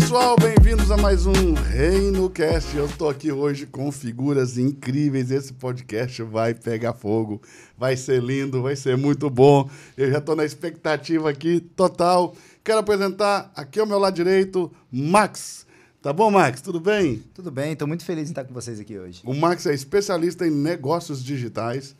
[0.00, 2.74] pessoal, bem-vindos a mais um Reino Cast.
[2.74, 5.30] Eu estou aqui hoje com figuras incríveis.
[5.30, 7.42] Esse podcast vai pegar fogo,
[7.76, 9.68] vai ser lindo, vai ser muito bom.
[9.94, 12.34] Eu já estou na expectativa aqui total.
[12.64, 15.66] Quero apresentar aqui ao meu lado direito, Max.
[16.00, 16.62] Tá bom, Max?
[16.62, 17.22] Tudo bem?
[17.34, 19.20] Tudo bem, estou muito feliz em estar com vocês aqui hoje.
[19.26, 21.94] O Max é especialista em negócios digitais.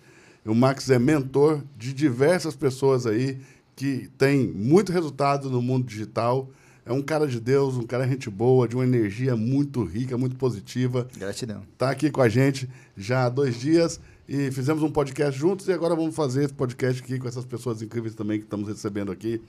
[0.46, 3.38] O Max é mentor de diversas pessoas aí
[3.76, 6.48] que têm muito resultado no mundo digital.
[6.84, 10.34] É um cara de Deus, um cara gente boa, de uma energia muito rica, muito
[10.36, 11.06] positiva.
[11.16, 11.62] Gratidão.
[11.72, 15.72] Está aqui com a gente já há dois dias e fizemos um podcast juntos e
[15.72, 19.40] agora vamos fazer esse podcast aqui com essas pessoas incríveis também que estamos recebendo aqui.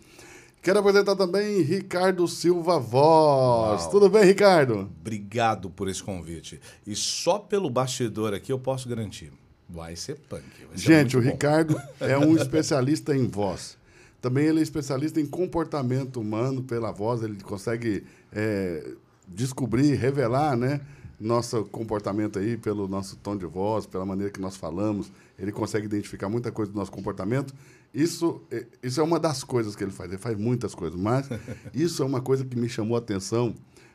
[0.62, 3.81] Quero apresentar também Ricardo Silva Voz.
[3.81, 3.92] Uau.
[3.92, 4.90] Tudo bem, Ricardo?
[5.02, 6.62] Obrigado por esse convite.
[6.88, 9.34] E só pelo bastidor aqui eu posso garantir.
[9.68, 10.44] Vai ser punk.
[10.70, 11.30] vai ser Gente, o bom.
[11.30, 13.78] Ricardo é um especialista em voz.
[14.23, 17.21] Também ele é especialista em comportamento humano pela voz.
[17.21, 18.93] Ele consegue é,
[19.27, 20.79] descobrir, revelar, né?
[21.19, 25.11] Nosso comportamento aí pelo nosso tom de voz, pela maneira que nós falamos.
[25.38, 27.53] Ele consegue identificar muita coisa do nosso comportamento.
[27.94, 30.09] Isso, é- isso é uma das coisas que ele faz.
[30.09, 31.27] Ele faz muitas coisas, mas
[31.75, 33.53] isso é uma coisa que me chamou a atenção,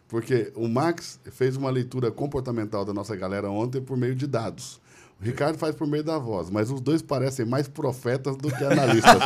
[0.08, 4.78] porque o Max fez uma leitura comportamental da nossa galera ontem por meio de dados.
[5.20, 8.64] O Ricardo faz por meio da voz, mas os dois parecem mais profetas do que
[8.64, 9.16] analistas.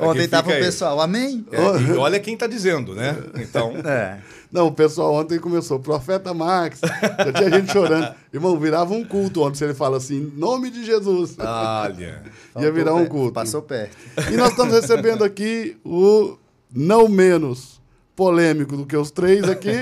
[0.00, 1.44] Ontem fica estava o pessoal, amém?
[1.50, 3.16] É, e olha quem está dizendo, né?
[3.36, 4.18] Então, É.
[4.50, 8.14] Não, o pessoal ontem começou, profeta Max, já tinha gente chorando.
[8.32, 11.36] Irmão, virava um culto ontem se ele fala assim, em nome de Jesus.
[11.38, 12.22] olha.
[12.58, 13.34] Ia virar um culto.
[13.34, 13.94] Passou perto.
[14.32, 16.38] E nós estamos recebendo aqui o
[16.74, 17.78] não menos
[18.16, 19.74] polêmico do que os três aqui.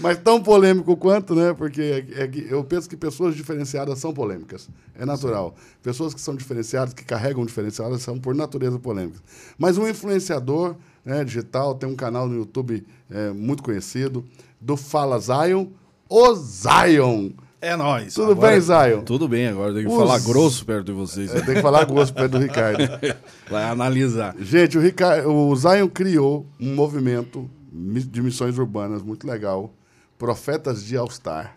[0.00, 1.54] Mas tão polêmico quanto, né?
[1.54, 4.68] Porque é- é eu penso que pessoas diferenciadas são polêmicas.
[4.98, 5.54] É natural.
[5.82, 9.22] Pessoas que são diferenciadas, que carregam diferenciadas, são por natureza polêmicas.
[9.58, 14.24] Mas um influenciador né, digital tem um canal no YouTube é, muito conhecido,
[14.60, 15.66] do Fala Zion,
[16.08, 17.30] o Zion.
[17.60, 18.12] É nóis.
[18.12, 19.00] Tudo Agora- bem, Zion?
[19.02, 21.30] Tudo bem, agora tem que Os- falar grosso perto de vocês.
[21.32, 22.78] Tem que falar gosto perto do Ricardo.
[23.50, 24.36] Vai analisar.
[24.38, 29.72] Gente, o, Ricardo, o Zion criou um movimento de missões urbanas muito legal.
[30.18, 31.56] Profetas de All-Star.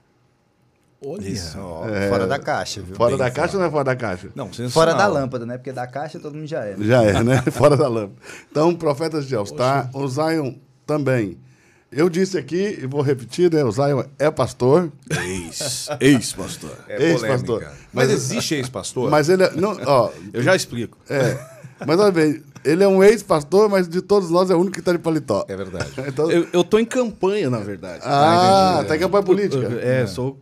[1.05, 1.29] Olha.
[1.29, 2.93] Isso, ó, fora da caixa, viu?
[2.95, 4.29] Fora Bem da caixa ou não é fora da caixa?
[4.35, 4.71] Não, sensacional.
[4.71, 5.57] Fora da lâmpada, né?
[5.57, 6.75] Porque da caixa todo mundo já é.
[6.75, 6.85] né?
[6.85, 7.41] Já é, né?
[7.51, 8.19] Fora da lâmpada.
[8.51, 9.89] Então, Profetas de All-Star.
[9.93, 10.55] O Zion
[10.85, 11.37] também.
[11.89, 13.63] Eu disse aqui, e vou repetir, né?
[13.63, 15.87] O Zion é pastor, Ex.
[16.01, 16.75] Ex-pastor.
[16.87, 17.61] É Ex-pastor.
[17.63, 19.09] Mas- Mas, existe ex-pastor?
[19.09, 19.51] mas ele é...
[19.51, 20.97] Não, ó, Eu já explico.
[21.09, 21.37] é.
[21.85, 24.79] Mas olha bem, ele é um ex-pastor, mas de todos nós é o único que
[24.79, 25.45] está de paletó.
[25.47, 25.89] É verdade.
[26.07, 28.01] Então, Eu, eu tô em campanha, na verdade.
[28.03, 29.65] ah, tá em campanha política.
[29.81, 30.37] É, sou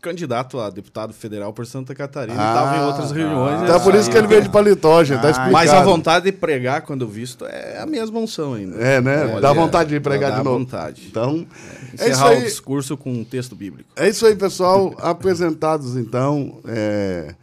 [0.00, 2.34] candidato a deputado federal por Santa Catarina.
[2.36, 3.62] Ah, Estava em outras reuniões.
[3.62, 5.20] Então é por isso que ele veio de paletó, gente.
[5.22, 5.52] Tá Ah, explicado.
[5.52, 8.76] Mas a vontade de pregar, quando visto, é a mesma unção ainda.
[8.82, 9.24] É, né?
[9.26, 10.58] Olha, Dá vontade de pregar dá de novo.
[10.58, 11.06] vontade.
[11.08, 11.46] Então,
[11.92, 12.42] é isso Encerrar o aí.
[12.42, 13.88] discurso com um texto bíblico.
[13.94, 14.92] É isso aí, pessoal.
[14.98, 17.36] Apresentados, então, é,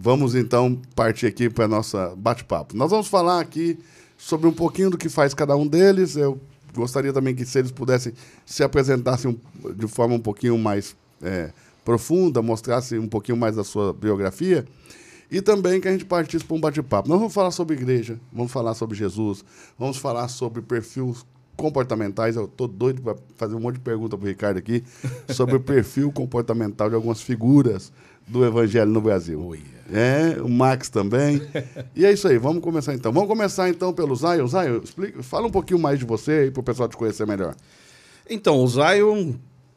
[0.00, 2.74] vamos então partir aqui para nossa bate-papo.
[2.74, 3.78] Nós vamos falar aqui
[4.16, 6.16] sobre um pouquinho do que faz cada um deles.
[6.16, 6.40] Eu
[6.74, 8.14] gostaria também que se eles pudessem
[8.46, 9.38] se apresentassem
[9.76, 11.52] de forma um pouquinho mais é,
[11.84, 14.64] profunda, mostrassem um pouquinho mais da sua biografia.
[15.30, 17.08] E também que a gente partisse para um bate-papo.
[17.08, 19.44] Nós vamos falar sobre igreja, vamos falar sobre Jesus,
[19.78, 21.24] vamos falar sobre perfis
[21.56, 22.36] comportamentais.
[22.36, 24.82] Eu tô doido para fazer um monte de pergunta para o Ricardo aqui
[25.28, 27.92] sobre o perfil comportamental de algumas figuras
[28.30, 29.44] do Evangelho no Brasil.
[29.44, 29.60] Oi.
[29.92, 31.42] É, o Max também.
[31.96, 33.12] E é isso aí, vamos começar então.
[33.12, 34.46] Vamos começar então pelo Zion.
[34.46, 37.56] Zion, explica, fala um pouquinho mais de você aí para o pessoal te conhecer melhor.
[38.28, 39.34] Então, o Zion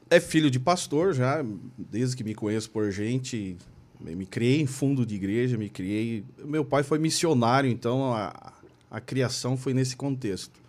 [0.10, 1.44] é filho de pastor já,
[1.78, 3.58] desde que me conheço por gente.
[4.00, 6.24] Me criei em fundo de igreja, me criei.
[6.46, 8.54] Meu pai foi missionário, então a,
[8.92, 10.63] a criação foi nesse contexto.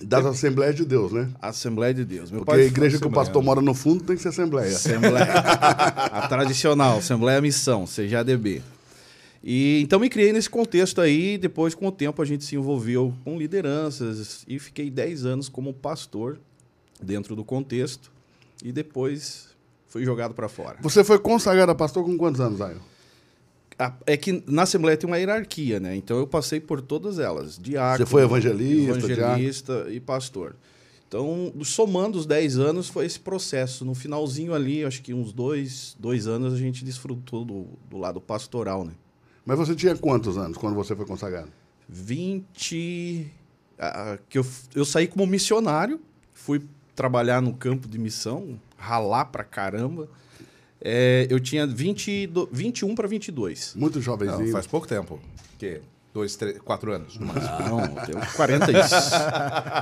[0.00, 1.28] Das Assembleias de Deus, né?
[1.40, 2.30] Assembleia de Deus.
[2.30, 4.68] Meu Porque a igreja que o pastor mora no fundo tem que ser Assembleia.
[4.68, 5.24] Assembleia.
[5.34, 8.62] a tradicional, Assembleia Missão, CJDB.
[9.42, 13.14] E então me criei nesse contexto aí, depois com o tempo a gente se envolveu
[13.24, 16.38] com lideranças e fiquei 10 anos como pastor
[17.00, 18.10] dentro do contexto
[18.62, 19.48] e depois
[19.86, 20.78] fui jogado para fora.
[20.80, 22.78] Você foi consagrado a pastor com quantos anos, Zion?
[23.78, 25.94] A- É que na Assembleia tem uma hierarquia, né?
[25.94, 27.58] Então eu passei por todas elas.
[27.58, 30.56] Diácono, Você foi evangelista, evangelista e pastor.
[31.06, 33.82] Então, somando os 10 anos, foi esse processo.
[33.84, 38.20] No finalzinho ali, acho que uns dois, dois anos, a gente desfrutou do, do lado
[38.20, 38.92] pastoral, né?
[39.46, 41.48] Mas você tinha quantos anos quando você foi consagrado?
[41.88, 43.26] 20...
[43.78, 46.00] ah, que eu, eu saí como missionário,
[46.32, 46.62] fui
[46.94, 50.08] trabalhar no campo de missão, ralar pra caramba.
[50.80, 53.72] É, eu tinha 20, do- 21 para 22.
[53.76, 54.46] Muito jovenzinho.
[54.46, 55.18] Não, faz pouco tempo.
[55.58, 55.80] Que?
[56.14, 57.16] dois, três, quatro anos.
[57.20, 59.14] Não, eu tenho 45.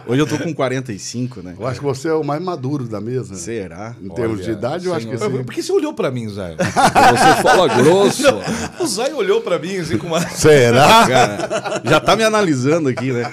[0.07, 1.55] Hoje eu tô com 45, né?
[1.59, 3.35] Eu acho que você é o mais maduro da mesa.
[3.37, 3.95] Será?
[4.03, 5.31] Em termos de Olha, idade, eu acho que senhor.
[5.39, 5.45] sim.
[5.45, 6.55] Por que você olhou pra mim, Zé?
[6.57, 8.23] Você fala grosso.
[8.81, 10.21] o Zé olhou pra mim assim com uma...
[10.29, 11.07] Será?
[11.07, 13.33] Cara, já tá me analisando aqui, né?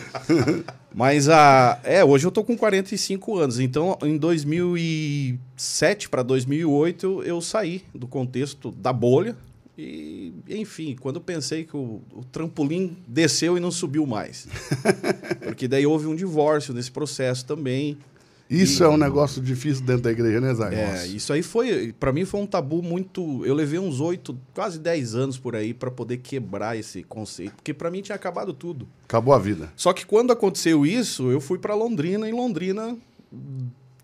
[0.94, 1.80] Mas a.
[1.84, 3.60] É, hoje eu tô com 45 anos.
[3.60, 9.36] Então, em 2007 para 2008, eu saí do contexto da bolha.
[9.75, 14.48] E, enfim, quando eu pensei que o, o trampolim desceu e não subiu mais.
[15.42, 17.98] Porque daí houve um divórcio nesse processo também.
[18.50, 20.75] Isso é um negócio difícil dentro da igreja, né, Zé?
[20.75, 23.44] É, isso aí foi, Pra mim foi um tabu muito.
[23.45, 27.74] Eu levei uns oito, quase 10 anos por aí pra poder quebrar esse conceito, porque
[27.74, 28.88] pra mim tinha acabado tudo.
[29.06, 29.72] Acabou a vida.
[29.75, 32.30] Só que quando aconteceu isso, eu fui pra Londrina.
[32.30, 32.95] Em Londrina,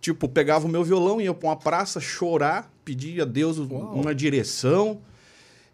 [0.01, 4.99] tipo, pegava o meu violão, ia pra uma praça chorar, pedia a Deus uma direção.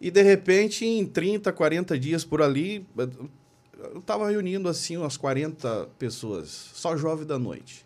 [0.02, 5.88] E de repente, em 30, 40 dias por ali, eu tava reunindo assim umas 40
[5.98, 7.85] pessoas, só jovem da noite.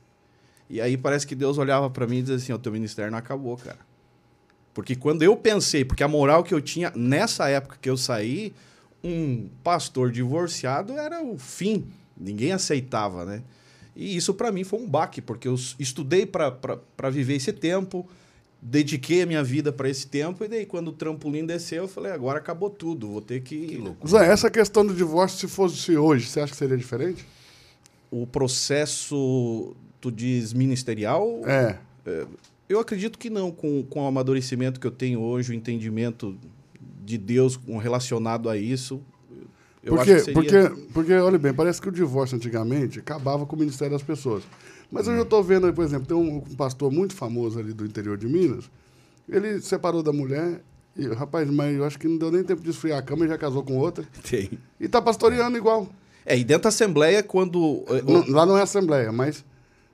[0.69, 3.17] E aí parece que Deus olhava pra mim e dizia assim: "O teu ministério não
[3.17, 3.79] acabou, cara".
[4.73, 8.53] Porque quando eu pensei, porque a moral que eu tinha nessa época que eu saí,
[9.03, 11.85] um pastor divorciado era o fim.
[12.15, 13.41] Ninguém aceitava, né?
[13.95, 18.07] E isso pra mim foi um baque, porque eu estudei pra viver esse tempo,
[18.61, 22.11] dediquei a minha vida pra esse tempo, e daí quando o trampolim desceu, eu falei,
[22.11, 23.81] agora acabou tudo, vou ter que...
[24.07, 27.25] Zé, essa questão do divórcio, se fosse hoje, você acha que seria diferente?
[28.09, 31.77] O processo, tu diz, ministerial, É.
[32.67, 36.37] Eu acredito que não, com, com o amadurecimento que eu tenho hoje, o entendimento
[37.03, 39.01] de Deus relacionado a isso.
[39.83, 40.69] Eu Porque, acho que seria...
[40.69, 44.43] porque, porque, olha bem, parece que o divórcio antigamente acabava com o ministério das pessoas.
[44.91, 47.85] Mas hoje eu estou vendo, por exemplo, tem um, um pastor muito famoso ali do
[47.85, 48.69] interior de Minas.
[49.27, 50.61] Ele separou da mulher
[50.95, 53.27] e, rapaz, mas eu acho que não deu nem tempo de esfriar a cama e
[53.29, 54.05] já casou com outra.
[54.29, 54.51] Tem.
[54.79, 55.87] E tá pastoreando igual.
[56.25, 57.83] É, e dentro da Assembleia, quando.
[57.87, 59.43] eh, lá não é assembleia, mas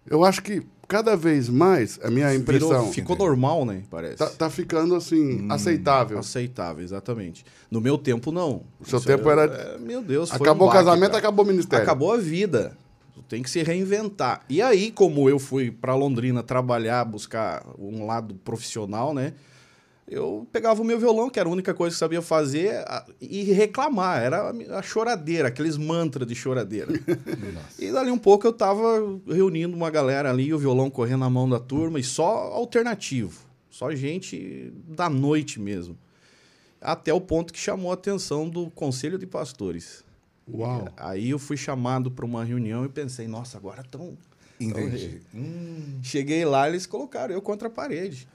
[0.09, 3.81] eu acho que cada vez mais, a minha virou- impressão, ficou normal, né?
[3.89, 4.17] Parece.
[4.17, 6.19] tá, tá ficando assim, aceitável.
[6.19, 7.43] Aceitável, exatamente.
[7.71, 8.61] No meu tempo, não.
[8.79, 11.17] O seu Isso tempo era- é, meu Deus, Acabou um o casamento, cara.
[11.19, 11.83] acabou o ministério.
[11.83, 12.77] Acabou a vida.
[13.27, 14.41] Tem que se reinventar.
[14.47, 19.33] E aí, como eu fui para Londrina trabalhar, buscar um lado profissional, né?
[20.07, 22.85] Eu pegava o meu violão, que era a única coisa que sabia fazer,
[23.19, 24.21] e reclamar.
[24.21, 26.93] Era a choradeira, aqueles mantras de choradeira.
[27.79, 31.49] e dali um pouco eu tava reunindo uma galera ali, o violão correndo na mão
[31.49, 33.41] da turma, e só alternativo.
[33.67, 35.97] Só gente da noite mesmo.
[36.79, 40.05] Até o ponto que chamou a atenção do Conselho de Pastores.
[40.47, 40.87] Uau.
[40.95, 44.15] Aí eu fui chamado para uma reunião e pensei, nossa, agora estão.
[44.59, 45.19] Entendi.
[45.33, 48.27] Hum, Cheguei lá, eles colocaram eu contra a parede.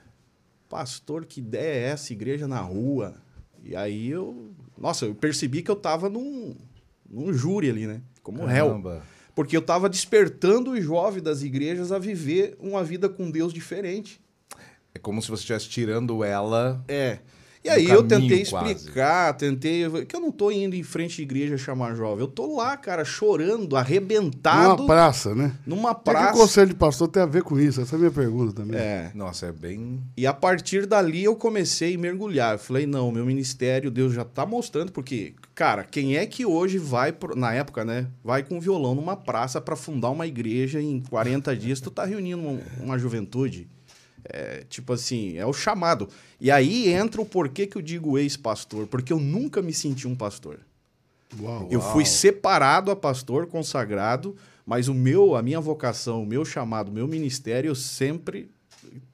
[0.71, 2.13] Pastor, que ideia é essa?
[2.13, 3.15] Igreja na rua.
[3.61, 4.53] E aí eu.
[4.77, 6.55] Nossa, eu percebi que eu tava num,
[7.09, 8.01] num júri ali, né?
[8.23, 8.67] Como réu.
[8.67, 9.03] caramba.
[9.35, 14.21] Porque eu tava despertando os jovens das igrejas a viver uma vida com Deus diferente.
[14.95, 16.81] É como se você estivesse tirando ela.
[16.87, 17.19] É.
[17.63, 18.71] E aí eu tentei quase.
[18.73, 19.83] explicar, tentei.
[20.05, 22.21] Que eu não tô indo em frente de igreja chamar jovem.
[22.21, 24.77] Eu tô lá, cara, chorando, arrebentado.
[24.77, 25.53] Numa praça, né?
[25.65, 26.35] Numa O que, que praça.
[26.35, 27.79] o conselho de pastor tem a ver com isso?
[27.81, 28.79] Essa é a minha pergunta também.
[28.79, 29.11] É.
[29.13, 30.01] Nossa, é bem.
[30.17, 32.53] E a partir dali eu comecei a mergulhar.
[32.55, 36.77] Eu falei, não, meu ministério, Deus já tá mostrando, porque, cara, quem é que hoje
[36.79, 40.99] vai, pro- na época, né, vai com violão numa praça para fundar uma igreja em
[41.09, 43.67] 40 dias, tu tá reunindo uma, uma juventude?
[44.25, 46.07] É, tipo assim, é o chamado.
[46.39, 50.15] E aí entra o porquê que eu digo ex-pastor, porque eu nunca me senti um
[50.15, 50.59] pastor.
[51.39, 51.67] Uau.
[51.71, 54.35] Eu fui separado a pastor consagrado,
[54.65, 58.49] mas o meu, a minha vocação, o meu chamado, o meu ministério, eu sempre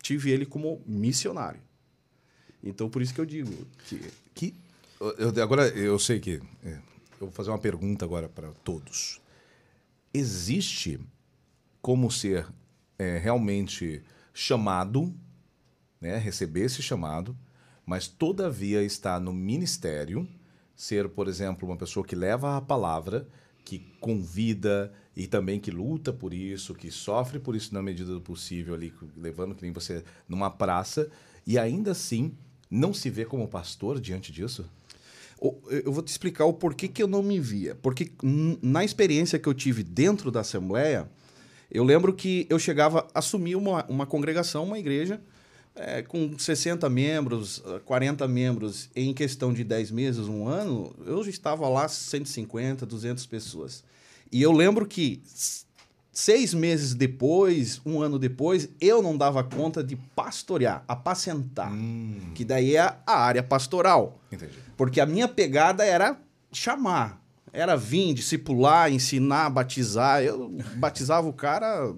[0.01, 1.59] tive ele como missionário.
[2.63, 3.53] Então por isso que eu digo
[3.85, 4.01] que
[4.33, 4.53] Que,
[4.99, 6.41] eu- agora, eu sei que.
[6.65, 6.69] é,
[7.19, 9.21] eu vou fazer uma pergunta agora para todos.
[10.13, 10.99] Existe
[11.81, 12.47] como ser
[12.97, 14.01] é, realmente
[14.39, 15.11] chamado,
[15.99, 17.35] né, receber esse chamado,
[17.83, 20.27] mas todavia estar no ministério,
[20.75, 23.27] ser, por exemplo, uma pessoa que leva a palavra,
[23.65, 28.21] que convida e também que luta por isso, que sofre por isso na medida do
[28.21, 31.09] possível ali, levando que nem você numa praça,
[31.45, 32.31] e ainda assim
[32.69, 34.69] não se vê como pastor diante disso?
[35.83, 37.73] Eu vou te explicar o porquê que eu não me via.
[37.73, 38.11] Porque
[38.61, 41.09] na experiência que eu tive dentro da Assembleia,
[41.71, 45.21] eu lembro que eu chegava, assumir uma, uma congregação, uma igreja,
[45.75, 51.23] eh, com 60 membros, ah, 40 membros, em questão de 10 meses, um ano, eu
[51.23, 53.83] já estava lá 150, 200 pessoas.
[54.31, 55.21] E eu lembro que
[56.11, 61.71] seis meses depois, um ano depois, eu não dava conta de pastorear, apacentar,
[62.33, 64.19] que daí é a área pastoral.
[64.31, 64.53] Entendi.
[64.75, 66.19] Porque a minha pegada era
[66.51, 67.21] chamar.
[67.53, 70.23] Era vir, discipular, ensinar, batizar.
[70.23, 71.93] Eu batizava o cara,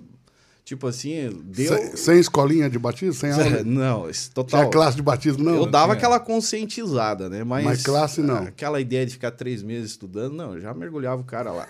[0.64, 1.76] tipo assim, deu.
[1.76, 3.14] Sem, sem escolinha de batismo?
[3.14, 3.64] Sem aula?
[3.64, 4.62] Não, total.
[4.62, 5.56] Tinha classe de batismo, não?
[5.56, 5.98] eu dava tinha.
[5.98, 7.44] aquela conscientizada, né?
[7.44, 8.38] Mas, Mas classe, não.
[8.38, 11.68] Aquela ideia de ficar três meses estudando, não, eu já mergulhava o cara lá.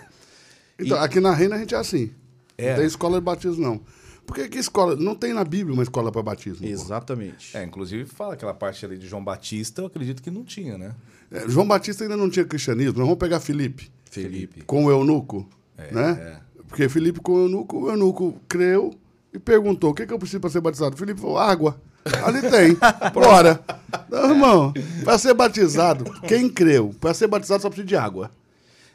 [0.78, 2.10] Então, aqui na Reina a gente é assim.
[2.56, 2.70] É.
[2.70, 3.80] Não tem escola de batismo, não.
[4.26, 4.94] Por que, que escola?
[4.94, 6.64] Não tem na Bíblia uma escola para batismo.
[6.64, 6.72] pô.
[6.72, 7.56] Exatamente.
[7.56, 10.94] É, inclusive fala aquela parte ali de João Batista, eu acredito que não tinha, né?
[11.30, 12.98] É, João Batista ainda não tinha cristianismo.
[12.98, 14.62] Nós vamos pegar Felipe Felipe.
[14.62, 16.40] com o eunuco, É, né?
[16.68, 18.92] Porque Felipe com o eunuco, o eunuco creu
[19.32, 20.96] e perguntou: o que, que eu preciso para ser batizado?
[20.96, 21.80] Felipe falou: água.
[22.24, 22.76] Ali tem.
[23.12, 23.60] Bora.
[24.08, 24.72] Não, irmão,
[25.04, 26.94] para ser batizado, quem creu?
[27.00, 28.30] Para ser batizado só precisa de água.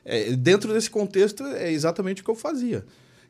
[0.04, 2.84] É, dentro desse contexto, é exatamente o que eu fazia.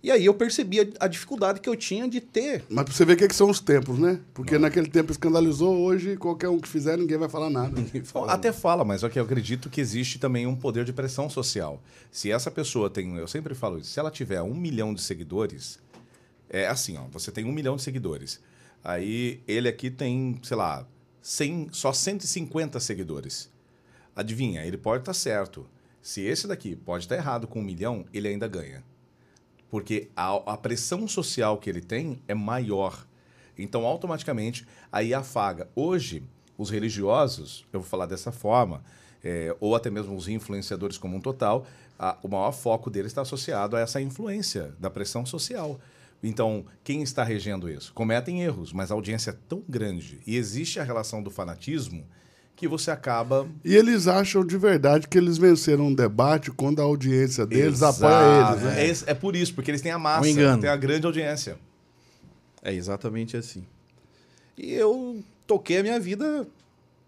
[0.05, 2.63] E aí eu percebi a, a dificuldade que eu tinha de ter.
[2.69, 4.19] Mas pra você ver o que, que são os tempos, né?
[4.35, 7.81] Porque naquele tempo escandalizou, hoje qualquer um que fizer, ninguém vai falar nada.
[8.13, 11.81] Bom, Até fala, mas que eu acredito que existe também um poder de pressão social.
[12.11, 15.79] Se essa pessoa tem, eu sempre falo isso, se ela tiver um milhão de seguidores,
[16.51, 18.39] é assim, ó, você tem um milhão de seguidores.
[18.83, 20.85] Aí ele aqui tem, sei lá,
[21.19, 23.49] 100, só 150 seguidores.
[24.15, 25.65] Adivinha, ele pode estar certo.
[25.99, 28.83] Se esse daqui pode estar errado com um milhão, ele ainda ganha.
[29.75, 33.05] Porque a, a pressão social que ele tem é maior.
[33.57, 35.67] Então, automaticamente, aí afaga.
[35.75, 36.23] Hoje,
[36.57, 38.81] os religiosos, eu vou falar dessa forma,
[39.21, 41.67] é, ou até mesmo os influenciadores como um total,
[41.99, 45.77] a- o maior foco deles está associado a essa influência da pressão social.
[46.23, 47.91] Então, quem está regendo isso?
[47.93, 52.07] Cometem erros, mas a audiência é tão grande e existe a relação do fanatismo
[52.55, 56.83] que você acaba E eles acham de verdade que eles venceram um debate quando a
[56.83, 58.87] audiência deles apoia eles, né?
[58.87, 61.57] É, é por isso, porque eles têm a massa, Um têm a grande audiência.
[62.63, 63.63] É exatamente assim.
[64.57, 66.47] E eu toquei a minha vida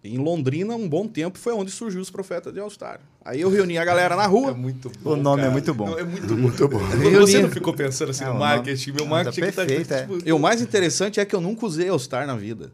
[0.03, 2.99] em Londrina um bom tempo, foi onde surgiu os profetas de All Star.
[3.25, 4.53] Aí eu reuni a galera na rua.
[4.53, 5.89] muito O nome é muito bom.
[5.89, 6.35] Não, é muito bom.
[6.37, 6.79] Muito bom.
[6.79, 9.65] Quando Você não ficou pensando assim É, no marketing, meu nome- marketing tá que tá
[9.65, 10.01] perfeito, é.
[10.01, 12.71] tipo- E o mais interessante é que eu nunca usei All Star na vida.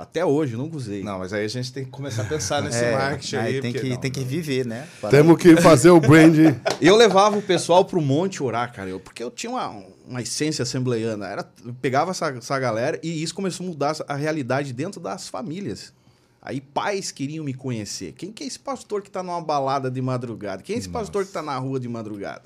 [0.00, 1.02] Até hoje, eu nunca usei.
[1.02, 3.54] Não, mas aí a gente tem que começar a pensar nesse É, marketing aí.
[3.56, 4.88] aí tem que, não, tem que viver, né?
[5.00, 6.34] Para- Temos que fazer o brand.
[6.80, 10.62] Eu levava o pessoal pro monte orar, cara, eu- porque eu tinha uma, uma essência
[10.62, 11.26] assembleiana.
[11.26, 15.28] Era, eu pegava essa, essa galera e isso começou a mudar a realidade dentro das
[15.28, 15.92] famílias.
[16.40, 18.12] Aí pais queriam me conhecer.
[18.12, 20.62] Quem que é esse pastor que tá numa balada de madrugada?
[20.62, 22.44] Quem é esse pastor que tá na rua de madrugada?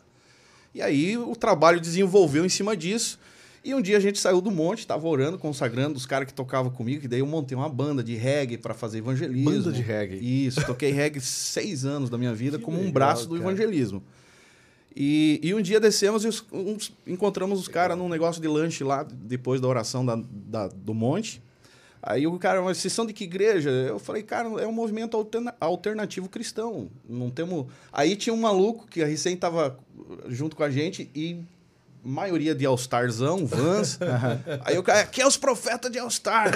[0.75, 3.20] E aí o trabalho desenvolveu em cima disso.
[3.64, 6.71] E um dia a gente saiu do monte, tava orando, consagrando os caras que tocavam
[6.71, 9.50] comigo, que daí eu montei uma banda de reggae para fazer evangelismo.
[9.50, 10.47] Banda de reggae?
[10.47, 13.40] Isso, toquei reggae seis anos da minha vida Que como um legal, braço do cara.
[13.50, 14.02] evangelismo.
[14.94, 18.85] E, e um dia descemos e os- uns- encontramos os caras num negócio de lanche
[18.85, 21.42] lá, depois da oração da, da- do monte.
[22.02, 23.71] Aí o cara, mas vocês são de que igreja?
[23.71, 26.90] Eu falei, cara, é um movimento alterna- alternativo cristão.
[27.09, 27.66] Não temos.
[27.90, 29.78] Aí tinha um maluco que recém tava
[30.28, 31.38] junto com a gente e
[32.04, 33.99] maioria de All-Starzão, Vans.
[34.64, 36.52] Aí o cara, aqui é os profetas de All-Star.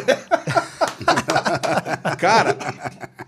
[2.18, 2.56] cara,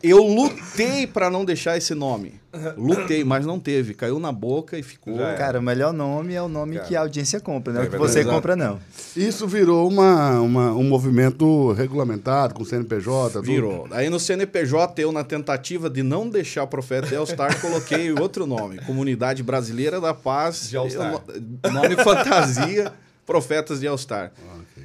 [0.02, 2.39] eu lutei pra não deixar esse nome.
[2.76, 3.94] Lutei, mas não teve.
[3.94, 5.20] Caiu na boca e ficou.
[5.24, 5.36] É.
[5.36, 6.86] Cara, o melhor nome é o nome Cara.
[6.88, 8.34] que a audiência compra, não é É o que você Exato.
[8.34, 8.78] compra, não.
[9.16, 13.34] Isso virou uma, uma- um movimento regulamentado com CNPJ.
[13.40, 13.46] tudo.
[13.46, 13.86] Virou.
[13.92, 18.46] Aí no CNPJ, eu, na tentativa de não deixar o Profeta de All-Star, coloquei outro
[18.46, 18.78] nome.
[18.78, 20.68] Comunidade Brasileira da Paz.
[20.68, 21.22] De All-Star.
[21.64, 22.92] Eu- Nome fantasia,
[23.24, 24.32] Profetas de All-Star.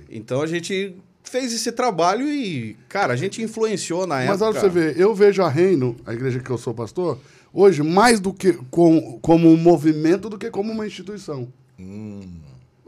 [0.10, 4.46] Então a gente fez esse trabalho e, cara, a gente influenciou na Mas época.
[4.46, 7.18] olha pra você ver, eu vejo a Reino, a igreja que eu sou pastor,
[7.56, 11.48] hoje mais do que com, como um movimento do que como uma instituição.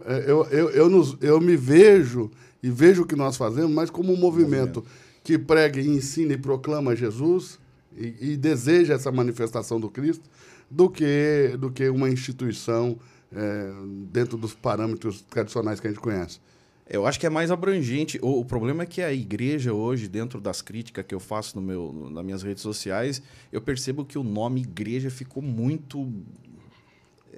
[0.05, 2.29] É, Eu, eu, eu, nos- eu me vejo
[2.61, 4.83] e vejo o que nós fazemos mais como um movimento,
[5.23, 7.59] que prega e ensina e proclama Jesus
[7.97, 10.23] e, e deseja essa manifestação do Cristo
[10.69, 12.97] do que, do que uma instituição
[13.33, 13.71] é,
[14.11, 16.39] dentro dos parâmetros tradicionais que a gente conhece.
[16.89, 18.17] Eu acho que é mais abrangente.
[18.21, 21.61] O, o problema é que a igreja hoje, dentro das críticas que eu faço no
[21.61, 26.09] meu, no- nas minhas redes sociais, eu percebo que o nome igreja ficou muito.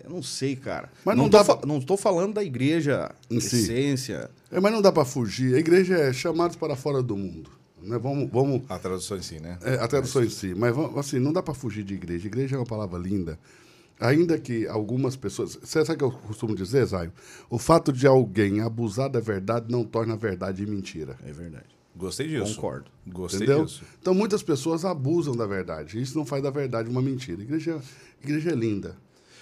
[0.03, 0.91] Eu não sei, cara.
[1.03, 3.55] Mas não não, dá tô, pra- não estou falando da igreja Em si.
[3.57, 4.29] essência.
[4.51, 5.55] É, mas não dá para fugir.
[5.55, 7.49] A igreja é chamados para fora do mundo.
[7.81, 7.97] Né?
[7.97, 9.57] Vamos, vamos A tradução em si, né?
[9.63, 10.53] É, a tradução em si.
[10.53, 12.27] Mas assim, não dá para fugir de igreja.
[12.27, 13.37] Igreja é uma palavra linda.
[13.99, 15.57] Ainda que algumas pessoas.
[15.61, 17.11] Você sabe o que eu costumo dizer, Zaio?
[17.49, 21.17] O fato de alguém abusar da verdade não torna a verdade mentira.
[21.25, 21.65] É verdade.
[21.95, 22.55] Gostei disso.
[22.55, 22.89] Concordo.
[23.05, 23.65] Gostei Entendeu?
[23.65, 23.83] disso.
[24.01, 26.01] Então muitas pessoas abusam da verdade.
[26.01, 27.41] Isso não faz da verdade uma mentira.
[27.41, 27.81] Igreja,
[28.23, 28.95] igreja é linda.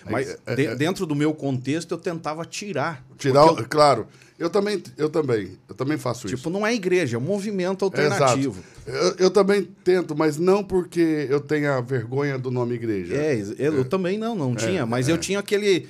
[0.09, 3.05] Mas de- dentro do meu contexto eu tentava tirar.
[3.17, 4.07] Tirar, o- claro.
[4.39, 6.37] Eu também, eu também, eu também faço eu- isso.
[6.37, 8.61] tipo, não é igreja, é um movimento alternativo.
[8.87, 9.15] Exato.
[9.17, 13.15] Eu, eu também tento, mas não porque eu tenha vergonha do nome igreja.
[13.15, 15.87] É, eu, eu também não, não tinha, mas eu tinha aquele.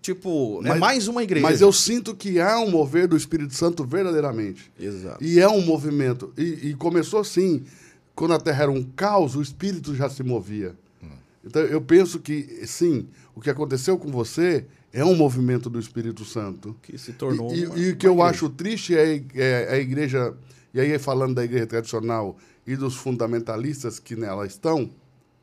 [0.00, 1.42] Tipo, é Mas- mais uma igreja.
[1.46, 4.70] Mas eu sinto que há um mover do Espírito Santo verdadeiramente.
[4.78, 5.24] Exato.
[5.24, 6.32] E é um movimento.
[6.36, 7.64] E, e começou assim,
[8.14, 10.74] quando a Terra era um caos, o Espírito já se movia.
[11.44, 16.24] Então eu penso que, sim, o que aconteceu com você é um movimento do Espírito
[16.24, 16.74] Santo.
[16.82, 17.52] Que se tornou.
[17.54, 18.30] E, e- uma- e o que eu igreja.
[18.30, 20.34] acho triste é, é a igreja,
[20.72, 24.88] e aí falando da igreja tradicional e dos fundamentalistas que nela estão,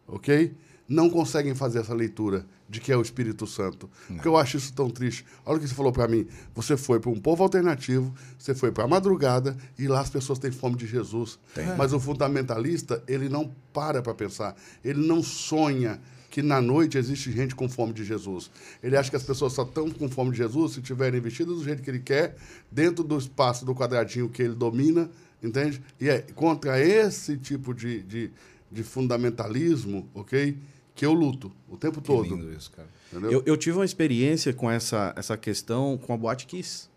[0.08, 0.54] ok?
[0.88, 3.90] Não conseguem fazer essa leitura de que é o Espírito Santo.
[4.08, 5.26] Porque eu acho isso tão triste.
[5.46, 6.26] Olha o que você falou para mim.
[6.56, 10.38] Você foi para um povo alternativo, você foi para a madrugada e lá as pessoas
[10.40, 11.40] têm fome de Jesus.
[11.78, 14.56] Mas o fundamentalista, ele não para para pensar.
[14.84, 16.00] Ele não sonha
[16.32, 18.50] que na noite existe gente com fome de Jesus.
[18.82, 21.64] Ele acha que as pessoas só estão com fome de Jesus se estiverem vestidas do
[21.64, 22.38] jeito que ele quer,
[22.72, 25.12] dentro do espaço do quadradinho que ele domina,
[25.44, 25.82] entende?
[26.00, 28.32] E é contra esse tipo de, de,
[28.72, 30.58] de fundamentalismo, ok?
[30.96, 32.24] Que eu luto o tempo Que todo.
[32.34, 32.88] lindo isso, cara.
[33.30, 36.90] Eu, eu tive uma experiência com essa, essa questão com a Boate Kiss.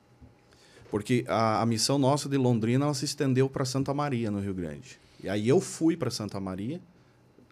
[0.93, 4.55] Porque a, a missão nossa de Londrina ela se estendeu para Santa Maria, no Rio
[4.55, 4.97] Grande.
[5.21, 6.81] E aí eu fui para Santa Maria,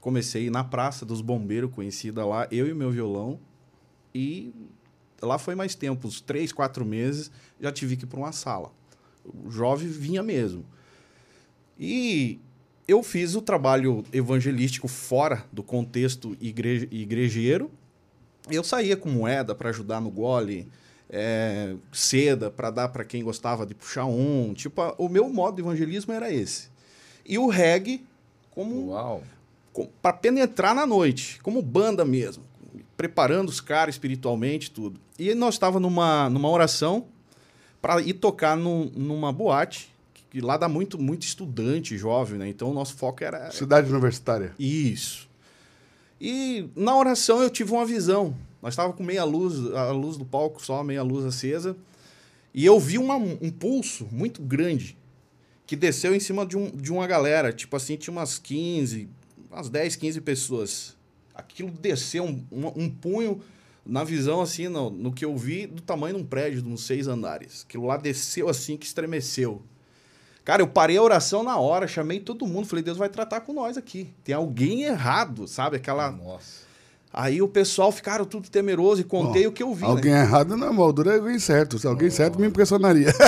[0.03, 3.39] comecei na Praça dos Bombeiros, conhecida lá, eu e meu violão.
[4.13, 4.53] E
[5.23, 8.73] lá foi mais tempo, uns três, quatro meses, já tive que ir para uma sala.
[9.25, 10.67] O jovem vinha mesmo.
[11.79, 12.41] E
[12.87, 17.71] eu fiz o trabalho evangelístico fora do contexto igre igrejeiro.
[18.51, 20.69] Eu saía com moeda para ajudar no gole,
[21.09, 24.53] é, seda para dar para quem gostava de puxar um.
[24.53, 26.69] Tipo, o meu modo de evangelismo era esse.
[27.25, 28.05] E o reggae
[28.51, 29.23] como Uau.
[30.03, 32.43] Para penetrar na noite, como banda mesmo,
[32.97, 35.01] preparando os caras espiritualmente, tudo.
[35.19, 37.07] E nós estava numa, numa oração
[37.81, 39.91] para ir tocar num- numa boate,
[40.31, 42.49] que lá dá muito, muito estudante jovem, né?
[42.49, 44.55] Então o nosso foco era Cidade universitária.
[44.59, 45.29] isso.
[46.21, 48.35] E na oração eu tive uma visão.
[48.63, 51.77] Nós estávamos com meia luz, a luz do palco só, meia luz acesa.
[52.55, 54.97] E eu vi uma- um pulso muito grande
[55.67, 57.53] que desceu em cima de, um, de uma galera.
[57.53, 59.09] Tipo assim, tinha umas 15,
[59.53, 60.97] umas 10, 15 pessoas.
[61.35, 63.41] Aquilo desceu um, um- um punho
[63.85, 66.85] na visão, assim, no, no que eu vi, do tamanho de um prédio de uns
[66.85, 67.65] seis andares.
[67.69, 69.63] Aquilo lá desceu assim, que estremeceu.
[70.45, 73.53] Cara, eu parei a oração na hora, chamei todo mundo, falei, Deus vai tratar com
[73.53, 74.13] nós aqui.
[74.25, 75.77] Tem alguém errado, sabe?
[75.77, 76.11] Aquela.
[76.11, 76.72] Nossa.
[77.13, 79.85] Aí o pessoal ficaram tudo temeroso e contei Bom, o que eu vi.
[79.85, 80.23] Alguém né?
[80.23, 81.79] errado não moldura, é alguém certo.
[81.79, 83.13] Se alguém certo me impressionaria.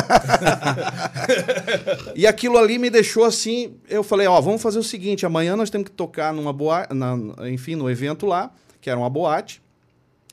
[2.14, 3.74] E aquilo ali me deixou assim.
[3.88, 6.94] Eu falei, ó, vamos fazer o seguinte: amanhã nós temos que tocar numa boate,
[7.50, 9.60] enfim, no evento lá, que era uma boate,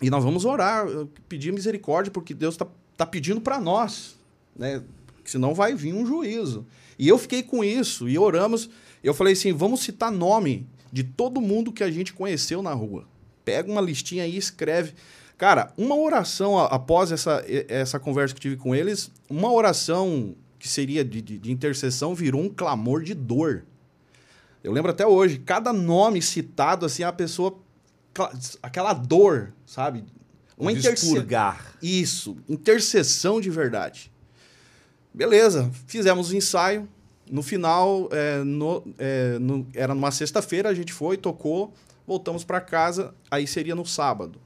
[0.02, 0.86] e nós vamos orar,
[1.28, 4.16] pedir misericórdia, porque Deus tá, tá pedindo para nós,
[4.56, 4.82] né?
[5.26, 6.66] Senão vai vir um juízo.
[7.00, 8.70] E eu fiquei com isso, e oramos.
[9.04, 13.06] Eu falei assim: vamos citar nome de todo mundo que a gente conheceu na rua.
[13.44, 14.94] Pega uma listinha e escreve.
[15.38, 21.04] Cara, uma oração após essa, essa conversa que tive com eles, uma oração que seria
[21.04, 23.64] de, de, de intercessão virou um clamor de dor.
[24.64, 27.58] Eu lembro até hoje, cada nome citado, assim, a pessoa.
[28.62, 30.04] Aquela dor, sabe?
[30.58, 31.16] Uma intercessão.
[31.82, 34.12] Isso, intercessão de verdade.
[35.14, 36.88] Beleza, fizemos o ensaio.
[37.30, 41.74] No final, é, no- é, no- era numa sexta-feira, a gente foi, tocou,
[42.06, 44.40] voltamos para casa, aí seria no sábado.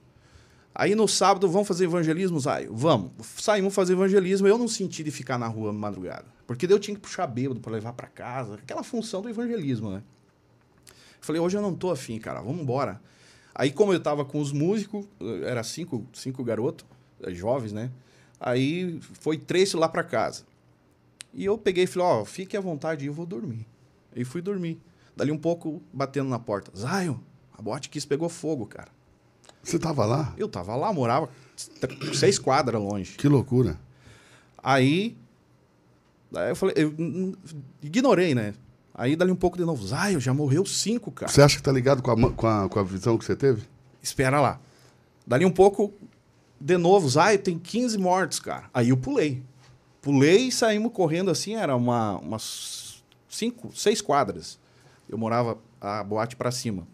[0.74, 2.76] Aí no sábado, vamos fazer evangelismo, Zaio?
[2.76, 3.12] Vamos.
[3.38, 4.46] Saímos fazer evangelismo.
[4.46, 6.26] Eu não senti de ficar na rua madrugada.
[6.46, 8.56] Porque daí eu tinha que puxar bêbado para levar para casa.
[8.56, 10.04] Aquela função do evangelismo, né?
[11.22, 13.02] Falei, hoje eu não tô afim, cara, vamos embora.
[13.56, 16.86] Aí, como eu tava com os músicos, eh, era cinco, cinco garotos,
[17.22, 17.89] eh, jovens, né?
[18.38, 20.44] Aí foi três lá para casa.
[21.34, 23.65] E eu peguei e falei, ó, fique à vontade, eu vou dormir.
[24.13, 24.80] E fui dormir.
[25.15, 26.70] Dali um pouco, batendo na porta.
[26.78, 27.18] Zion,
[27.58, 28.89] a boate pegou fogo, cara.
[29.63, 30.34] Você tava lá?
[30.38, 31.30] Eu tava lá, morava
[32.13, 33.13] seis quadras longe.
[33.18, 33.80] Que loucura.
[34.62, 35.18] Aí,
[36.32, 36.94] daí eu falei, eu
[37.82, 38.54] ignorei, né?
[38.94, 41.32] Aí dali um pouco de novo, Zion, já morreu cinco, cara.
[41.32, 43.63] Você acha que tá ligado com a, com a, com a visão que você teve?
[44.02, 44.60] Espera lá.
[45.26, 45.94] Dali um pouco,
[46.60, 48.70] de novo, Zion, tem 15 mortos, cara.
[48.74, 49.44] Aí eu pulei.
[50.02, 54.60] Pulei e saímos correndo assim, era uma, umas cinco, seis quadras.
[55.10, 56.88] Eu morava a boate pra cima.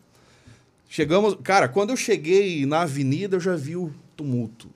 [0.91, 4.67] Chegamos, cara, quando eu cheguei na avenida, eu já vi o tumulto.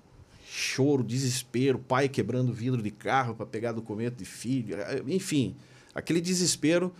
[0.47, 5.57] Choro, desespero, pai quebrando vidro de carro para pegar documento de filho, eh, enfim,
[5.93, 6.93] aquele desespero.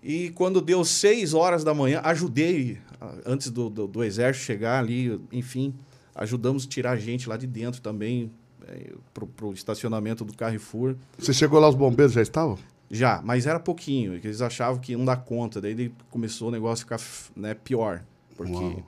[0.00, 4.78] E quando deu seis horas da manhã, ajudei, ah, antes do, do, do exército chegar
[4.78, 5.74] ali, enfim,
[6.14, 8.30] ajudamos a tirar gente lá de dentro também,
[8.68, 10.94] é, pro, pro estacionamento do Carrefour.
[11.18, 12.56] Você chegou lá, os bombeiros já estavam?
[12.88, 15.60] Já, mas era pouquinho, que eles achavam que não dá conta.
[15.60, 18.04] Daí daí começou o negócio a ficar né, pior.
[18.36, 18.52] Porque.
[18.52, 18.86] Uau.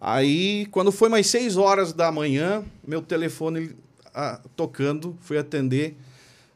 [0.00, 3.74] Aí, quando foi mais 6 horas da manhã, meu telefone
[4.14, 5.96] ah, tocando, fui atender.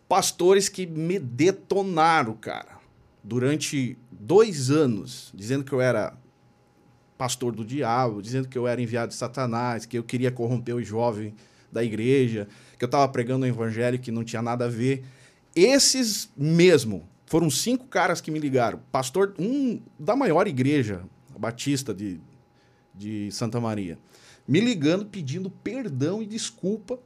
[0.08, 2.80] Pastores que me detonaram, cara.
[3.24, 6.14] Durante dois anos, dizendo que eu era
[7.16, 10.82] pastor do diabo, dizendo que eu era enviado de Satanás, que eu queria corromper o
[10.82, 11.34] jovem
[11.70, 15.04] da igreja, que eu estava pregando um evangelho que não tinha nada a ver.
[15.54, 18.80] Esses mesmo, foram cinco caras que me ligaram.
[18.90, 21.02] Pastor, um da maior igreja
[21.38, 22.20] batista de,
[22.94, 23.98] de Santa Maria,
[24.46, 26.98] me ligando pedindo perdão e desculpa,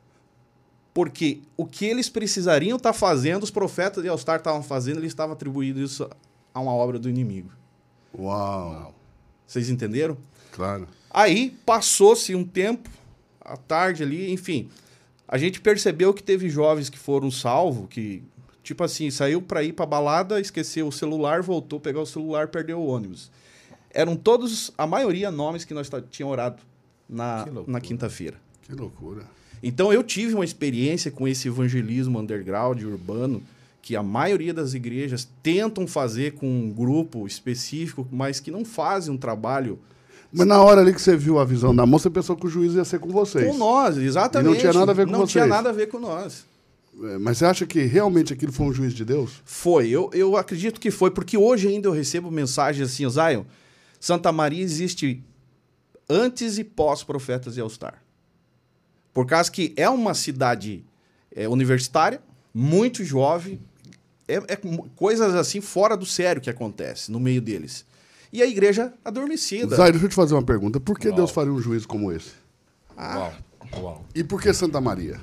[0.95, 5.35] porque o que eles precisariam estar fazendo, os profetas de Alstar estavam fazendo, eles estavam
[5.35, 6.09] atribuindo isso
[6.55, 7.51] a uma obra do inimigo.
[8.19, 8.95] Uau,
[9.47, 10.17] Vocês entenderam?
[10.53, 10.89] claro.
[11.11, 12.91] Aí passou-se um tempo,
[13.41, 14.69] à tarde ali, enfim.
[15.27, 18.23] A gente percebeu que teve jovens que foram salvos, que,
[18.63, 22.79] tipo assim, saiu para ir pra balada, esqueceu o celular, voltou, pegar o celular, perdeu
[22.81, 23.31] o ônibus.
[23.97, 26.63] Eram todos, a maioria, nomes que nós tínhamos orado
[27.09, 28.37] na, na quinta-feira.
[28.63, 29.23] Que loucura.
[29.63, 33.43] Então eu tive uma experiência com esse evangelismo underground, urbano,
[33.81, 39.15] que a maioria das igrejas tentam fazer com um grupo específico, mas que não fazem
[39.15, 39.79] um trabalho
[40.31, 42.51] Mas na hora ali que você viu a visão da moça, você pensou que o
[42.51, 43.47] juiz ia ser com vocês.
[43.47, 44.51] com nós, exatamente.
[44.51, 45.55] E não tinha nada a ver com Não tinha vocês.
[45.57, 46.45] nada a ver com nós.
[47.03, 49.41] É, Mas você acha que realmente aquilo foi um juiz de Deus?
[49.45, 53.45] Foi, eu, eu acredito que foi, porque hoje ainda eu recebo mensagens assim, Zion,
[54.07, 55.21] Santa Maria existe
[56.09, 58.01] antes e pós-profetas de Elstar.
[59.13, 60.85] Por causa que é uma cidade
[61.35, 62.23] é, universitária,
[62.55, 63.59] muito jovem,
[64.29, 64.57] é, é
[64.95, 67.85] coisas assim fora do sério que acontece no meio deles.
[68.33, 69.75] E a igreja adormecida.
[69.75, 70.79] Zay, deixa eu te fazer uma pergunta.
[70.79, 71.17] Por que Uau.
[71.17, 72.31] Deus faria um juízo como esse?
[72.97, 73.35] Uau,
[73.75, 74.05] uau.
[74.15, 75.21] E por que Santa Maria?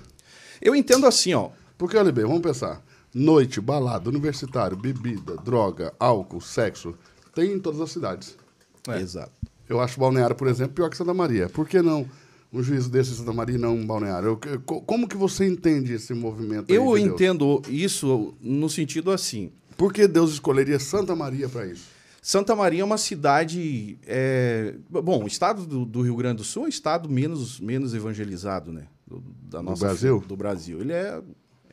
[0.61, 1.51] Eu entendo assim, ó.
[1.77, 2.83] Porque, olha bem, vamos pensar.
[3.13, 6.93] Noite, balada, universitário, bebida, droga, álcool, sexo.
[7.33, 8.42] Tem em todas as cidades.
[8.87, 8.99] É.
[8.99, 9.31] Exato.
[9.69, 11.47] Eu acho Balneário, por exemplo, pior que Santa Maria.
[11.49, 12.05] Por que não
[12.51, 14.39] um juízo desse em Santa Maria e não um Balneário?
[14.45, 19.09] Eu- co- como que você entende esse movimento aí Eu de entendo isso no sentido
[19.11, 19.51] assim.
[19.77, 21.85] Por que Deus escolheria Santa Maria para isso?
[22.21, 23.97] Santa Maria é uma cidade.
[24.05, 27.93] é, Bom, o estado do, do Rio Grande do Sul é o estado menos, menos
[27.93, 28.83] evangelizado, né?
[29.07, 30.23] Do, da nossa, Brasil?
[30.27, 30.79] Do Brasil.
[30.79, 31.21] Ele é,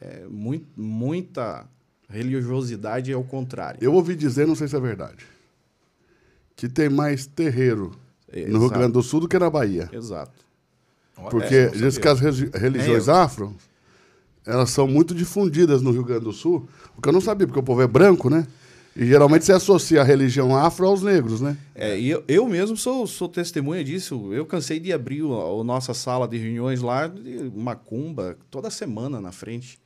[0.01, 1.67] é muito, muita
[2.09, 3.79] religiosidade, é o contrário.
[3.81, 5.25] Eu ouvi dizer, não sei se é verdade,
[6.61, 7.91] que tem mais terreiro
[8.31, 8.79] É, no Rio exato.
[8.79, 9.89] Grande do Sul do que na Bahia.
[9.91, 10.45] Exato.
[11.31, 13.57] Porque é, diz que as religiões afro,
[14.47, 17.59] elas são muito difundidas no Rio Grande do Sul, o que eu não sabia, porque
[17.59, 18.47] o povo é branco, né?
[18.95, 21.57] E geralmente se associa a religião afro aos negros, né?
[21.75, 24.31] É, e eu, eu mesmo sou, sou testemunha disso.
[24.33, 29.33] Eu cansei de abrir a nossa sala de reuniões lá, de macumba, toda semana na
[29.33, 29.81] frente.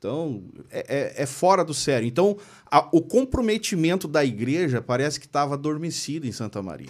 [0.00, 0.78] Então, é,
[1.18, 2.08] é- é fora do sério.
[2.08, 2.38] Então,
[2.70, 6.88] a- o comprometimento da igreja parece que estava adormecido em Santa Maria.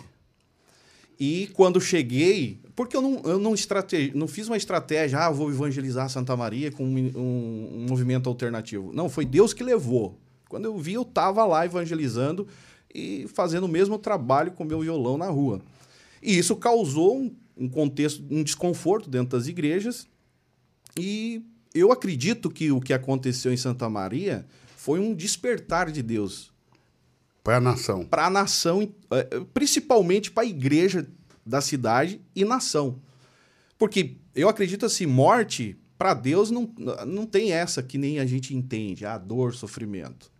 [1.18, 5.51] E quando cheguei, porque eu não, eu não, estrate, não fiz uma estratégia, ah, vou
[5.51, 8.92] evangelizar Santa Maria com um, um- um movimento alternativo.
[8.94, 10.16] Não, foi Deus que levou.
[10.49, 12.46] Quando eu vi, eu estava lá evangelizando
[12.94, 15.61] e fazendo o mesmo trabalho com meu violão na rua.
[16.23, 20.07] E isso causou um, um contexto, um desconforto dentro das igrejas.
[20.99, 21.42] E
[21.75, 26.53] eu acredito que o que aconteceu em Santa Maria foi um despertar de Deus
[27.43, 28.05] Para a nação.
[28.05, 31.07] para a nação, eh, principalmente para a igreja
[31.45, 33.01] da cidade e nação.
[33.79, 36.73] Porque eu acredito assim, morte para Deus não,
[37.07, 40.31] não tem essa que nem a gente entende, a dor, sofrimento.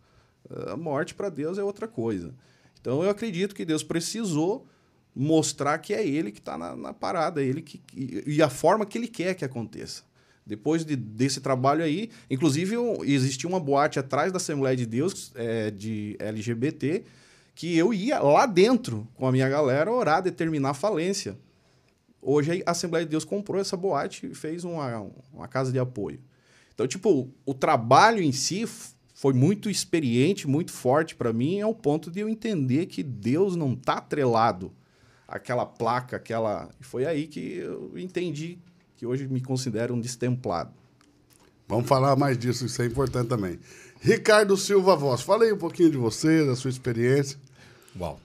[0.67, 2.33] A morte para Deus é outra coisa.
[2.79, 4.67] Então eu acredito que Deus precisou
[5.15, 8.97] mostrar que é Ele que está na, na parada, Ele que e a forma que
[8.97, 10.03] Ele quer que aconteça.
[10.45, 15.71] Depois de- desse trabalho aí, inclusive existia uma boate atrás da Assembleia de Deus eh,
[15.71, 17.03] de LGBT
[17.53, 21.37] que eu ia lá dentro com a minha galera orar, determinar falência.
[22.21, 26.19] Hoje a Assembleia de Deus comprou essa boate e fez uma, uma casa de apoio.
[26.73, 28.65] Então, tipo, o trabalho em si
[29.13, 33.75] foi muito experiente, muito forte para mim, ao ponto de eu entender que Deus não
[33.75, 34.71] tá atrelado
[35.27, 36.69] àquela placa, aquela.
[36.79, 38.57] Foi aí que eu entendi
[39.01, 40.69] que hoje me considero um destemplado.
[41.67, 43.57] Vamos falar mais disso, isso é importante também.
[43.99, 47.35] Ricardo Silva Voz, fala aí um pouquinho de você, da sua experiência.
[47.99, 48.19] Uau.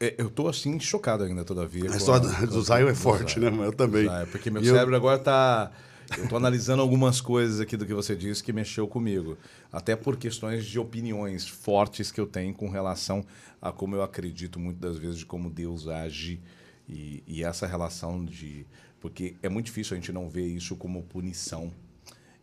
[0.00, 1.84] É, eu tô assim chocado ainda todavia.
[1.84, 3.48] A com história do- do Zion é forte, né?
[3.48, 4.08] Mas eu também.
[4.08, 5.70] Zion, porque meu E eu- cérebro agora tá.
[6.18, 9.38] Eu estou analisando algumas coisas aqui do que você disse que mexeu comigo.
[9.72, 13.24] Até por questões de opiniões fortes que eu tenho com relação
[13.62, 16.40] a como eu acredito muitas das vezes de como Deus age
[16.88, 18.66] e, e essa relação de.
[19.00, 21.72] Porque é muito difícil a gente não ver isso como punição.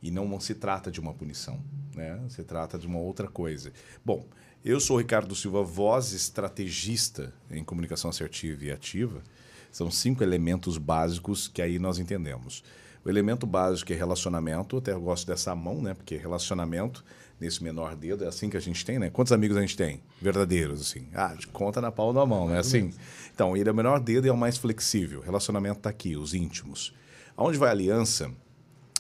[0.02, 1.62] E não se trata de uma punição,
[1.96, 2.20] né?
[2.28, 3.72] Se trata de uma outra coisa.
[4.04, 4.26] Bom,
[4.64, 9.24] eu sou Ricardo Silva, voz estrategista em comunicação assertiva e ativa.
[9.72, 12.64] São cinco elementos básicos que aí nós entendemos.
[13.06, 15.94] O elemento básico é relacionamento, até eu gosto dessa mão, né?
[15.94, 17.04] Porque relacionamento
[17.40, 19.10] nesse menor dedo é assim que a gente tem, né?
[19.10, 20.02] Quantos amigos a gente tem?
[20.22, 21.08] Verdadeiros, assim.
[21.14, 22.60] Ah, de conta na palma da mão, né?
[22.60, 22.94] Assim.
[23.34, 25.20] Então, ele é o menor dedo e é o mais flexível.
[25.20, 26.94] O relacionamento está aqui, os íntimos.
[27.36, 28.32] Aonde vai a aliança?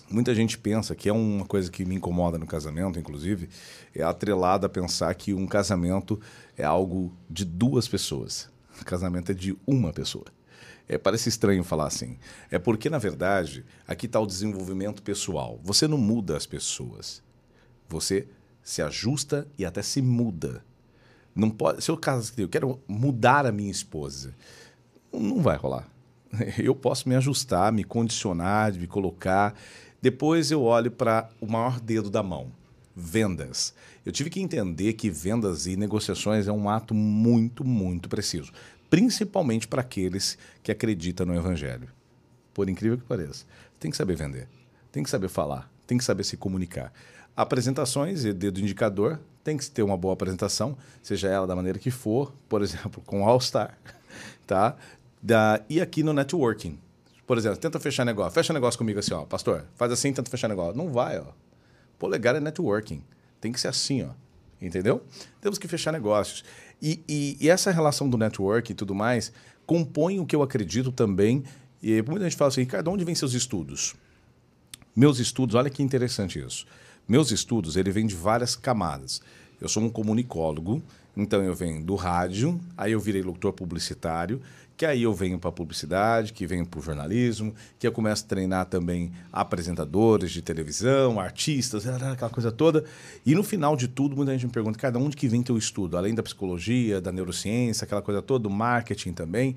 [0.09, 3.49] Muita gente pensa que é uma coisa que me incomoda no casamento, inclusive,
[3.95, 6.19] é atrelada a pensar que um casamento
[6.57, 8.49] é algo de duas pessoas.
[8.79, 10.25] O casamento é de uma pessoa.
[10.87, 12.17] É, parece estranho falar assim.
[12.51, 15.59] É porque, na verdade, aqui está o desenvolvimento pessoal.
[15.63, 17.23] Você não muda as pessoas.
[17.89, 18.27] Você
[18.63, 20.63] se ajusta e até se muda.
[21.35, 24.33] Não pode, se eu caso, eu quero mudar a minha esposa,
[25.11, 25.87] não vai rolar.
[26.57, 29.53] Eu posso me ajustar, me condicionar, me colocar.
[30.01, 32.51] Depois eu olho para o maior dedo da mão,
[32.95, 33.73] vendas.
[34.03, 38.51] Eu tive que entender que vendas e negociações é um ato muito, muito preciso
[38.93, 41.89] principalmente para aqueles que acreditam no Evangelho.
[42.53, 43.43] Por incrível que pareça.
[43.79, 44.47] Tem que saber vender,
[44.91, 46.93] tem que saber falar, tem que saber se comunicar.
[47.35, 51.91] Apresentações e dedo indicador, tem que ter uma boa apresentação, seja ela da maneira que
[51.91, 53.77] for, por exemplo, com All Star,
[54.47, 54.75] tá?
[55.21, 56.77] Da, e aqui no networking.
[57.25, 58.31] Por exemplo, tenta fechar negócio.
[58.31, 60.75] Fecha negócio comigo assim, ó, pastor, faz assim, tenta fechar negócio.
[60.75, 61.27] Não vai, ó.
[61.97, 63.01] Polegar é networking.
[63.39, 64.09] Tem que ser assim, ó.
[64.61, 65.03] Entendeu?
[65.41, 66.43] Temos que fechar negócios.
[66.81, 69.31] E, e, e, essa relação do network e tudo mais
[69.65, 71.43] compõe o que eu acredito também.
[71.81, 73.95] E muita gente fala assim, Ricardo, onde vem seus estudos?
[74.95, 76.65] Meus estudos, olha que interessante isso.
[77.07, 79.21] Meus estudos, ele vem de várias camadas.
[79.59, 80.81] Eu sou um comunicólogo,
[81.15, 84.41] então eu venho do rádio, aí eu virei locutor publicitário,
[84.75, 88.23] que aí eu venho para a publicidade, que venho para o jornalismo, que eu começo
[88.23, 92.83] a treinar também apresentadores de televisão, artistas, aquela coisa toda.
[93.25, 95.97] E no final de tudo, muita gente me pergunta, cada onde que vem teu estudo?
[95.97, 99.55] Além da psicologia, da neurociência, aquela coisa toda, do marketing também.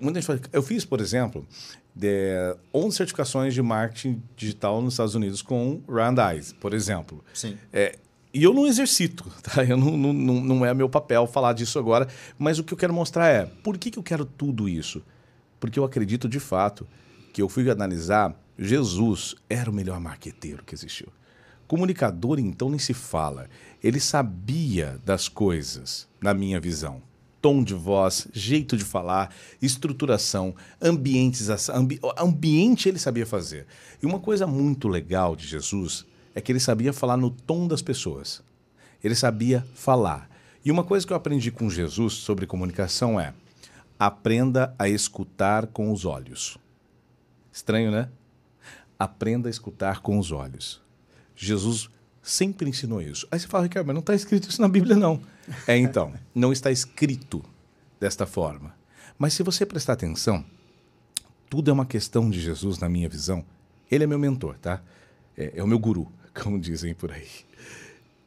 [0.00, 1.46] Muita gente fala, eu fiz, por exemplo,
[1.94, 6.16] de 11 certificações de marketing digital nos Estados Unidos com Rand
[6.60, 7.24] por exemplo.
[7.32, 7.56] Sim.
[7.72, 7.98] É,
[8.34, 9.64] e eu não exercito, tá?
[9.64, 12.92] Eu não, não, não é meu papel falar disso agora, mas o que eu quero
[12.92, 15.02] mostrar é por que, que eu quero tudo isso?
[15.60, 16.86] Porque eu acredito de fato
[17.32, 21.08] que eu fui analisar, Jesus era o melhor marqueteiro que existiu.
[21.66, 23.48] Comunicador, então, nem se fala.
[23.82, 27.00] Ele sabia das coisas, na minha visão.
[27.42, 33.66] Tom de voz, jeito de falar, estruturação, ambientes, ambi, ambiente ele sabia fazer.
[34.00, 37.82] E uma coisa muito legal de Jesus é que ele sabia falar no tom das
[37.82, 38.42] pessoas.
[39.02, 40.30] Ele sabia falar.
[40.64, 43.34] E uma coisa que eu aprendi com Jesus sobre comunicação é:
[43.98, 46.56] aprenda a escutar com os olhos.
[47.52, 48.08] Estranho, né?
[48.98, 50.80] Aprenda a escutar com os olhos.
[51.34, 51.90] Jesus
[52.22, 53.26] sempre ensinou isso.
[53.30, 55.20] Aí você fala, Ricardo, mas não está escrito isso na Bíblia, não.
[55.66, 57.44] É então, não está escrito
[58.00, 58.74] desta forma.
[59.18, 60.44] Mas se você prestar atenção,
[61.50, 63.44] tudo é uma questão de Jesus, na minha visão.
[63.90, 64.82] Ele é meu mentor, tá?
[65.36, 67.28] É, é o meu guru como dizem por aí.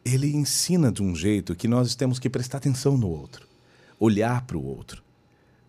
[0.04, 3.48] Ele ensina de um jeito que nós temos que prestar atenção no outro,
[4.00, 5.04] olhar para o outro.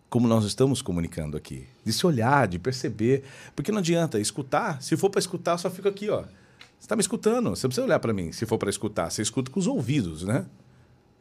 [0.09, 3.23] Como nós estamos comunicando aqui, de se olhar, de perceber,
[3.55, 4.81] porque não adianta escutar.
[4.81, 6.23] Se for para escutar, só fica aqui, ó.
[6.87, 7.49] Está me escutando?
[7.49, 8.31] Você precisa olhar para mim.
[8.31, 10.45] Se for para escutar, você escuta com os ouvidos, né?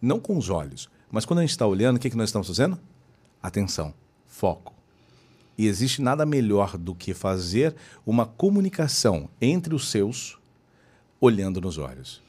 [0.01, 0.89] Não com os olhos.
[1.11, 2.79] Mas quando a gente está olhando, o que, que nós estamos fazendo?
[3.43, 3.93] Atenção,
[4.29, 4.73] foco.
[5.59, 7.75] E existe nada melhor do que fazer
[8.07, 10.39] uma comunicação entre os seus
[11.21, 12.23] olhando nos olhos.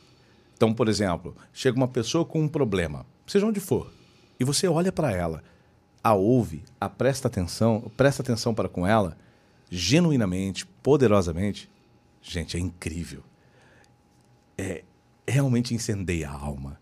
[0.56, 3.94] Então, por exemplo, chega uma pessoa com um problema, seja onde for,
[4.40, 5.44] e você olha para ela,
[6.04, 9.16] a ouve, a presta atenção, presta atenção para com ela,
[9.70, 11.70] genuinamente, poderosamente,
[12.22, 13.24] gente, é incrível.
[14.58, 14.84] É
[15.28, 16.80] realmente incendeia a alma.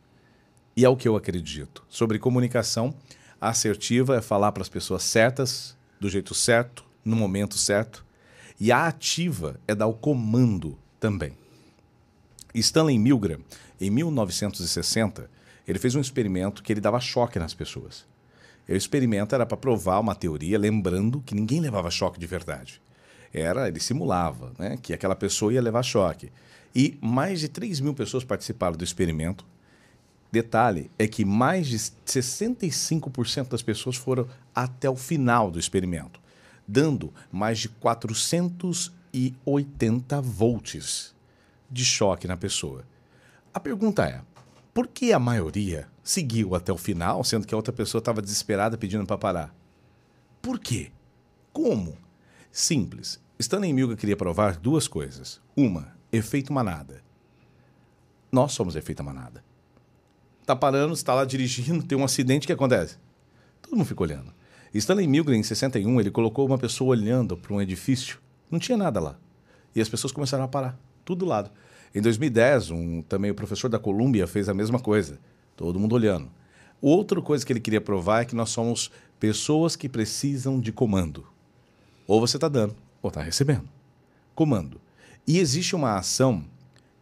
[0.76, 1.84] E é o que eu acredito.
[1.90, 2.94] Sobre comunicação
[3.40, 8.06] assertiva é falar para as pessoas certas, do jeito certo, no momento certo.
[8.60, 11.34] E a ativa é dar o comando também.
[12.54, 13.40] Stanley Milgram,
[13.80, 15.30] em 1960,
[15.68, 18.06] ele fez um experimento que ele dava choque nas pessoas.
[18.68, 22.82] O experimento era para provar uma teoria, lembrando que ninguém levava choque de verdade.
[23.36, 26.32] Era, ele simulava né, que aquela pessoa ia levar choque.
[26.74, 29.46] E mais de 3 mil pessoas participaram do experimento.
[30.32, 36.20] Detalhe é que mais de 65% das pessoas foram até o final do experimento,
[36.68, 41.16] dando mais de 400 280 volts
[41.72, 42.84] de choque na pessoa.
[43.54, 44.22] A pergunta é:
[44.74, 48.78] por que a maioria seguiu até o final, sendo que a outra pessoa estava desesperada
[48.78, 49.56] pedindo para parar?
[50.42, 50.92] Por quê?
[51.54, 51.98] Como?
[52.52, 53.20] Simples.
[53.38, 55.42] Stanley Milgram queria provar duas coisas.
[55.58, 57.04] Uma, efeito manada.
[58.32, 59.44] Nós somos efeito manada.
[60.46, 62.98] Tá parando, está lá dirigindo, tem um acidente, o que acontece?
[63.62, 64.34] Todo mundo fica olhando.
[64.74, 68.20] Stanley Milgram, em 61, ele colocou uma pessoa olhando para um edifício.
[68.50, 69.18] Não tinha nada lá.
[69.76, 71.52] E as pessoas começaram a parar, tudo do lado.
[71.94, 75.20] Em 2010, um, também o professor da Colômbia fez a mesma coisa.
[75.56, 76.30] Todo mundo olhando.
[76.82, 81.26] Outra coisa que ele queria provar é que nós somos pessoas que precisam de comando.
[82.06, 82.76] Ou você está dando,
[83.10, 83.68] está recebendo.
[84.34, 84.80] Comando.
[85.28, 86.46] E existe uma ação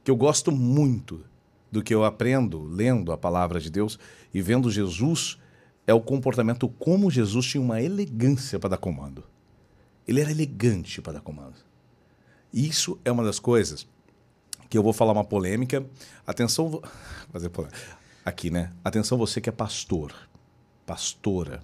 [0.03, 1.23] que eu gosto muito
[1.71, 3.97] do que eu aprendo lendo a palavra de Deus
[4.33, 5.37] e vendo Jesus
[5.87, 9.23] é o comportamento como Jesus tinha uma elegância para dar comando.
[10.07, 11.55] Ele era elegante para dar comando.
[12.53, 13.87] Isso é uma das coisas
[14.69, 15.85] que eu vou falar uma polêmica.
[16.25, 16.81] Atenção,
[17.31, 17.77] fazer polêmica.
[18.23, 18.71] aqui, né?
[18.83, 20.13] Atenção você que é pastor,
[20.85, 21.63] pastora.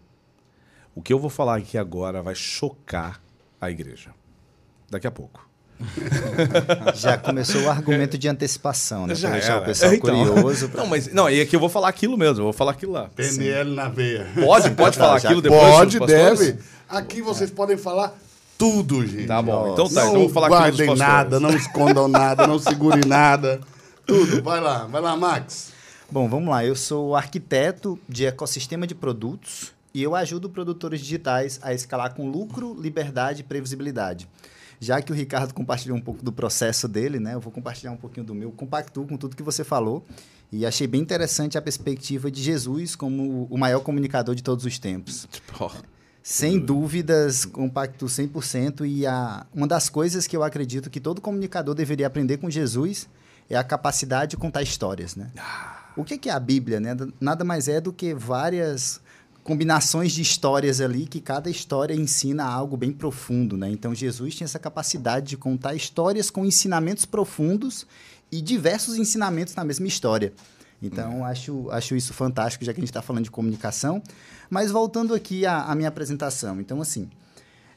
[0.95, 3.21] O que eu vou falar aqui agora vai chocar
[3.61, 4.13] a igreja.
[4.89, 5.47] Daqui a pouco.
[6.95, 9.15] Já começou o argumento de antecipação, né?
[9.15, 9.61] Já Pra deixar era.
[9.61, 10.25] o pessoal Então.
[10.25, 10.67] curioso.
[10.69, 12.91] pra- Não, mas não, e aqui eu vou falar aquilo mesmo, eu vou falar aquilo
[12.91, 13.09] lá.
[13.15, 14.27] PNL na veia.
[14.43, 15.61] Pode, pode falar Já aquilo depois?
[15.61, 16.57] Pode, deve.
[16.87, 18.13] Aqui vocês podem falar
[18.57, 19.27] tudo, gente.
[19.27, 19.71] Tá bom.
[19.73, 20.99] Então tá, não então eu vou falar aquilo dos pastores.
[20.99, 23.61] nada, não escondam nada, não segurem nada.
[24.05, 24.41] Tudo.
[24.43, 25.71] Vai lá, vai lá, Max.
[26.11, 26.65] Bom, vamos lá.
[26.65, 32.29] Eu sou arquiteto de ecossistema de produtos e eu ajudo produtores digitais a escalar com
[32.29, 34.27] lucro, liberdade e previsibilidade.
[34.79, 37.33] Já que o Ricardo compartilhou um pouco do processo dele, né?
[37.33, 38.51] Eu vou compartilhar um pouquinho do meu.
[38.51, 40.05] Compactuo com tudo que você falou
[40.51, 44.79] e achei bem interessante a perspectiva de Jesus como o maior comunicador de todos os
[44.79, 45.27] tempos.
[46.23, 48.87] Sem dúvidas, compacto 100%.
[48.87, 53.09] E a, uma das coisas que eu acredito que todo comunicador deveria aprender com Jesus
[53.49, 55.31] é a capacidade de contar histórias, né?
[55.97, 56.95] O que que é a Bíblia, né?
[57.19, 59.01] Nada mais é do que várias
[59.43, 63.69] combinações de histórias ali que cada história ensina algo bem profundo, né?
[63.69, 67.87] Então Jesus tinha essa capacidade de contar histórias com ensinamentos profundos
[68.31, 70.33] e diversos ensinamentos na mesma história.
[70.81, 74.01] Então, acho, acho isso fantástico, já que a gente está falando de comunicação.
[74.49, 76.59] Mas voltando aqui à, à minha apresentação.
[76.61, 77.09] Então, assim,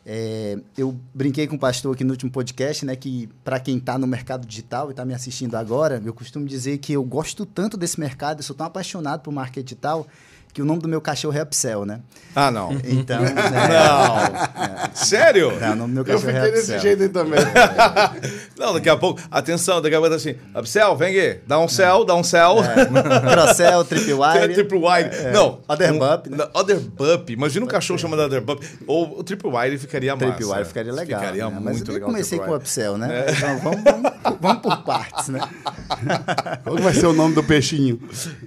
[0.07, 2.94] é, eu brinquei com o pastor aqui no último podcast, né?
[2.96, 6.79] Que para quem está no mercado digital e está me assistindo agora, eu costumo dizer
[6.79, 10.07] que eu gosto tanto desse mercado, eu sou tão apaixonado por marketing digital,
[10.52, 12.00] que o nome do meu cachorro é Upsell, né?
[12.34, 12.72] Ah, não.
[12.84, 13.20] Então.
[13.24, 14.92] Não.
[14.94, 15.58] Sério?
[15.60, 17.40] Não, o nome do meu Eu cachorro fiquei é desse jeito aí também.
[18.58, 19.20] Não, daqui a pouco.
[19.30, 20.34] Atenção, daqui a pouco tá assim.
[20.54, 21.40] Upsell, vem aqui.
[21.46, 22.56] Dá um céu, dá um céu.
[23.30, 24.54] Crossell, Tripwire.
[24.54, 25.10] Triple wide.
[25.32, 25.60] Não.
[25.68, 26.48] Other um- Bup, né?
[26.54, 27.30] Other Bup.
[27.30, 28.62] Imagina um cachorro chamado Other Bup.
[28.86, 30.32] Ou o Triple wide ficaria massa.
[30.32, 31.20] Tripwire ficaria legal.
[31.20, 31.60] Ficaria né?
[31.62, 32.08] Mas muito eu legal.
[32.10, 32.62] comecei o com o Triple.
[32.62, 33.26] Upsell, né?
[33.28, 35.40] Então, vamos, vamos, vamos por partes, né?
[36.62, 38.00] Qual vai ser o nome do peixinho?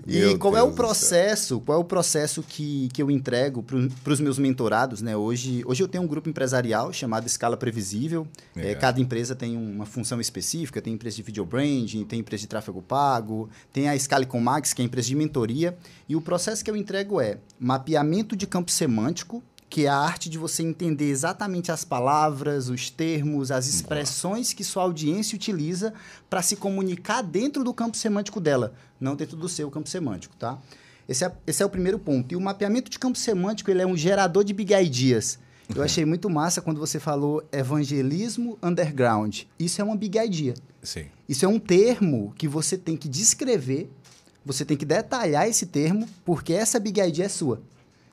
[0.07, 1.59] E Meu qual é Deus o do processo?
[1.61, 1.94] Qual é o processo
[2.43, 5.15] que, que eu entrego para os meus mentorados, né?
[5.15, 8.27] Hoje, hoje eu tenho um grupo empresarial chamado Escala Previsível.
[8.55, 8.71] É.
[8.71, 10.81] É, cada empresa tem uma função específica.
[10.81, 14.73] Tem empresa de video branding, tem empresa de tráfego pago, tem a Scala com Max,
[14.73, 15.77] que é a empresa de mentoria.
[16.07, 20.29] E o processo que eu entrego é mapeamento de campo semântico, que é a arte
[20.29, 25.93] de você entender exatamente as palavras, os termos, as expressões que sua audiência utiliza
[26.29, 30.57] para se comunicar dentro do campo semântico dela, não dentro do seu campo semântico, tá?
[31.07, 32.31] Esse é, esse é o primeiro ponto.
[32.31, 35.39] E o mapeamento de campo semântico ele é um gerador de big ideas.
[35.73, 39.43] Eu achei muito massa quando você falou evangelismo underground.
[39.59, 40.53] Isso é uma big idea.
[40.83, 41.05] Sim.
[41.27, 43.89] Isso é um termo que você tem que descrever,
[44.45, 47.61] você tem que detalhar esse termo, porque essa big idea é sua.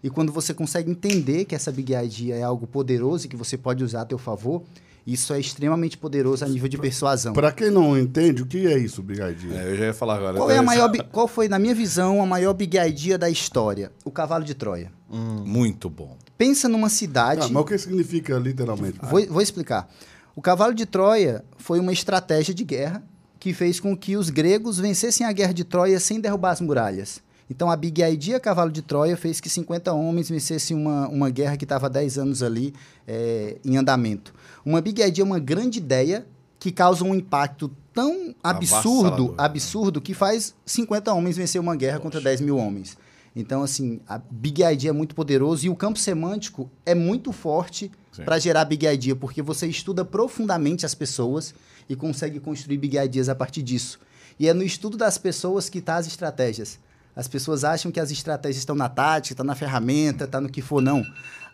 [0.02, 3.58] E quando você consegue entender que essa big idea é algo poderoso e que você
[3.58, 4.62] pode usar a teu favor,
[5.06, 7.32] isso é extremamente poderoso a nível de persuasão.
[7.32, 9.52] Pra quem não entende, o que é isso, Bigadinho?
[9.56, 10.36] É, eu já ia falar agora.
[10.36, 13.28] Qual, é a maior, bi- qual foi, na minha visão, a maior big idea da
[13.28, 13.90] história?
[14.04, 14.92] O cavalo de Troia.
[15.10, 16.16] Muito bom.
[16.38, 17.42] Pensa numa cidade.
[17.42, 18.98] Ah, mas o que significa literalmente?
[19.02, 19.88] Vou, vou explicar.
[20.34, 23.02] O cavalo de Troia foi uma estratégia de guerra
[23.38, 27.20] que fez com que os gregos vencessem a guerra de Troia sem derrubar as muralhas.
[27.52, 31.54] Então, a Big Idea Cavalo de Troia fez que 50 homens vencessem uma, uma guerra
[31.54, 32.72] que estava há 10 anos ali
[33.06, 34.32] eh, em andamento.
[34.64, 36.26] Uma Big Idea é uma grande ideia
[36.58, 39.34] que causa um impacto tão absurdo, Avassalador.
[39.36, 42.96] absurdo, que faz 50 homens vencer uma guerra contra 10 mil homens.
[43.36, 47.92] Então, assim, a Big Idea é muito poderoso e o campo semântico é muito forte
[48.24, 51.54] para gerar Big Idea, porque você estuda profundamente as pessoas
[51.86, 54.00] e consegue construir Big Ideas a partir disso.
[54.40, 56.78] E é no estudo das pessoas que está as estratégias.
[57.14, 60.62] As pessoas acham que as estratégias estão na tática, estão na ferramenta, está no que
[60.62, 61.04] for, não.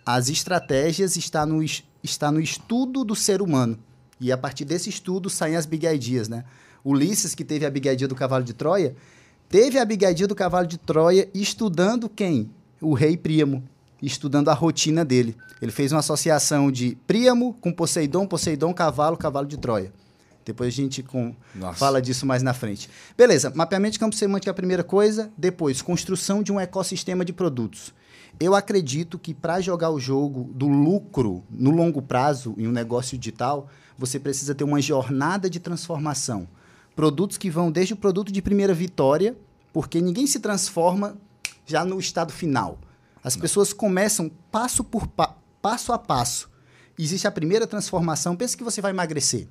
[0.07, 3.79] As estratégias estão no, es- está no estudo do ser humano.
[4.21, 6.45] E a partir desse estudo saem as big ideas, né?
[6.85, 8.95] Ulisses, que teve a big idea do cavalo de Troia,
[9.49, 12.51] teve a big idea do cavalo de Troia estudando quem?
[12.81, 13.63] O rei Príamo,
[14.01, 15.37] estudando a rotina dele.
[15.61, 19.93] Ele fez uma associação de Príamo com Poseidon, Poseidon, cavalo, cavalo de Troia.
[20.49, 21.37] Depois a gente com,
[21.75, 22.89] fala disso mais na frente.
[23.15, 25.31] Beleza, mapeamento de campo semântico é a primeira coisa.
[25.37, 27.93] Depois, construção de um ecossistema de produtos.
[28.41, 33.19] Eu acredito que para jogar o jogo do lucro no longo prazo em um negócio
[33.19, 33.69] digital,
[33.99, 36.49] você precisa ter uma jornada de transformação.
[36.97, 39.37] Produtos que vão desde o produto de primeira vitória,
[39.71, 41.15] porque ninguém se transforma
[41.67, 42.79] já no estado final.
[43.23, 46.49] As pessoas começam passo por pa passo a passo.
[46.99, 48.35] Existe a primeira transformação.
[48.35, 49.47] Pensa que você vai emagrecer.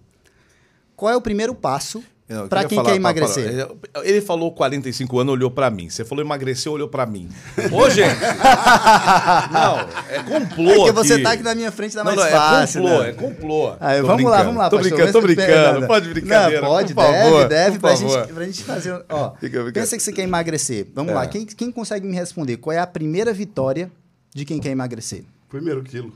[0.98, 2.04] Qual é o primeiro passo
[2.50, 3.68] para quem falar quer emagrecer?
[4.04, 5.90] Ele falou 45 anos, olhou pra mim.
[5.90, 7.30] Você falou emagreceu, olhou pra mim.
[7.72, 8.20] Ô, gente!
[9.54, 9.80] não,
[10.10, 10.72] é complô.
[10.72, 11.24] É porque você aqui.
[11.24, 12.80] tá aqui na minha frente, tá Não, mais não, fácil.
[12.80, 13.10] É complô, né?
[13.10, 13.76] é complô.
[14.08, 14.96] Vamos lá, vamos lá, Tô pastor.
[14.98, 15.80] brincando, tô brincando.
[15.82, 16.62] Não, Pode brincadeira.
[16.62, 18.20] Não, pode, favor, deve, deve, por pra favor.
[18.24, 19.06] gente, pra gente fazer.
[19.08, 19.72] Ó, Fica, fica.
[19.80, 20.88] pensa que você quer emagrecer.
[20.94, 21.16] Vamos É.
[21.16, 22.58] lá, quem, quem consegue me responder?
[22.58, 23.92] Qual é a primeira vitória
[24.34, 25.24] de quem quer emagrecer?
[25.48, 26.12] Primeiro quilo.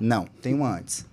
[0.00, 1.06] Não, tem uma antes.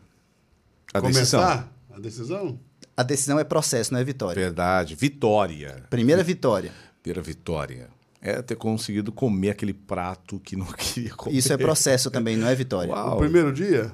[0.93, 1.39] A decisão.
[1.39, 2.59] Começar a decisão?
[2.97, 4.41] A decisão é processo, não é vitória.
[4.41, 4.95] Verdade.
[4.95, 5.83] Vitória.
[5.89, 6.71] Primeira vitória.
[7.03, 7.89] Primeira vitória.
[8.19, 11.35] É ter conseguido comer aquele prato que não queria comer.
[11.37, 12.91] Isso é processo também, não é vitória.
[12.91, 13.15] Uau.
[13.15, 13.91] O primeiro dia?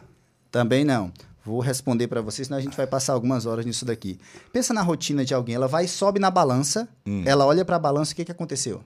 [0.49, 1.11] Também não.
[1.45, 4.17] Vou responder para vocês, senão a gente vai passar algumas horas nisso daqui.
[4.53, 5.55] Pensa na rotina de alguém.
[5.55, 7.23] Ela vai, sobe na balança, Hum.
[7.25, 8.81] ela olha para a balança, o que, que aconteceu?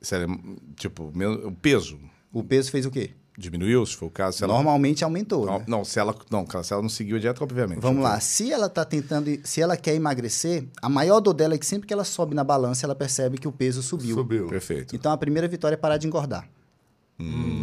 [0.00, 0.40] Sério,
[0.76, 2.00] tipo, meu- o peso
[2.32, 3.10] O peso fez o quê?
[3.40, 4.38] Diminuiu, se for o caso.
[4.38, 5.46] Se ela, Normalmente aumentou.
[5.46, 5.64] não, né?
[5.66, 7.80] não, se ela, não, se ela não seguiu a dieta, obviamente.
[7.80, 8.20] Vamos lá.
[8.20, 11.86] Se ela tá tentando, se ela quer emagrecer, a maior dor dela é que sempre
[11.88, 14.14] que ela sobe na balança, ela percebe que o peso subiu.
[14.14, 14.46] Subiu.
[14.46, 14.94] Perfeito.
[14.94, 16.46] Então a primeira vitória é parar de engordar.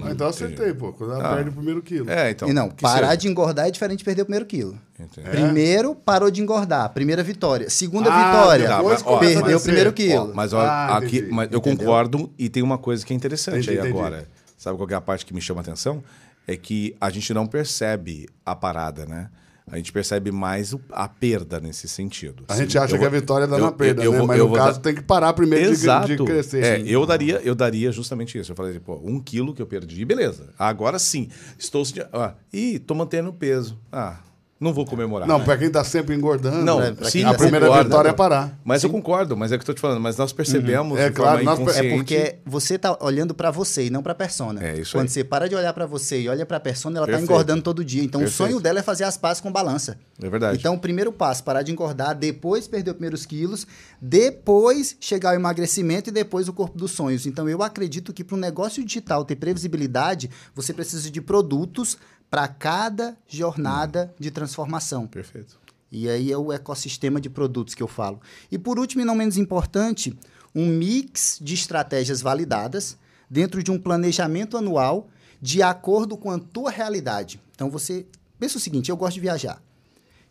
[0.03, 0.93] Ah, então acertei, pô.
[0.93, 1.35] Quando ela Ah.
[1.35, 2.07] perde o primeiro quilo.
[2.09, 2.47] É, então.
[2.47, 3.17] e não, parar seja.
[3.17, 4.77] de engordar é diferente de perder o primeiro quilo.
[4.99, 5.27] Entendi.
[5.29, 6.93] Primeiro, parou de engordar.
[6.93, 7.67] Primeira vitória.
[7.67, 10.31] Segunda Ah, vitória, depois ó, perdeu o primeiro Ó, quilo.
[10.35, 13.71] mas ó, Ah, aqui, mas eu concordo e tem uma coisa que é interessante Entendi,
[13.71, 13.97] aí entendi.
[13.97, 14.27] agora.
[14.57, 16.03] Sabe qual é a parte que me chama a atenção?
[16.47, 19.29] É que a gente não percebe a parada, né?
[19.69, 22.45] A gente percebe mais a perda nesse sentido.
[22.47, 24.17] A Sim, gente acha eu que a vou- vitória dá eu- na perda, eu né?
[24.19, 26.07] vou- Mas no caso dar- tem que parar primeiro de, Exato.
[26.07, 26.63] de crescer.
[26.63, 28.53] É, eu daria, eu daria justamente isso.
[28.53, 30.53] Eu falei, pô, um quilo que eu perdi, beleza.
[30.57, 31.27] Agora sim,
[31.59, 32.07] estou sentindo.
[32.13, 33.77] Ah, ih, tô mantendo o peso.
[33.91, 34.19] Ah,
[34.59, 35.27] não vou comemorar.
[35.27, 36.95] Não, pra quem tá sempre engordando, Não, né?
[37.03, 37.89] sim, a tá primeira concordo.
[37.89, 38.57] vitória é parar.
[38.63, 39.99] Mas eu concordo, mas é o que eu tô te falando.
[40.01, 43.85] Mas nós percebemos É de claro, nós- é É porque você tá olhando para você
[43.85, 44.63] e não para a persona.
[44.65, 45.09] É isso Quando aí.
[45.09, 47.31] você para de olhar para você e olha para a persona, ela tá Perfeito.
[47.31, 48.03] engordando todo dia.
[48.03, 48.43] Então Perfeito.
[48.43, 49.97] o sonho dela é fazer as pazes com balança.
[50.21, 50.57] É verdade.
[50.57, 53.67] Então o primeiro passo, parar de engordar, depois perder os primeiros quilos,
[54.01, 57.25] depois chegar ao emagrecimento e depois o corpo dos sonhos.
[57.27, 61.97] Então eu acredito que para um negócio digital ter previsibilidade, você precisa de produtos
[62.29, 65.07] para cada jornada de transformação.
[65.07, 65.59] Perfeito.
[65.91, 68.19] E aí é o ecossistema de produtos que eu falo.
[68.51, 70.17] E por último, e não menos importante,
[70.53, 72.97] um mix de estratégias validadas
[73.29, 75.07] dentro de um planejamento anual
[75.41, 77.39] de acordo com a tua realidade.
[77.55, 78.05] Então você
[78.39, 79.61] pensa o seguinte, eu gosto de viajar.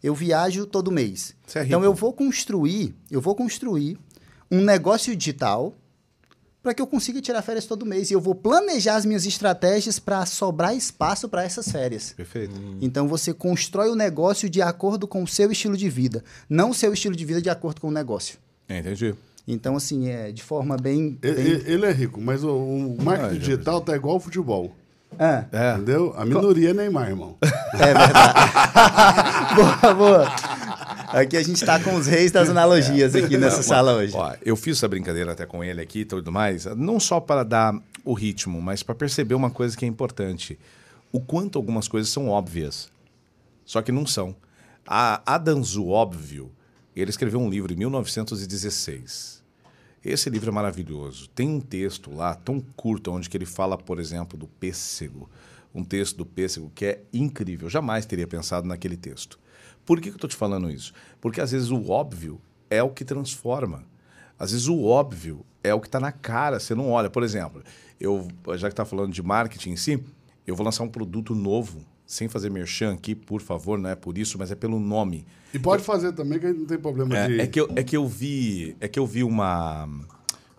[0.03, 1.35] Eu viajo todo mês.
[1.55, 3.99] É então eu vou construir, eu vou construir
[4.51, 5.75] um negócio digital
[6.67, 10.01] para que eu consiga tirar férias todo mês e eu vou planejar as minhas estratégias
[10.01, 12.13] para sobrar espaço para essas férias.
[12.17, 12.53] Perfeito.
[12.81, 16.75] Então você constrói o negócio de acordo com o seu estilo de vida, não o
[16.75, 18.37] seu estilo de vida de acordo com o negócio.
[18.69, 19.15] É, entendi.
[19.47, 21.17] Então, assim, é de forma bem.
[21.23, 24.75] E- bem- Ele é rico, mas o, o marketing Ah, digital tá igual ao futebol.
[25.17, 25.75] Ah, É.
[25.75, 26.13] Entendeu?
[26.17, 27.37] A minoria é Neymar, irmão.
[27.75, 29.55] é verdade.
[29.55, 30.27] boa, boa.
[31.17, 34.13] Aqui a gente está com os reis das analogias aqui nessa Não, sala hoje.
[34.15, 37.43] ó, eu fiz essa brincadeira até com ele aqui e tudo mais, não só para
[37.43, 40.59] dar o ritmo, mas para perceber uma coisa que é importante.
[41.11, 42.93] O quanto algumas coisas são óbvias,
[43.65, 44.37] só que não são.
[44.87, 46.53] A Adanzu Óbvio,
[46.95, 49.43] ele escreveu um livro em 1916.
[50.05, 51.31] Esse livro é maravilhoso.
[51.31, 55.31] Tem um texto lá tão curto onde que ele fala, por exemplo, do pêssego.
[55.75, 57.71] Um texto do pêssego que é incrível.
[57.71, 59.39] Jamais teria pensado naquele texto.
[59.87, 60.93] Por que, que eu estou te falando isso?
[61.21, 63.85] Porque às vezes o óbvio é o que transforma.
[64.39, 67.09] Às vezes o óbvio é o que está na cara, você não olha.
[67.09, 67.63] Por exemplo,
[67.99, 70.05] eu já que está falando de marketing em si,
[70.47, 74.19] eu vou lançar um produto novo, sem fazer merchan aqui, por favor, não é por
[74.19, 75.25] isso, mas é pelo nome.
[75.55, 77.41] E pode fazer também, que não tem problema de.
[77.41, 79.89] É, é que eu, é que eu vi, é que eu vi uma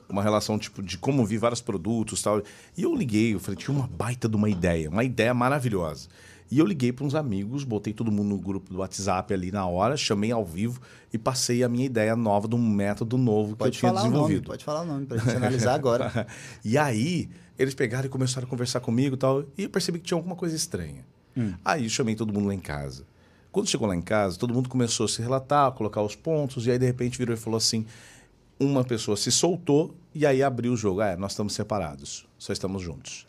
[0.10, 2.42] uma relação tipo de como vi vários produtos, tal.
[2.78, 6.08] E eu liguei, eu falei, tinha uma baita de uma ideia, uma ideia maravilhosa.
[6.50, 9.66] E eu liguei para uns amigos, botei todo mundo no grupo do WhatsApp ali na
[9.66, 10.80] hora, chamei ao vivo
[11.12, 14.02] e passei a minha ideia nova de um método novo que Pode eu tinha falar
[14.02, 14.48] o nome, desenvolvido.
[14.48, 16.28] pode falar o nome pra gente analisar agora.
[16.64, 17.30] e aí,
[17.60, 19.44] eles pegaram e começaram a conversar comigo e tal.
[19.58, 21.06] E eu percebi que tinha alguma coisa estranha.
[21.64, 23.06] Aí eu chamei todo mundo lá em casa.
[23.52, 26.72] Quando chegou lá em casa, todo mundo começou a se relatar, colocar os pontos, e
[26.72, 27.86] aí de repente virou e falou assim:
[28.60, 31.02] uma pessoa se soltou e aí abriu o jogo.
[31.02, 33.26] Ah, é, nós estamos separados, só estamos juntos.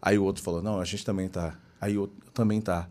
[0.00, 1.58] Aí o outro falou: não, a gente também tá.
[1.80, 2.88] Aí outro também tá.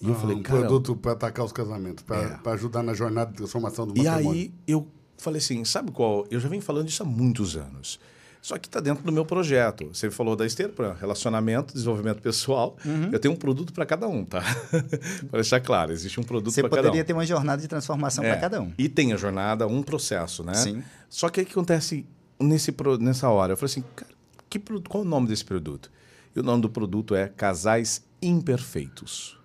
[0.00, 0.60] E eu Ah, falei, um cara.
[0.60, 2.50] produto para atacar os casamentos, para É.
[2.54, 4.30] ajudar na jornada de transformação do E matrimônio.
[4.40, 4.86] aí eu
[5.16, 6.24] falei assim, sabe qual?
[6.30, 7.98] Eu já venho falando isso há muitos anos.
[8.40, 9.88] Só que está dentro do meu projeto.
[9.92, 12.76] Você falou da esteira para relacionamento, desenvolvimento pessoal.
[12.84, 13.10] Uhum.
[13.10, 14.40] Eu tenho um produto para cada um, tá?
[15.28, 16.84] para deixar claro, existe um produto Você para cada um.
[16.84, 18.72] poderia ter uma jornada de transformação É, para cada um.
[18.78, 20.54] E tem a jornada, um processo, né?
[20.54, 20.82] Sim.
[21.10, 22.06] Só que o que acontece
[22.40, 23.54] nesse, nessa hora?
[23.54, 24.12] Eu falei assim, cara,
[24.48, 25.90] que, qual o nome desse produto?
[26.34, 29.38] E o nome do produto é Casais Imperfeitos.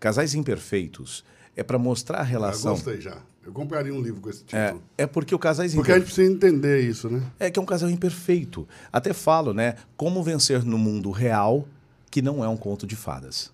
[0.00, 1.24] Casais Imperfeitos
[1.56, 2.72] é para mostrar a Eu relação.
[2.72, 3.18] gostei já.
[3.44, 4.82] Eu compraria um livro com esse É, título.
[4.96, 7.22] é porque o Casais Porque a gente precisa entender isso, né?
[7.38, 8.66] É que é um casal imperfeito.
[8.90, 9.74] Até falo, né?
[9.98, 11.68] Como vencer no mundo real,
[12.10, 13.52] que não é um conto de fadas.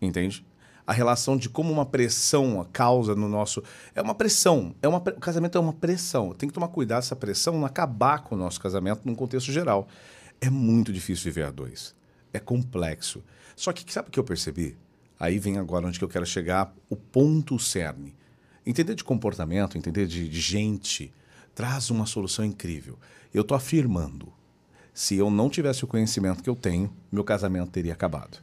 [0.00, 0.44] Entende?
[0.84, 3.62] A relação de como uma pressão causa no nosso.
[3.94, 4.74] É uma pressão.
[4.82, 6.32] É uma, o casamento é uma pressão.
[6.34, 9.86] Tem que tomar cuidado essa pressão não acabar com o nosso casamento num contexto geral.
[10.40, 11.94] É muito difícil viver a dois.
[12.32, 13.22] É complexo.
[13.56, 14.76] Só que sabe o que eu percebi?
[15.18, 18.14] Aí vem agora onde que eu quero chegar, o ponto cerne.
[18.66, 21.12] Entender de comportamento, entender de, de gente,
[21.54, 22.98] traz uma solução incrível.
[23.32, 24.32] Eu estou afirmando,
[24.92, 28.38] se eu não tivesse o conhecimento que eu tenho, meu casamento teria acabado.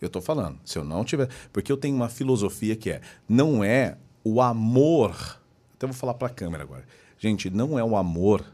[0.00, 1.28] Eu estou falando, se eu não tiver.
[1.52, 5.40] Porque eu tenho uma filosofia que é: não é o amor.
[5.74, 6.84] Até vou falar para a câmera agora.
[7.18, 8.44] Gente, não é o amor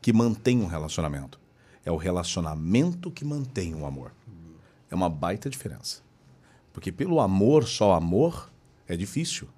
[0.00, 1.38] que mantém um relacionamento.
[1.84, 4.12] É o relacionamento que mantém o amor.
[4.90, 6.02] É uma baita diferença.
[6.72, 8.50] Porque pelo amor, só amor,
[8.88, 9.48] é difícil.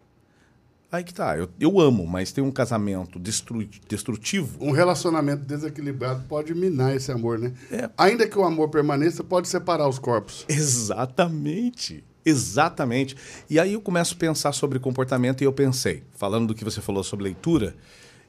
[0.90, 1.36] Aí que tá.
[1.36, 4.56] Eu, eu amo, mas tem um casamento destru, destrutivo.
[4.64, 7.52] Um relacionamento desequilibrado pode minar esse amor, né?
[7.70, 7.90] É.
[7.98, 10.44] Ainda que o amor permaneça, pode separar os corpos.
[10.48, 12.04] Exatamente.
[12.24, 13.16] Exatamente.
[13.48, 16.80] E aí eu começo a pensar sobre comportamento e eu pensei, falando do que você
[16.80, 17.76] falou sobre leitura,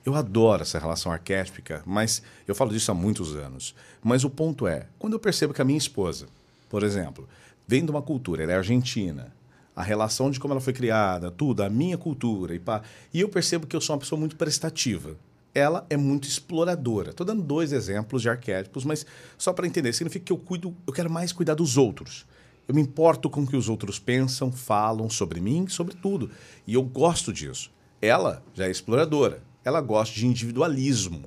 [0.06, 3.76] eu adoro essa relação arquétipica, mas eu falo disso há muitos anos.
[4.04, 6.28] Mas o ponto é, quando eu percebo que a minha esposa,
[6.70, 7.28] por exemplo,
[7.68, 9.34] vem de uma cultura, ela é argentina,
[9.76, 12.82] a relação de como ela foi criada, tudo, a minha cultura, e, pá,
[13.14, 15.16] e eu percebo que eu sou uma pessoa muito prestativa.
[15.54, 17.12] Ela é muito exploradora.
[17.12, 19.06] Estou dando dois exemplos de arquétipos, mas
[19.38, 22.26] só para entender, significa que eu cuido, eu quero mais cuidar dos outros.
[22.68, 26.32] Eu me importo com o que os outros pensam, falam sobre mim, sobre tudo.
[26.66, 27.72] E eu gosto disso.
[28.02, 29.42] Ela já é exploradora.
[29.64, 31.24] Ela gosta de individualismo.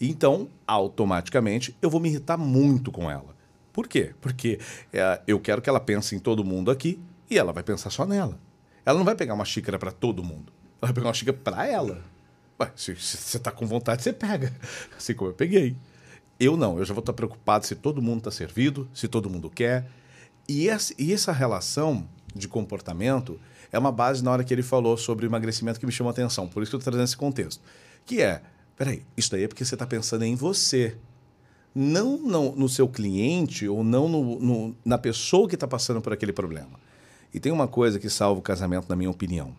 [0.00, 3.35] Então, automaticamente, eu vou me irritar muito com ela.
[3.76, 4.14] Por quê?
[4.22, 4.58] Porque
[4.90, 6.98] é, eu quero que ela pense em todo mundo aqui
[7.28, 8.40] e ela vai pensar só nela.
[8.86, 10.50] Ela não vai pegar uma xícara para todo mundo.
[10.80, 12.02] Ela vai pegar uma xícara para ela.
[12.58, 14.50] Ué, se você está com vontade, você pega.
[14.96, 15.76] Assim como eu peguei.
[16.40, 19.50] Eu não, eu já vou estar preocupado se todo mundo está servido, se todo mundo
[19.50, 19.86] quer.
[20.48, 23.38] E essa, e essa relação de comportamento
[23.70, 26.48] é uma base na hora que ele falou sobre emagrecimento que me chamou a atenção.
[26.48, 27.62] Por isso que eu estou trazendo esse contexto.
[28.06, 28.40] Que é,
[28.74, 30.96] peraí, isso daí é porque você está pensando em você.
[31.78, 36.10] Não no, no seu cliente ou não no- no- na pessoa que está passando por
[36.10, 36.80] aquele problema.
[37.34, 39.54] E tem uma coisa que salva o casamento, na minha opinião.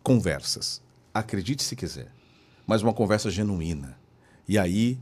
[0.00, 0.80] Conversas.
[1.12, 2.12] Acredite se quiser.
[2.64, 3.98] Mas uma conversa genuína.
[4.48, 4.96] E aí,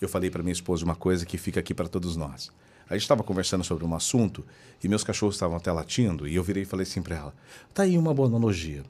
[0.00, 2.50] eu falei para minha esposa uma coisa que fica aqui para todos nós.
[2.90, 4.44] A gente estava conversando sobre um assunto
[4.82, 7.34] e meus cachorros estavam até latindo e eu virei e falei assim para ela:
[7.72, 8.82] tá aí uma boa analogia.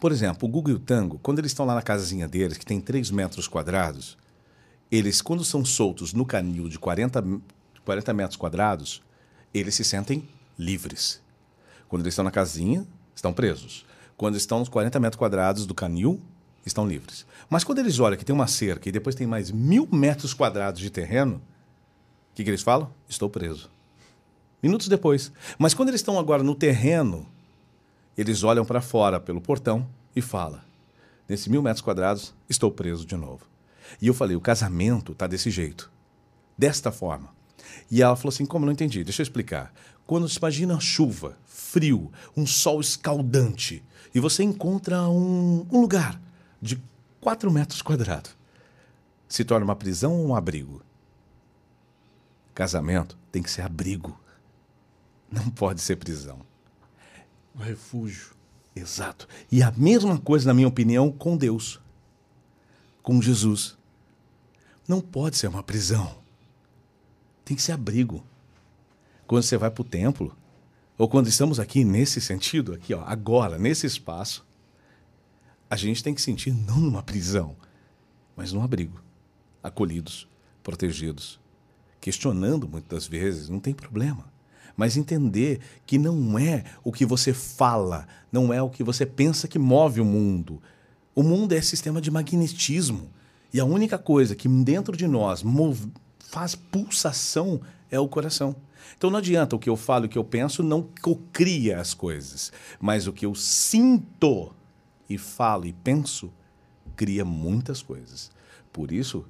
[0.00, 2.64] Por exemplo, o Google e o Tango, quando eles estão lá na casinha deles, que
[2.64, 4.16] tem 3 metros quadrados,
[4.90, 7.24] eles, quando são soltos no canil de 40,
[7.84, 9.02] 40 metros quadrados,
[9.52, 10.28] eles se sentem
[10.58, 11.20] livres.
[11.88, 13.84] Quando eles estão na casinha, estão presos.
[14.16, 16.20] Quando estão nos 40 metros quadrados do canil,
[16.64, 17.26] estão livres.
[17.48, 20.80] Mas quando eles olham que tem uma cerca e depois tem mais mil metros quadrados
[20.80, 21.36] de terreno,
[22.32, 22.90] o que, que eles falam?
[23.08, 23.70] Estou preso.
[24.62, 25.32] Minutos depois.
[25.58, 27.26] Mas quando eles estão agora no terreno,
[28.16, 30.60] eles olham para fora pelo portão e falam:
[31.28, 33.55] Nesses mil metros quadrados, estou preso de novo.
[34.00, 35.90] E eu falei: o casamento está desse jeito,
[36.56, 37.34] desta forma.
[37.90, 39.04] E ela falou assim: como eu não entendi?
[39.04, 39.72] Deixa eu explicar.
[40.06, 43.82] Quando você imagina chuva, frio, um sol escaldante,
[44.14, 46.20] e você encontra um, um lugar
[46.62, 46.80] de
[47.20, 48.36] 4 metros quadrados,
[49.28, 50.82] se torna uma prisão ou um abrigo?
[52.54, 54.18] Casamento tem que ser abrigo.
[55.30, 56.40] Não pode ser prisão.
[57.54, 58.34] O refúgio.
[58.74, 59.26] Exato.
[59.50, 61.80] E a mesma coisa, na minha opinião, com Deus.
[63.02, 63.75] Com Jesus.
[64.86, 66.16] Não pode ser uma prisão.
[67.44, 68.24] Tem que ser abrigo.
[69.26, 70.36] Quando você vai para o templo,
[70.96, 74.46] ou quando estamos aqui nesse sentido, aqui, ó, agora, nesse espaço,
[75.68, 77.56] a gente tem que sentir não numa prisão,
[78.36, 79.00] mas num abrigo.
[79.62, 80.28] Acolhidos,
[80.62, 81.40] protegidos.
[82.00, 84.24] Questionando muitas vezes, não tem problema.
[84.76, 89.48] mas entender que não é o que você fala, não é o que você pensa
[89.48, 90.62] que move o mundo.
[91.14, 93.10] O mundo é sistema de magnetismo.
[93.52, 98.56] E a única coisa que dentro de nós move, faz pulsação é o coração.
[98.96, 100.82] Então não adianta o que eu falo o que eu penso não
[101.32, 104.54] cria as coisas, mas o que eu sinto
[105.08, 106.32] e falo e penso
[106.94, 108.30] cria muitas coisas.
[108.72, 109.24] Por isso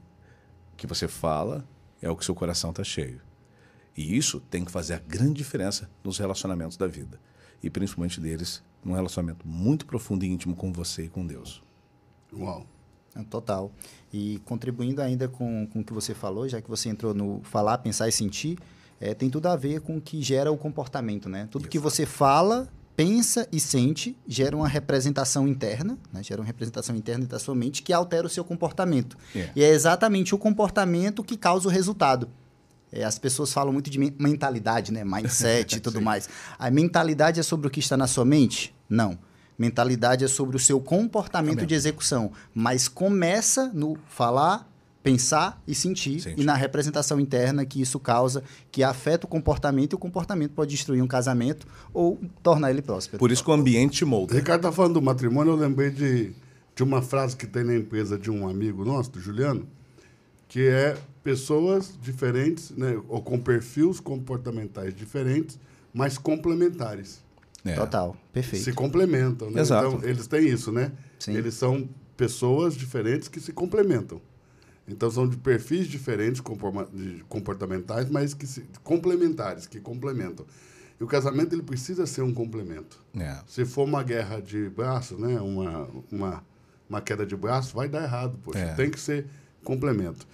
[0.76, 1.66] que você fala
[2.00, 3.20] é o que seu coração está cheio.
[3.96, 7.18] E isso tem que fazer a grande diferença nos relacionamentos da vida.
[7.62, 11.62] E principalmente deles, num relacionamento muito profundo e íntimo com você e com Deus.
[12.32, 12.66] Uau.
[13.16, 13.72] É, Total.
[14.12, 17.78] E contribuindo ainda com, com o que você falou, já que você entrou no falar,
[17.78, 18.58] pensar e sentir,
[19.00, 21.48] é, tem tudo a ver com o que gera o comportamento, né?
[21.50, 26.22] Tudo que você fala, pensa e sente gera uma representação interna, né?
[26.22, 29.18] gera uma representação interna da sua mente que altera o seu comportamento.
[29.34, 29.50] É.
[29.54, 32.28] E é exatamente o comportamento que causa o resultado.
[32.90, 35.04] É, as pessoas falam muito de men- mentalidade, né?
[35.04, 36.28] Mindset e tudo mais.
[36.58, 38.74] A mentalidade é sobre o que está na sua mente?
[38.88, 39.18] Não.
[39.58, 41.66] Mentalidade é sobre o seu comportamento Também.
[41.66, 42.32] de execução.
[42.54, 44.70] Mas começa no falar,
[45.02, 46.40] pensar e sentir, Sentir.
[46.40, 50.72] e na representação interna que isso causa, que afeta o comportamento, e o comportamento pode
[50.72, 53.18] destruir um casamento ou tornar ele próspero.
[53.18, 54.34] Por isso que o ambiente O molda.
[54.34, 56.32] Ricardo tá falando do matrimônio, eu lembrei de,
[56.74, 59.66] de uma frase que tem na empresa de um amigo nosso, do Juliano,
[60.48, 65.58] que é pessoas diferentes, né, ou com perfis comportamentais diferentes,
[65.92, 67.24] mas complementares.
[67.66, 67.74] É.
[67.74, 68.64] Total, perfeito.
[68.64, 69.60] Se complementam, né?
[69.60, 69.96] Exato.
[69.96, 70.92] Então, eles têm isso, né?
[71.18, 71.34] Sim.
[71.34, 74.20] Eles são pessoas diferentes que se complementam.
[74.88, 76.40] Então, são de perfis diferentes
[77.28, 80.46] comportamentais, mas que se, complementares, que complementam.
[80.98, 83.02] E o casamento, ele precisa ser um complemento.
[83.18, 83.38] É.
[83.46, 85.40] Se for uma guerra de braços, né?
[85.40, 86.44] Uma, uma,
[86.88, 88.60] uma queda de braço, vai dar errado, poxa.
[88.60, 88.74] É.
[88.74, 89.26] Tem que ser
[89.64, 90.26] complemento.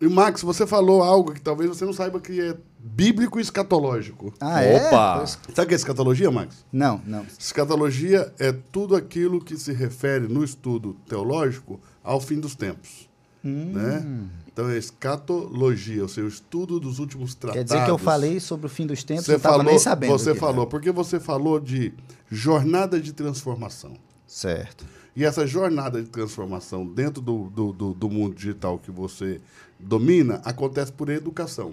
[0.00, 4.32] E, Max, você falou algo que talvez você não saiba que é bíblico e escatológico.
[4.40, 4.86] Ah, é?
[4.88, 5.26] Opa!
[5.26, 6.64] Sabe o que é escatologia, Max?
[6.72, 7.26] Não, não.
[7.38, 13.08] Escatologia é tudo aquilo que se refere no estudo teológico ao fim dos tempos.
[13.44, 13.72] Hum.
[13.72, 14.28] Né?
[14.52, 17.58] Então é escatologia, ou seja, o estudo dos últimos tratados.
[17.60, 20.10] Quer dizer que eu falei sobre o fim dos tempos, Você estava falou, nem sabendo.
[20.10, 21.92] você que- falou, porque você falou de
[22.30, 23.94] jornada de transformação.
[24.26, 24.84] Certo.
[25.16, 29.40] E essa jornada de transformação dentro do, do, do, do mundo digital que você
[29.78, 31.72] domina acontece por educação,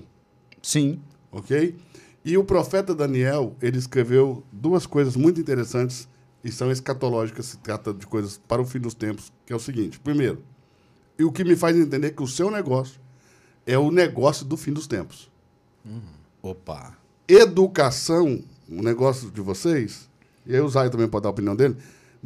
[0.67, 0.99] Sim.
[1.31, 1.73] ok?
[2.25, 6.09] E o profeta Daniel, ele escreveu duas coisas muito interessantes
[6.43, 9.59] e são escatológicas, se trata de coisas para o fim dos tempos, que é o
[9.59, 9.97] seguinte.
[9.97, 10.43] Primeiro,
[11.17, 12.99] e o que me faz entender que o seu negócio
[13.65, 15.31] é o negócio do fim dos tempos.
[16.41, 16.97] Opa.
[17.29, 20.09] Educação, o negócio de vocês,
[20.45, 21.77] e aí o Zay também pode dar a opinião dele,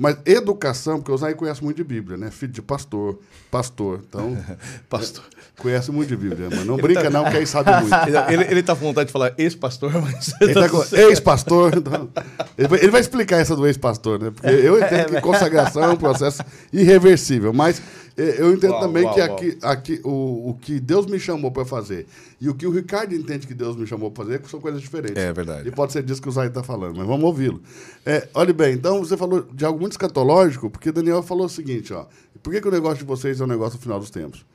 [0.02, 2.32] mas educação, porque o Zay conhece muito de Bíblia, né?
[2.32, 3.20] Filho de pastor,
[3.52, 4.36] pastor, então
[4.90, 5.24] Pastor.
[5.60, 7.94] conhece muito de Bíblia, mas não brinca não, que aí sabe muito.
[8.34, 10.34] Ele, ele tá com vontade de falar ex-pastor, mas.
[10.42, 12.10] Ele tá com ex-pastor, então,
[12.58, 14.32] ele, vai, ele explicar essa do ex-pastor, né?
[14.32, 16.44] Porque eu entendo que consagração é um processo
[16.74, 17.80] irreversível, mas
[18.18, 19.34] eu entendo Uau, também uau, que uau.
[19.34, 22.08] aqui, aqui o, o que Deus me chamou para fazer
[22.40, 25.18] e o que o Ricardo entende que Deus me chamou para fazer são coisas diferentes.
[25.18, 25.68] É verdade.
[25.68, 27.62] E pode ser disso que o Zay está falando, mas vamos ouvi-lo.
[28.06, 31.94] É, olhe bem, então você falou de algo muito escatológico, porque Daniel falou o seguinte,
[31.94, 32.06] ó.
[32.42, 34.46] Por que, que o negócio de vocês é um negócio no final dos tempos?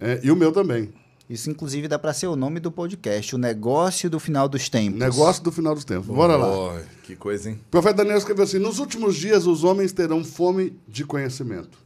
[0.00, 0.92] É, e o meu também.
[1.28, 4.98] Isso, inclusive, dá para ser o nome do podcast, o negócio do final dos tempos.
[4.98, 6.06] Negócio do final dos tempos.
[6.06, 6.48] Bora lá.
[6.48, 7.60] Oh, que coisa, hein?
[7.66, 11.78] O profeta Daniel escreveu assim: Nos últimos dias os homens terão fome de conhecimento,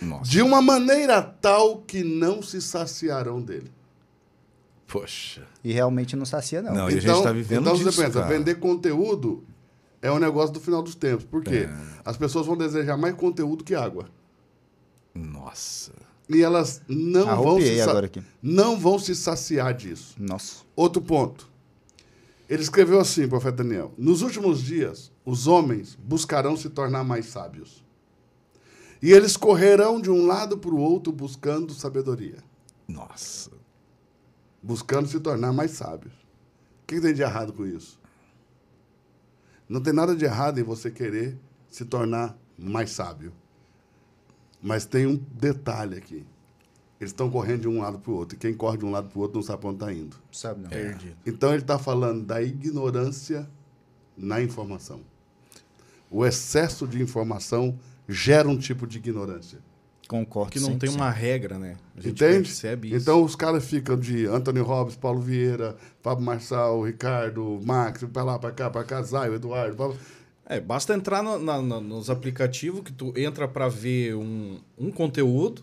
[0.00, 0.30] Nossa.
[0.30, 3.70] de uma maneira tal que não se saciarão dele.
[4.86, 5.46] Poxa.
[5.62, 6.74] E realmente não sacia, não.
[6.74, 8.32] Não, e a gente tá vivendo então disso, você pensa, cara.
[8.32, 9.44] vender conteúdo
[10.00, 11.24] é um negócio do final dos tempos.
[11.24, 11.68] Por quê?
[11.68, 12.00] É.
[12.04, 14.08] As pessoas vão desejar mais conteúdo que água.
[15.14, 15.92] Nossa.
[16.28, 18.22] E elas não vão, se aqui.
[18.42, 20.14] não vão se saciar disso.
[20.18, 20.62] Nossa.
[20.74, 21.50] Outro ponto.
[22.48, 27.83] Ele escreveu assim, profeta Daniel: Nos últimos dias, os homens buscarão se tornar mais sábios.
[29.04, 32.38] E eles correrão de um lado para o outro buscando sabedoria,
[32.88, 33.50] Nossa.
[34.62, 36.14] buscando se tornar mais sábios.
[36.14, 38.00] O que tem de errado com isso?
[39.68, 41.38] Não tem nada de errado em você querer
[41.68, 43.34] se tornar mais sábio.
[44.62, 46.26] Mas tem um detalhe aqui.
[46.98, 48.36] Eles estão correndo de um lado para o outro.
[48.36, 50.16] E quem corre de um lado para o outro não sabe para onde está indo.
[50.32, 50.70] Sabe não.
[50.70, 51.16] Perdido.
[51.26, 53.46] Então ele está falando da ignorância
[54.16, 55.02] na informação.
[56.10, 57.78] O excesso de informação
[58.08, 59.58] gera um tipo de ignorância.
[60.06, 60.52] Concordo.
[60.52, 60.94] Que não tem 100%.
[60.96, 61.76] uma regra, né?
[61.96, 62.48] A gente Entende?
[62.48, 62.96] percebe isso.
[62.98, 68.38] Então os caras ficam de Anthony Robbins, Paulo Vieira, Pablo Marçal, Ricardo, Max, para lá,
[68.38, 69.74] para cá, para cá, Zay, Eduardo.
[69.76, 69.96] Pablo.
[70.46, 75.62] É, basta entrar no- na- nos aplicativos que tu entra pra ver um, um conteúdo,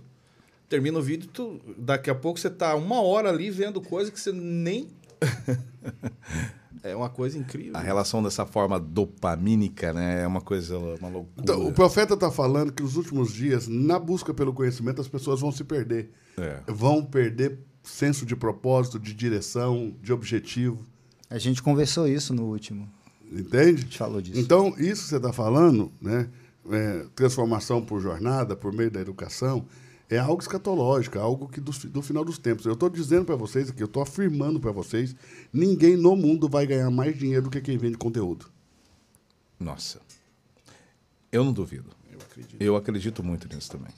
[0.68, 4.20] termina o vídeo, tu, daqui a pouco você tá uma hora ali vendo coisa que
[4.20, 4.88] você nem.
[6.84, 7.76] É uma coisa incrível.
[7.76, 10.24] A relação dessa forma dopamínica, né?
[10.24, 11.42] É uma coisa, uma loucura.
[11.42, 15.40] Então, o profeta está falando que nos últimos dias, na busca pelo conhecimento, as pessoas
[15.40, 16.12] vão se perder.
[16.38, 16.62] É.
[16.68, 20.84] Vão perder senso de propósito, de direção, de objetivo.
[21.30, 22.90] A gente conversou isso no último.
[23.32, 23.82] Entende?
[23.82, 24.40] A gente falou disso.
[24.40, 26.28] Então, isso que você está falando, né?
[26.70, 29.66] é, transformação por jornada, por meio da educação,
[30.16, 32.66] é algo escatológico, é algo que do, do final dos tempos.
[32.66, 35.16] Eu estou dizendo para vocês aqui, eu estou afirmando para vocês,
[35.54, 38.46] ninguém no mundo vai ganhar mais dinheiro do que quem vende conteúdo.
[39.60, 40.00] Nossa.
[41.32, 41.90] Eu não duvido.
[42.12, 42.62] Eu acredito.
[42.62, 43.92] Eu acredito muito nisso também.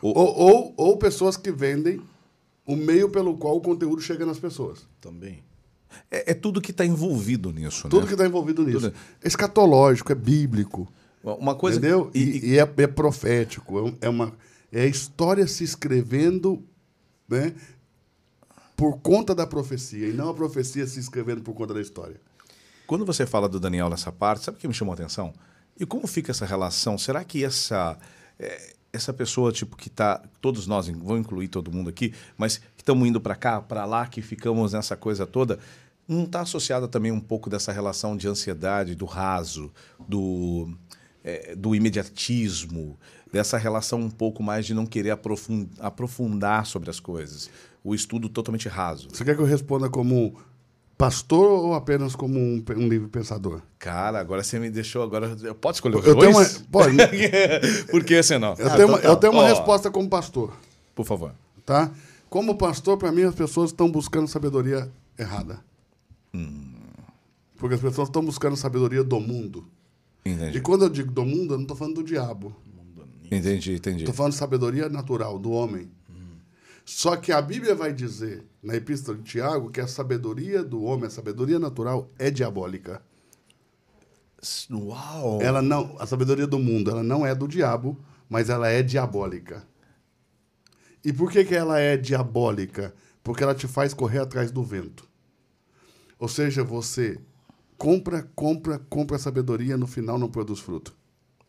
[0.00, 2.00] O- Ou, ou, ou pessoas que vendem
[2.66, 4.86] o meio pelo qual o conteúdo chega nas pessoas.
[5.00, 5.42] Também.
[6.10, 8.06] É, é tudo que está envolvido nisso, Tudo né?
[8.06, 8.90] que está envolvido nisso.
[8.90, 8.94] Tudo.
[9.22, 10.86] É escatológico, é bíblico.
[11.22, 11.78] Uma coisa...
[11.78, 12.10] entendeu?
[12.14, 13.88] E, E, e é, é profético.
[14.00, 14.32] é É, uma,
[14.72, 16.62] é a história se escrevendo
[17.28, 17.54] né,
[18.76, 22.20] por conta da profecia, e não a profecia se escrevendo por conta da história.
[22.86, 25.32] Quando você fala do Daniel nessa parte, sabe o que me chamou a atenção?
[25.78, 26.96] E como fica essa relação?
[26.96, 27.98] Será que essa
[28.38, 32.82] é, essa pessoa tipo que tá todos nós vou incluir todo mundo aqui, mas que
[32.82, 35.58] estamos indo para cá, para lá, que ficamos nessa coisa toda,
[36.06, 39.70] não está associada também um pouco dessa relação de ansiedade, do raso,
[40.08, 40.72] do
[41.22, 42.98] é, do imediatismo,
[43.32, 47.50] dessa relação um pouco mais de não querer aprofun- aprofundar sobre as coisas,
[47.84, 49.08] o estudo totalmente raso.
[49.12, 50.34] Você quer que eu responda como
[50.96, 53.60] pastor ou apenas como um, um livre pensador?
[53.78, 55.02] Cara, agora você me deixou.
[55.02, 56.56] Agora pode escolher os Eu tenho dois?
[56.56, 56.96] uma- pode.
[57.90, 58.54] Por que você não?
[58.58, 60.52] Eu tenho, uma, eu tenho uma Ó, resposta como pastor.
[60.94, 61.32] Por favor.
[61.64, 61.90] Tá?
[62.28, 65.60] Como pastor, para mim, as pessoas estão buscando sabedoria errada.
[67.56, 69.64] Porque as pessoas estão buscando sabedoria do mundo.
[70.24, 70.60] E Entendi.
[70.60, 72.54] quando eu digo do mundo, eu não estou falando do diabo.
[73.30, 73.98] Entendi, entendi.
[74.00, 75.90] Estou falando de sabedoria natural, do homem.
[76.84, 81.06] Só que a Bíblia vai dizer, na Epístola de Tiago, que a sabedoria do homem,
[81.06, 83.02] a sabedoria natural, é diabólica.
[84.70, 85.38] Uau!
[85.42, 89.68] Ela não, a sabedoria do mundo, ela não é do diabo, mas ela é diabólica.
[91.04, 92.94] E por que, que ela é diabólica?
[93.22, 95.06] Porque ela te faz correr atrás do vento.
[96.18, 97.20] Ou seja, você
[97.76, 100.96] compra, compra, compra sabedoria, no final não produz fruto.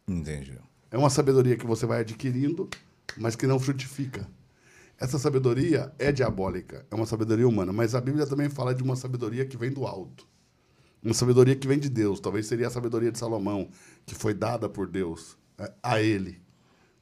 [0.06, 0.58] Entendi.
[0.92, 2.70] É uma sabedoria que você vai adquirindo,
[3.18, 4.28] mas que não frutifica.
[5.00, 8.96] Essa sabedoria é diabólica, é uma sabedoria humana, mas a Bíblia também fala de uma
[8.96, 10.28] sabedoria que vem do alto.
[11.02, 13.70] Uma sabedoria que vem de Deus, talvez seria a sabedoria de Salomão,
[14.06, 16.42] que foi dada por Deus é, a ele.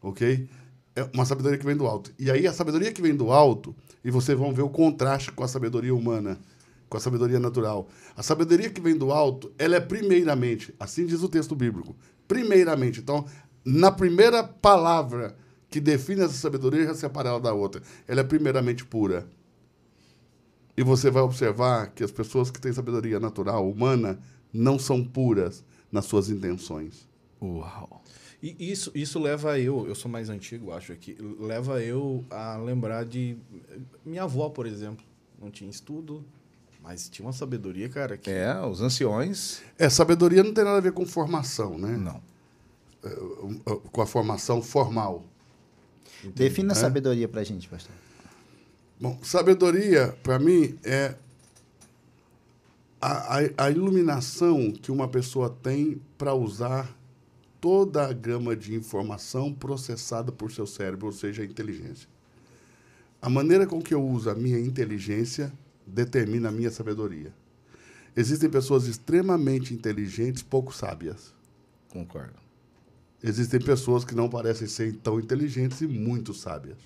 [0.01, 0.47] OK?
[0.95, 2.11] É uma sabedoria que vem do alto.
[2.19, 5.43] E aí a sabedoria que vem do alto, e vocês vão ver o contraste com
[5.43, 6.39] a sabedoria humana,
[6.87, 7.89] com a sabedoria natural.
[8.15, 11.95] A sabedoria que vem do alto, ela é primeiramente, assim diz o texto bíblico,
[12.27, 12.99] primeiramente.
[12.99, 13.25] Então,
[13.69, 15.35] na primeira palavra
[15.69, 17.81] que define essa sabedoria, já separa ela da outra.
[18.07, 19.27] Ela é primeiramente pura.
[20.77, 24.19] E você vai observar que as pessoas que têm sabedoria natural, humana,
[24.53, 27.09] não são puras nas suas intenções.
[27.41, 28.01] Uau!
[28.41, 33.03] E isso, isso leva eu, eu sou mais antigo, acho aqui, leva eu a lembrar
[33.03, 33.35] de
[34.05, 35.03] minha avó, por exemplo,
[35.41, 36.23] não tinha estudo,
[36.81, 39.61] mas tinha uma sabedoria, cara, que É, os anciões.
[39.77, 41.97] É, sabedoria não tem nada a ver com formação, né?
[41.97, 42.21] Não.
[43.91, 45.23] Com a formação formal.
[46.35, 46.75] Defina É?
[46.75, 47.93] sabedoria pra gente, pastor.
[48.99, 51.15] Bom, sabedoria, para mim, é
[52.99, 56.95] a, a, a iluminação que uma pessoa tem para usar
[57.61, 62.09] toda a gama de informação processada por seu cérebro, ou seja, a inteligência.
[63.21, 65.51] A maneira com que eu uso a minha inteligência
[65.85, 67.33] determina a minha sabedoria.
[68.15, 71.33] Existem pessoas extremamente inteligentes, pouco sábias.
[71.89, 72.46] Concordo.
[73.23, 76.77] Existem pessoas que não parecem ser tão inteligentes e muito sábias.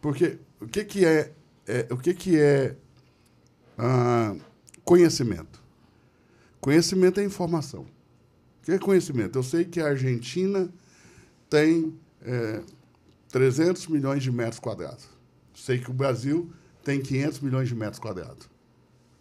[0.00, 1.32] Porque o que, que é,
[1.66, 2.76] é- o que, que é
[3.76, 4.34] ah,
[4.84, 5.60] conhecimento?
[6.60, 7.82] Conhecimento é informação.
[7.82, 9.38] O que é conhecimento?
[9.38, 10.72] Eu sei que a Argentina
[11.48, 12.62] tem é,
[13.30, 15.08] 300 milhões de metros quadrados.
[15.54, 16.50] Sei que o Brasil
[16.84, 18.48] tem 500 milhões de metros quadrados.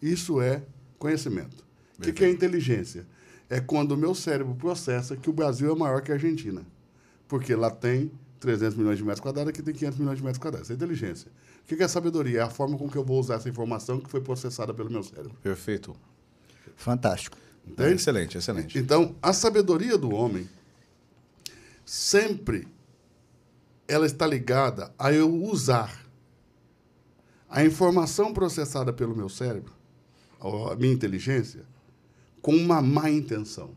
[0.02, 0.64] Isso é
[0.98, 1.66] conhecimento.
[1.98, 3.06] O que, que é inteligência?
[3.50, 6.62] É quando o meu cérebro processa que o Brasil é maior que a Argentina.
[7.28, 10.68] Porque lá tem 300 milhões de metros quadrados, aqui tem 500 milhões de metros quadrados.
[10.68, 11.32] Isso é inteligência.
[11.64, 12.40] O que é sabedoria?
[12.40, 15.04] É a forma com que eu vou usar essa informação que foi processada pelo meu
[15.04, 15.36] cérebro.
[15.42, 15.96] Perfeito.
[16.76, 17.38] Fantástico.
[17.68, 17.94] É, Entende?
[17.96, 18.78] excelente, excelente.
[18.80, 20.50] Então, a sabedoria do homem
[21.86, 22.68] sempre
[23.88, 26.06] ela está ligada a eu usar
[27.50, 29.74] a informação processada pelo meu cérebro,
[30.40, 31.66] ou a minha inteligência,
[32.42, 33.72] com uma má intenção.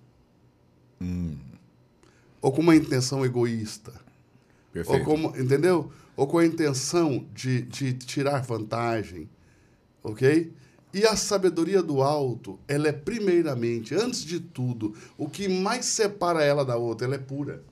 [2.41, 3.93] Ou com uma intenção egoísta.
[3.93, 5.05] Ou Perfeito.
[5.05, 5.91] como, entendeu?
[6.17, 9.29] Ou com a intenção de, de tirar vantagem,
[10.03, 10.53] ok?
[10.95, 16.43] E a sabedoria do alto, ela é primeiramente, antes de tudo, o que mais separa
[16.45, 17.63] ela da outra, ela é pura.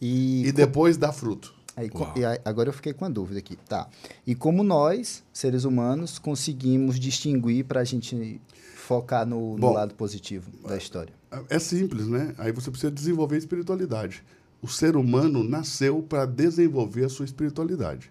[0.00, 1.54] E, E depois dá fruto.
[1.76, 3.56] Aí, co- e aí- agora eu fiquei com a dúvida aqui.
[3.68, 3.88] Tá.
[4.26, 8.40] E como nós, seres humanos, conseguimos distinguir para a gente
[8.84, 11.12] focar no, no Bom, lado positivo da história?
[11.48, 12.34] É simples, né?
[12.38, 14.22] Aí você precisa desenvolver espiritualidade.
[14.62, 18.10] O ser humano nasceu para desenvolver a sua espiritualidade.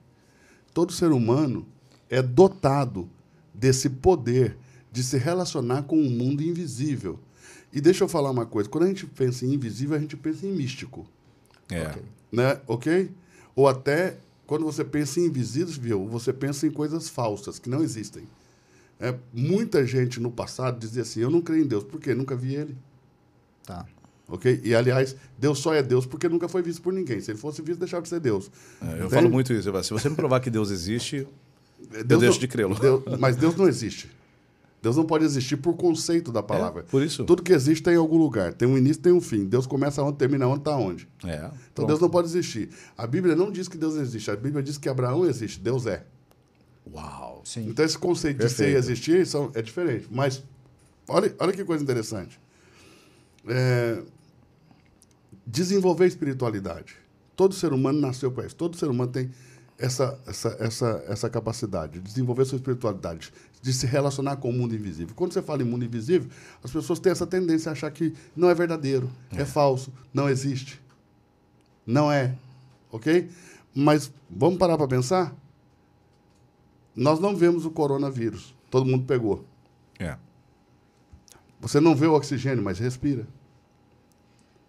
[0.74, 1.66] Todo ser humano
[2.10, 3.10] é dotado
[3.54, 4.58] desse poder
[4.92, 7.20] de se relacionar com o mundo invisível.
[7.72, 10.46] E deixa eu falar uma coisa: quando a gente pensa em invisível, a gente pensa
[10.46, 11.08] em místico.
[11.72, 11.98] É.
[12.32, 12.60] né?
[12.68, 13.10] Ok?
[13.56, 18.28] Ou até quando você pensa em invisível, você pensa em coisas falsas que não existem.
[19.00, 22.14] É, muita gente no passado dizia assim: Eu não creio em Deus, por quê?
[22.14, 22.78] Nunca vi ele.
[23.66, 23.86] Tá.
[24.28, 24.62] Ok?
[24.64, 27.20] E aliás, Deus só é Deus porque nunca foi visto por ninguém.
[27.20, 28.50] Se ele fosse visto, deixava de ser Deus.
[28.82, 29.10] É, eu Entende?
[29.14, 29.70] falo muito isso.
[29.70, 31.28] eu Se você me provar que Deus existe,
[32.06, 32.80] Deus deixo não- de crê-lo.
[32.80, 34.10] Deus- mas Deus não existe.
[34.82, 36.82] Deus não pode existir por conceito da palavra.
[36.82, 37.24] É, por isso.
[37.24, 38.54] Tudo que existe tem em algum lugar.
[38.54, 39.46] Tem um início tem um fim.
[39.46, 41.08] Deus começa onde, termina onde, está onde.
[41.26, 41.36] é.
[41.38, 41.88] Então pronto.
[41.88, 42.70] Deus não pode existir.
[42.98, 44.30] A Bíblia não diz que Deus existe.
[44.30, 45.60] A Bíblia diz que Abraão existe.
[45.60, 46.06] Deus é.
[46.92, 47.42] Uau.
[47.46, 47.70] Sim.
[47.70, 48.78] Então esse conceito de ser e Perfeito.
[48.78, 50.08] existir são, é diferente.
[50.12, 50.44] Mas
[51.08, 52.40] olha, olha que coisa interessante.
[53.48, 54.02] É,
[55.46, 56.96] desenvolver espiritualidade.
[57.36, 58.56] Todo ser humano nasceu para isso.
[58.56, 59.32] Todo ser humano tem
[59.78, 64.76] essa, essa, essa, essa capacidade de desenvolver sua espiritualidade, de se relacionar com o mundo
[64.76, 65.16] invisível.
[65.16, 66.30] Quando você fala em mundo invisível,
[66.64, 70.80] as pessoas têm essa tendência a achar que não é verdadeiro, é, falso, não existe.
[71.86, 72.36] Não é.
[72.92, 73.30] Ok?
[73.74, 75.36] Mas vamos parar para pensar?
[76.96, 78.56] Nós não vemos o coronavírus.
[78.70, 79.46] Todo mundo pegou.
[80.00, 80.18] É.
[81.60, 83.28] Você não vê o oxigênio, mas respira.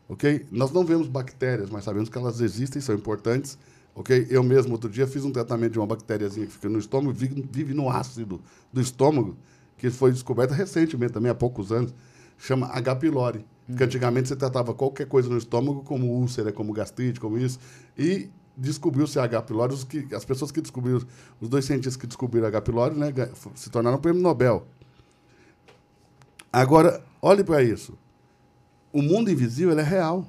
[0.09, 0.47] Ok?
[0.51, 3.59] Nós não vemos bactérias, mas sabemos que elas existem, são importantes.
[3.95, 4.27] Ok?
[4.31, 7.75] Eu mesmo, outro dia, fiz um tratamento de uma bactériazinha que fica no estômago, vive,
[7.75, 8.41] no ácido
[8.73, 9.37] do estômago,
[9.77, 11.95] que foi descoberta recentemente, também há poucos anos.
[12.39, 12.97] Chama H.
[12.97, 13.45] pylori.
[13.77, 17.59] Que antigamente você tratava qualquer coisa no estômago, como úlcera, como gastrite, como isso.
[17.97, 19.43] E descobriu-se H.
[19.43, 19.75] pylori.
[19.75, 21.01] Os que, as pessoas que descobriram,
[21.41, 22.61] os dois cientistas que descobriram H.
[22.63, 23.13] pylori, né,
[23.55, 24.67] se tornaram prêmio Nobel.
[26.53, 27.99] Agora, olhe para isso.
[28.93, 30.27] O mundo invisível é real.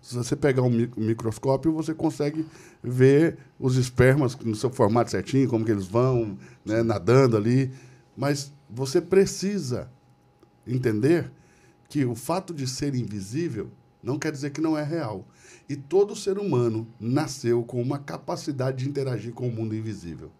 [0.00, 2.46] Se você pegar um mi- microscópio, você consegue
[2.82, 7.72] ver os espermas no seu formato certinho, como que eles vão, né, nadando ali.
[8.16, 9.90] Mas você precisa
[10.66, 11.32] entender
[11.88, 13.70] que o fato de ser invisível
[14.02, 15.26] não quer dizer que não é real.
[15.68, 20.30] E todo ser humano nasceu com uma capacidade de interagir com o mundo invisível.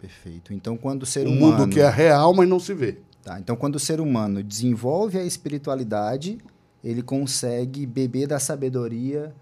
[0.00, 0.52] Perfeito.
[0.54, 1.58] Então, quando o ser o humano.
[1.58, 2.98] mundo que é real, mas não se vê.
[3.22, 6.38] Tá, então, quando o ser humano desenvolve a espiritualidade,
[6.82, 9.34] ele consegue beber da sabedoria.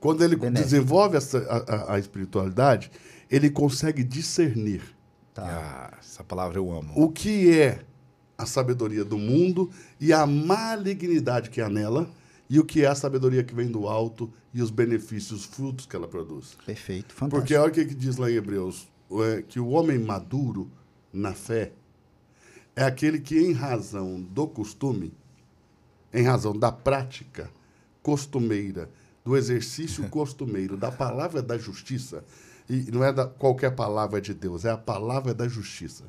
[0.00, 0.64] Quando ele Benéfico.
[0.70, 2.90] desenvolve a, a- a espiritualidade,
[3.30, 4.82] ele consegue discernir
[5.32, 5.44] Tá.
[5.92, 6.92] Ah, essa palavra eu amo.
[6.96, 7.78] o que é
[8.36, 9.70] a sabedoria do mundo
[10.00, 12.10] e a malignidade que há nela,
[12.50, 15.86] e o que é a sabedoria que vem do alto e os benefícios, os frutos
[15.86, 16.56] que ela produz.
[16.64, 17.12] Perfeito.
[17.12, 17.40] Fantástico.
[17.40, 20.70] Porque olha o que diz lá em Hebreus, é, que o homem maduro
[21.12, 21.72] na fé
[22.74, 25.12] é aquele que, em razão do costume,
[26.12, 27.50] em razão da prática
[28.02, 28.88] costumeira,
[29.24, 32.24] do exercício costumeiro, da palavra da justiça,
[32.68, 36.04] e não é da, qualquer palavra de Deus, é a palavra da justiça.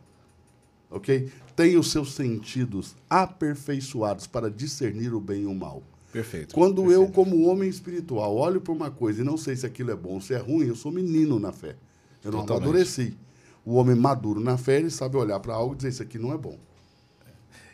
[0.90, 1.32] Ok?
[1.56, 5.84] Tem os seus sentidos aperfeiçoados para discernir o bem e o mal.
[6.12, 6.54] Perfeito.
[6.56, 7.12] Quando eu, perfeito.
[7.14, 10.22] como homem espiritual, olho para uma coisa e não sei se aquilo é bom ou
[10.22, 11.76] se é ruim, eu sou menino na fé.
[12.24, 12.64] Eu não Totalmente.
[12.64, 13.18] amadureci.
[13.66, 16.34] O homem maduro na fé, ele sabe olhar para algo e dizer: Isso aqui não
[16.34, 16.58] é bom.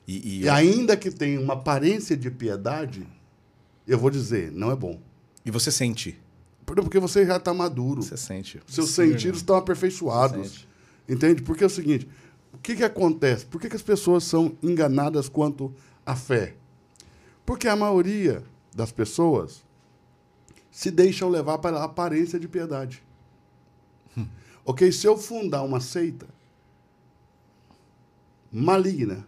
[0.07, 3.07] E, e E ainda que tenha uma aparência de piedade,
[3.87, 4.99] eu vou dizer: Não é bom.
[5.45, 6.19] e você sente.
[6.65, 8.01] Por- Porque você já está maduro.
[8.03, 8.59] Você sente.
[8.67, 10.49] Seus Sim, sentidos estão aperfeiçoados.
[10.49, 10.67] Sente.
[11.07, 11.41] Entende?
[11.41, 12.07] Porque é o seguinte:
[12.53, 13.45] o que, que acontece?
[13.45, 15.73] Por que, que as pessoas são enganadas quanto
[16.05, 16.55] à fé?
[17.45, 18.43] Porque a maioria
[18.73, 19.63] das pessoas
[20.71, 23.03] se deixam levar pela aparência de piedade.
[24.65, 24.91] Ok?
[24.91, 26.25] Se eu fundar uma seita
[28.51, 29.27] maligna,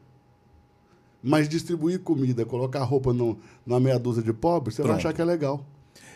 [1.21, 4.99] mas distribuir comida, colocar roupa no, numa meia dúzia de pobres, você vai Pronto.
[4.99, 5.63] achar que é legal.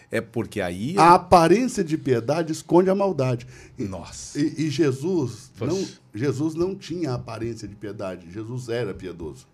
[0.10, 0.96] É porque aí.
[0.98, 3.48] A aparência de piedade esconde a maldade.
[3.78, 4.40] Nossa.
[4.40, 5.72] E, e Jesus, Poxa.
[5.72, 8.30] não, Jesus não tinha a aparência de piedade.
[8.30, 9.48] Jesus era piedoso.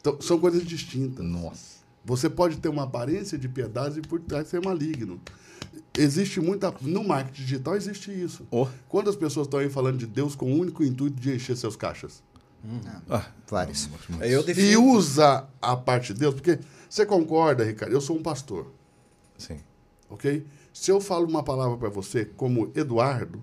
[0.00, 1.24] Então, são coisas distintas.
[1.24, 1.80] Nossa.
[2.04, 5.20] Você pode ter uma aparência de piedade e por trás ser maligno.
[5.96, 6.74] Existe muita.
[6.80, 8.46] No marketing digital existe isso.
[8.50, 8.66] Oh.
[8.88, 11.76] Quando as pessoas estão aí falando de Deus com o único intuito de encher seus
[11.76, 12.22] caixas.
[13.08, 13.88] Ah, Vários.
[14.20, 17.92] Eu E usa a parte de Deus, porque você concorda, Ricardo?
[17.92, 18.70] Eu sou um pastor.
[19.38, 19.58] sim.
[20.08, 20.46] ok?
[20.72, 23.42] Se eu falo uma palavra para você como Eduardo,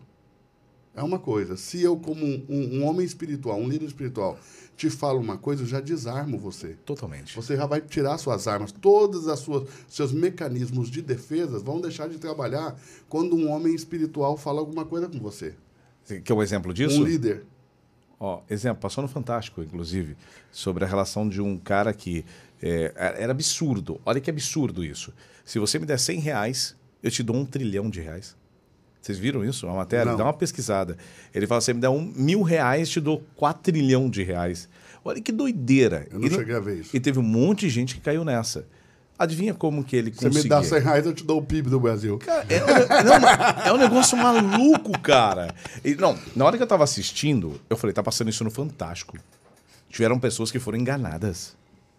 [0.95, 1.57] é uma coisa.
[1.57, 2.45] Se eu, como um-
[2.79, 4.37] um homem espiritual, um líder espiritual,
[4.78, 6.78] te falo uma coisa, eu já desarmo você.
[6.86, 7.36] Totalmente.
[7.36, 12.07] Você já vai tirar suas armas, todas as suas seus mecanismos de defesa vão deixar
[12.07, 15.55] de trabalhar quando um homem espiritual fala alguma coisa com você.
[16.23, 17.01] Que é um exemplo disso?
[17.01, 17.43] Um líder.
[18.19, 20.15] Ó, exemplo, passou no Fantástico, inclusive,
[20.51, 22.23] sobre a relação de um cara que
[22.61, 23.99] é, era absurdo.
[24.05, 25.11] Olha que absurdo isso.
[25.43, 28.36] Se você me der 100 reais, eu te dou um trilhão de reais.
[29.07, 29.65] Vocês viram isso?
[29.69, 30.11] A matéria?
[30.11, 30.17] Não.
[30.17, 30.97] Dá uma pesquisada.
[31.33, 34.67] Ele fala: você me der um mil reais, te dou 4 trilhão de reais.
[35.05, 36.05] Olha que doideira.
[36.11, 36.89] Eu não E cheguei a ver isso.
[36.95, 38.67] E teve um monte de gente que caiu nessa.
[39.17, 40.43] Adivinha como que ele Você conseguiu?
[40.43, 42.19] me dá 100 reais, eu te dou o PIB do Brasil.
[42.49, 42.67] É, um-
[43.07, 45.55] não, é um negócio maluco, cara.
[45.83, 49.17] E, não, na hora que eu tava assistindo, eu falei, tá passando isso no Fantástico.
[49.89, 51.55] Tiveram pessoas que foram enganadas.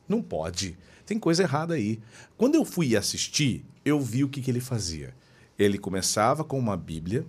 [0.06, 0.76] Não pode.
[1.06, 1.98] Tem coisa errada aí.
[2.36, 5.14] Quando eu fui assistir, eu vi o que, que ele fazia.
[5.58, 7.26] Ele começava com uma Bíblia.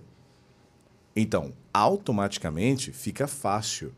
[1.15, 3.93] Então, automaticamente fica fácil.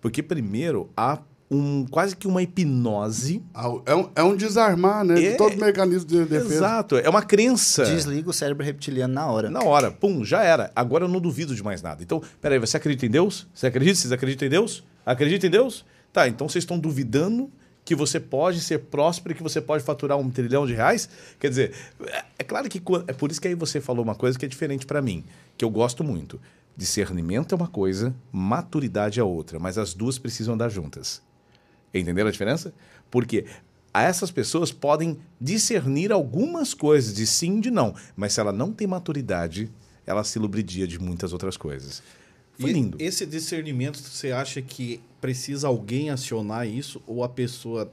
[0.00, 1.18] Porque primeiro há
[1.50, 3.42] um, quase que uma hipnose.
[3.84, 5.22] É um, é um desarmar, né?
[5.22, 5.30] É.
[5.32, 6.54] De todo mecanismo de defesa.
[6.54, 6.96] Exato.
[6.96, 7.84] É uma crença.
[7.84, 9.50] Desliga o cérebro reptiliano na hora.
[9.50, 10.72] Na hora, pum, já era.
[10.74, 12.02] Agora eu não duvido de mais nada.
[12.02, 13.46] Então, peraí, você acredita em Deus?
[13.52, 13.98] Você acredita?
[13.98, 14.84] Vocês acreditam em Deus?
[15.04, 15.84] Acredita em Deus?
[16.12, 17.50] Tá, então vocês estão duvidando
[17.84, 21.08] que você pode ser próspero e que você pode faturar um trilhão de reais?
[21.38, 21.74] Quer dizer,
[22.38, 24.86] é, claro que é por isso que aí você falou uma coisa que é diferente
[24.86, 25.24] para mim,
[25.56, 26.40] que eu gosto muito.
[26.76, 31.22] Discernimento é uma coisa, maturidade é outra, mas as duas precisam andar juntas.
[31.92, 32.72] Entenderam a diferença?
[33.10, 33.44] Porque
[33.92, 38.72] essas pessoas podem discernir algumas coisas de sim e de não, mas se ela não
[38.72, 39.70] tem maturidade,
[40.06, 42.02] ela se lubridia de muitas outras coisas.
[42.58, 42.96] Foi E lindo.
[43.00, 47.90] Esse discernimento, você acha que precisa alguém acionar isso ou a pessoa.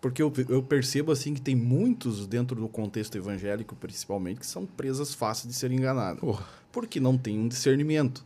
[0.00, 4.66] Porque eu, eu percebo assim que tem muitos dentro do contexto evangélico, principalmente, que são
[4.66, 6.22] presas fáceis de ser enganadas.
[6.70, 8.24] Porque não tem um discernimento.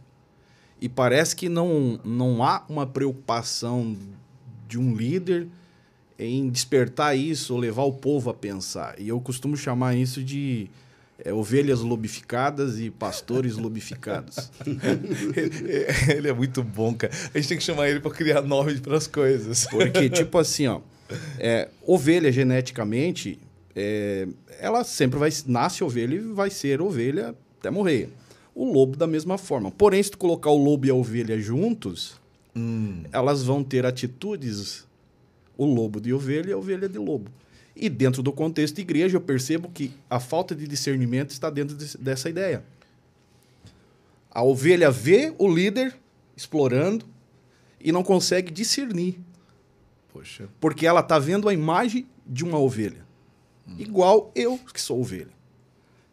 [0.81, 3.97] E parece que não, não há uma preocupação
[4.67, 5.49] de um líder
[6.19, 8.99] em despertar isso ou levar o povo a pensar.
[8.99, 10.71] E eu costumo chamar isso de
[11.25, 14.51] é, ovelhas lobificadas e pastores lobificados.
[16.15, 17.13] ele é muito bom, cara.
[17.35, 19.67] A gente tem que chamar ele para criar nomes para as coisas.
[19.67, 20.81] Porque, tipo assim, ó,
[21.39, 23.39] é, ovelha geneticamente,
[23.75, 28.09] é, ela sempre vai nasce ovelha e vai ser ovelha até morrer.
[28.55, 29.71] O lobo da mesma forma.
[29.71, 32.21] Porém, se tu colocar o lobo e a ovelha juntos,
[33.13, 34.85] elas vão ter atitudes
[35.57, 37.31] o lobo de ovelha e a ovelha de lobo.
[37.75, 41.77] E dentro do contexto de igreja, eu percebo que a falta de discernimento está dentro
[41.77, 42.65] desse- dessa ideia.
[44.31, 45.95] A ovelha vê o líder
[46.37, 47.05] explorando
[47.81, 49.19] e não consegue discernir.
[50.13, 50.49] Poxa.
[50.61, 53.05] Porque ela está vendo a imagem de uma ovelha.
[53.79, 55.31] Igual eu, que sou ovelha.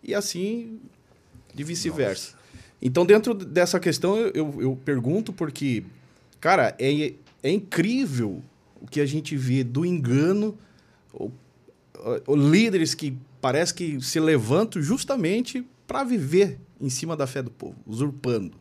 [0.03, 0.80] E assim,
[1.53, 2.36] de vice-versa.
[2.82, 5.84] Então, dentro dessa questão, eu, eu, eu pergunto porque,
[6.39, 8.43] cara, é, é incrível
[8.80, 10.55] o que a gente vê do engano,
[11.12, 11.32] o-
[12.28, 17.76] líderes que parece que se levantam justamente para viver em cima da fé do povo,
[17.86, 18.58] usurpando.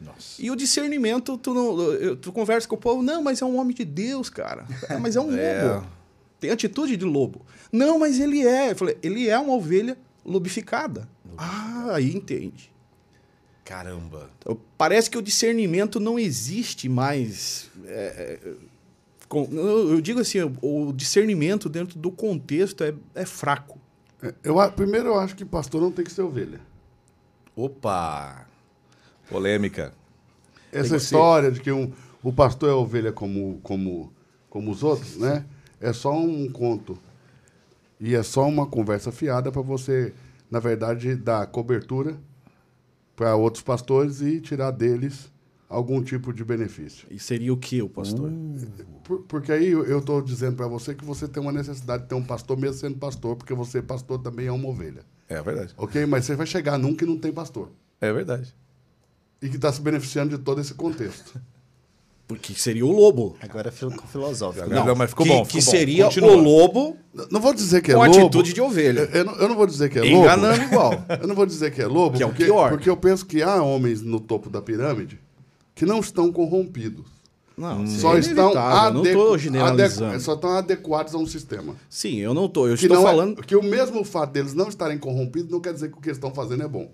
[0.00, 0.40] Nossa.
[0.42, 3.74] E o discernimento, tu, não, tu conversa com o povo, não, mas é um homem
[3.74, 4.66] de Deus, cara.
[4.88, 5.62] É, mas é um É.
[5.74, 5.86] lobo.
[6.40, 7.46] Tem atitude de lobo.
[7.72, 8.72] Não, mas ele é.
[8.72, 11.08] Eu falei, ele é uma ovelha lobificada.
[11.38, 12.70] Ah, aí entende.
[13.64, 14.30] Caramba.
[14.38, 17.70] Então, parece que o discernimento não existe mais.
[17.86, 18.52] é, é,
[19.30, 23.78] eu eu digo assim, o discernimento dentro do contexto é, é fraco.
[24.22, 26.60] É, Eu, primeiro, eu acho que pastor não tem que ser ovelha.
[27.56, 28.46] Opa!
[29.28, 29.92] Polêmica.
[30.72, 34.12] Essa história de que um, o pastor é ovelha como, como,
[34.50, 35.44] como os outros, né?
[35.80, 36.98] É só um conto.
[38.00, 40.12] E é só uma conversa fiada para você,
[40.50, 42.18] na verdade, dar cobertura
[43.14, 45.32] para outros pastores e tirar deles
[45.68, 47.06] algum tipo de benefício.
[47.10, 48.30] E seria o que, o pastor?
[49.02, 52.14] Por- porque aí eu- estou dizendo para você que você tem uma necessidade de ter
[52.14, 55.02] um pastor, mesmo sendo pastor, porque você, pastor, também é uma ovelha.
[55.28, 55.74] É verdade.
[55.76, 56.04] Ok?
[56.06, 57.70] Mas você vai chegar num que não tem pastor.
[58.00, 58.54] É verdade.
[59.42, 61.40] E que está se beneficiando de todo esse contexto.
[62.26, 63.36] Porque seria o lobo.
[63.42, 64.66] Agora ficou filosófico.
[64.70, 65.70] Não, Não, mas ficou que, bom, que ficou bom.
[65.78, 66.30] seria Continua.
[66.32, 66.96] o lobo
[67.30, 68.18] Não vou dizer que é com lobo.
[68.18, 69.00] atitude de ovelha.
[69.00, 70.16] Eu, eu não, eu não vou dizer que é lobo.
[70.22, 71.04] Enganando igual.
[71.20, 72.70] Eu não vou dizer que é lobo, Que é o porque, pior.
[72.70, 75.20] porque eu penso que há homens no topo da pirâmide
[75.74, 77.06] que não estão corrompidos.
[77.56, 79.56] Não, isso Só é estão, eu não estou adequ-
[80.02, 81.76] adequ- só estão adequados a um sistema.
[81.88, 82.68] Sim, eu não estou.
[82.68, 83.42] Eu Que, estou não é- falando.
[83.42, 86.16] que o mesmo fato deles não estarem corrompidos não quer dizer que o que eles
[86.16, 86.90] estão fazendo é bom.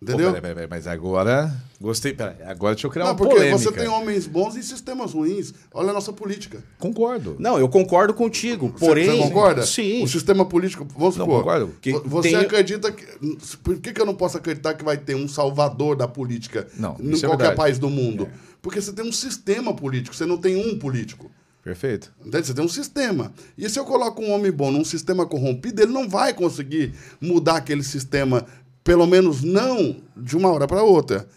[0.00, 0.28] Entendeu?
[0.28, 1.52] Pô, peraí, peraí, mas agora.
[1.80, 2.12] Gostei.
[2.12, 3.58] Peraí, agora deixa eu criar Não, uma porque polêmica.
[3.58, 5.52] você tem homens bons e sistemas ruins.
[5.74, 6.62] Olha a nossa política.
[6.78, 7.34] Concordo.
[7.40, 8.68] Não, eu concordo contigo.
[8.76, 9.06] Você- Porém.
[9.06, 9.66] você concorda?
[9.66, 10.04] Sim.
[10.04, 11.40] O sistema político, vamos Não, supor.
[11.42, 11.74] concordo.
[11.80, 13.04] Que vo- você tem- acredita que.
[13.62, 16.96] Por que, que eu não posso acreditar que vai ter um salvador da política Não,
[17.00, 17.56] em isso é qualquer verdade.
[17.56, 18.28] país do mundo?
[18.62, 21.28] Porque você tem um sistema político, você não tem um político.
[21.64, 22.12] Perfeito.
[22.24, 22.46] Entende?
[22.46, 23.32] Você tem um sistema.
[23.56, 27.56] E se eu coloco um homem bom num sistema corrompido, ele não vai conseguir mudar
[27.56, 28.46] aquele sistema,
[28.88, 31.28] pelo menos não de uma hora para outra.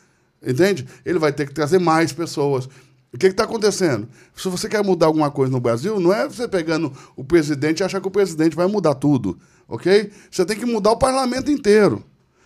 [0.41, 0.88] Entende?
[1.06, 2.70] Ele vai ter que trazer mais pessoas.
[3.14, 4.08] O que está acontecendo?
[4.34, 7.84] Se você quer mudar alguma coisa no Brasil, não é você pegando o presidente e
[7.84, 9.38] achar que o presidente vai mudar tudo.
[9.68, 10.14] Ok?
[10.32, 12.02] Você tem que mudar o parlamento inteiro.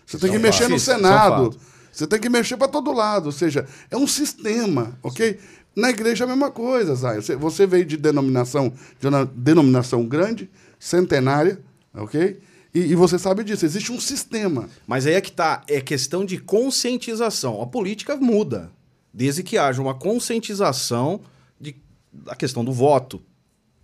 [0.07, 1.55] Você tem é que um mexer no é Senado.
[1.91, 3.27] Você tem que mexer para todo lado.
[3.27, 5.37] Ou seja, é um sistema, ok?
[5.75, 7.17] Na igreja é a mesma coisa, Zay.
[7.17, 10.49] Você, você veio de denominação, de uma denominação grande,
[10.79, 11.61] centenária,
[11.93, 12.39] ok?
[12.75, 13.65] E, e você sabe disso.
[13.65, 14.69] Existe um sistema.
[14.85, 17.61] Mas aí é que tá, é questão de conscientização.
[17.61, 18.69] A política muda,
[19.13, 21.21] desde que haja uma conscientização
[21.59, 21.75] de,
[22.11, 23.21] da questão do voto.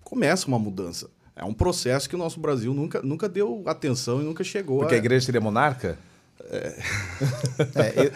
[0.03, 1.09] Começa uma mudança.
[1.33, 4.93] É um processo que o nosso Brasil nunca, nunca deu atenção e nunca chegou Porque
[4.93, 4.99] a a...
[4.99, 5.97] igreja seria monarca?
[6.43, 6.75] É,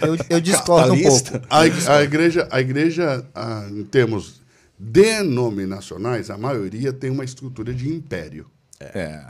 [0.01, 1.30] eu, eu- eu discordo um pouco.
[1.49, 1.59] A,
[1.95, 4.41] a igreja, a igreja ah, em termos
[4.78, 8.47] denominacionais, a maioria tem uma estrutura de império.
[8.80, 9.23] É.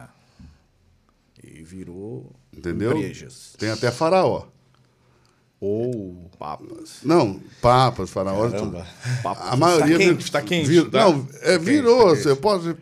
[1.66, 2.91] Virou Entendeu?
[2.95, 3.53] igrejas.
[3.57, 4.43] Tem até faraó.
[5.59, 6.97] Ou papas.
[7.03, 8.51] Não, papas, faraós.
[8.51, 8.86] Caramba.
[9.24, 9.97] A maioria.
[9.97, 10.99] Tá quente, vir- tá quente, vir- tá?
[11.09, 12.09] Não, é, Tá virou.
[12.09, 12.76] quente, tá Você pode.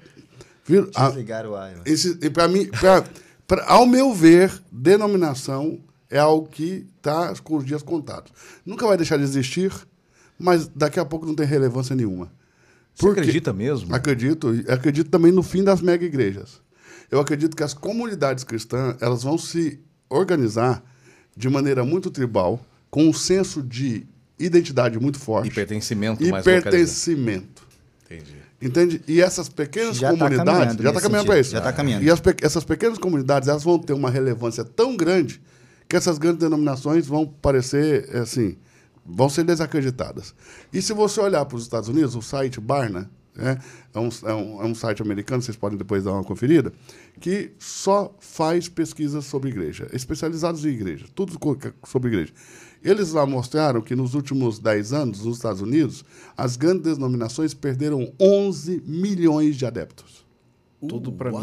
[0.66, 1.74] Vir, Desligar o ar.
[1.86, 3.06] esse, e pra mim, pra-
[3.48, 5.80] pra- ao meu ver, denominação
[6.10, 8.32] é algo que está com os dias contados.
[8.66, 9.72] Nunca vai deixar de existir,
[10.40, 12.32] mas daqui a pouco não tem relevância nenhuma.
[12.96, 13.94] Você Porque- acredita mesmo?
[13.96, 14.54] Acredito.
[14.56, 16.62] e Acredito também no fim das mega igrejas.
[17.14, 20.84] Eu acredito que as comunidades cristãs elas vão se organizar
[21.38, 22.60] de maneira muito tribal,
[22.90, 24.06] com um senso de
[24.40, 27.64] identidade muito forte E pertencimento e mais pertencimento.
[28.06, 28.36] Entendi.
[28.62, 29.02] Entende?
[29.08, 30.52] E essas pequenas Já tá comunidades.
[30.54, 31.52] caminhando já está caminhando para isso.
[31.52, 32.04] já tá caminhando.
[32.04, 35.42] E as pe- essas pequenas comunidades elas vão ter uma relevância tão grande
[35.88, 38.58] que essas grandes denominações vão parecer assim,
[39.06, 40.34] vão ser desacreditadas.
[40.72, 43.58] E se você olhar para os Estados Unidos, o site Barna, né,
[43.94, 46.72] é, um, é, um, é um site americano, vocês podem depois dar uma conferida,
[47.20, 51.58] que só faz pesquisas sobre igreja, especializados em igreja, tudo co-
[51.88, 52.34] sobre igreja.
[52.84, 56.04] Eles lá mostraram que nos últimos 10 anos, nos Estados Unidos,
[56.36, 60.22] as grandes denominações perderam 11 milhões de adeptos.
[60.86, 61.38] Tudo pra mim.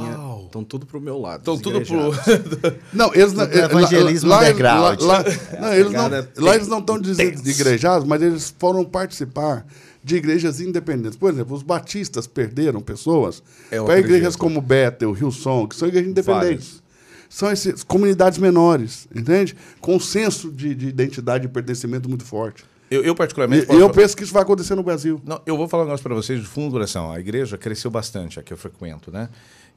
[0.45, 1.51] Estão tudo pro meu lado.
[1.51, 2.11] Os tudo pro.
[2.93, 3.47] Não, eles não.
[3.47, 5.01] Tudo evangelismo lá, lá, underground.
[5.01, 5.25] lá-
[5.59, 9.67] não, eles não, pegada lá eles não estão dizendo de igrejados, mas eles foram participar
[10.03, 11.17] de igrejas independentes.
[11.17, 16.11] Por exemplo, os batistas perderam pessoas É, para igrejas como Bethel, Hillsong, que são igrejas
[16.11, 16.83] independentes.
[17.29, 19.55] São essas comunidades menores, entende?
[19.81, 22.65] Com um senso de, de identidade e pertencimento muito forte.
[22.91, 23.73] Eu, eu particularmente.
[23.73, 25.23] e eu penso que isso vai acontecer no Brasil.
[25.25, 27.13] Não, eu vou falar um negócio para vocês de fundo do coração.
[27.13, 29.29] A igreja cresceu bastante, a que eu frequento, né?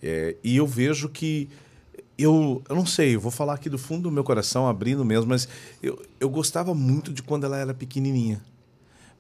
[0.02, 1.48] É, e eu vejo que.
[2.18, 5.28] Eu, eu não sei, eu vou falar aqui do fundo do meu coração, abrindo mesmo,
[5.28, 5.48] mas
[5.82, 8.42] eu, eu gostava muito de quando ela era pequenininha.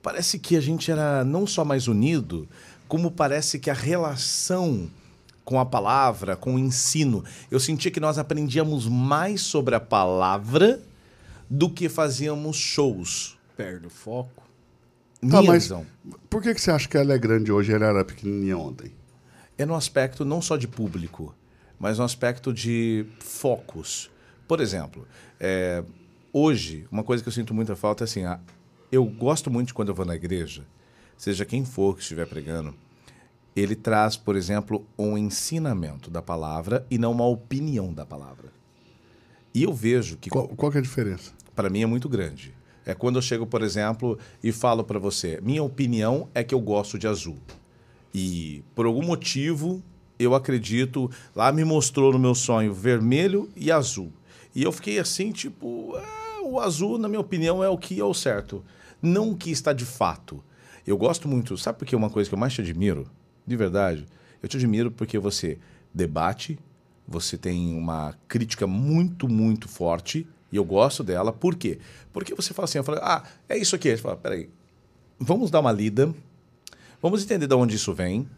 [0.03, 2.47] Parece que a gente era não só mais unido,
[2.87, 4.87] como parece que a relação
[5.43, 10.79] com a palavra, com o ensino, eu sentia que nós aprendíamos mais sobre a palavra
[11.49, 13.37] do que fazíamos shows.
[13.57, 14.43] Perde o foco.
[15.21, 15.85] Minha Tá, mas visão.
[16.29, 18.91] por que, que você acha que ela é grande hoje e ela era pequenininha ontem?
[19.57, 21.33] é no aspecto não só de público,
[21.79, 24.09] mas no aspecto de focos.
[24.47, 25.07] Por exemplo,
[25.39, 25.83] é,
[26.33, 28.39] hoje, uma coisa que eu sinto muita falta é assim: a-
[28.93, 30.63] eu gosto muito de quando eu vou na igreja,
[31.17, 32.75] seja quem for que estiver pregando,
[33.55, 38.51] ele traz, por exemplo, um ensinamento da palavra e não uma opinião da palavra.
[39.53, 41.31] E eu vejo que Qual, qual que é a diferença?
[41.55, 42.53] para mim é muito grande.
[42.85, 46.59] É quando eu chego, por exemplo, e falo para você, minha opinião é que eu
[46.59, 47.37] gosto de azul.
[48.13, 49.81] E por algum motivo,
[50.19, 54.11] eu acredito, lá me mostrou no meu sonho vermelho e azul.
[54.53, 58.03] E eu fiquei assim, tipo, "Ah, o azul, na minha opinião, é o que é
[58.03, 58.63] o certo,
[59.03, 60.43] não o que está de fato.
[60.87, 63.05] Eu gosto muito, sabe por que uma coisa que eu mais te admiro?
[63.45, 64.05] De verdade,
[64.41, 65.59] eu te admiro porque você
[65.93, 66.57] debate,
[67.07, 71.33] você tem uma crítica muito, muito forte, e eu gosto dela.
[71.33, 71.79] Por quê?
[72.11, 73.89] Porque você fala assim, eu falo, ah, é isso aqui.
[73.89, 74.49] Você fala, peraí,
[75.19, 76.13] vamos dar uma lida,
[77.01, 78.29] vamos entender de onde isso vem,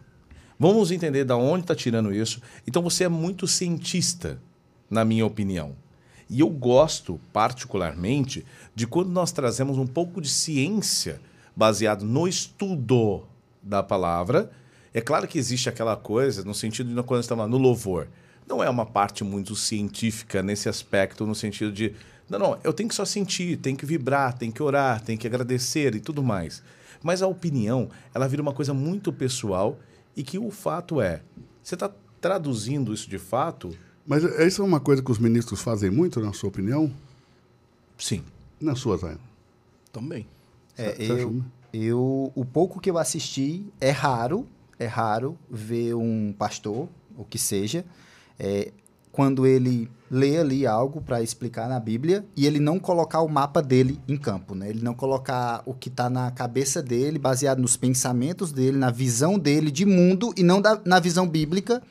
[0.58, 2.42] vamos entender de onde está tirando isso.
[2.66, 4.42] Então você é muito cientista,
[4.90, 5.76] na minha opinião.
[6.30, 11.22] E eu gosto, particularmente, de quando nós trazemos um pouco de ciência
[11.56, 13.24] baseado no estudo
[13.62, 14.52] da palavra.
[14.94, 18.08] É claro que existe aquela coisa, no sentido de quando estamos lá no louvor.
[18.48, 21.94] não é uma parte muito científica nesse aspecto, no sentido de,
[22.30, 25.28] não, não, eu tenho que só sentir, tenho que vibrar, tenho que orar, tenho que
[25.28, 26.62] agradecer e tudo mais.
[27.04, 29.80] Mas a opinião, ela vira uma coisa muito pessoal
[30.16, 31.22] e que o fato é,
[31.62, 31.92] você está
[32.22, 33.76] traduzindo isso de fato?
[34.06, 36.92] Mas isso é uma coisa que os ministros fazem muito, na sua opinião?
[37.98, 38.24] Sim.
[38.60, 39.18] Na sua, Zé?
[39.92, 40.28] Também.
[40.78, 44.46] É, Você acha, eu, eu, o pouco que eu assisti, é raro,
[44.78, 46.88] é raro ver um pastor,
[47.18, 47.86] o que seja,
[48.38, 48.72] é,
[49.12, 53.62] quando ele lê ali algo para explicar na Bíblia e ele não colocar o mapa
[53.62, 54.70] dele em campo, né?
[54.70, 59.40] Ele não colocar o que está na cabeça dele, baseado nos pensamentos dele, na visão
[59.40, 61.82] dele de mundo e não da- na visão bíblica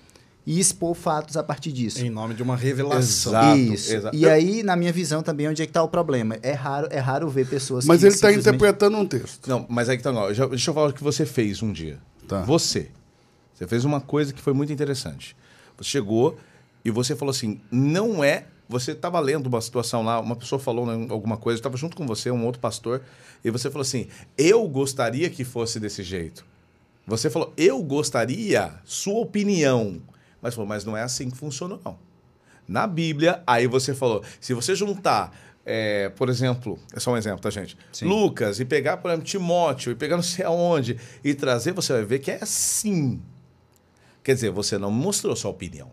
[0.46, 2.04] e expor fatos a partir disso.
[2.04, 3.32] Em nome de uma revelação.
[3.32, 3.94] Exato, Isso.
[3.94, 4.16] exato.
[4.16, 6.36] E aí, na minha visão também, onde é que está o problema?
[6.42, 9.48] É raro, é raro ver pessoas Mas que ele está simplesmente- interpretando um texto.
[9.48, 10.32] Não, mas aí que tá, não.
[10.34, 11.98] Já- Deixa eu falar o que você fez um dia.
[12.28, 12.42] Tá.
[12.42, 12.90] Você.
[13.54, 15.36] Você fez uma coisa que foi muito interessante.
[15.78, 16.36] Você chegou
[16.84, 18.46] e você falou assim: não é.
[18.68, 22.06] Você estava lendo uma situação lá, uma pessoa falou né, alguma coisa, estava junto com
[22.06, 23.02] você, um outro pastor,
[23.44, 24.06] e você falou assim:
[24.38, 26.44] eu gostaria que fosse desse jeito.
[27.06, 30.00] Você falou: eu gostaria, sua opinião.
[30.44, 31.98] Mas falou: mas não é assim que funciona, não.
[32.68, 35.34] Na Bíblia, aí você falou: se você juntar,
[35.64, 37.78] é, por exemplo, é só um exemplo, tá, gente?
[37.90, 38.04] Sim.
[38.04, 42.04] Lucas e pegar, por exemplo, Timóteo e pegar não sei aonde e trazer, você vai
[42.04, 43.22] ver que é assim.
[44.22, 45.90] Quer dizer, você não mostrou sua opinião.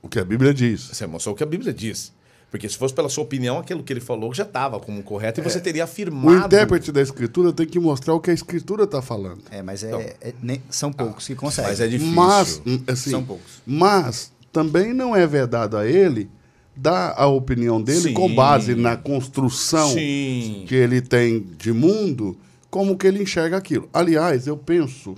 [0.00, 0.82] O que a Bíblia diz.
[0.82, 2.12] Você mostrou o que a Bíblia diz.
[2.52, 5.42] Porque se fosse pela sua opinião, aquilo que ele falou já estava como correto e
[5.42, 6.46] você teria O afirmado.
[6.46, 9.40] intérprete da Escritura tem que mostrar o que a Escritura está falando.
[9.50, 10.00] É, mas é, Então.
[10.20, 11.70] é- nem- são poucos que conseguem.
[11.70, 12.12] Mas é difícil.
[12.14, 13.62] Mas, hum, assim, São poucos.
[13.66, 16.28] mas também não é vedado a ele
[16.76, 18.12] dar a opinião dele Sim.
[18.14, 20.64] com base na construção Sim.
[20.68, 22.36] que ele tem de mundo,
[22.70, 23.88] como que ele enxerga aquilo.
[23.94, 25.14] Aliás, eu penso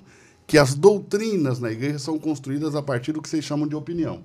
[0.47, 4.23] que as doutrinas na igreja são construídas a partir do que vocês chamam de opinião.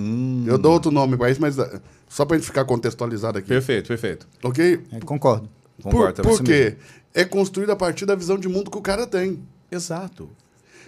[0.00, 0.44] Hum.
[0.46, 3.48] Eu dou outro nome para isso, mas eh, só para a gente ficar contextualizado aqui.
[3.48, 4.26] Perfeito, perfeito.
[4.42, 4.80] Ok?
[4.92, 5.48] É, concordo.
[5.76, 6.36] Por, Concordo também.
[6.36, 6.76] por quê?
[7.12, 9.42] É construído a partir da visão de mundo que o cara tem.
[9.70, 10.28] Exato.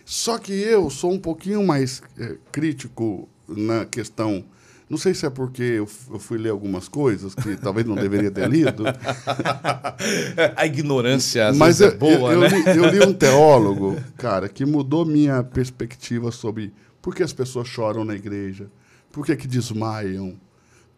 [0.04, 4.44] Só que eu sou um pouquinho mais eh, crítico na questão.
[4.90, 8.30] Não sei se é porque eu, eu fui ler algumas coisas que talvez não deveria
[8.30, 8.84] ter lido,
[10.56, 12.48] A ignorância às mas vezes eu, é boa, eu, né?
[12.48, 17.68] li, eu li um teólogo, cara, que mudou minha perspectiva sobre por que as pessoas
[17.68, 18.66] choram na igreja,
[19.12, 20.34] por que, que desmaiam,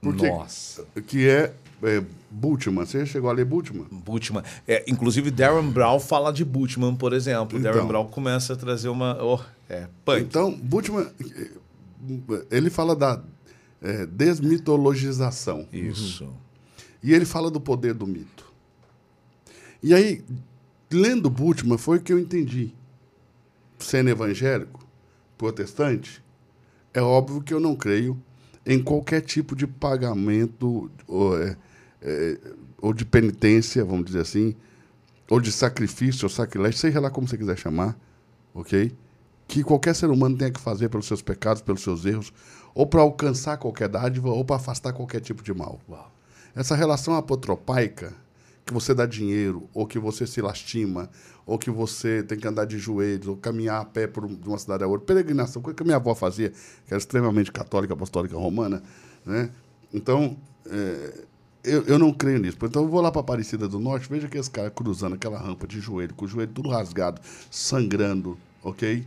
[0.01, 0.86] por que, Nossa.
[1.07, 2.86] que é, é Bultmann.
[2.86, 3.86] Você chegou a ler Bultmann?
[3.91, 4.45] Bultmann.
[4.66, 7.59] É, inclusive, Darren Brown fala de Bultmann, por exemplo.
[7.59, 7.73] Então.
[7.73, 9.23] Darren Brown começa a trazer uma.
[9.23, 10.23] Oh, é, punk.
[10.23, 11.51] Então, Bultmann, eh,
[12.51, 13.23] ele fala da
[13.81, 15.66] eh, desmitologização.
[15.73, 16.28] Isso.
[17.03, 18.53] E ele fala do poder do mito.
[19.82, 20.24] E aí,
[20.91, 22.73] lendo Bultmann, foi o que eu entendi.
[23.78, 24.86] Sendo evangélico,
[25.36, 26.23] protestante,
[26.94, 28.16] é óbvio que eu não creio
[28.64, 31.56] em qualquer tipo de pagamento ou, é,
[32.00, 32.38] é,
[32.80, 34.54] ou de penitência, vamos dizer assim,
[35.28, 37.98] ou de sacrifício ou sacrilégio, seja lá como você quiser chamar,
[38.54, 38.94] ok?
[39.46, 42.32] Que qualquer ser humano tenha que fazer pelos seus pecados, pelos seus erros,
[42.74, 45.80] ou para alcançar qualquer dádiva, ou para afastar qualquer tipo de mal.
[45.88, 46.10] Uau.
[46.54, 48.14] Essa relação apotropaica,
[48.64, 51.10] que você dá dinheiro, ou que você se lastima,
[51.46, 54.58] ou que você tem que andar de joelhos, ou caminhar a pé por de uma
[54.58, 58.36] cidade a outra, peregrinação, coisa que a minha avó fazia, que era extremamente católica, apostólica
[58.36, 58.82] romana,
[59.24, 59.50] né?
[59.92, 61.24] Então, é,
[61.62, 62.56] eu, eu não creio nisso.
[62.62, 65.80] Então, eu vou lá para Aparecida do Norte, veja aqueles caras cruzando aquela rampa de
[65.80, 69.06] joelho, com o joelho tudo rasgado, sangrando, ok?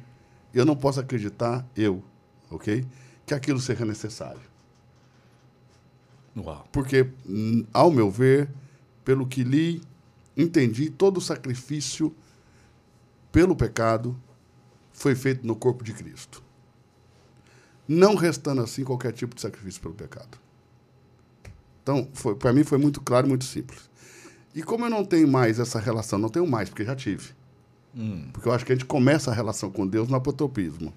[0.54, 2.04] Eu não posso acreditar, eu,
[2.50, 2.86] ok?
[3.26, 4.42] Que aquilo seja necessário.
[6.36, 6.68] Uau.
[6.72, 7.08] Porque,
[7.74, 8.48] ao meu ver,
[9.04, 9.82] pelo que li,
[10.36, 12.16] entendi, todo o sacrifício
[13.38, 14.20] pelo pecado
[14.92, 16.42] foi feito no corpo de Cristo.
[17.88, 20.40] Não restando assim qualquer tipo de sacrifício pelo pecado.
[21.84, 22.10] Então,
[22.40, 23.92] para mim foi muito claro e muito simples.
[24.56, 27.30] E como eu não tenho mais essa relação, não tenho mais, porque já tive.
[28.34, 30.92] Porque eu acho que a gente começa a relação com Deus no apotropismo.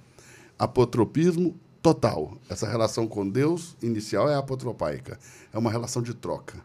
[0.58, 2.38] Apotropismo total.
[2.48, 5.18] Essa relação com Deus inicial é apotropaica.
[5.52, 6.64] É uma relação de troca.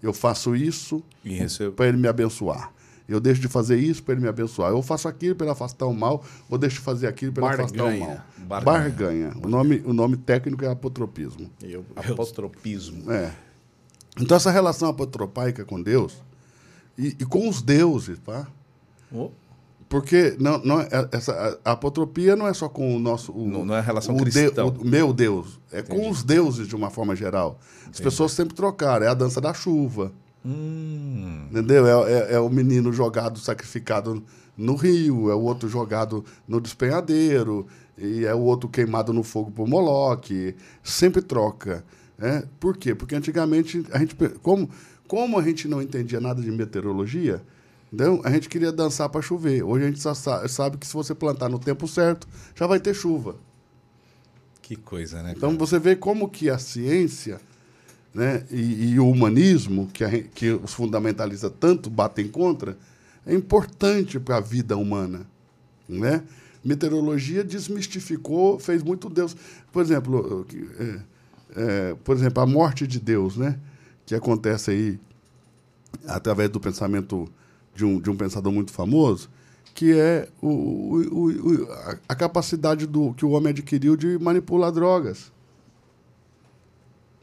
[0.00, 1.02] Eu faço isso
[1.74, 2.72] para ele me abençoar.
[3.08, 4.70] Eu deixo de fazer isso para ele me abençoar.
[4.72, 7.62] Eu faço aquilo para ele afastar o mal, ou deixo de fazer aquilo para ele
[7.62, 8.20] afastar o mal.
[8.38, 8.64] Barganha.
[8.64, 9.32] Barganha.
[9.44, 11.48] O nome, o nome técnico é apotropismo.
[11.62, 13.10] Eu, Apotropismo.
[13.12, 13.32] É.
[14.18, 16.14] Então, essa relação apotropaica com Deus
[16.98, 18.46] e, e com os deuses, tá?
[19.12, 19.30] Oh,
[19.88, 23.30] Porque não, não é- essa, a apotropia não é só com o nosso.
[23.30, 24.64] O, Não- não é relação o cristã.
[24.64, 25.60] o meu Deus.
[25.70, 27.60] É com os deuses de uma forma geral.
[27.88, 29.06] As pessoas sempre trocaram.
[29.06, 30.10] É a dança da chuva.
[30.46, 31.46] Hum.
[31.50, 31.86] Entendeu?
[31.86, 34.22] É, é- é o menino jogado, sacrificado
[34.56, 37.66] no rio, é o outro jogado no despenhadeiro,
[37.98, 40.54] e é o outro queimado no fogo por Moloque.
[40.82, 41.84] Sempre troca.
[42.16, 42.44] Né?
[42.58, 42.94] Por quê?
[42.94, 44.70] Porque antigamente, a gente, como,
[45.06, 47.42] como a gente não entendia nada de meteorologia,
[47.92, 49.62] então, a gente queria dançar para chover.
[49.62, 50.00] Hoje a gente
[50.48, 53.36] sabe que se você plantar no tempo certo, já vai ter chuva.
[54.60, 55.32] Que coisa, né?
[55.36, 55.58] Então cara?
[55.58, 57.40] você vê como que a ciência
[58.14, 62.76] né, e, e o humanismo, que, a que os fundamentalistas tanto batem contra,
[63.26, 65.26] é importante para a vida humana.
[65.88, 66.22] Né?
[66.64, 69.36] Meteorologia desmistificou, fez muito Deus.
[69.72, 70.46] Por exemplo,
[70.78, 71.00] é,
[71.56, 73.58] é, por exemplo, a morte de Deus, né?
[74.04, 74.98] que acontece aí
[76.06, 77.28] através do pensamento
[77.74, 79.28] de um, de um pensador muito famoso,
[79.74, 81.68] que é o, o- o-
[82.08, 85.30] a capacidade do, que o homem adquiriu de manipular drogas.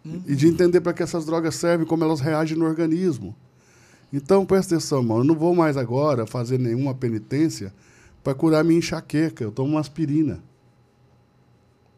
[0.05, 3.35] E de entender para que essas drogas servem, como elas reagem no organismo.
[4.11, 5.21] Então, presta atenção, mano.
[5.21, 7.73] Eu não vou mais agora fazer nenhuma penitência
[8.23, 9.43] para curar minha enxaqueca.
[9.43, 10.43] Eu tomo uma aspirina.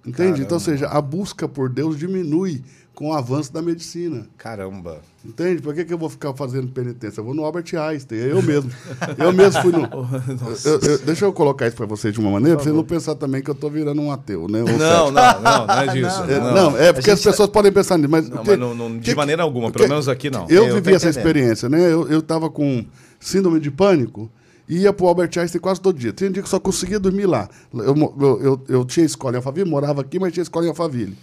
[0.06, 0.42] Entende?
[0.42, 2.62] Então, ou seja, a busca por Deus diminui
[2.94, 4.26] com o avanço da medicina.
[4.38, 5.02] Caramba.
[5.26, 5.62] Entende?
[5.62, 7.20] Por que, que eu vou ficar fazendo penitência?
[7.20, 8.72] Eu vou no Albert Einstein, é eu mesmo.
[9.18, 9.82] eu mesmo fui no.
[10.64, 13.16] Eu- eu- deixa eu colocar isso para vocês de uma maneira, para vocês não pensar
[13.16, 14.62] também que eu tô virando um ateu, né?
[14.62, 16.24] Não, não, não, não é disso.
[16.24, 18.30] É, não, é porque as pessoas podem pensar nisso, mas.
[18.30, 20.46] Não, mas não- não- de que- maneira alguma, pelo menos aqui não.
[20.50, 21.18] Eu, Eu vivi essa entendendo.
[21.28, 21.82] experiência, né?
[21.92, 22.86] Eu, eu tava com
[23.20, 24.32] síndrome de pânico
[24.68, 26.12] ia pro Albert Einstein quase todo dia.
[26.14, 27.50] Tinha dia que só conseguia dormir lá.
[27.74, 31.16] Eu, eu, eu, eu tinha escola em Alphaville, morava aqui, mas tinha escola em Alphaville.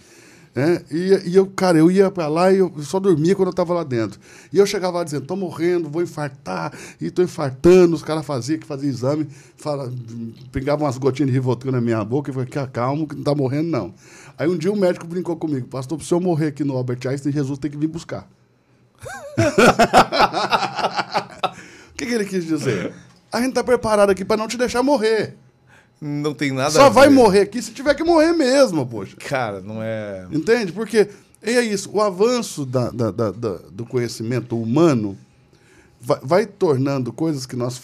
[0.55, 0.81] né?
[0.91, 3.73] E, e eu, cara, eu ia pra lá e eu só dormia quando eu tava
[3.73, 4.19] lá dentro.
[4.51, 6.71] E eu chegava lá dizendo, tô morrendo, vou infartar,
[7.01, 7.95] e tô infartando.
[7.95, 9.91] Os caras faziam, que faziam exame, fala,
[10.51, 13.33] pingavam umas gotinhas de Rivotril na minha boca e falei, "Cá, calma, que não tá
[13.35, 13.93] morrendo, não.
[14.37, 17.31] Aí um dia o médico brincou comigo, pastor, se eu morrer aqui no Albert Einstein,
[17.31, 18.27] Jesus tem que vir buscar.
[21.93, 22.91] O que, que ele quis dizer?
[23.33, 25.35] A gente tá preparado aqui para não te deixar morrer.
[25.99, 27.15] Não tem nada Só a vai ver.
[27.15, 29.15] morrer aqui se tiver que morrer mesmo, poxa.
[29.17, 30.27] Cara, não é.
[30.31, 30.71] Entende?
[30.71, 31.09] Porque
[31.41, 35.17] é isso, o avanço da- da- da- da- do conhecimento humano
[35.99, 37.81] vai, vai tornando coisas que nós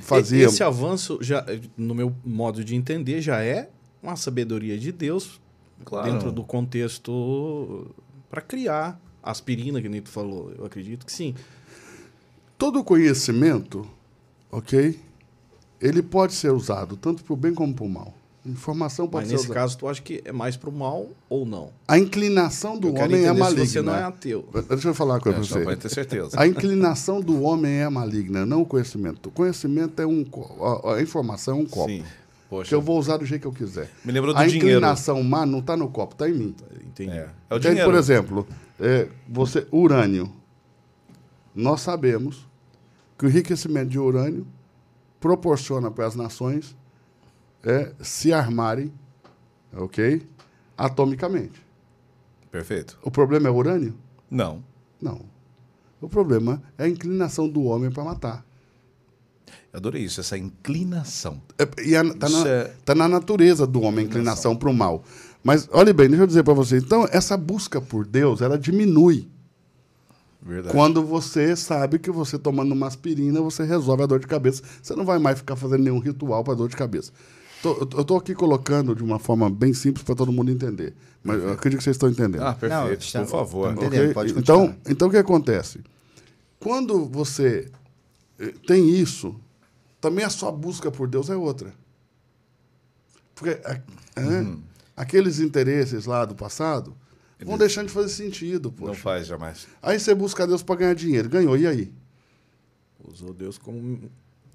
[0.00, 0.54] fazíamos.
[0.54, 1.44] Esse avanço, já,
[1.76, 3.68] no meu modo de entender, já é
[4.02, 5.40] uma sabedoria de Deus
[5.84, 6.12] Claro.
[6.12, 7.90] dentro do contexto
[8.30, 10.52] para criar a aspirina, que nem tu falou.
[10.58, 11.34] Eu acredito que sim.
[12.58, 13.86] Todo conhecimento,
[14.56, 14.98] ok?
[15.80, 18.14] Ele pode ser usado tanto para o bem como para o mal.
[18.46, 19.60] Informação pode Mas ser nesse usada.
[19.60, 21.70] caso, tu acha que é mais pro mal ou não?
[21.88, 23.66] A inclinação do Eu homem é maligna.
[23.66, 24.46] você não é ateu.
[24.68, 25.64] Deixa eu falar coisa É, para você.
[25.64, 26.30] pode ter certeza.
[26.40, 29.30] A inclinação do homem é maligna, não o conhecimento.
[29.30, 30.24] O conhecimento é um.
[30.84, 31.88] A, a informação é um copo.
[31.88, 33.90] Sim, Que Poxa, eu vou usar do jeito que eu quiser.
[34.04, 34.68] me lembrou do a dinheiro.
[34.68, 36.54] inclinação má não está no copo, está em mim.
[36.86, 37.12] entendi.
[37.12, 37.68] É, é o Entende?
[37.76, 37.90] dinheiro.
[37.90, 38.46] Por exemplo,
[38.78, 40.30] é, você, urânio.
[41.54, 42.46] Nós sabemos
[43.18, 44.46] que o enriquecimento de urânio
[45.20, 46.76] proporciona para as nações
[47.62, 48.92] é, se armarem,
[49.74, 50.26] ok?
[50.76, 51.62] Atomicamente.
[52.50, 52.98] Perfeito.
[53.02, 53.94] O problema é o urânio?
[54.30, 54.62] Não.
[55.00, 55.22] Não.
[56.00, 58.44] O problema é a inclinação do homem para matar.
[59.72, 61.40] Eu adorei isso, essa inclinação.
[61.58, 64.74] É, E a, tá, na, é- tá na natureza do homem a inclinação para o
[64.74, 65.02] mal.
[65.42, 66.78] Mas, olha bem, deixa eu dizer para você.
[66.78, 69.28] Então, essa busca por Deus, ela diminui.
[70.46, 70.74] Verdade.
[70.76, 74.62] Quando você sabe que você tomando uma aspirina, você resolve a dor de cabeça.
[74.82, 77.10] Você não vai mais ficar fazendo nenhum ritual para dor de cabeça.
[77.62, 80.92] Tô- eu estou aqui colocando de uma forma bem simples para todo mundo entender.
[81.22, 82.42] Mas eu acredito que vocês estão entendendo.
[82.42, 83.00] Ah, perfeito.
[83.02, 83.70] está- Por favor.
[83.72, 83.86] Entendeu?
[83.86, 84.14] Entendendo, Ok?
[84.14, 84.80] pode então, continuar.
[84.92, 85.80] então, o que acontece?
[86.60, 87.70] Quando você
[88.38, 89.34] eh, tem isso,
[90.00, 91.72] também a sua busca por Deus é outra.
[93.34, 93.80] Porque a-
[94.16, 94.60] é, Uhum.
[94.96, 96.94] aqueles interesses lá do passado
[97.42, 98.68] vão deixando de fazer sentido.
[98.78, 99.00] Não Poxa.
[99.00, 99.66] faz jamais.
[99.82, 101.28] Aí você busca Deus para ganhar dinheiro.
[101.28, 101.92] Ganhou, e aí?
[103.06, 104.00] Usou Deus como um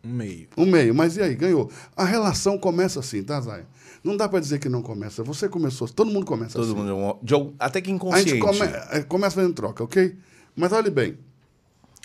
[0.04, 0.48] meio.
[0.58, 1.36] Um meio, mas e aí?
[1.36, 1.70] Ganhou.
[1.96, 3.64] A relação começa assim, tá, Zay?
[4.04, 5.24] Não dá para dizer que não começa.
[5.24, 6.76] Você começou, todo mundo começa Todo assim.
[6.76, 8.30] mundo, algum- de algum- até que A inconsciente.
[8.32, 8.60] gente come,
[8.92, 10.16] é, começa fazendo troca, ok?
[10.56, 11.18] Mas olhe bem.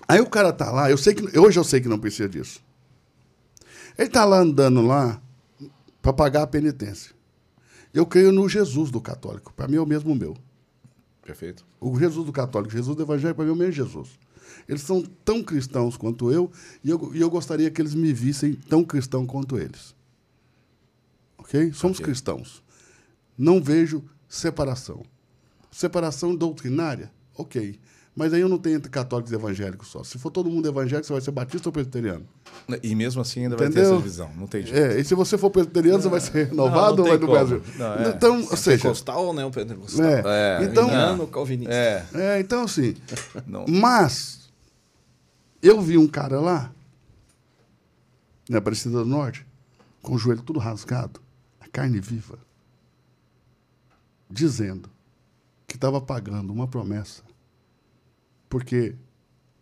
[0.08, 2.60] Aí o cara tá lá, eu sei que hoje eu sei que não precisa disso.
[3.96, 5.22] Ele tá lá andando lá
[6.02, 7.14] para pagar a penitência.
[7.94, 9.52] Eu creio no Jesus do católico.
[9.54, 10.36] Para mim é o mesmo meu.
[11.24, 11.64] Perfeito.
[11.80, 14.10] O Jesus do católico, Jesus do evangelho, para mim é o mesmo Jesus.
[14.68, 16.50] Eles são tão cristãos quanto eu
[16.82, 19.94] e, eu, e eu gostaria que eles me vissem tão cristão quanto eles.
[21.38, 21.72] Ok?
[21.72, 22.04] Somos Ok.
[22.04, 22.62] cristãos.
[23.36, 25.02] Não vejo separação.
[25.70, 27.10] Separação doutrinária?
[27.36, 27.78] Ok.
[28.16, 30.04] Mas aí eu não tenho entre católicos e evangélicos só.
[30.04, 32.24] Se for todo mundo evangélico, você vai ser batista ou presbiteriano.
[32.80, 33.90] E mesmo assim ainda vai ter Entendeu?
[33.90, 34.30] essa divisão.
[34.36, 34.78] Não tem jeito.
[34.78, 37.32] É, e se você for presbiteriano, você vai ser renovado não ou vai no como.
[37.32, 37.62] Brasil?
[37.76, 38.08] Não, é.
[38.10, 40.06] Então, ou seja, Pentecostal ou não pentecostal?
[40.06, 41.74] é, É, então, calvinista?
[41.74, 42.06] É.
[42.14, 42.94] é, então assim,
[43.46, 43.64] Não.
[43.68, 44.48] Mas
[45.60, 46.72] eu vi um cara lá
[48.48, 49.46] na Aparecida do Norte,
[50.02, 51.20] com o joelho tudo rasgado,
[51.60, 52.38] a carne viva,
[54.30, 54.88] dizendo
[55.66, 57.22] que estava pagando uma promessa,
[58.54, 58.94] porque,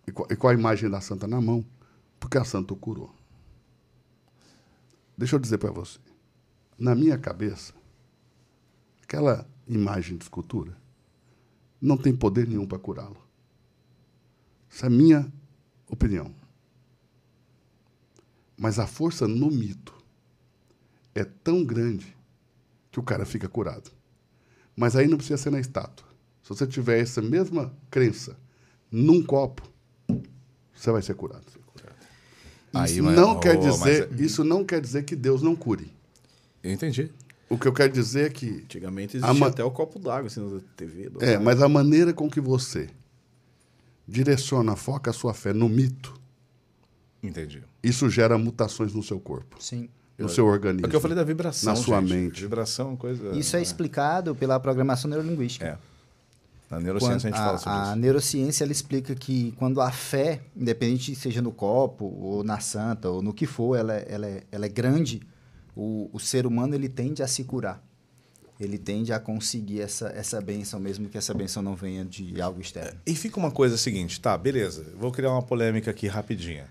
[0.06, 1.64] e com- a imagem da santa na mão,
[2.20, 3.10] porque a santa o curou.
[5.16, 5.98] Deixa eu dizer para você,
[6.78, 7.72] na minha cabeça,
[9.02, 10.76] aquela imagem de escultura
[11.80, 13.16] não tem poder nenhum para curá-lo.
[14.70, 15.32] Essa é a minha
[15.88, 16.34] opinião.
[18.58, 19.94] Mas a força no mito
[21.14, 22.14] é tão grande
[22.90, 23.90] que o cara fica curado.
[24.76, 26.06] Mas aí não precisa ser na estátua.
[26.42, 28.41] Se você tiver essa mesma crença
[28.92, 29.62] num copo,
[30.74, 31.46] você vai ser curado.
[32.74, 35.42] Aí, Isso mas- não oh, quer mas dizer, é- isso não quer dizer que Deus
[35.42, 35.92] não cure.
[36.62, 37.10] Eu entendi.
[37.50, 40.40] O que eu quero dizer é que Antigamente existia ma- até o copo d'água assim,
[40.40, 41.10] na TV.
[41.20, 42.88] é, mas a maneira com que você
[44.08, 46.14] direciona, foca a sua fé no mito,
[47.22, 47.62] Entendi.
[47.82, 49.88] isso gera mutações no seu corpo, Sim.
[50.18, 50.86] no seu organismo.
[50.86, 51.72] É o que eu falei da vibração.
[51.72, 52.12] Na sua gente.
[52.14, 52.40] mente.
[52.40, 53.36] Vibração é coisa.
[53.38, 55.64] Isso é explicado pela programação neurolinguística.
[55.66, 55.78] É.
[56.72, 57.96] Na neurociência a gente Quando- fala sobre a isso.
[57.96, 63.20] neurociência ela explica que quando a fé, independente seja no copo, ou na santa, ou
[63.20, 65.20] no que for, ela, é- ela, é, ela é grande,
[65.76, 67.82] o, o ser humano ele tende a se curar.
[68.58, 72.60] Ele tende a conseguir essa, essa benção, mesmo que essa benção não venha de algo
[72.60, 72.98] externo.
[73.06, 74.86] E fica uma coisa seguinte, tá, beleza.
[74.96, 76.66] Vou criar uma polêmica aqui rapidinha.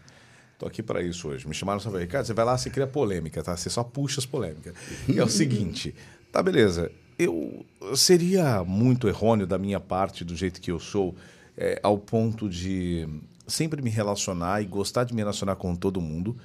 [0.57, 1.47] Tô aqui para isso hoje.
[1.47, 3.57] Me chamaram só para Ricardo, você vai lá, você cria polêmica, tá?
[3.57, 4.73] Você só puxa as polêmicas.
[5.09, 5.93] E é o seguinte,
[6.31, 6.91] tá, beleza.
[7.23, 7.63] Eu
[7.95, 11.15] seria muito errôneo da minha parte, do jeito que eu sou,
[11.55, 13.07] é, ao ponto de
[13.45, 16.35] sempre me relacionar e gostar de me relacionar com todo mundo.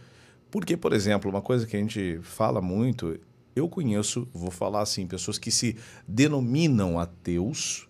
[0.51, 3.19] Porque, por exemplo, uma coisa que a gente fala muito,
[3.55, 7.89] eu conheço, vou falar assim, pessoas que se denominam ateus,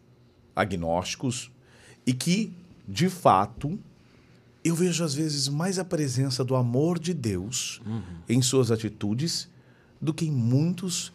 [0.54, 1.50] agnósticos,
[2.06, 2.52] e que,
[2.86, 3.76] de fato,
[4.62, 7.80] eu vejo às vezes mais a presença do amor de Deus
[8.28, 9.50] em suas atitudes
[10.00, 11.12] do que em muitos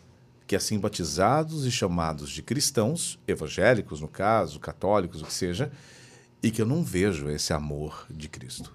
[0.52, 5.72] que assim batizados e chamados de cristãos, evangélicos no caso, católicos, o que seja,
[6.44, 8.70] e que eu não vejo esse amor de Cristo.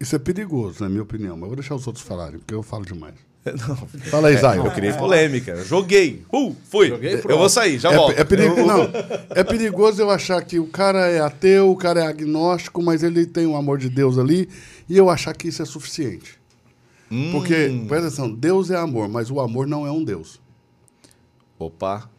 [0.00, 2.64] Isso é perigoso, na minha opinião, mas eu vou deixar os outros falarem, porque eu
[2.64, 3.14] falo demais.
[3.46, 3.76] Não,
[4.10, 4.58] Fala aí, Zay.
[4.58, 8.18] eu criei polêmica, joguei, uh, fui, Joguei, eu vou sair, já É, volto.
[8.18, 8.90] é, perigo, não,
[9.30, 13.24] é perigoso eu achar que o cara é ateu, o cara é agnóstico, mas ele
[13.24, 14.48] tem o amor de Deus ali,
[14.88, 16.40] e eu achar que isso é suficiente.
[17.30, 20.39] Porque, presta atenção, Deus é amor, mas o amor não é um Deus.
[21.60, 22.10] Opa,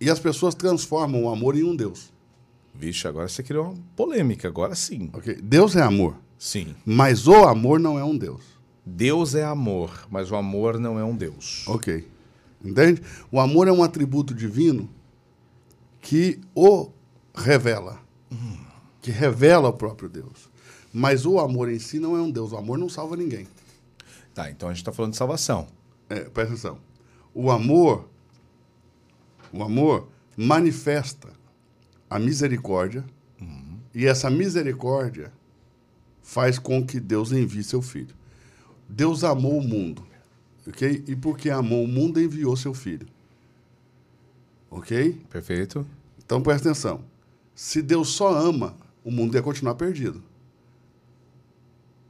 [0.00, 2.10] E as pessoas transformam o amor em um Deus.
[2.74, 5.10] vixe, agora você criou uma polêmica, agora sim.
[5.12, 5.34] ok?
[5.42, 6.74] Deus é amor, Sim.
[6.86, 8.42] mas o amor não é um Deus.
[8.86, 11.64] Deus é amor, mas o amor não é um Deus.
[11.68, 12.08] Ok.
[12.64, 13.02] Entende?
[13.30, 14.88] O amor é um atributo divino
[16.00, 16.90] que o
[17.34, 18.00] revela.
[19.02, 20.48] Que revela o próprio Deus.
[20.92, 22.52] Mas o amor em si não é um Deus.
[22.52, 23.46] O amor não salva ninguém.
[24.34, 25.66] Tá, então a gente está falando de salvação.
[26.08, 26.78] É, presta atenção.
[27.40, 28.08] O amor,
[29.52, 31.28] o amor manifesta
[32.10, 33.04] a misericórdia
[33.94, 35.32] e essa misericórdia
[36.20, 38.12] faz com que Deus envie seu filho.
[38.88, 40.04] Deus amou o mundo,
[40.66, 41.04] ok?
[41.06, 43.06] E porque amou o mundo, enviou seu filho,
[44.68, 45.12] ok?
[45.30, 45.86] Perfeito?
[46.18, 47.04] Então presta atenção.
[47.54, 50.24] Se Deus só ama, o mundo ia continuar perdido.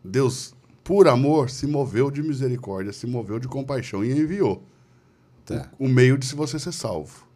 [0.02, 4.64] Deus, por amor, se moveu de misericórdia, se moveu de compaixão e enviou
[5.57, 5.70] Tá.
[5.79, 7.27] o, o meio de se você ser salvo.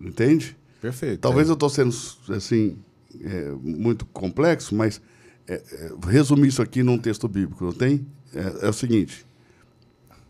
[0.00, 0.56] Entende?
[0.80, 1.20] Perfeito.
[1.20, 1.94] Talvez eu estou sendo
[2.30, 2.78] assim
[3.20, 5.00] é, muito complexo, mas
[5.46, 8.06] é, é, resumir isso aqui num texto bíblico, não tem?
[8.32, 9.26] É, é o seguinte: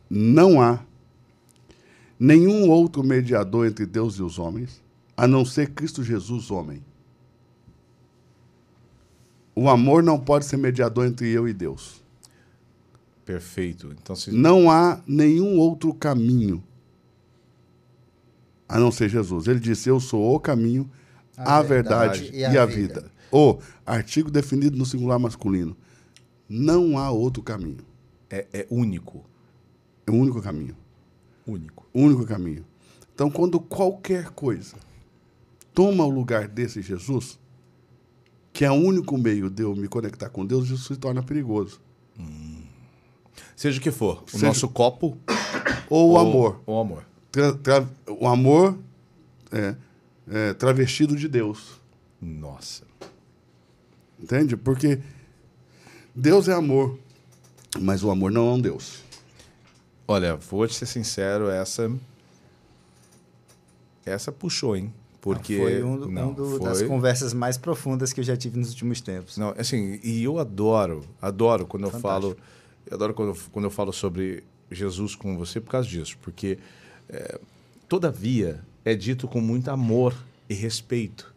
[0.08, 0.80] não há
[2.18, 4.82] nenhum outro mediador entre Deus e os homens,
[5.16, 6.82] a não ser Cristo Jesus, homem.
[9.54, 12.02] O amor não pode ser mediador entre eu e Deus.
[13.28, 13.94] Perfeito.
[14.00, 14.32] Então, se...
[14.32, 16.64] Não há nenhum outro caminho
[18.66, 19.46] a não ser Jesus.
[19.46, 20.90] Ele disse: Eu sou o caminho,
[21.36, 23.00] a, A verdade, verdade e e a, a vida.
[23.02, 23.12] vida.
[23.30, 25.76] O artigo definido no singular masculino.
[26.48, 27.84] Não há outro caminho.
[28.30, 29.26] é, é único.
[30.06, 30.74] É o único caminho.
[31.46, 31.86] Único.
[31.92, 32.64] Único caminho.
[33.14, 34.76] Então, quando qualquer coisa
[35.74, 37.38] toma o lugar desse Jesus,
[38.54, 41.78] que é o único meio de eu me conectar com Deus, isso se torna perigoso.
[43.56, 44.22] Seja o que for.
[44.26, 45.16] O Seja- nosso copo.
[45.90, 46.60] Ou o ou- amor.
[46.66, 47.04] O amor.
[47.32, 48.78] Tra- tra- o amor
[49.52, 49.74] é,
[50.30, 51.80] é travestido de Deus.
[52.20, 52.84] Nossa.
[54.20, 54.56] Entende?
[54.56, 54.98] Porque
[56.14, 56.98] Deus é amor,
[57.80, 59.02] mas o amor não é um Deus.
[60.06, 61.90] Olha, vou te ser sincero, essa.
[64.04, 64.92] Essa puxou, hein?
[65.20, 68.36] Porque foi um, do- não, um do- foi- das conversas mais profundas que eu já
[68.36, 69.36] tive nos últimos tempos.
[69.36, 72.08] Não, assim, e eu adoro, adoro quando eu Fantástico.
[72.34, 72.36] falo,
[72.90, 76.58] eu adoro quando eu, quando eu falo sobre Jesus com você por causa disso, porque
[77.08, 77.38] é,
[77.88, 80.14] todavia é dito com muito amor
[80.48, 81.34] e respeito.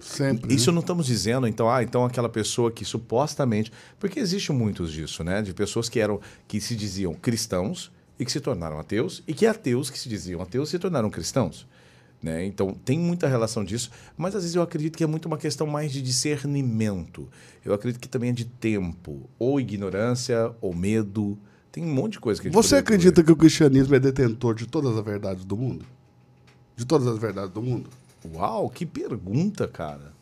[0.00, 0.54] Sempre.
[0.54, 0.74] Isso né?
[0.74, 5.42] não estamos dizendo, então, ah, então aquela pessoa que supostamente, porque existe muitos disso, né,
[5.42, 9.46] de pessoas que eram que se diziam cristãos e que se tornaram ateus e que
[9.46, 11.66] ateus que se diziam ateus se tornaram cristãos.
[12.22, 12.44] Né?
[12.44, 15.66] Então tem muita relação disso, mas às vezes eu acredito que é muito uma questão
[15.66, 17.28] mais de discernimento.
[17.64, 21.38] Eu acredito que também é de tempo, ou ignorância, ou medo.
[21.72, 24.54] Tem um monte de coisa que a gente Você acredita que o cristianismo é detentor
[24.54, 25.86] de todas as verdades do mundo?
[26.76, 27.88] De todas as verdades do mundo?
[28.34, 30.12] Uau, que pergunta, cara.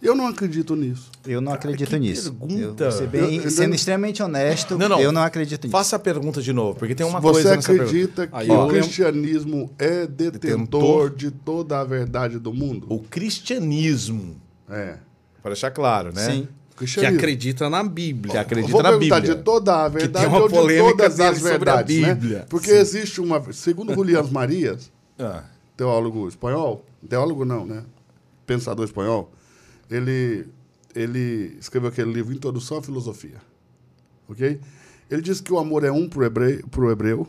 [0.00, 1.10] Eu não acredito nisso.
[1.26, 2.32] Eu não acredito que nisso.
[2.32, 2.84] pergunta.
[2.84, 5.00] Eu, bem- Eu- eu sendo não- extremamente honesto, Não, não.
[5.00, 5.72] eu não acredito nisso.
[5.72, 7.72] Faça a pergunta de novo, porque tem uma Você coisa pergunta.
[7.84, 11.10] acredita que Aí o eu cristianismo é detentor, Detentor.
[11.16, 12.86] de toda a verdade do mundo?
[12.88, 14.36] O cristianismo,
[14.70, 14.96] É.
[15.42, 16.30] para deixar claro, né?
[16.30, 16.48] Sim.
[16.76, 18.30] Que acredita na Bíblia.
[18.34, 19.34] Que acredita Vou na perguntar Bíblia.
[19.34, 22.00] de toda a verdade tem uma ou de polêmica todas as dele sobre a verdades,
[22.00, 22.14] né?
[22.14, 22.46] Bíblia.
[22.48, 23.42] Porque existe uma...
[23.52, 25.42] Segundo Julián Marias, Ah,
[25.76, 27.82] teólogo espanhol, teólogo não, né?
[28.46, 29.32] Pensador espanhol,
[29.90, 30.48] ele,
[30.94, 33.40] ele escreveu aquele livro Introdução à Filosofia,
[34.28, 34.60] ok?
[35.10, 37.28] Ele diz que o amor é um para o hebreu, pro hebreu,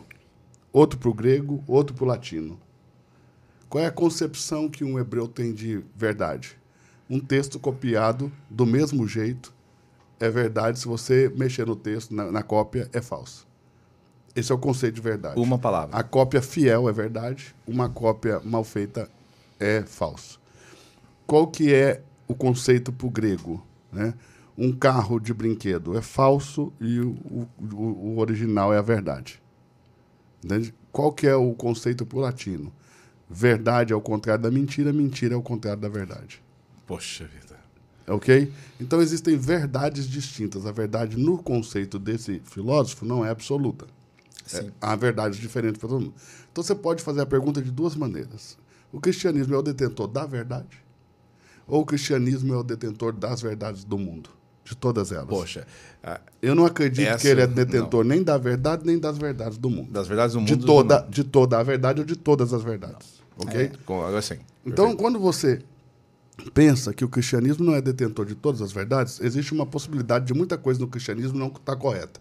[0.72, 2.60] outro para o grego, outro para o latino.
[3.70, 6.58] Qual é a concepção que um hebreu tem de verdade?
[7.10, 9.54] Um texto copiado do mesmo jeito
[10.20, 13.48] é verdade, se você mexer no texto, na, na cópia, é falso.
[14.36, 15.40] Esse é o conceito de verdade.
[15.40, 15.96] uma palavra.
[15.96, 19.10] A cópia fiel é verdade, uma cópia mal feita
[19.60, 20.40] é falso.
[21.26, 23.62] Qual que é o conceito para o grego?
[23.92, 24.14] Né?
[24.58, 27.18] Um carro de brinquedo é falso e o,
[27.60, 29.42] o- o original é a verdade.
[30.44, 30.74] Entende?
[30.92, 32.72] Qual que é o conceito para o latino?
[33.30, 36.42] Verdade é o contrário da mentira, mentira é o contrário da verdade.
[36.88, 37.58] Poxa vida.
[38.08, 38.52] Ok?
[38.80, 40.66] Então existem verdades distintas.
[40.66, 43.86] A verdade no conceito desse filósofo não é absoluta.
[44.52, 46.14] É, há verdades diferentes para todo mundo.
[46.52, 48.58] Então você pode fazer a pergunta de duas maneiras.
[48.92, 50.84] O cristianismo é o detentor da verdade?
[51.70, 54.30] Ou o cristianismo é o detentor das verdades do mundo?
[54.66, 55.28] De todas elas.
[55.28, 55.66] Poxa,
[56.04, 59.58] ah, Eu não acredito Essa- que ele é detentor nem da verdade, nem das verdades
[59.58, 59.92] do mundo.
[59.92, 60.56] das verdades do mundo.
[60.58, 63.20] De toda, de toda a verdade ou de todas as verdades.
[63.38, 63.72] Ok?
[63.86, 64.38] Com- Agora sim.
[64.66, 65.62] Então, quando você
[66.54, 70.34] pensa que o cristianismo não é detentor de todas as verdades, existe uma possibilidade de
[70.34, 72.20] muita coisa no cristianismo não estar correta,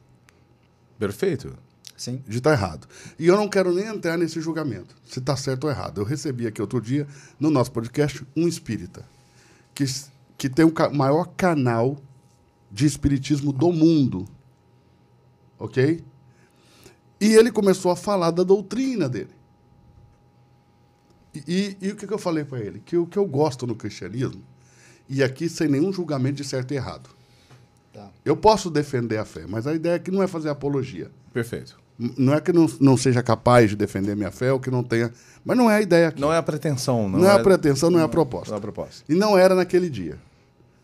[0.98, 1.54] Perfeito.
[1.96, 2.22] Sim.
[2.28, 2.86] de estar errado.
[3.18, 6.00] E eu não quero nem entrar nesse julgamento, se está certo ou errado.
[6.00, 7.06] Eu recebi aqui outro dia,
[7.40, 9.04] no nosso podcast, um espírita,
[9.78, 9.84] que,
[10.36, 11.96] que tem o maior canal
[12.70, 14.26] de espiritismo do mundo.
[15.56, 16.02] Ok?
[17.20, 19.30] E ele começou a falar da doutrina dele.
[21.32, 22.80] E, e- e o que, que eu falei para ele?
[22.80, 24.42] Que o que eu gosto no cristianismo,
[25.08, 27.10] e aqui sem nenhum julgamento de certo e errado.
[27.92, 28.10] Tá.
[28.24, 31.10] Eu posso defender a fé, mas a ideia aqui não é fazer apologia.
[31.32, 31.78] Perfeito.
[31.98, 35.12] Não é que não, não seja capaz de defender minha fé ou que não tenha.
[35.44, 36.20] Mas não é a ideia aqui.
[36.20, 37.08] Não é a pretensão.
[37.08, 38.50] Não, Não, é a pretensão, não é a proposta.
[38.50, 39.04] Não é a proposta.
[39.08, 40.16] E não era naquele dia.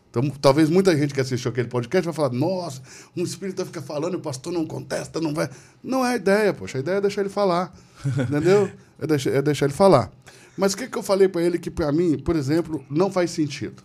[0.09, 2.81] Então, talvez muita gente que assistiu aquele podcast vai falar: nossa,
[3.15, 5.49] um espírita fica falando e o pastor não contesta, não vai.
[5.83, 6.77] Não é a ideia, poxa.
[6.77, 7.73] A ideia é deixar ele falar.
[8.19, 8.69] entendeu?
[8.99, 10.11] É deixar, é deixar ele falar.
[10.57, 13.31] Mas o que, que eu falei para ele que, para mim, por exemplo, não faz
[13.31, 13.83] sentido?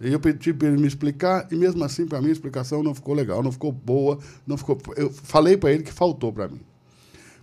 [0.00, 2.94] E eu pedi para ele me explicar, e mesmo assim, para mim, a explicação não
[2.94, 4.78] ficou legal, não ficou boa, não ficou.
[4.96, 6.60] Eu falei para ele que faltou para mim.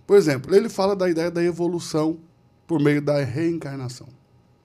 [0.06, 2.18] Por exemplo, ele fala da ideia da evolução
[2.66, 4.08] por meio da reencarnação.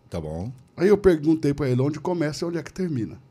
[0.09, 0.51] Tá bom.
[0.77, 3.21] Aí eu perguntei para ele onde começa e onde é que termina.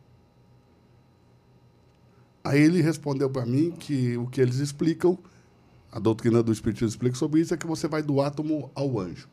[2.44, 5.18] Aí ele respondeu para mim que o que eles explicam,
[5.92, 9.28] a doutrina do Espiritismo explica sobre isso, é que você vai do átomo ao anjo.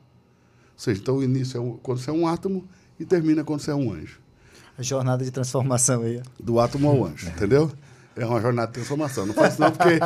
[0.73, 2.67] Ou seja, então o início é quando você é um átomo
[2.99, 4.21] e termina quando você é um anjo.
[4.77, 6.21] A jornada de transformação aí.
[6.39, 7.71] Do átomo ao anjo, entendeu?
[8.15, 9.25] É uma jornada de transformação.
[9.25, 9.99] Não faço não, porque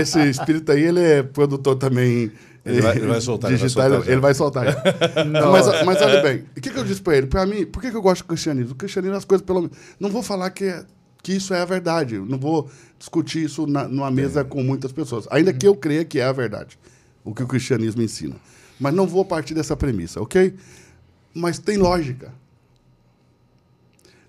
[0.00, 2.30] esse espírito aí, ele é produtor também...
[2.64, 4.64] Ele vai- ele vai soltar, ele vai digital, soltar ele vai soltar.
[5.26, 7.26] Não, mas, mas olha bem, o que, que eu disse para ele?
[7.26, 8.72] Para mim, por que, que eu gosto do cristianismo?
[8.72, 9.76] O cristianismo, as coisas, pelo menos.
[9.98, 10.84] Não vou falar que, é-
[11.24, 12.18] que isso é a verdade.
[12.20, 12.70] Não vou
[13.00, 15.26] discutir isso na, numa mesa com muitas pessoas.
[15.32, 16.78] Ainda que eu creia que é a verdade,
[17.24, 18.36] o que o cristianismo ensina.
[18.78, 20.54] Mas não vou partir dessa premissa, ok?
[21.34, 22.32] Mas tem lógica.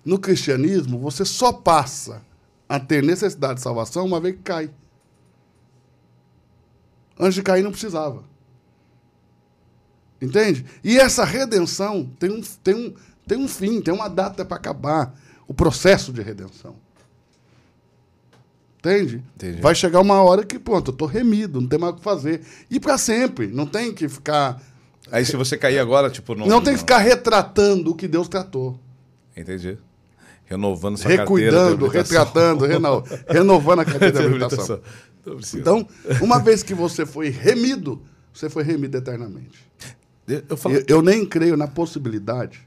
[0.04, 2.22] No cristianismo, você só passa
[2.68, 4.70] a ter necessidade de salvação uma vez que cai.
[7.18, 8.24] Antes de cair, não precisava.
[10.20, 10.64] Entende?
[10.82, 12.94] E essa redenção tem um, tem um,
[13.26, 16.76] tem um fim, tem uma data para acabar o processo de redenção.
[18.78, 19.24] Entende?
[19.34, 19.62] Entendi.
[19.62, 22.42] Vai chegar uma hora que, pronto, eu estou remido, não tem mais o que fazer.
[22.70, 23.46] E para sempre.
[23.46, 24.60] Não tem que ficar
[25.10, 26.34] Aí se você cair agora, tipo...
[26.34, 28.78] No, Não tem que ficar retratando o que Deus tratou.
[29.36, 29.78] Entendi.
[30.46, 34.80] Renovando sua Recuidando, retratando, reno- renovando a carteira de habilitação.
[35.54, 35.88] Então,
[36.20, 38.02] uma vez que você foi remido,
[38.32, 39.58] você foi remido eternamente.
[40.26, 40.74] eu falo...
[40.76, 42.60] Eu, eu nem creio na possibilidade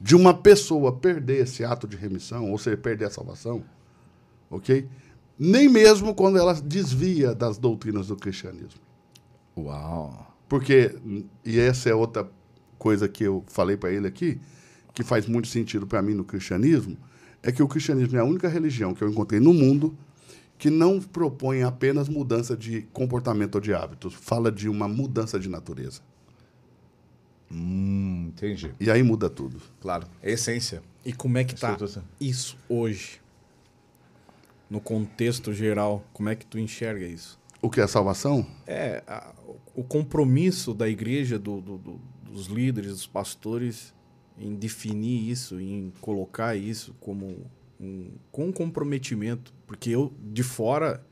[0.00, 3.64] de uma pessoa perder esse ato de remissão, ou seja, perder a salvação,
[4.50, 4.88] ok?
[5.38, 8.80] Nem mesmo quando ela desvia das doutrinas do cristianismo.
[9.56, 10.26] Uau.
[10.48, 10.94] Porque,
[11.44, 12.28] e essa é outra
[12.78, 14.40] coisa que eu falei para ele aqui,
[14.98, 16.96] que faz muito sentido para mim no cristianismo,
[17.40, 19.96] é que o cristianismo é a única religião que eu encontrei no mundo
[20.58, 25.48] que não propõe apenas mudança de comportamento ou de hábitos, fala de uma mudança de
[25.48, 26.00] natureza.
[27.48, 28.72] Hum, entendi.
[28.80, 29.62] E aí muda tudo.
[29.80, 30.08] Claro.
[30.20, 30.82] É essência.
[31.04, 31.78] E como é que tá
[32.20, 33.20] Isso, hoje?
[34.68, 37.38] No contexto geral, como é que tu enxerga isso?
[37.62, 38.44] O que é salvação?
[38.66, 39.32] É, a-
[39.76, 42.00] o compromisso da igreja, do- do- do-
[42.32, 43.94] dos líderes, dos pastores,
[44.40, 47.36] em definir isso, em colocar isso como
[47.80, 49.52] um, com um comprometimento.
[49.66, 51.04] Porque eu, de fora,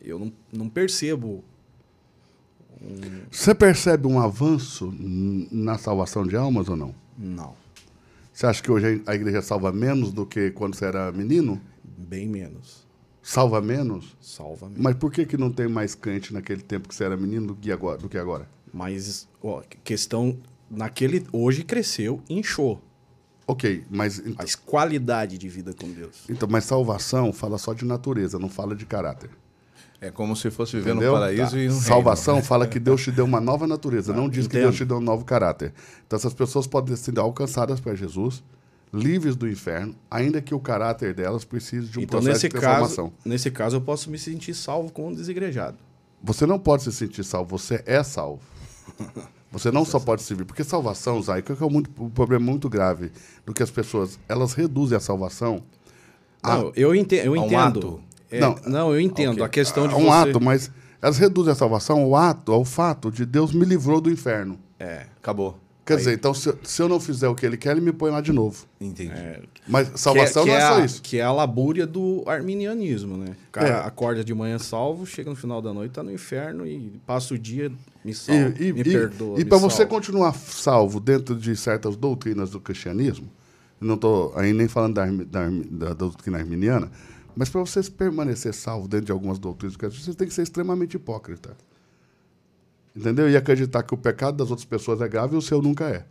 [0.00, 1.42] eu não, não percebo.
[3.30, 4.92] Você percebe um avanço
[5.50, 6.94] na salvação de almas ou não?
[7.18, 7.54] Não,
[8.32, 11.60] Você acha que hoje a igreja salva menos do que quando você era menino?
[11.98, 12.86] bem menos.
[13.22, 14.14] Salva menos?
[14.20, 14.82] Salva menos.
[14.82, 17.54] Mas por que, que não tem mais crente naquele tempo que você era menino do
[17.56, 17.96] que agora?
[17.98, 18.46] Do que agora?
[18.72, 20.36] Mas, ó, questão.
[20.70, 21.26] Naquele.
[21.32, 22.80] Hoje cresceu, inchou.
[23.46, 26.24] Ok, mas, ent- Mas qualidade de vida com Deus.
[26.28, 29.30] então, mas salvação fala só de natureza, não fala de caráter.
[30.00, 31.12] É como se fosse viver Entendeu?
[31.12, 31.56] no paraíso Tá.
[31.58, 32.46] e no Salvação reino.
[32.48, 34.62] fala que Deus te deu uma nova natureza, não diz que entendo.
[34.64, 35.72] Deus te deu um novo caráter.
[36.06, 38.42] Então essas pessoas podem ser alcançadas para Jesus,
[38.92, 42.54] livres do inferno, ainda que o caráter delas precise de um então, processo nesse de
[42.60, 43.12] caso, transformação.
[43.24, 45.78] nesse caso, eu posso me sentir salvo como um desigrejado.
[46.22, 48.40] Você não pode se sentir salvo, você é salvo.
[49.58, 53.10] Você não só pode servir, porque salvação, Zay, que é muito, um problema muito grave
[53.44, 55.62] do que as pessoas, elas reduzem a salvação
[56.42, 58.00] a, Não, eu, ente eu um entendo.
[58.30, 58.56] É, Não.
[58.66, 59.34] não, eu entendo.
[59.34, 59.44] Ok.
[59.44, 60.30] A questão de a um você...
[60.30, 60.70] ato, mas
[61.00, 64.58] elas reduzem a salvação ao ato, ao fato de Deus me livrou do inferno.
[64.78, 65.58] É, Acabou.
[65.86, 67.92] Quer dizer, então se, eu- se eu não fizer o que ele quer, ele me
[67.92, 68.66] põe lá de novo.
[68.80, 69.12] Entendi.
[69.68, 71.00] Mas salvação que não é, só a, isso.
[71.00, 73.36] Que é a labúria do arminianismo, né?
[73.48, 73.72] O cara É.
[73.86, 77.38] acorda de manhã salvo, chega no final da noite, tá no inferno e passa o
[77.38, 77.70] dia,
[78.04, 79.40] me salva, E, e, me e- perdoa.
[79.40, 83.28] e para você continuar salvo dentro de certas doutrinas do cristianismo,
[83.80, 86.90] não estou aí nem falando da, da, da doutrina arminiana,
[87.36, 90.42] mas para você permanecer salvo dentro de algumas doutrinas do cristianismo, você tem que ser
[90.42, 91.56] extremamente hipócrita.
[92.96, 93.28] Entendeu?
[93.28, 96.04] E acreditar que o pecado das outras pessoas é grave e o seu nunca é.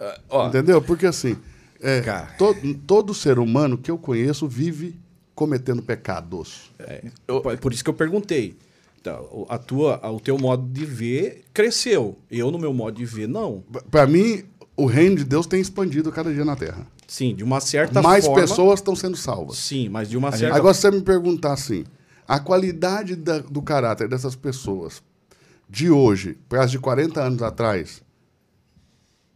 [0.00, 0.82] Ah, ó, Entendeu?
[0.82, 1.36] Porque assim,
[1.80, 2.00] é,
[2.36, 4.98] to- todo ser humano que eu conheço vive
[5.34, 6.70] cometendo pecados.
[6.78, 8.56] É, por- por isso que eu perguntei.
[9.00, 12.18] Então, o- a tua, o teu modo de ver cresceu.
[12.28, 13.62] Eu, no meu modo de ver, não.
[13.90, 14.42] Para mim,
[14.76, 16.84] o reino de Deus tem expandido cada dia na Terra.
[17.06, 18.40] Sim, de uma certa Mais forma.
[18.42, 19.56] pessoas estão sendo salvas.
[19.58, 21.84] Sim, mas de uma certa Agora, se você me perguntar assim,
[22.26, 25.00] a qualidade da- do caráter dessas pessoas
[25.68, 28.02] de hoje para as de 40 anos atrás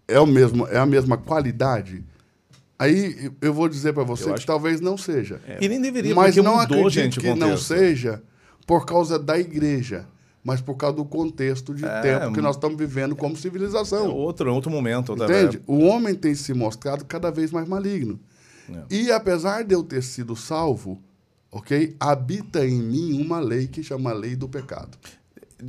[0.08, 2.04] é, o mesmo, é a mesma qualidade?
[2.78, 5.40] Aí eu vou dizer para você Eu que acho- talvez não seja.
[5.60, 8.22] E nem deveria, Mas não mudou, acredito gente, que não seja
[8.66, 10.06] por causa da igreja,
[10.42, 14.10] mas por causa do contexto de É, tempo que nós estamos vivendo como É civilização.
[14.10, 15.12] outro, é outro momento.
[15.12, 15.62] Entende?
[15.66, 18.18] O homem tem se mostrado cada vez mais maligno.
[18.68, 18.82] É.
[18.90, 21.00] E apesar de eu ter sido salvo,
[21.52, 21.94] ok?
[22.00, 24.98] Habita em mim uma lei que chama lei do pecado.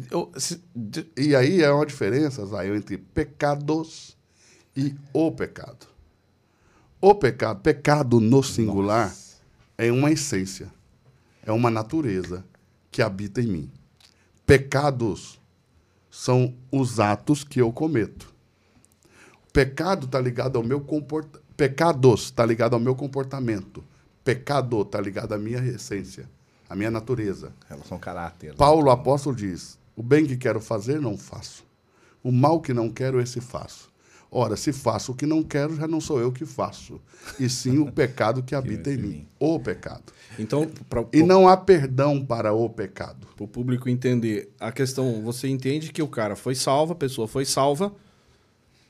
[0.10, 4.18] Eu- se- de- E aí é uma diferença, Zay, entre pecados
[4.76, 5.88] e o pecado.
[7.00, 9.14] O pecado, pecado no singular,
[9.78, 10.72] é uma essência,
[11.46, 12.44] é uma natureza
[12.92, 13.72] que habita em mim.
[14.46, 15.40] Pecados
[16.10, 18.32] são os atos que eu cometo.
[19.52, 21.44] Pecado está ligado ao meu comportamento.
[21.56, 23.84] Pecados está ligado ao meu comportamento.
[24.24, 26.28] Pecado está ligado à minha essência,
[26.70, 27.54] à minha natureza.
[27.70, 28.56] relação caráter.
[28.56, 31.64] Paulo, apóstolo, diz: O bem que quero fazer, não faço.
[32.24, 33.92] O mal que não quero, esse faço.
[34.32, 37.00] Ora, se faço o que não quero, já não sou eu que faço,
[37.40, 39.28] e sim o pecado que habita em mim.
[39.40, 40.02] O pecado.
[40.40, 43.28] Então, para E não há perdão para o pecado.
[43.40, 47.46] o público entender, a questão, você entende que o cara foi salvo, a pessoa foi
[47.46, 47.94] salva,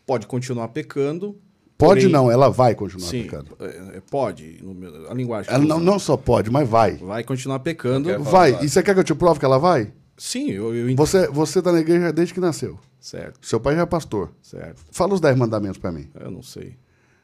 [0.05, 1.37] pode continuar pecando.
[1.77, 3.57] Pode porém- não, ela vai continuar Sim, pecando.
[3.59, 4.59] é, é, pode.
[4.63, 5.51] no meu- a linguagem.
[5.53, 6.95] Ela não, não só pode, mas vai.
[6.97, 8.17] Vai continuar pecando.
[8.23, 8.63] Vai.
[8.63, 9.91] E você quer que eu te prove que ela vai?
[10.17, 10.97] Sim, eu, eu entendo.
[11.05, 12.79] Você você está na igreja desde que nasceu.
[12.99, 14.31] Certo, Seu pai já é pastor.
[14.41, 14.81] certo.
[14.91, 16.09] Fala os dez mandamentos para mim.
[16.19, 16.77] Eu não sei.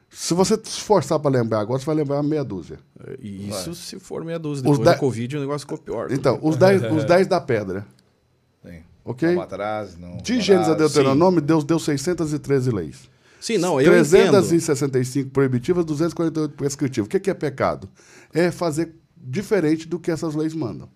[0.09, 2.79] Se você se esforçar para lembrar agora, você vai lembrar meia dúzia.
[3.05, 4.61] É, E isso se for meia dúzia.
[4.67, 6.11] Os Depois da- da Covid o negócio ficou pior.
[6.11, 7.85] Então, os dez, os dez da pedra.
[8.65, 8.81] Sim.
[9.05, 9.35] Ok?
[9.35, 10.17] Não atrás, não.
[10.17, 13.09] De Gênesis a Deuteronômio, Deus deu 613 leis.
[13.39, 14.31] Sim, não, eu entendo.
[14.31, 17.07] 365 proibitivas, 248 prescritivas.
[17.07, 17.87] O que que é pecado?
[18.33, 20.89] É fazer diferente do que essas leis mandam.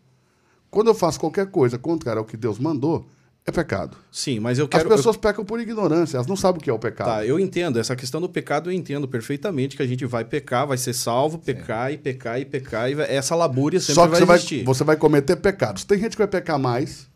[0.73, 3.05] Quando eu faço qualquer coisa contrária ao que Deus mandou,
[3.45, 3.95] é pecado.
[4.11, 4.89] Sim, mas eu As quero.
[4.89, 7.07] pessoas pecam por ignorância, elas não sabem o que é o pecado.
[7.07, 7.77] Tá, eu entendo.
[7.77, 11.37] Essa questão do pecado eu entendo perfeitamente que a gente vai pecar, vai ser salvo,
[11.37, 12.89] pecar e pecar e pecar.
[12.89, 14.63] E vai- essa labúria sempre Só que vai você vai, existir.
[14.63, 15.83] você vai cometer pecados.
[15.83, 17.07] Tem gente que vai pecar mais,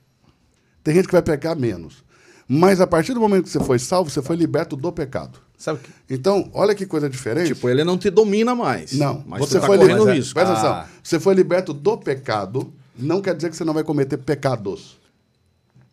[0.84, 2.06] tem gente que vai pecar menos.
[2.48, 5.40] Mas a partir do momento que você foi salvo, você foi liberto do pecado.
[5.58, 6.14] Sabe que?
[6.14, 7.48] Então, olha que coisa diferente.
[7.54, 8.94] Tipo, ele não te domina mais.
[8.94, 10.18] Não, mas você tu tá foi correndo liberto.
[10.18, 10.34] risco.
[10.36, 10.58] Presta Ah.
[10.82, 10.94] atenção.
[11.04, 15.00] Você foi liberto do pecado, não quer dizer que você não vai cometer pecados.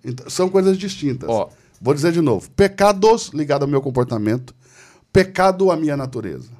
[0.04, 1.28] Então, são coisas distintas.
[1.28, 1.50] Ó.
[1.80, 4.54] Vou dizer de novo: pecados ligado ao meu comportamento,
[5.12, 6.50] pecado à minha natureza.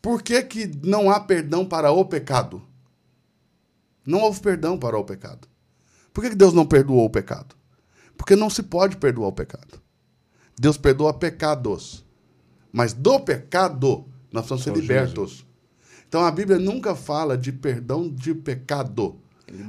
[0.00, 2.62] Por que, que não há perdão para o pecado?
[4.06, 5.46] Não houve perdão para o pecado.
[6.12, 7.54] Por que, que Deus não perdoou o pecado?
[8.16, 9.80] Porque não se pode perdoar o pecado.
[10.58, 12.04] Deus perdoa pecados.
[12.72, 15.46] Mas do pecado, nós precisamos ser libertos.
[16.08, 19.20] Então a Bíblia nunca fala de perdão de pecado.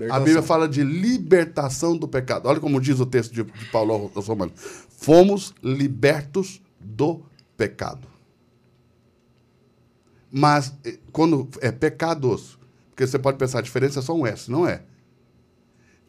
[0.10, 0.20] A.
[0.20, 2.48] Bíblia fala de libertação do pecado.
[2.48, 4.54] Olha como diz o texto de, de Paulo aos Romanos:
[4.90, 7.22] fomos libertos do
[7.58, 8.08] pecado.
[10.32, 12.58] Mas eh, quando é pecados,
[12.90, 14.84] porque você pode pensar, a diferença é só um S, não é?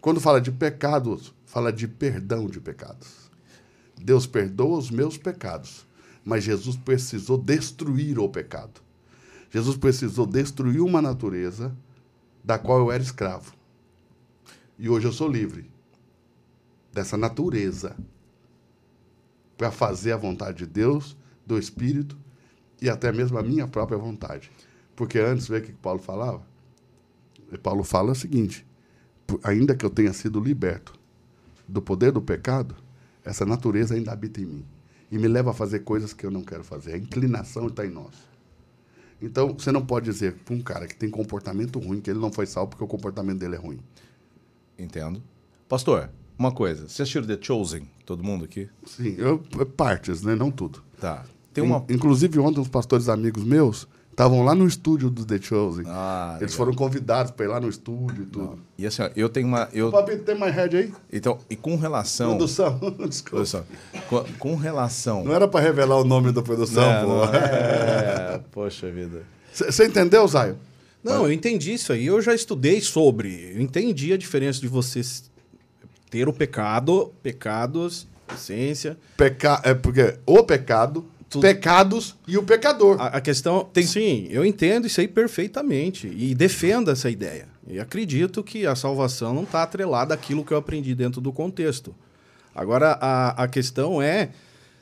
[0.01, 3.30] Quando fala de pecados, fala de perdão de pecados.
[3.98, 5.86] Deus perdoa os meus pecados,
[6.24, 8.80] mas Jesus precisou destruir o pecado.
[9.51, 11.76] Jesus precisou destruir uma natureza
[12.42, 13.52] da qual eu era escravo.
[14.81, 15.70] E hoje eu sou livre
[16.90, 17.94] dessa natureza
[19.55, 21.15] para fazer a vontade de Deus,
[21.47, 22.16] do Espírito
[22.81, 24.51] e até mesmo a minha própria vontade.
[24.97, 26.43] Porque antes, vê o que Paulo falava?
[27.62, 28.66] Paulo fala o seguinte:
[29.27, 30.98] "Por- ainda que eu tenha sido liberto
[31.69, 32.74] do poder do pecado,
[33.23, 34.65] essa natureza ainda habita em mim
[35.11, 36.94] e me leva a fazer coisas que eu não quero fazer.
[36.94, 38.15] A inclinação está em nós.
[39.20, 42.32] Então, você não pode dizer para um cara que tem comportamento ruim que ele não
[42.32, 43.78] foi salvo porque o comportamento dele é ruim.
[44.81, 45.23] Entendo.
[45.69, 46.89] Pastor, uma coisa.
[46.89, 47.89] Você assistiu The Chosen?
[48.07, 48.69] Todo mundo aqui?
[48.86, 49.39] Sim, eu,
[49.77, 50.35] partes, né?
[50.35, 50.82] Não tudo.
[51.01, 51.24] Tá.
[51.52, 51.85] Tem uma.
[51.89, 55.85] In- Inclusive, ontem, uns pastores amigos meus estavam lá no estúdio do The Chosen.
[55.89, 56.57] Ah, Eles legal.
[56.57, 58.59] foram convidados para ir lá no estúdio e tudo.
[58.77, 59.69] E assim, ó, eu tenho uma.
[59.73, 59.90] Eu...
[59.90, 60.93] Papito, tem mais head aí?
[61.12, 62.31] Então, e com relação.
[62.31, 62.78] Produção.
[63.09, 63.31] Desculpa.
[63.31, 63.65] Produção.
[64.09, 65.24] Com, com relação.
[65.24, 67.09] Não era para revelar o nome da produção, É, pô.
[67.09, 69.23] não, é, poxa vida.
[69.52, 70.57] Você entendeu, Zaio?
[71.02, 72.06] Não, eu entendi isso aí.
[72.06, 73.52] Eu já estudei sobre.
[73.55, 75.22] Eu entendi a diferença de você s-
[76.10, 78.98] ter o pecado, pecados, essência.
[79.16, 79.60] Peca...
[79.64, 81.40] É porque o pecado, Tudo.
[81.43, 83.01] pecados e o pecador.
[83.01, 83.68] A, a questão.
[83.82, 86.06] Sim, eu entendo isso aí perfeitamente.
[86.06, 87.48] E defendo essa ideia.
[87.66, 91.94] E acredito que a salvação não está atrelada àquilo que eu aprendi dentro do contexto.
[92.55, 94.31] Agora, a, a questão é.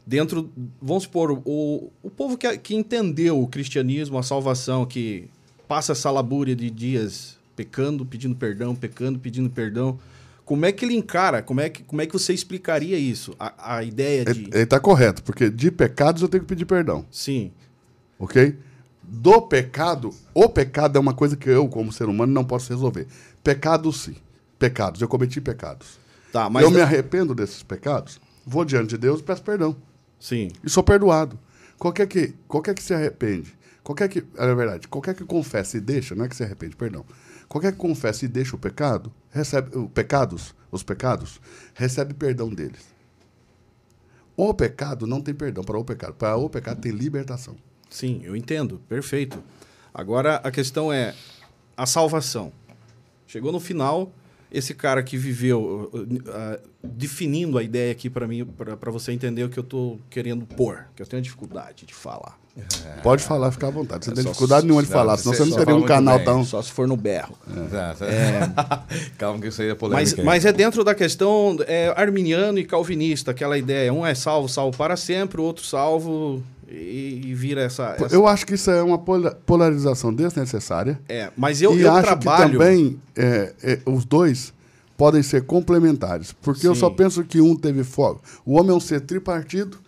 [0.07, 0.51] Dentro,
[0.81, 5.29] vamos supor, o, o povo que, que entendeu o cristianismo, a salvação, que
[5.69, 9.99] passa essa labúria de dias pecando, pedindo perdão, pecando, pedindo perdão.
[10.45, 11.43] Como é que ele encara?
[11.43, 13.37] Como é que, como é que você explicaria isso?
[13.39, 14.45] A, a ideia de.
[14.45, 17.53] Ele está correto, porque de pecados eu tenho que pedir perdão, Sim,
[18.19, 18.57] ok?
[19.03, 23.07] Do pecado, o pecado é uma coisa que eu, como ser humano, não posso resolver.
[23.43, 24.17] Pecados, sim.
[24.59, 25.99] Pecados, eu cometi pecados.
[26.33, 26.63] tá, mas.
[26.63, 29.77] eu me arrependo desses pecados, vou diante de Deus e peço perdão.
[30.19, 31.39] Sim, E sou perdoado.
[31.79, 33.55] Qualquer que, qualquer que se arrepende,
[33.89, 37.07] qualquer que, é verdade, qualquer que confessa e deixa, não é que se arrepende, perdão.
[37.49, 41.41] Qualquer que confessa e deixa o pecado, recebe o pecados, os pecados,
[41.73, 42.87] recebe perdão deles.
[44.37, 46.13] O pecado não tem perdão para o pecado.
[46.13, 47.57] Para o pecado tem libertação.
[47.89, 49.43] Sim, eu entendo, perfeito.
[49.95, 51.15] Agora a questão é
[51.75, 52.53] a salvação.
[53.27, 54.13] Chegou no final,
[54.53, 59.13] esse cara que viveu, uh, uh, uh, definindo a ideia aqui para mim, para você
[59.13, 62.39] entender o que eu estou querendo pôr, que eu tenho dificuldade de falar.
[63.03, 64.05] Pode falar, fica à vontade.
[64.05, 66.25] Você não tem dificuldade nenhuma de não, falar, senão você não teria um canal bem.
[66.25, 66.45] tão.
[66.45, 67.37] Só se for no berro.
[67.71, 68.85] Tá.
[69.17, 70.17] Calma que isso aí é polêmica.
[70.17, 73.93] Mas, mas é dentro da questão é, arminiano e calvinista, aquela ideia.
[73.93, 77.95] Um é salvo, salvo para sempre, o outro salvo e, e vira essa.
[77.99, 80.99] essa- Eu acho que isso é uma pola- polarização desnecessária.
[81.09, 82.51] É, mas eu, e eu acho trabalho.
[82.51, 84.53] que também é, é, os dois
[84.97, 86.33] podem ser complementares.
[86.43, 86.81] Porque eu Sim.
[86.81, 88.21] só penso que um teve fogo.
[88.45, 89.79] O homem é um ser tripartido.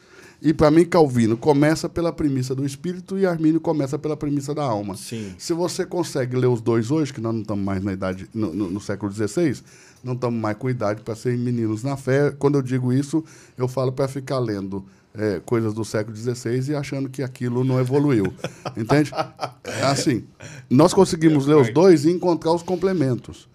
[0.43, 4.62] E para mim, Calvino começa pela premissa do espírito e Armínio começa pela premissa da
[4.65, 4.97] alma.
[4.97, 5.35] Sim.
[5.37, 8.53] Se você consegue ler os dois hoje, que nós não estamos mais na idade, no,
[8.55, 9.61] no- no século XVI,
[10.03, 12.31] não estamos mais com idade para serem meninos na fé.
[12.39, 13.23] Quando eu digo isso,
[13.59, 14.83] eu falo para ficar lendo
[15.15, 18.33] é, coisas do século XVI e achando que aquilo não evoluiu.
[18.75, 19.11] Entende?
[19.65, 20.25] É Assim,
[20.71, 23.47] nós conseguimos ler os dois e encontrar os complementos.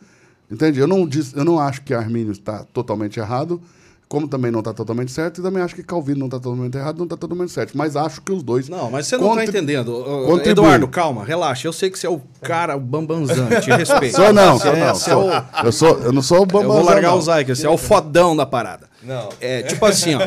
[0.52, 0.80] Entende?
[0.80, 3.60] Eu não, disse, eu não acho que Armínio está totalmente errado,
[4.08, 6.98] como também não está totalmente certo, e também acho que Calvino não está totalmente errado,
[6.98, 7.76] não está totalmente certo.
[7.76, 8.70] Mas acho que os dois.
[8.70, 9.92] Não, mas você não está entendendo.
[10.28, 10.52] Contribuem.
[10.52, 11.68] Eduardo, calma, relaxa.
[11.68, 14.16] Eu sei que você é o cara, o bambanzão, te respeito.
[14.16, 14.88] Sou não, sou é- não.
[14.90, 16.72] é sou- o- eu, sou, eu não sou o Eu bambam.
[16.74, 18.88] vou largar o Zayk, você é o fodão da parada.
[19.04, 19.30] Não.
[19.42, 20.22] É, tipo assim, ó.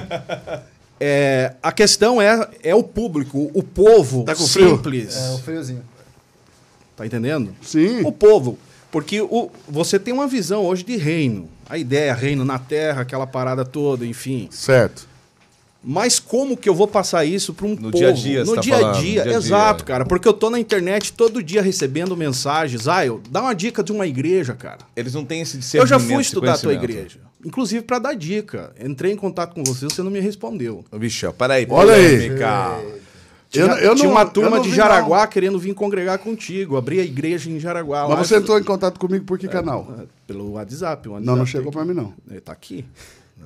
[1.01, 4.71] É, a questão é, é o público, o povo Tá com frio?
[4.71, 5.17] simples.
[5.17, 5.83] É, o friozinho.
[6.97, 7.55] Tá entendendo?
[7.63, 8.01] Sim.
[8.05, 8.59] O povo.
[8.91, 11.49] Porque o, você tem uma visão hoje de reino.
[11.69, 14.49] A ideia, reino na terra, aquela parada toda, enfim.
[14.51, 15.07] Certo.
[15.85, 17.99] Mas como que eu vou passar isso para um No povo?
[17.99, 19.87] dia a dia, No tá dia a dia, no dia a exato, dia.
[19.87, 20.05] cara.
[20.05, 22.89] Porque eu tô na internet todo dia recebendo mensagens.
[22.89, 24.79] Ah, eu, dá uma dica de uma igreja, cara.
[24.97, 25.89] Eles não têm esse Eu discernimento.
[25.91, 27.21] já fui estudar a tua igreja.
[27.45, 28.73] Inclusive para dar dica.
[28.83, 30.85] Entrei em contato com você, você não me respondeu.
[30.91, 31.65] Ô, Michel, peraí.
[31.71, 32.31] Olha aí.
[33.51, 36.77] Tinha, Eu- eu tinha não- uma turma não de Jaraguá querendo vir congregar contigo.
[36.77, 38.07] Abri a igreja em Jaraguá.
[38.07, 38.17] lá.
[38.17, 39.89] Mas você entrou em contato comigo por que canal?
[39.99, 41.09] É, Pelo WhatsApp.
[41.09, 42.13] o Não, não WhatsApp chegou pra mim, não.
[42.31, 42.85] Ele tá aqui.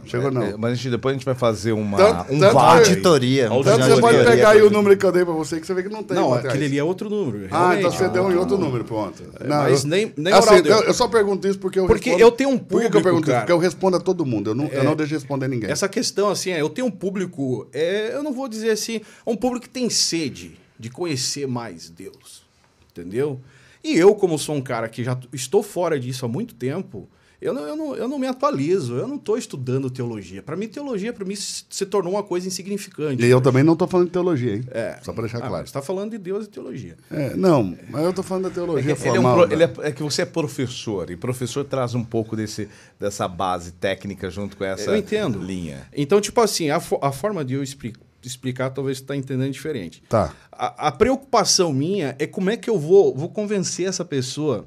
[0.04, 0.58] Chegou É, não.
[0.58, 3.48] mas a gente, depois a gente vai fazer uma, Tanto- um tanto Auditoria.
[3.48, 5.74] Tanto fazer você pode pegar aí o número que eu dei pra você que você
[5.74, 6.16] vê que não tem.
[6.16, 7.46] não, aquele ali é outro número.
[7.52, 9.22] Ah, então você deu em outro número, pronto.
[9.44, 10.72] Não, mas eu- nem- nem assim, oral deu.
[10.78, 12.90] eu, eu só pergunto isso porque eu Porque respondo- eu tenho um Por que eu
[12.90, 13.30] público, pergunto isso?
[13.30, 13.40] cara.
[13.42, 14.50] Porque eu respondo a todo mundo.
[14.50, 15.70] Eu não, eu não deixo responder ninguém.
[15.70, 19.30] Essa questão, assim, é, eu tenho um público, é, eu não vou dizer assim, é
[19.30, 22.42] um público que tem sede de conhecer mais Deus,
[22.90, 23.40] entendeu?
[23.84, 27.08] E eu, como sou um cara que já estou fora disso há muito tempo,
[27.42, 30.42] eu não, eu não, eu não me atualizo, eu não estou estudando teologia.
[30.42, 33.22] Para mim, teologia, para mim, se, tornou uma coisa insignificante.
[33.22, 34.64] E eu também não tô falando de teologia, hein?
[34.70, 34.98] É.
[35.02, 35.66] Só pra deixar Ah, claro.
[35.66, 36.96] Você está falando de Deus e teologia.
[37.10, 39.36] É, não, mas eu tô falando da teologia Ele é, um formal.
[39.38, 39.54] pro- né?
[39.54, 43.72] ele é- é que você é professor, e professor traz um pouco desse, dessa base
[43.72, 45.38] técnica junto com essa Eu entendo.
[45.38, 45.86] linha.
[45.94, 47.94] Então, tipo assim, a, fo- a forma de eu expli-
[48.24, 50.02] explicar talvez você está entendendo diferente.
[50.08, 50.32] Tá.
[50.52, 54.64] A, a preocupação minha é como é que eu vou, vou convencer essa pessoa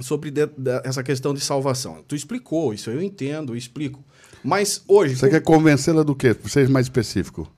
[0.00, 2.04] sobre de- da- essa questão de salvação.
[2.06, 4.04] Tu explicou, isso eu entendo, eu explico.
[4.44, 6.34] Mas hoje, Você quer convencê-la do quê?
[6.48, 7.50] Seja mais específico.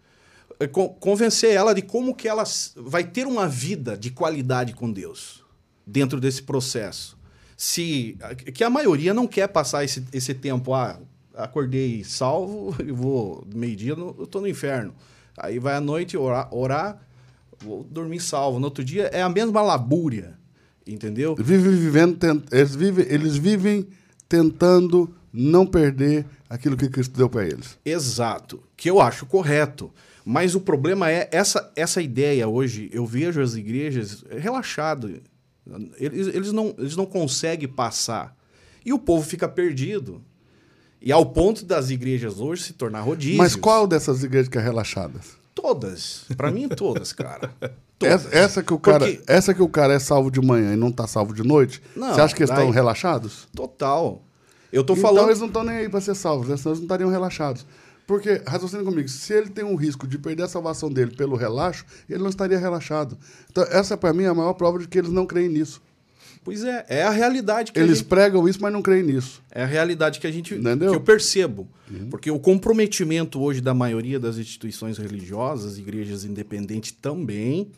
[0.60, 2.42] é con- convencer ela de como que ela
[2.76, 5.44] vai ter uma vida de qualidade com Deus
[5.86, 7.16] dentro desse processo.
[7.56, 8.16] Se
[8.54, 10.98] que a maioria não quer passar esse, esse tempo, ah,
[11.34, 14.94] acordei salvo, eu vou meio-dia, no- eu tô no inferno.
[15.36, 17.00] Aí vai à noite orar, orar,
[17.60, 18.58] vou dormir salvo.
[18.58, 20.37] No outro dia é a mesma labúria,
[20.88, 21.34] entendeu?
[21.36, 22.18] Vive vivendo,
[22.50, 23.88] eles, vivem, eles vivem
[24.28, 27.78] tentando não perder aquilo que Cristo deu para eles.
[27.84, 29.92] Exato, que eu acho correto.
[30.24, 35.20] Mas o problema é essa, essa ideia hoje, eu vejo as igrejas relaxadas.
[35.98, 38.36] Eles, eles, não, eles não conseguem passar.
[38.84, 40.22] E o povo fica perdido.
[41.00, 43.38] E ao ponto das igrejas hoje se tornar rodízios.
[43.38, 45.20] Mas qual dessas igrejas que é relaxada?
[45.54, 46.24] Todas.
[46.36, 47.54] Pra mim, todas, cara.
[48.00, 50.76] Essa, essa que o cara, Porque- essa que o cara é salvo de manhã e
[50.76, 51.82] não tá salvo de noite?
[51.96, 53.48] Não, você acha que eles estão relaxados?
[53.54, 54.22] Total.
[54.72, 55.28] Eu tô então falando.
[55.28, 56.56] eles não estão nem aí para ser salvos, né?
[56.56, 57.66] senão eles não estariam relaxados.
[58.06, 61.84] Porque, raciocina comigo, se ele tem um risco de perder a salvação dele pelo relaxo,
[62.08, 63.18] ele não estaria relaxado.
[63.50, 65.82] Então, essa para mim é a maior prova de que eles não creem nisso.
[66.44, 69.42] Pois é, é a realidade que a Eles gente pregam isso, mas não creem nisso.
[69.50, 70.90] É a realidade que a gente Entendeu?
[70.90, 71.68] que eu percebo.
[72.10, 77.70] Porque o comprometimento hoje da maioria das instituições religiosas, igrejas independentes também,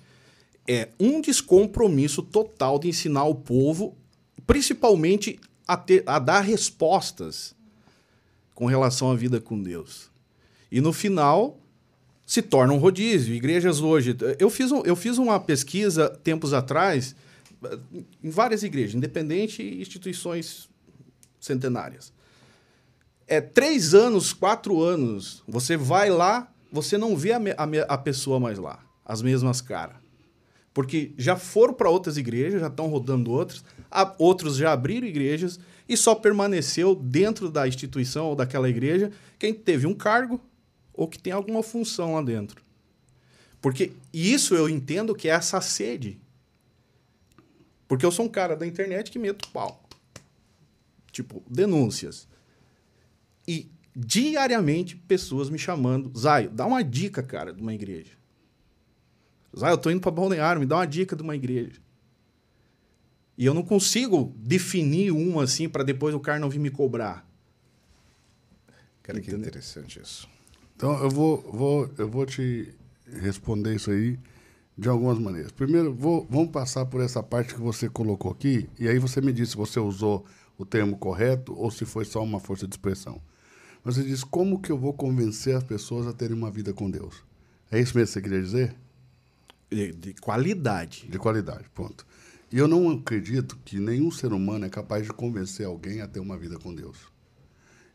[0.73, 3.97] é um descompromisso total de ensinar o povo,
[4.47, 7.57] principalmente a, ter, a dar respostas
[8.55, 10.13] com relação à vida com Deus.
[10.71, 11.59] E no final
[12.25, 13.35] se torna um rodízio.
[13.35, 14.17] Igrejas hoje.
[14.39, 17.17] Eu fiz, um, eu fiz uma pesquisa tempos atrás
[18.23, 20.69] em várias igrejas, independente e instituições
[21.41, 22.13] centenárias.
[23.27, 28.39] É três anos, quatro anos, você vai lá, você não vê a, a, a pessoa
[28.39, 30.00] mais lá, as mesmas caras.
[30.81, 33.62] Porque já foram para outras igrejas, já estão rodando outras,
[34.16, 39.86] outros já abriram igrejas e só permaneceu dentro da instituição ou daquela igreja quem teve
[39.86, 40.40] um cargo
[40.94, 42.62] ou que tem alguma função lá dentro.
[43.61, 46.19] Porque isso eu entendo que é essa sede
[47.86, 49.82] porque eu sou um cara da internet que meto pau.
[51.12, 52.27] Tipo, denúncias.
[53.47, 56.11] E diariamente pessoas me chamando.
[56.19, 58.20] Zaio, dá uma dica, cara, de uma igreja.
[59.57, 61.81] Zaio, eu tô indo para Balneário, me dá uma dica de uma igreja.
[63.37, 67.27] E eu não consigo definir uma assim para depois o cara não vir me cobrar.
[69.03, 70.29] Cara, que interessante isso.
[70.77, 72.73] Então, eu vou, vou, eu vou te
[73.07, 74.19] responder isso aí
[74.77, 75.53] de algumas maneiras.
[75.53, 79.33] Primeiro, vou, vamos passar por essa parte que você colocou aqui, e aí você me
[79.33, 80.25] disse se você usou
[80.57, 83.21] o termo correto ou se foi só uma força de expressão.
[83.83, 87.25] Você disse, como que eu vou convencer as pessoas a terem uma vida com Deus?
[87.71, 88.77] É isso mesmo que você queria dizer?
[89.71, 91.07] De, de qualidade.
[91.09, 92.07] De qualidade, ponto.
[92.53, 96.19] E eu não acredito que nenhum ser humano é capaz de convencer alguém a ter
[96.19, 96.99] uma vida com Deus.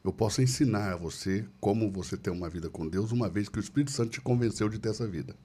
[0.03, 3.57] Eu posso ensinar a você como você ter uma vida com Deus, uma vez que
[3.57, 5.35] o Espírito Santo te convenceu de ter essa vida.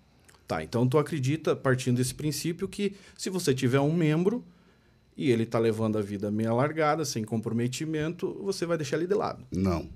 [0.47, 4.44] Tá, então tu acredita, partindo desse princípio, que se você tiver um membro
[5.16, 9.15] e ele está levando a vida meio largada, sem comprometimento, você vai deixar ele de
[9.15, 9.44] lado.
[9.51, 9.89] Não.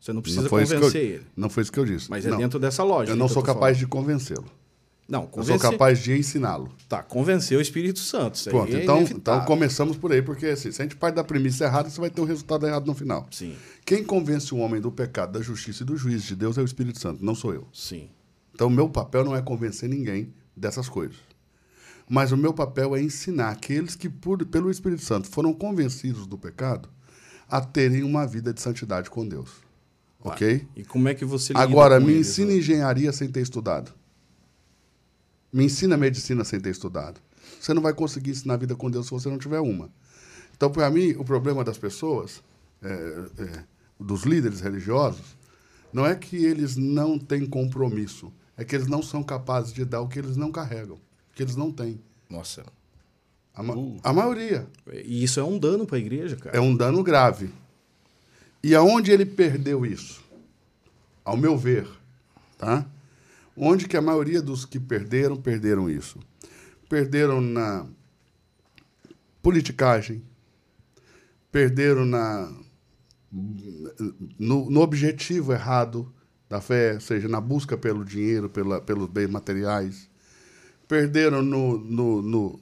[0.00, 1.26] Você não precisa não convencer eu, ele.
[1.36, 2.10] Não foi isso que eu disse.
[2.10, 2.38] Mas é não.
[2.38, 3.12] dentro dessa lógica.
[3.12, 3.78] Eu não sou capaz falando.
[3.78, 4.50] de convencê-lo.
[5.10, 5.60] Não, Eu convencer.
[5.60, 6.70] sou capaz de ensiná-lo.
[6.88, 8.42] Tá, convencer o Espírito Santo.
[8.44, 11.64] Pronto, é então, então começamos por aí, porque assim, se a gente parte da premissa
[11.64, 13.26] errada, você vai ter um resultado errado no final.
[13.32, 16.62] Sim, Quem convence o homem do pecado, da justiça e do juízo de Deus é
[16.62, 17.66] o Espírito Santo, não sou eu.
[17.72, 18.08] sim.
[18.54, 21.16] Então, meu papel não é convencer ninguém dessas coisas.
[22.06, 26.36] Mas o meu papel é ensinar aqueles que, por, pelo Espírito Santo, foram convencidos do
[26.36, 26.88] pecado
[27.48, 29.48] a terem uma vida de santidade com Deus.
[30.22, 30.66] Ok?
[30.76, 32.58] E como é que você lida Agora, me ensina né?
[32.58, 33.92] engenharia sem ter estudado.
[35.52, 37.20] Me ensina medicina sem ter estudado.
[37.60, 39.90] Você não vai conseguir ensinar a vida com Deus se você não tiver uma.
[40.56, 42.42] Então, para mim, o problema das pessoas,
[42.82, 43.64] é, é,
[43.98, 45.36] dos líderes religiosos,
[45.92, 50.00] não é que eles não têm compromisso, é que eles não são capazes de dar
[50.02, 50.98] o que eles não carregam,
[51.34, 52.00] que eles não têm.
[52.28, 52.64] Nossa.
[53.54, 53.98] A, ma- Uh.
[54.04, 54.68] a maioria.
[55.04, 56.56] E isso é um dano para a igreja, cara.
[56.56, 57.50] É um dano grave.
[58.62, 60.22] E aonde ele perdeu isso?
[61.24, 61.88] Ao meu ver,
[62.58, 62.86] tá?
[63.56, 66.18] Onde que a maioria dos que perderam, perderam isso?
[66.88, 67.86] Perderam na
[69.42, 70.22] politicagem,
[71.50, 72.52] perderam na
[74.38, 76.12] no, no objetivo errado
[76.48, 80.10] da fé, seja na busca pelo dinheiro, pela, pelos bens materiais,
[80.88, 82.60] perderam no, no, no,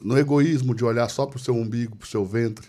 [0.00, 2.68] no egoísmo de olhar só para o seu umbigo, para o seu ventre,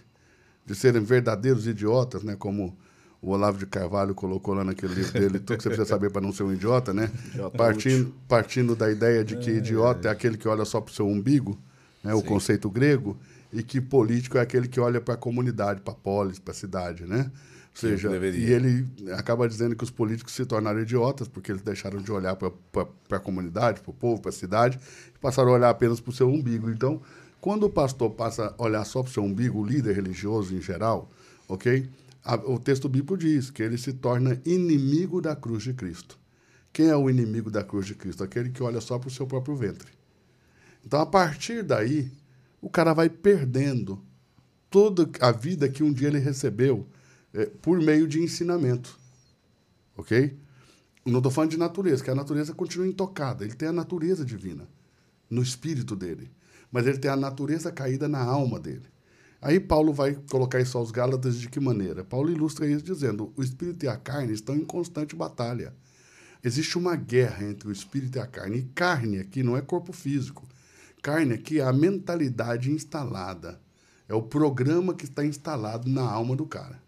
[0.65, 2.35] de serem verdadeiros idiotas, né?
[2.35, 2.75] Como
[3.21, 6.21] o Olavo de Carvalho colocou lá naquele livro dele, tudo que você precisa saber para
[6.21, 7.11] não ser um idiota, né?
[7.33, 10.93] Idiota partindo, partindo da ideia de que idiota é aquele que olha só para o
[10.93, 11.57] seu umbigo,
[12.03, 12.13] né?
[12.13, 13.17] o conceito grego,
[13.51, 16.55] e que político é aquele que olha para a comunidade, para a polis, para a
[16.55, 17.31] cidade, né?
[17.77, 22.01] Ou seja, e ele acaba dizendo que os políticos se tornaram idiotas porque eles deixaram
[22.01, 22.51] de olhar para
[23.11, 24.79] a comunidade, para o povo, para a cidade,
[25.15, 26.71] e passaram a olhar apenas para o seu umbigo.
[26.71, 26.99] Então,
[27.39, 30.61] quando o pastor passa a olhar só para o seu umbigo, o líder religioso em
[30.61, 31.07] geral,
[31.47, 31.87] ok?
[32.27, 36.19] A- o texto bíblico diz que ele se torna inimigo da cruz de Cristo.
[36.73, 38.21] Quem é o inimigo da cruz de Cristo?
[38.23, 39.89] Aquele que olha só para o seu próprio ventre.
[40.85, 42.11] Então, a partir daí,
[42.61, 44.03] o cara vai perdendo
[44.69, 46.85] toda a vida que um dia ele recebeu
[47.33, 48.99] eh, por meio de ensinamento.
[49.95, 50.37] Ok?
[51.05, 53.45] Não estou falando de natureza, que a natureza continua intocada.
[53.45, 54.67] Ele tem a natureza divina
[55.29, 56.29] no espírito dele.
[56.69, 58.85] Mas ele tem a natureza caída na alma dele.
[59.41, 62.03] Aí Paulo vai colocar isso aos Gálatas de que maneira?
[62.03, 65.73] Paulo ilustra isso dizendo: o espírito e a carne estão em constante batalha.
[66.43, 68.59] Existe uma guerra entre o espírito e a carne.
[68.59, 70.47] E carne aqui não é corpo físico.
[71.01, 73.59] Carne aqui é a mentalidade instalada.
[74.07, 76.81] É o programa que está instalado na alma do cara.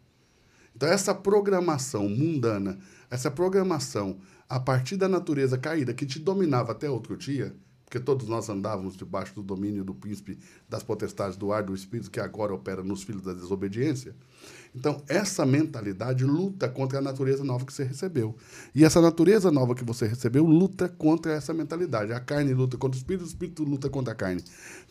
[0.76, 4.18] Então, essa programação mundana, essa programação
[4.48, 7.54] a partir da natureza caída que te dominava até outro dia,
[7.90, 10.38] porque todos nós andávamos debaixo do domínio do príncipe
[10.70, 14.16] das potestades do ar do espírito que agora opera nos filhos da desobediência.
[14.76, 18.36] Então, essa mentalidade luta contra a natureza nova que você recebeu.
[18.76, 22.14] E essa natureza nova que você recebeu luta contra essa mentalidade.
[22.14, 24.44] A carne luta contra o espírito, o espírito luta contra a carne.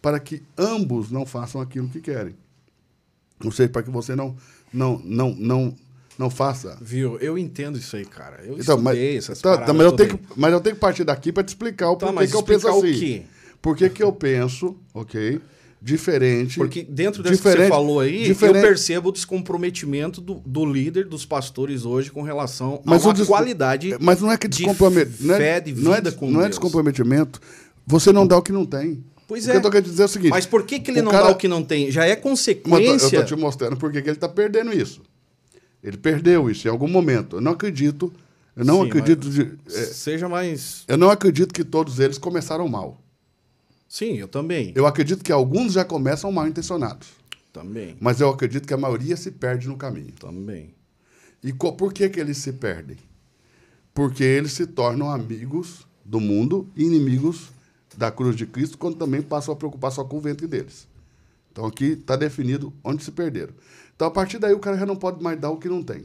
[0.02, 2.34] Para que ambos não façam aquilo que querem.
[3.44, 4.34] Ou seja, para que você não,
[4.72, 5.76] não, não, não,
[6.18, 6.76] não faça.
[6.82, 7.16] Viu?
[7.20, 8.40] Eu entendo isso aí, cara.
[8.44, 11.04] Eu Então, mas, essas então, paradas mas, eu tenho que, mas eu tenho que partir
[11.04, 12.98] daqui para te explicar o Tá, porquê que eu penso explicar o assim.
[12.98, 13.22] quê?
[13.62, 15.40] Por que que eu penso, ok?
[15.80, 16.58] Diferente.
[16.58, 21.04] Porque dentro disso que você falou aí, diferente- eu percebo o descomprometimento do, do líder,
[21.06, 25.24] dos pastores hoje com relação Mas a uma qualidade Mas não é que de descomprometimento.
[25.24, 27.40] Não é, fé, de não é, não é descomprometimento.
[27.86, 29.02] Você não dá o que não tem.
[29.28, 29.56] Pois o que é.
[29.56, 30.30] eu tô querendo dizer é o seguinte.
[30.30, 31.90] Mas por que, que ele não cara- dá o que não tem?
[31.92, 33.24] Já é Mas eu tô- consequência.
[33.24, 35.00] te mostrando por que que ele está perdendo isso.
[35.82, 37.36] Ele perdeu isso em algum momento.
[37.36, 38.12] Eu não acredito.
[38.56, 39.30] Eu não Sim, acredito.
[39.30, 40.84] de- é, Seja mais.
[40.88, 43.00] eu não acredito que todos eles começaram mal.
[43.88, 44.72] Sim, eu também.
[44.74, 47.08] Eu acredito que alguns já começam mal intencionados.
[47.52, 47.96] Também.
[48.00, 50.12] Mas eu acredito que a maioria se perde no caminho.
[50.18, 50.74] Também.
[51.42, 52.96] E por que, que eles se perdem?
[53.94, 57.48] Porque eles se tornam amigos do mundo e inimigos
[57.96, 60.86] da cruz de Cristo, quando também passam a preocupar só com o ventre deles.
[61.50, 63.54] Então aqui está definido onde se perderam.
[63.98, 66.04] Então a partir daí o cara já não pode mais dar o que não tem.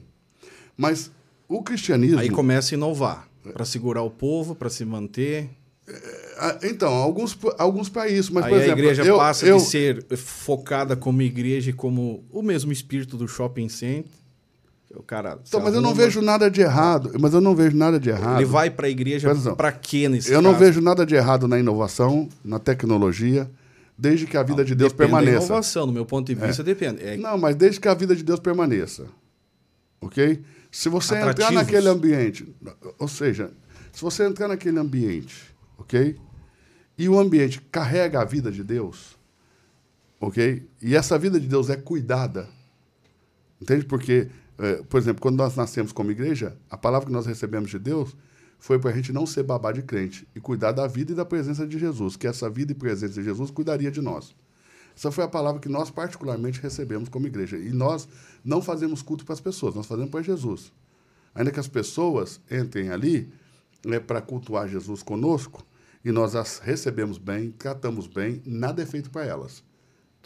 [0.76, 1.12] Mas
[1.48, 2.18] o cristianismo.
[2.18, 3.28] Aí começa a inovar.
[3.54, 5.48] Para segurar o povo, para se manter.
[6.40, 9.64] Ah, Então, alguns, alguns isso, mas Aí por a exemplo, igreja eu, passa eu, de
[9.64, 14.10] ser focada como igreja e como o mesmo espírito do shopping center.
[14.96, 15.38] O cara.
[15.48, 17.12] Então, mas eu não vejo nada de errado.
[17.20, 18.38] Mas eu não vejo nada de errado.
[18.38, 20.66] Ele vai para a igreja para quê nesse Eu não caso?
[20.66, 23.48] vejo nada de errado na inovação, na tecnologia,
[23.98, 25.46] desde que a vida de Deus Depende da permaneça.
[25.46, 27.02] inovação, no meu ponto de vista, depende.
[27.04, 29.08] É, Não, mas desde que a vida de Deus permaneça.
[30.02, 30.44] Ok?
[30.72, 31.54] Se você entrar Atrativos.
[31.54, 32.56] naquele ambiente,
[32.98, 33.52] ou seja,
[33.92, 36.18] se você entrar naquele ambiente, ok?
[36.98, 39.18] E o ambiente carrega a vida de Deus,
[40.20, 40.68] ok?
[40.82, 42.50] E essa vida de Deus é cuidada,
[43.62, 43.86] entende?
[43.86, 47.78] Porque, eh, por exemplo, quando nós nascemos como igreja, a palavra que nós recebemos de
[47.78, 48.16] Deus
[48.64, 51.26] foi para a gente não ser babá de crente e cuidar da vida e da
[51.26, 54.34] presença de Jesus, que essa vida e presença de Jesus cuidaria de nós.
[54.96, 57.58] Essa foi a palavra que nós particularmente recebemos como igreja.
[57.58, 58.08] E nós
[58.42, 60.72] não fazemos culto para as pessoas, nós fazemos para Jesus.
[61.36, 63.34] Ainda que as pessoas entrem ali
[63.86, 65.62] né, para cultuar Jesus conosco,
[66.06, 69.62] e nós as recebemos bem, tratamos bem, nada é feito para elas.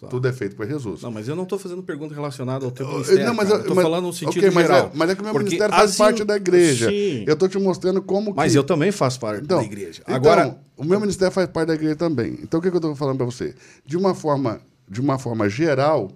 [0.10, 1.02] Tudo é feito para Jesus.
[1.02, 3.26] Não, mas eu não estou fazendo pergunta relacionada ao teu Eu- ministério.
[3.26, 4.91] não, mas eu- estou falando no sentido ok, mas é- geral.
[4.94, 6.90] mas é que o meu ministério faz parte da igreja.
[6.90, 7.24] Sim.
[7.26, 8.57] Eu estou te mostrando como Mas que...
[8.60, 10.03] eu também faço parte Então, da igreja.
[10.03, 12.38] então, Agora, o meu ministério faz parte da igreja também.
[12.44, 13.56] Então, o que, que eu estou falando para você?
[13.84, 16.11] De uma forma, de uma forma geral,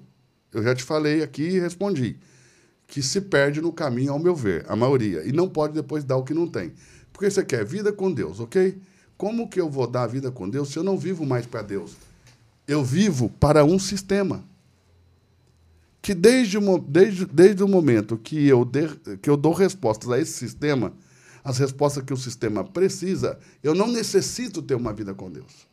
[0.53, 2.17] eu já te falei aqui e respondi
[2.87, 6.17] que se perde no caminho, ao meu ver, a maioria, e não pode depois dar
[6.17, 6.71] o que não tem.
[7.11, 8.77] Porque você quer vida com Deus, ok?
[9.17, 11.61] Como que eu vou dar a vida com Deus se eu não vivo mais para
[11.61, 11.93] Deus?
[12.71, 14.43] Eu vivo para um sistema
[16.01, 16.57] que desde
[16.87, 18.67] desde, desde o momento que eu,
[19.21, 20.93] que eu dou respostas a esse sistema,
[21.43, 25.67] as respostas que o sistema precisa, eu não necessito ter uma vida com Deus.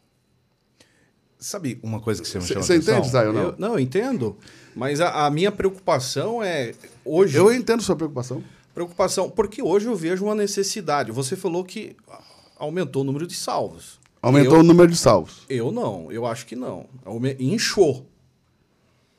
[1.39, 3.43] Sabe uma coisa que você me chama você entende, Zay, ou não?
[3.43, 4.37] eu, não, eu entendo.
[4.75, 7.37] Mas a, a minha preocupação é hoje.
[7.37, 8.43] Eu entendo sua preocupação.
[8.75, 11.13] Preocupação, porque hoje eu vejo uma necessidade.
[11.13, 11.97] Você falou que
[12.57, 13.98] aumentou o número de salvos.
[14.21, 15.43] Aumentou eu, o número de salvos.
[15.49, 16.87] Eu não, eu acho que não.
[17.39, 18.05] Inchou.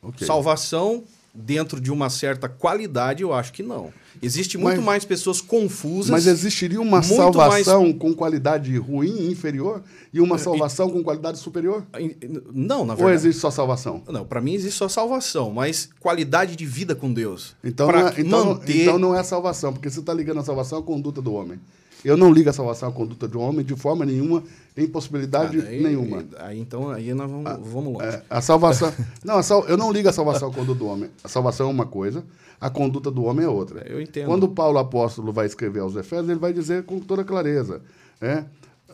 [0.02, 0.26] Ok.
[0.26, 1.04] Salvação
[1.34, 3.94] dentro de uma certa qualidade, eu acho que não.
[4.22, 6.10] Existe muito Mas- mais pessoas confusas.
[6.10, 9.82] Mas existiria uma salvação com qualidade ruim, inferior,
[10.14, 11.86] e É, uma salvação com qualidade superior?
[11.94, 12.16] mais-
[12.52, 13.16] Não, na Ou verdade.
[13.16, 14.02] existe só salvação?
[14.10, 17.56] Não, para mim existe só salvação, mas qualidade de vida com Deus.
[17.64, 18.82] Então, não é, então, manter.
[18.82, 21.60] então não é salvação, porque você está ligando a salvação à conduta do homem.
[22.04, 24.42] Eu não ligo a salvação à conduta do homem de forma nenhuma,
[24.78, 26.24] em possibilidade Ah, daí- nenhuma.
[26.38, 28.06] Aí então aí nós vamos, vamos longe.
[28.06, 28.94] É, a salvação.
[29.24, 31.10] não, a sal- eu não ligo a salvação à conduta do homem.
[31.24, 32.24] A salvação é uma coisa,
[32.62, 33.86] a conduta do homem é outra.
[33.90, 34.28] Eu entendo.
[34.28, 37.82] Quando Paulo apóstolo vai escrever aos Efésios, ele vai dizer com toda clareza:
[38.22, 38.46] é,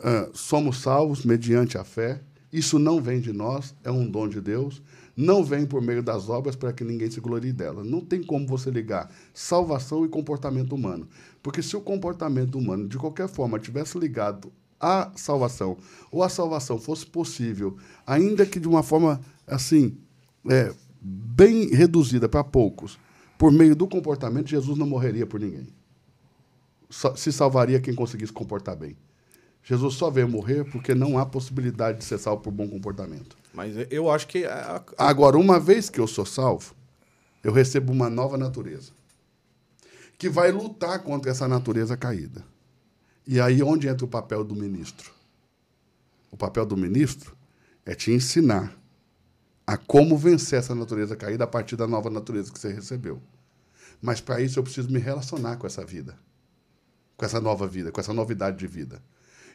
[0.04, 2.20] ah, somos salvos mediante a fé.
[2.52, 4.82] Isso não vem de nós, é um dom de Deus.
[5.16, 7.84] Não vem por meio das obras para que ninguém se glorie dela.
[7.84, 11.08] Não tem como você ligar salvação e comportamento humano.
[11.42, 15.78] Porque se o comportamento humano, de qualquer forma, tivesse ligado à salvação,
[16.12, 19.98] ou a salvação fosse possível, ainda que de uma forma assim,
[20.50, 23.00] é, bem reduzida para poucos,
[23.38, 25.68] por meio do comportamento, Jesus não morreria por ninguém.
[27.16, 28.98] Se salvaria quem conseguisse comportar bem.
[29.64, 33.36] Jesus só veio morrer porque não há possibilidade de ser salvo por bom comportamento.
[33.56, 36.76] Mas eu acho que a- Agora, uma vez que eu sou salvo,
[37.44, 38.92] eu recebo uma nova natureza
[40.18, 42.44] que vai lutar contra essa natureza caída.
[43.28, 45.12] E aí onde entra o papel do ministro?
[46.32, 47.36] O papel do ministro
[47.86, 48.78] é te ensinar
[49.66, 53.22] a como vencer essa natureza caída a partir da nova natureza que você recebeu.
[54.02, 56.18] Mas para isso eu preciso me relacionar com essa vida,
[57.18, 59.02] com essa nova vida, com essa novidade de vida.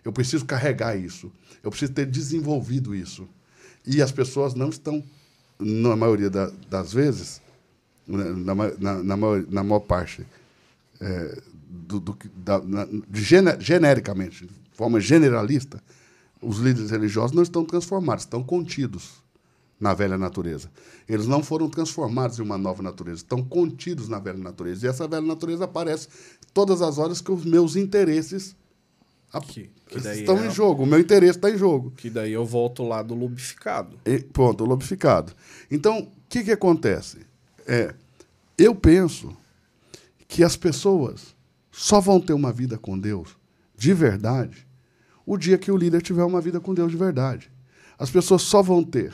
[0.05, 1.31] Eu preciso carregar isso.
[1.63, 3.29] Eu preciso ter desenvolvido isso.
[3.87, 5.03] E as pessoas não estão,
[5.59, 7.41] na maioria da- das vezes,
[8.07, 10.27] né, na, na, na, maior, na maior parte,
[11.01, 12.87] é, do, do da, na-
[13.59, 15.83] genericamente, de forma generalista,
[16.43, 19.21] os líderes religiosos não estão transformados, estão contidos
[19.79, 20.71] na velha natureza.
[21.09, 24.87] Eles não foram transformados em uma nova natureza, estão contidos na velha natureza.
[24.87, 26.09] E essa velha natureza aparece
[26.53, 28.55] todas as horas que os meus interesses
[29.33, 31.93] a- Que- que estão é- em jogo, o meu interesse está em jogo.
[31.97, 33.97] que daí eu volto lá do lubrificado.
[34.05, 35.33] E, pronto, lubrificado.
[35.71, 37.19] Então, o que, que acontece?
[37.67, 37.95] É,
[38.59, 39.37] eu penso
[40.29, 41.35] que as pessoas
[41.71, 43.37] só vão ter uma vida com Deus
[43.77, 44.67] de verdade
[45.27, 47.51] o dia que o líder tiver uma vida com Deus de verdade.
[47.99, 49.13] As pessoas só vão ter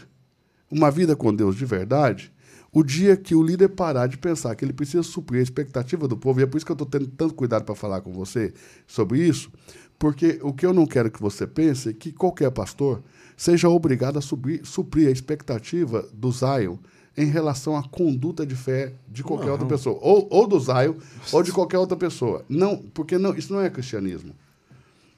[0.70, 2.32] uma vida com Deus de verdade
[2.72, 6.16] o dia que o líder parar de pensar que ele precisa suprir a expectativa do
[6.16, 6.40] povo.
[6.40, 8.52] E é por isso que eu estou tendo tanto cuidado para falar com você
[8.86, 9.50] sobre isso,
[9.98, 13.02] porque o que eu não quero que você pense é que qualquer pastor
[13.36, 16.76] seja obrigado a subir- suprir a expectativa do Zion
[17.16, 20.94] em relação à conduta de fé de qualquer outra pessoa, ou, ou do Zion,
[21.32, 22.44] ou de qualquer outra pessoa.
[22.48, 24.34] Não, porque não, isso não é cristianismo.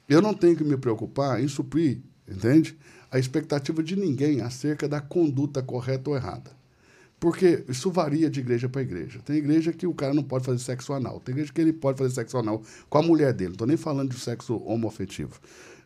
[0.07, 2.77] Eu não tenho que me preocupar em suprir, entende?
[3.11, 6.51] A expectativa de ninguém acerca da conduta correta ou errada.
[7.19, 9.19] Porque isso varia de igreja para igreja.
[9.25, 11.19] Tem igreja que o cara não pode fazer sexo anal.
[11.19, 13.49] Tem igreja que ele pode fazer sexo anal com a mulher dele.
[13.49, 15.39] Não estou nem falando de sexo homoafetivo.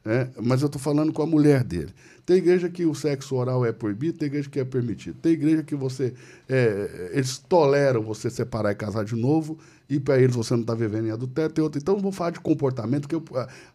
[0.05, 1.93] É, mas eu estou falando com a mulher dele.
[2.25, 5.17] Tem igreja que o sexo oral é proibido, tem igreja que é permitido.
[5.21, 6.13] Tem igreja que você.
[6.47, 9.57] É, eles toleram você separar e casar de novo,
[9.89, 11.53] e para eles você não está vivendo em adultério.
[11.53, 11.79] Tem outro.
[11.79, 13.23] Então, vou falar de comportamento, que eu,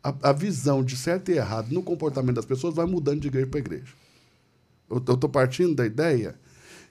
[0.02, 3.46] a, a, visão de certo e errado no comportamento das pessoas vai mudando de igreja
[3.46, 3.92] para igreja.
[4.90, 6.34] Eu estou partindo da ideia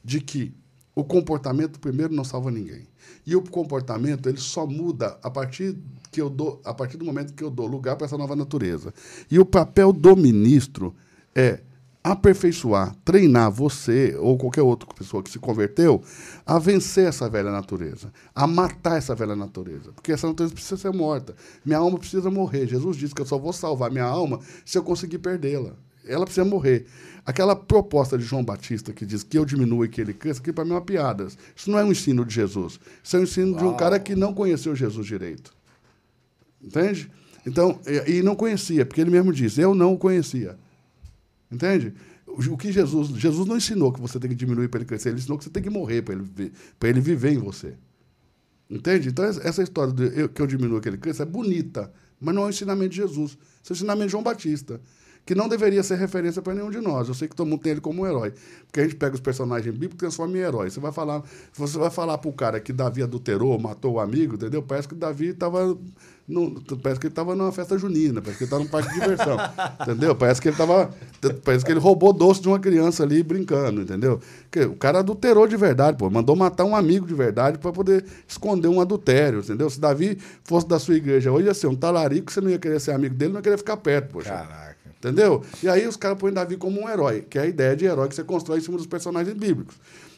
[0.04, 0.54] de que
[0.96, 2.88] o comportamento, primeiro, não salva ninguém.
[3.26, 5.78] E o comportamento, ele só muda a partir,
[6.12, 8.92] que eu dou, a partir do momento que eu dou lugar para essa nova natureza.
[9.30, 10.96] E o papel do ministro
[11.36, 11.62] é
[12.04, 16.02] aperfeiçoar, treinar você ou qualquer outra pessoa que se converteu
[16.46, 20.94] a vencer essa velha natureza, a matar essa velha natureza, porque essa natureza precisa ser
[20.94, 21.36] morta.
[21.66, 22.66] Minha alma precisa morrer.
[22.66, 25.76] Jesus disse que eu só vou salvar minha alma se eu conseguir perdê-la.
[26.08, 26.86] Ela precisa morrer.
[27.26, 30.54] Aquela proposta de João Batista que diz que eu diminua e que ele cresça, que
[30.54, 31.28] para mim é uma piada.
[31.56, 32.80] Isso não é um ensino de Jesus.
[33.04, 33.60] Isso é um ensino Uau.
[33.60, 35.54] de um cara que não conheceu Jesus direito.
[36.64, 37.12] Entende?
[37.46, 40.58] Então, e, e não conhecia, porque ele mesmo disse, eu não o conhecia.
[41.52, 41.94] Entende?
[42.26, 43.10] O que Jesus.
[43.10, 45.50] Jesus não ensinou que você tem que diminuir para ele crescer, ele ensinou que você
[45.50, 46.52] tem que morrer para ele,
[46.84, 47.74] ele viver em você.
[48.70, 49.10] Entende?
[49.10, 52.44] Então, essa história de eu, que eu diminuo que ele cresça é bonita, mas não
[52.44, 53.38] é o ensinamento de Jesus.
[53.64, 54.80] Isso é o ensinamento de João Batista
[55.28, 57.10] que não deveria ser referência para nenhum de nós.
[57.10, 58.34] Eu sei que todo mundo tem ele como um herói.
[58.66, 60.70] Porque a gente pega os personagens bíblicos e transforma em herói.
[60.70, 61.22] Você vai falar,
[61.54, 64.64] você vai falar pro cara que Davi adulterou, matou o amigo, entendeu?
[64.64, 65.78] Parece que Davi estava
[66.84, 69.38] parece que ele estava numa festa junina, parece que ele estava num parque de diversão,
[69.82, 70.14] entendeu?
[70.14, 70.90] Parece que ele tava,
[71.44, 74.20] parece que ele roubou doce de uma criança ali brincando, entendeu?
[74.50, 78.04] Porque o cara adulterou de verdade, pô, mandou matar um amigo de verdade para poder
[78.28, 79.70] esconder um adultério, entendeu?
[79.70, 82.82] Se Davi fosse da sua igreja hoje ia ser um talarico, você não ia querer
[82.82, 84.30] ser amigo dele, não ia querer ficar perto, poxa.
[84.30, 84.67] Caraca.
[84.98, 85.44] Entendeu?
[85.62, 88.08] E aí os caras põem Davi como um herói, que é a ideia de herói
[88.10, 89.76] que você constrói em cima dos personagens bíblicos.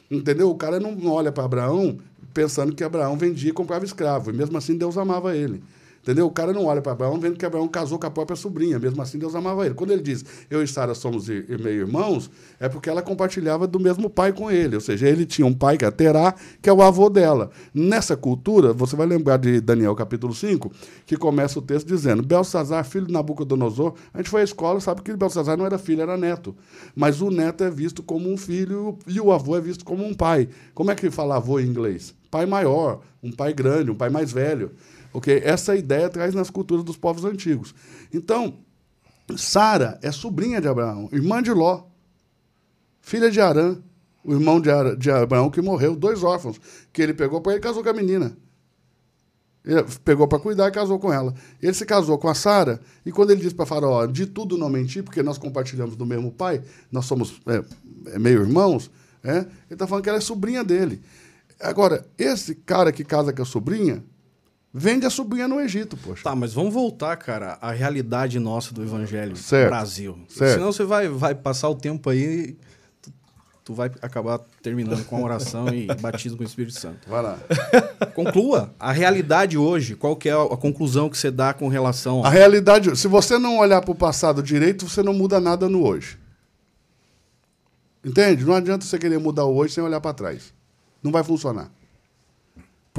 [0.09, 0.49] Entendeu?
[0.49, 1.99] O cara não olha para Abraão
[2.33, 4.29] pensando que Abraão vendia e comprava escravo.
[4.29, 5.61] E mesmo assim Deus amava ele.
[6.01, 6.25] Entendeu?
[6.25, 8.79] O cara não olha para Abraão vendo que Abraão casou com a própria sobrinha.
[8.79, 9.75] Mesmo assim, Deus amava ele.
[9.75, 14.09] Quando ele diz, eu e Sara somos meio irmãos, é porque ela compartilhava do mesmo
[14.09, 14.75] pai com ele.
[14.75, 17.51] Ou seja, ele tinha um pai, que é Terá, que é o avô dela.
[17.73, 20.71] Nessa cultura, você vai lembrar de Daniel capítulo 5,
[21.05, 23.93] que começa o texto dizendo: Belsazar, filho de Nabucodonosor.
[24.13, 26.55] A gente foi à escola, sabe que Belsazar não era filho, era neto.
[26.95, 30.13] Mas o neto é visto como um filho e o avô é visto como um
[30.13, 30.49] pai.
[30.73, 32.13] Como é que fala avô em inglês?
[32.31, 34.71] Pai maior, um pai grande, um pai mais velho.
[35.13, 35.41] Okay?
[35.43, 37.73] Essa ideia traz nas culturas dos povos antigos.
[38.13, 38.59] Então,
[39.37, 41.83] Sara é sobrinha de Abraão, irmã de Ló,
[43.01, 43.77] filha de Arã,
[44.23, 46.59] o irmão de, Ar de Abraão que morreu, dois órfãos,
[46.91, 48.37] que ele pegou para ele casou com a menina.
[49.63, 51.33] Ele pegou para cuidar e casou com ela.
[51.61, 54.69] Ele se casou com a Sara, e quando ele disse para Faraó, de tudo não
[54.69, 56.61] mentir, porque nós compartilhamos do mesmo pai,
[56.91, 57.63] nós somos é,
[58.13, 58.89] é meio irmãos,
[59.23, 61.01] é, ele está falando que ela é sobrinha dele.
[61.59, 64.03] Agora, esse cara que casa com a sobrinha,
[64.73, 66.23] Vende a sobrinha no Egito, poxa.
[66.23, 69.63] Tá, mas vamos voltar, cara, à realidade nossa do Evangelho certo.
[69.63, 70.19] no Brasil.
[70.29, 70.53] Certo.
[70.53, 72.55] Senão você vai, vai passar o tempo aí,
[73.01, 73.11] tu,
[73.65, 77.09] tu vai acabar terminando com a oração e batismo com o Espírito Santo.
[77.09, 77.39] Vai lá.
[78.13, 78.71] Conclua.
[78.79, 82.23] A realidade hoje, qual que é a conclusão que você dá com relação...
[82.23, 85.83] A realidade, se você não olhar para o passado direito, você não muda nada no
[85.83, 86.19] hoje.
[88.05, 88.45] Entende?
[88.45, 90.53] Não adianta você querer mudar o hoje sem olhar para trás.
[91.01, 91.71] Não vai funcionar.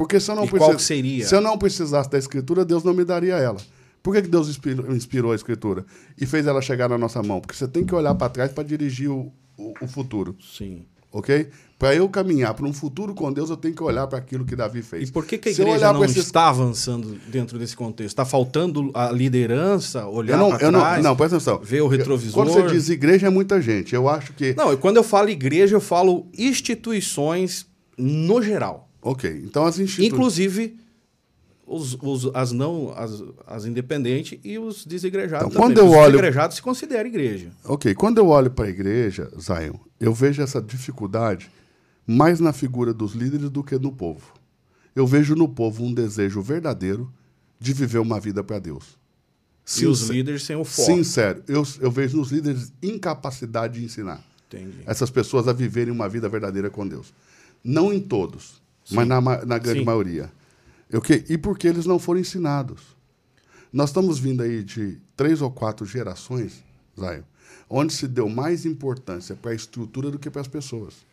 [0.01, 1.27] Porque se eu não, precis...
[1.27, 3.59] se eu não precisasse da escritura, Deus não me daria ela.
[4.01, 5.85] Por que, que Deus inspirou, inspirou, a escritura
[6.19, 7.39] e fez ela chegar na nossa mão?
[7.39, 10.35] Porque você tem que olhar para trás para dirigir o, o, o, futuro.
[10.41, 10.87] Sim.
[11.11, 11.49] Ok?
[11.77, 14.55] Para eu caminhar para um futuro com Deus, eu tenho que olhar para aquilo que
[14.55, 15.09] Davi fez.
[15.09, 16.17] E por que, que a igreja não esses...
[16.17, 18.09] está avançando dentro desse contexto?
[18.09, 21.03] Está faltando a liderança, olhar para trás?
[21.03, 21.59] Não, não, presta atenção.
[21.61, 22.33] Ver o retrovisor.
[22.33, 23.93] Quando você diz igreja, é muita gente.
[23.93, 24.55] Eu acho que.
[24.55, 28.90] Não, quando eu falo igreja, eu falo instituições no geral.
[29.01, 30.13] Ok, então as instituições...
[30.13, 30.79] Inclusive
[31.65, 35.75] os, os, as não as, as independentes e os desigrejados então, também.
[35.75, 36.11] Quando eu os olho...
[36.11, 37.51] desigrejados se considera igreja.
[37.63, 41.49] Ok, quando eu olho para a igreja, Zion, eu vejo essa dificuldade
[42.05, 44.33] mais na figura dos líderes do que no povo.
[44.93, 47.11] Eu vejo no povo um desejo verdadeiro
[47.57, 48.99] de viver uma vida para Deus.
[49.63, 49.85] Sincer...
[49.85, 50.85] E os líderes sem o foco.
[50.85, 54.79] Sincero, eu, eu vejo nos líderes incapacidade de ensinar Entendi.
[54.85, 57.13] essas pessoas a viverem uma vida verdadeira com Deus.
[57.63, 58.60] Não em todos,
[58.91, 58.95] Sim.
[58.97, 59.85] mas na, na grande Sim.
[59.85, 60.31] maioria.
[60.93, 61.25] Okay?
[61.29, 62.81] E porque eles não foram ensinados.
[63.71, 66.63] Nós estamos vindo aí de três ou quatro gerações,
[66.99, 67.23] Zaio,
[67.69, 71.05] onde se deu mais importância para a estrutura do que para as pessoas.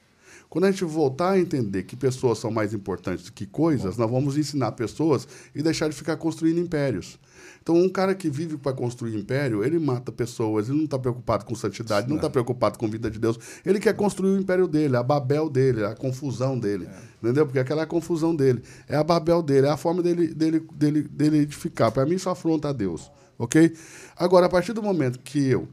[0.49, 4.11] Quando a gente voltar a entender que pessoas são mais importantes do que coisas, nós
[4.11, 7.19] vamos ensinar pessoas e deixar de ficar construindo impérios.
[7.63, 11.45] Então, um cara que vive para construir império, ele mata pessoas, ele não está preocupado
[11.45, 13.39] com santidade, não está preocupado com a vida de Deus.
[13.65, 16.87] Ele quer construir o império dele, a Babel dele, a confusão dele.
[16.87, 16.99] É.
[17.23, 17.45] Entendeu?
[17.45, 18.63] Porque aquela é a confusão dele.
[18.89, 21.93] É a Babel dele, é a forma dele, dele, dele, dele edificar.
[21.93, 23.11] Para mim, isso afronta a Deus.
[23.39, 23.77] Ok?
[24.17, 25.69] Agora, a partir do momento que eu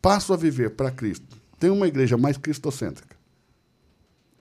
[0.00, 1.26] passo a viver para Cristo,
[1.58, 3.16] tem uma igreja mais cristocêntrica,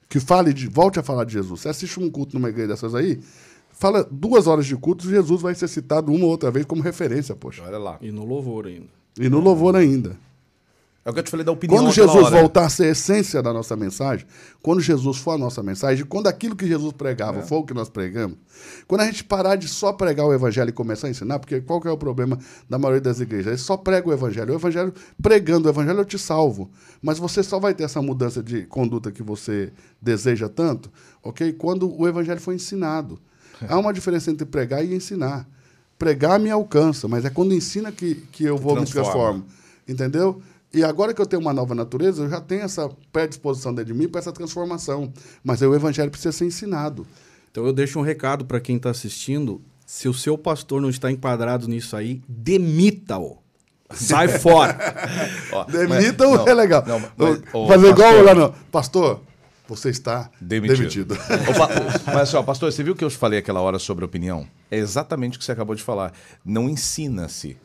[0.10, 1.62] que fale de, volte a falar de Jesus.
[1.62, 3.20] Você assiste um culto numa igreja dessas aí,
[3.72, 7.36] fala duas horas de culto, Jesus vai ser citado uma ou outra vez como referência,
[7.36, 7.64] poxa.
[7.64, 8.00] Olha lá.
[8.02, 8.90] E no louvor ainda.
[9.20, 10.18] E no louvor ainda.
[11.10, 13.42] É o que eu te falei da opinião Quando Jesus voltar a ser a essência
[13.42, 14.28] da nossa mensagem,
[14.62, 16.96] quando Jesus for a nossa mensagem, quando aquilo que Jesus É.
[16.96, 18.38] pregava for o que nós pregamos,
[18.88, 21.82] quando a gente parar de só pregar o evangelho e começar a ensinar, porque qual
[21.82, 22.38] que é o problema
[22.70, 23.48] da maioria das igrejas?
[23.48, 24.54] Eles só pregam o evangelho.
[24.54, 26.70] O evangelho, pregando o evangelho, eu te salvo.
[27.02, 30.92] Mas você só vai ter essa mudança de conduta que você deseja tanto,
[31.24, 31.54] ok?
[31.54, 33.20] Quando o evangelho for ensinado.
[33.68, 35.48] Há uma diferença entre pregar e ensinar.
[35.98, 39.02] Pregar me alcança, mas é quando ensina que, que eu vou Transforma.
[39.02, 39.46] me transformo.
[39.88, 40.42] Entendeu?
[40.74, 44.00] E agora que eu tenho uma nova natureza, eu já tenho essa predisposição dentro de
[44.00, 45.12] mim para essa transformação.
[45.44, 47.08] Mas aí o evangelho precisa ser ensinado.
[47.52, 49.62] Então eu deixo um recado para quem está assistindo.
[49.86, 53.38] Se o seu pastor não está enquadrado nisso aí, demita-o.
[53.92, 54.78] Sai fora.
[55.52, 56.84] Ó, Demita mas- o é legal.
[56.86, 58.54] não, mas- Fazer igual pastor, lá no.
[58.72, 59.22] Pastor,
[59.68, 60.78] você está Demitido.
[60.78, 61.18] demitido.
[62.06, 64.48] Mas assim, ó, pastor, você viu que eu falei aquela hora sobre opinião?
[64.70, 66.12] É exatamente o que você acabou de falar.
[66.46, 67.58] Não ensina-se.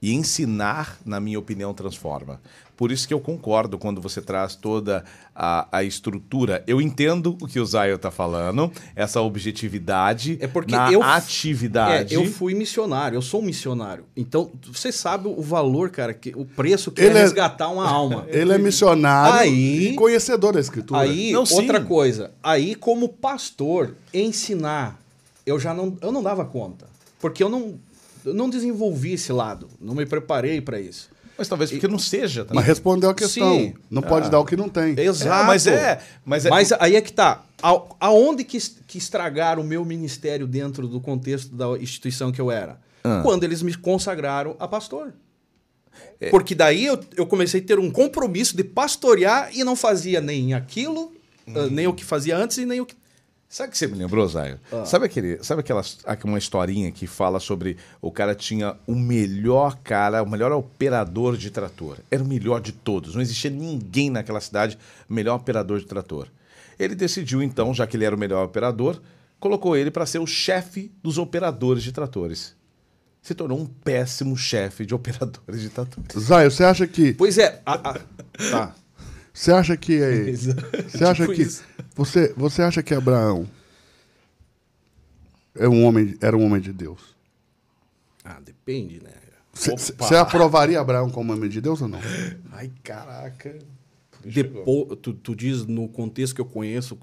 [0.00, 2.40] E ensinar, na minha opinião, transforma.
[2.76, 5.04] Por isso que eu concordo quando você traz toda
[5.34, 6.62] a, a estrutura.
[6.64, 12.14] Eu entendo o que o Zayo está falando, essa objetividade É porque na eu- atividade.
[12.14, 14.04] É, eu fui missionário, eu sou um missionário.
[14.16, 17.88] Então, você sabe o valor, cara, que, o preço que Ele é é- resgatar uma
[17.88, 18.24] alma.
[18.30, 21.00] Ele é missionário Aí- e conhecedor da escritura.
[21.00, 25.00] Aí, Não, outra coisa, aí como pastor, ensinar,
[25.44, 26.86] eu já não, eu não dava conta.
[27.20, 27.74] Porque eu não,
[28.28, 31.10] eu não desenvolvi esse lado, não me preparei para isso.
[31.36, 32.42] Mas talvez porque não seja.
[32.44, 32.56] também.
[32.56, 33.54] Mas respondeu a questão.
[33.56, 33.74] Sim.
[33.88, 34.98] Não pode dar o que não tem.
[34.98, 35.46] Exato.
[35.46, 37.44] mas é- mas é- aí é que tá.
[37.62, 42.50] A- Aonde que, que estragaram o meu ministério dentro do contexto da instituição que eu
[42.50, 42.80] era?
[43.04, 43.20] Ah.
[43.22, 45.14] Quando eles me consagraram a pastor.
[46.20, 46.28] É.
[46.30, 50.54] Porque daí eu, eu comecei a ter um compromisso de pastorear e não fazia nem
[50.54, 51.12] aquilo,
[51.54, 52.96] ah, nem o que fazia antes e nem o que.
[53.48, 54.60] Sabe o que você me lembrou, Zayo?
[54.70, 54.84] Ah.
[54.84, 55.82] Sabe, aquele, sabe aquela
[56.24, 61.50] uma historinha que fala sobre o cara tinha o melhor cara, o melhor operador de
[61.50, 61.96] trator.
[62.10, 63.14] Era o melhor de todos.
[63.14, 66.28] Não existia ninguém naquela cidade melhor operador de trator.
[66.78, 69.00] Ele decidiu, então, já que ele era o melhor operador,
[69.40, 72.54] colocou ele para ser o chefe dos operadores de tratores.
[73.22, 76.12] Se tornou um péssimo chefe de operadores de tratores.
[76.18, 77.14] Zaio, você acha que.
[77.14, 77.60] Pois é.
[77.64, 78.00] a- a-
[78.50, 78.74] tá.
[79.32, 80.00] Você acha que.
[80.00, 80.32] É,
[80.86, 81.42] você acha Tipo que.
[81.42, 81.62] isso.
[81.98, 83.46] Você, você acha que Abraão
[85.56, 87.16] é um homem, era um homem de Deus?
[88.24, 89.10] Ah, depende, né?
[89.52, 91.98] Você- aprovaria Abraão como homem de Deus ou não?
[92.52, 93.58] Ai, caraca.
[94.24, 96.96] Depo tu, tu diz no contexto que eu conheço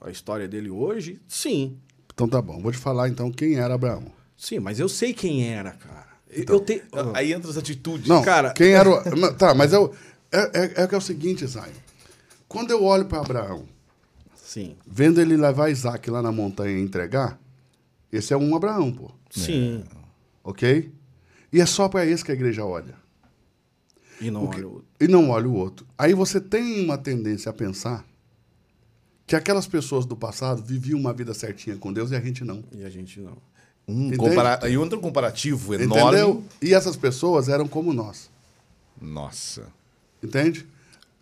[0.00, 1.20] a história dele hoje?
[1.26, 1.76] Sim.
[2.14, 2.60] Então tá bom.
[2.60, 4.04] Vou te falar então quem era Abraão.
[4.36, 6.06] Sim, mas eu sei quem era, cara.
[6.30, 6.82] Eu- Então, eu tenho.
[7.14, 8.06] Aí entra as atitudes.
[8.06, 9.02] Não, Cara- quem era o...
[9.34, 9.92] Tá, mas eu,
[10.30, 10.38] é,
[10.78, 11.72] é, é que é o seguinte, Zayn.
[12.46, 13.66] Quando eu olho para Abraão,
[14.48, 14.76] Sim.
[14.86, 17.38] vendo ele levar Isaac lá na montanha e entregar,
[18.10, 19.10] esse é um Abraão, pô.
[19.28, 19.84] Sim.
[20.42, 20.90] Ok?
[21.52, 22.94] E é só para esse que a igreja olha.
[24.18, 24.84] E não O que- olha o.
[24.98, 25.86] E não olha o outro.
[25.98, 28.06] Aí você tem uma tendência a pensar
[29.26, 32.64] que aquelas pessoas do passado viviam uma vida certinha com Deus e a gente não.
[32.72, 33.36] E a gente não.
[33.86, 34.16] Um Entende?
[34.16, 34.60] compara...
[34.64, 36.02] Aí entra um comparativo enorme.
[36.02, 36.44] Entendeu?
[36.62, 38.30] E essas pessoas eram como nós.
[38.98, 39.66] Nossa.
[40.22, 40.66] Entende?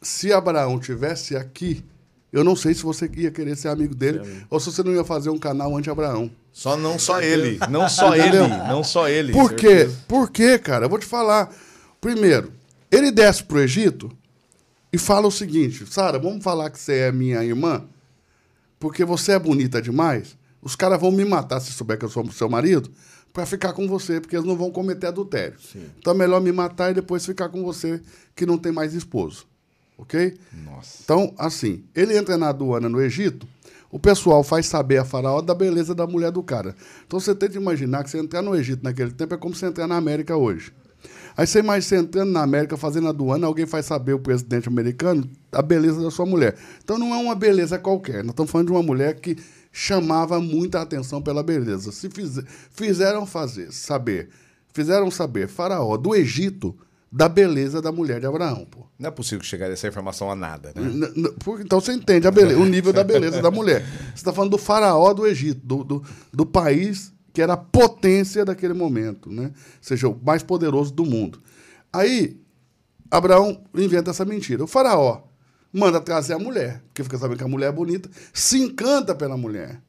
[0.01, 1.85] Se Abraão tivesse aqui,
[2.33, 4.21] eu não sei se você ia querer ser amigo dele
[4.51, 6.31] ou se você não ia fazer um canal anti-Abraão.
[6.53, 7.59] Só não só ele.
[7.71, 8.39] Não só ele.
[8.69, 9.33] Não só ele.
[9.33, 9.89] Por quê?
[10.09, 10.87] Por quê, cara?
[10.87, 11.55] Eu vou te falar.
[12.01, 12.53] Primeiro,
[12.91, 14.11] ele desce pro Egito
[14.93, 17.85] e fala o seguinte: Sara, vamos falar que você é minha irmã,
[18.79, 20.37] porque você é bonita demais.
[20.63, 22.91] Os caras vão me matar se souber que eu sou seu marido,
[23.33, 25.57] para ficar com você, porque eles não vão cometer adultério.
[25.99, 28.01] Então é melhor me matar e depois ficar com você,
[28.35, 29.47] que não tem mais esposo.
[29.99, 30.37] Ok?
[30.65, 30.99] Nossa.
[31.03, 33.47] Então, assim, ele entra na aduana no Egito,
[33.91, 36.75] o pessoal faz saber a faraó da beleza da mulher do cara.
[37.07, 39.67] Então você tem que imaginar que você entrar no Egito naquele tempo é como você
[39.67, 40.73] entrar na América hoje.
[41.37, 45.29] Aí você imagina você entrando na América, fazendo aduana, alguém faz saber o presidente americano
[45.53, 46.57] a beleza da sua mulher.
[46.83, 48.25] Então não é uma beleza qualquer.
[48.25, 49.37] Nós estamos falando de uma mulher que
[49.71, 51.93] chamava muita atenção pela beleza.
[51.93, 54.31] Se fizer, fizeram fazer, saber,
[54.73, 56.75] fizeram saber faraó do Egito
[57.17, 58.87] da beleza da mulher de Abraão, pô.
[58.99, 60.83] Não é possível que chegar essa informação a nada, né?
[60.83, 63.83] N- n- por- Então você entende a beleza, o nível da beleza da mulher.
[64.09, 68.45] Você está falando do faraó do Egito, do, do, do país que era a potência
[68.45, 69.45] daquele momento, né?
[69.47, 71.39] Ou seja, o mais poderoso do mundo.
[71.93, 72.39] Aí,
[73.11, 74.63] Abraão inventa essa mentira.
[74.65, 75.23] O faraó
[75.73, 79.37] manda trazer a mulher, porque fica sabendo que a mulher é bonita, se encanta pela
[79.39, 79.81] mulher.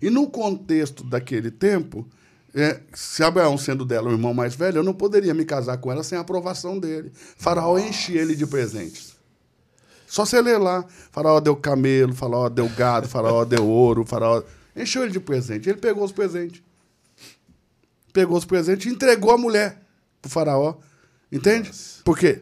[0.00, 2.08] E no contexto daquele tempo,
[2.56, 5.92] é, se Abraão sendo dela o irmão mais velho, eu não poderia me casar com
[5.92, 7.12] ela sem a aprovação dele.
[7.14, 9.14] Faraó enche ele de presentes.
[10.06, 10.82] Só você ler lá.
[11.12, 14.42] Faraó deu camelo, Faraó deu gado, Faraó deu ouro, Faraó.
[14.74, 15.68] Encheu ele de presente.
[15.68, 16.62] Ele pegou os presentes.
[18.10, 19.82] Pegou os presentes e entregou a mulher
[20.22, 20.76] pro Faraó.
[21.30, 21.70] Entende?
[22.04, 22.40] Porque,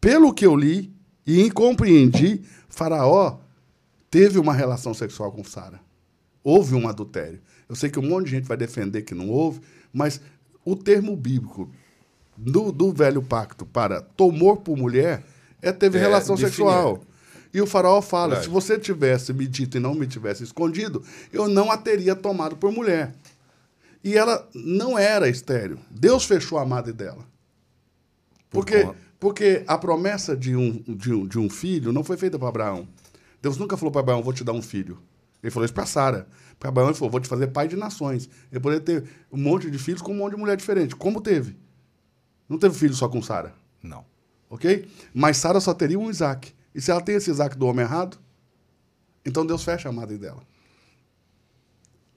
[0.00, 0.94] pelo que eu li
[1.26, 3.38] e compreendi, Faraó
[4.08, 5.80] teve uma relação sexual com Sara.
[6.44, 7.40] Houve um adultério.
[7.68, 9.60] Eu sei que um monte de gente vai defender que não houve,
[9.92, 10.20] mas
[10.64, 11.70] o termo bíblico
[12.36, 15.24] do, do velho pacto para tomor por mulher
[15.62, 16.50] é teve É, relação definir.
[16.50, 17.02] sexual.
[17.52, 21.02] E o faraó fala: se você tivesse me dito e não me tivesse escondido,
[21.32, 23.14] eu não a teria tomado por mulher.
[24.04, 25.78] E ela não era estéreo.
[25.90, 27.24] Deus fechou a madre dela.
[28.50, 28.88] Por Porque,
[29.18, 32.86] porque a promessa de um, de, um, de um filho não foi feita para Abraão.
[33.42, 34.98] Deus nunca falou para Abraão, vou te dar um filho.
[35.42, 36.26] Ele falou isso para Sara.
[36.58, 38.28] Para Abraão, falou, vou te fazer pai de nações.
[38.50, 40.96] Ele poderia ter um monte de filhos com um monte de mulher diferente.
[40.96, 41.56] Como teve?
[42.48, 43.54] Não teve filho só com Sara.
[43.82, 44.04] Não.
[44.48, 44.88] Ok?
[45.12, 46.54] Mas Sara só teria um Isaac.
[46.74, 48.18] E se ela tem esse Isaac do homem errado,
[49.24, 50.42] então Deus fecha a madre dela.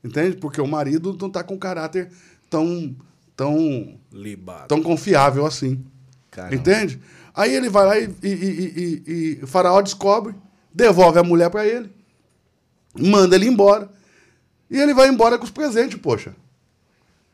[0.04, 0.38] Entende?
[0.38, 2.10] Porque o marido não está com caráter
[2.50, 2.96] tão,
[3.36, 4.68] tão, Libado.
[4.68, 5.84] tão confiável assim.
[6.32, 6.56] Caramba.
[6.56, 7.00] Entende?
[7.34, 10.34] Aí ele vai lá e, e, e- e- e faraó descobre,
[10.74, 11.92] devolve a mulher para ele,
[12.98, 13.90] manda ele embora.
[14.70, 16.36] E ele vai embora com os presentes, poxa.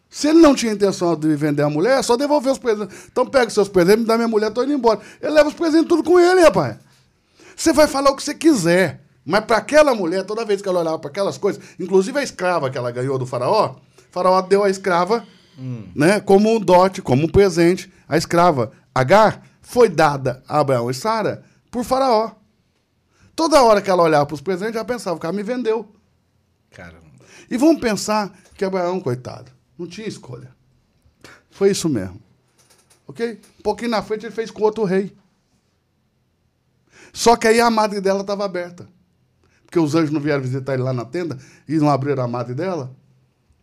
[0.09, 3.07] Se ele não tinha intenção de vender a mulher, é só devolver os presentes.
[3.11, 5.01] Então pega os seus presentes, me dá minha mulher, tô indo embora.
[5.21, 6.77] Ele leva os presentes tudo com ele, rapaz.
[7.55, 9.01] Você vai falar o que você quiser.
[9.25, 12.69] Mas para aquela mulher, toda vez que ela olhava para aquelas coisas, inclusive a escrava
[12.69, 13.77] que ela ganhou do faraó, o
[14.11, 15.25] faraó deu a escrava
[15.95, 17.91] né, como um dote, como um presente.
[18.07, 22.31] A escrava Agar foi dada a Abraão e Sara por faraó.
[23.35, 25.91] Toda hora que ela olhava para os presentes, ela pensava, o cara me vendeu.
[26.71, 27.04] Caramba.
[27.49, 30.53] E vamos pensar que Abraão, coitado, não tinha escolha.
[31.49, 32.19] Foi isso mesmo.
[33.07, 33.39] Ok?
[33.59, 35.15] Um pouquinho na frente ele fez com outro rei.
[37.13, 38.87] Só que aí a madre dela estava aberta.
[39.65, 42.53] Porque os anjos não vieram visitar ele lá na tenda e não abriram a madre
[42.53, 42.93] dela.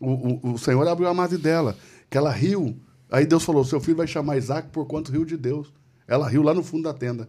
[0.00, 1.76] O, o, o Senhor abriu a madre dela,
[2.10, 2.76] que ela riu.
[3.10, 5.72] Aí Deus falou: seu filho vai chamar Isaac por quanto riu de Deus.
[6.06, 7.28] Ela riu lá no fundo da tenda.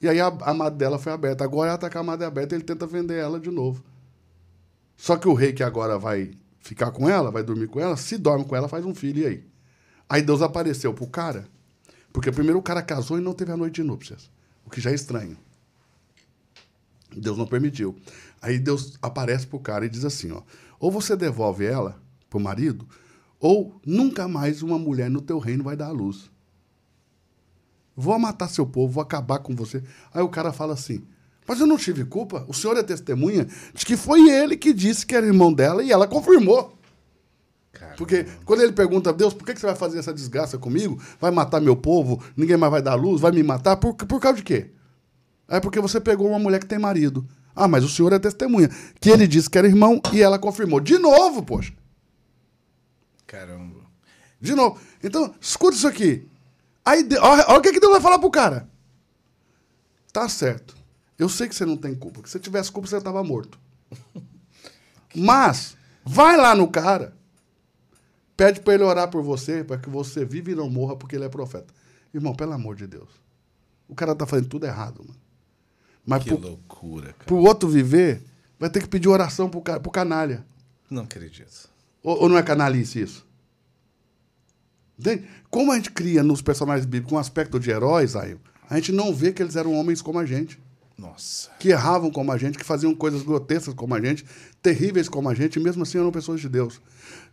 [0.00, 1.44] E aí a, a madre dela foi aberta.
[1.44, 3.82] Agora ela está com a madre aberta ele tenta vender ela de novo.
[5.02, 6.30] Só que o rei que agora vai
[6.60, 9.26] ficar com ela, vai dormir com ela, se dorme com ela, faz um filho, e
[9.26, 9.44] aí?
[10.08, 11.48] Aí Deus apareceu pro cara,
[12.12, 14.30] porque primeiro o cara casou e não teve a noite de núpcias,
[14.64, 15.36] o que já é estranho.
[17.16, 17.96] Deus não permitiu.
[18.40, 20.42] Aí Deus aparece pro cara e diz assim, ó,
[20.78, 22.00] ou você devolve ela
[22.30, 22.86] pro marido,
[23.40, 26.30] ou nunca mais uma mulher no teu reino vai dar à luz.
[27.96, 29.82] Vou matar seu povo, vou acabar com você.
[30.14, 31.04] Aí o cara fala assim:
[31.46, 32.44] Mas eu não tive culpa.
[32.48, 35.90] O senhor é testemunha de que foi ele que disse que era irmão dela e
[35.90, 36.76] ela confirmou.
[37.72, 37.96] Caramba.
[37.96, 41.00] Porque quando ele pergunta a Deus, por que que você vai fazer essa desgraça comigo?
[41.20, 42.22] Vai matar meu povo?
[42.36, 43.20] Ninguém mais vai dar luz?
[43.20, 43.76] Vai me matar?
[43.76, 44.70] Por, por causa de quê?
[45.48, 47.26] É porque você pegou uma mulher que tem marido.
[47.54, 48.70] Ah, mas o senhor é testemunha.
[49.00, 50.80] Que ele disse que era irmão e ela confirmou.
[50.80, 51.72] De novo, poxa.
[53.26, 53.80] Caramba.
[54.40, 54.78] De novo.
[55.02, 56.26] Então, escuta isso aqui.
[56.84, 58.68] Aí, olha, olha o que, que Deus vai falar pro cara.
[60.12, 60.81] Tá certo.
[61.22, 62.20] Eu sei que você não tem culpa.
[62.24, 63.56] Se você tivesse culpa, você estava morto.
[65.14, 67.16] Mas, vai lá no cara.
[68.36, 71.24] Pede para ele orar por você, para que você viva e não morra, porque ele
[71.24, 71.72] é profeta.
[72.12, 73.08] Irmão, pelo amor de Deus.
[73.88, 75.20] O cara tá fazendo tudo errado, mano.
[76.04, 77.24] Mas Que pro, loucura, cara.
[77.24, 78.20] pro outro viver,
[78.58, 80.44] vai ter que pedir oração pro, pro canalha.
[80.90, 81.70] Não acredito.
[82.02, 83.24] Ou, ou não é canalice isso?
[84.98, 85.24] Entende?
[85.48, 88.36] Como a gente cria nos personagens bíblicos um aspecto de heróis, aí,
[88.68, 90.58] a gente não vê que eles eram homens como a gente,
[90.98, 91.50] Nossa.
[91.58, 94.24] que erravam como a gente, que faziam coisas grotescas como a gente,
[94.62, 96.80] terríveis como a gente, e mesmo assim eram pessoas de Deus.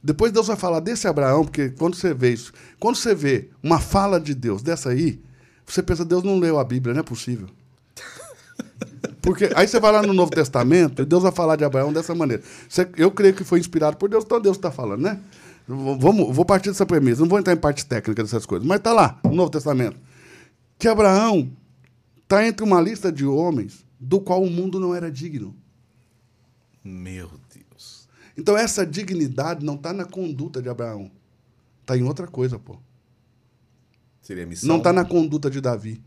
[0.02, 3.80] Depois Deus vai falar desse Abraão, porque quando você vê isso, quando você vê uma
[3.80, 5.19] fala de Deus dessa aí,
[5.65, 7.48] você pensa, Deus não leu a Bíblia, não é possível.
[9.22, 12.15] Porque aí você vai lá no Novo Testamento e Deus vai falar de Abraão dessa
[12.15, 12.41] maneira.
[12.68, 15.19] Você- eu creio que foi inspirado por Deus, então Deus está falando, né?
[15.68, 18.91] Vamos, vou partir dessa premissa, não vou entrar em parte técnica dessas coisas, mas está
[18.91, 19.98] lá, no Novo Testamento,
[20.80, 21.48] que Abraão
[22.30, 25.56] está entre uma lista de homens do qual o mundo não era digno.
[26.84, 28.07] Meu Deus.
[28.38, 31.11] Então essa dignidade não está na conduta de Abraão,
[31.81, 32.77] está em outra coisa, pô.
[34.22, 34.68] Seria missão?
[34.69, 36.03] Não está na conduta de Davi.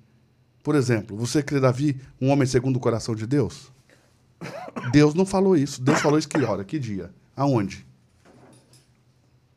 [0.62, 3.72] Por exemplo, você crê Davi um homem segundo o coração de Deus?
[4.92, 5.82] Deus não falou isso.
[5.82, 7.84] Deus falou isso que hora, que dia, aonde?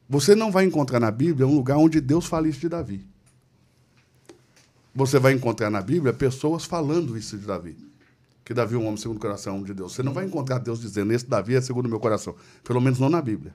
[0.10, 3.08] Você não vai encontrar na Bíblia um lugar onde Deus fala isso de Davi.
[4.96, 7.76] Você vai encontrar na Bíblia pessoas falando isso de Davi.
[8.46, 9.94] Que Davi é um homem segundo o coração de Deus.
[9.94, 12.34] Você não vai encontrar Deus dizendo, esse Davi é segundo o meu coração.
[12.64, 13.54] Pelo menos não na Bíblia.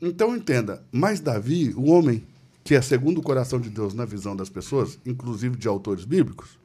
[0.00, 2.24] Então entenda, mas Davi, o homem
[2.62, 6.58] que é segundo o coração de Deus na visão das pessoas, inclusive de autores bíblicos,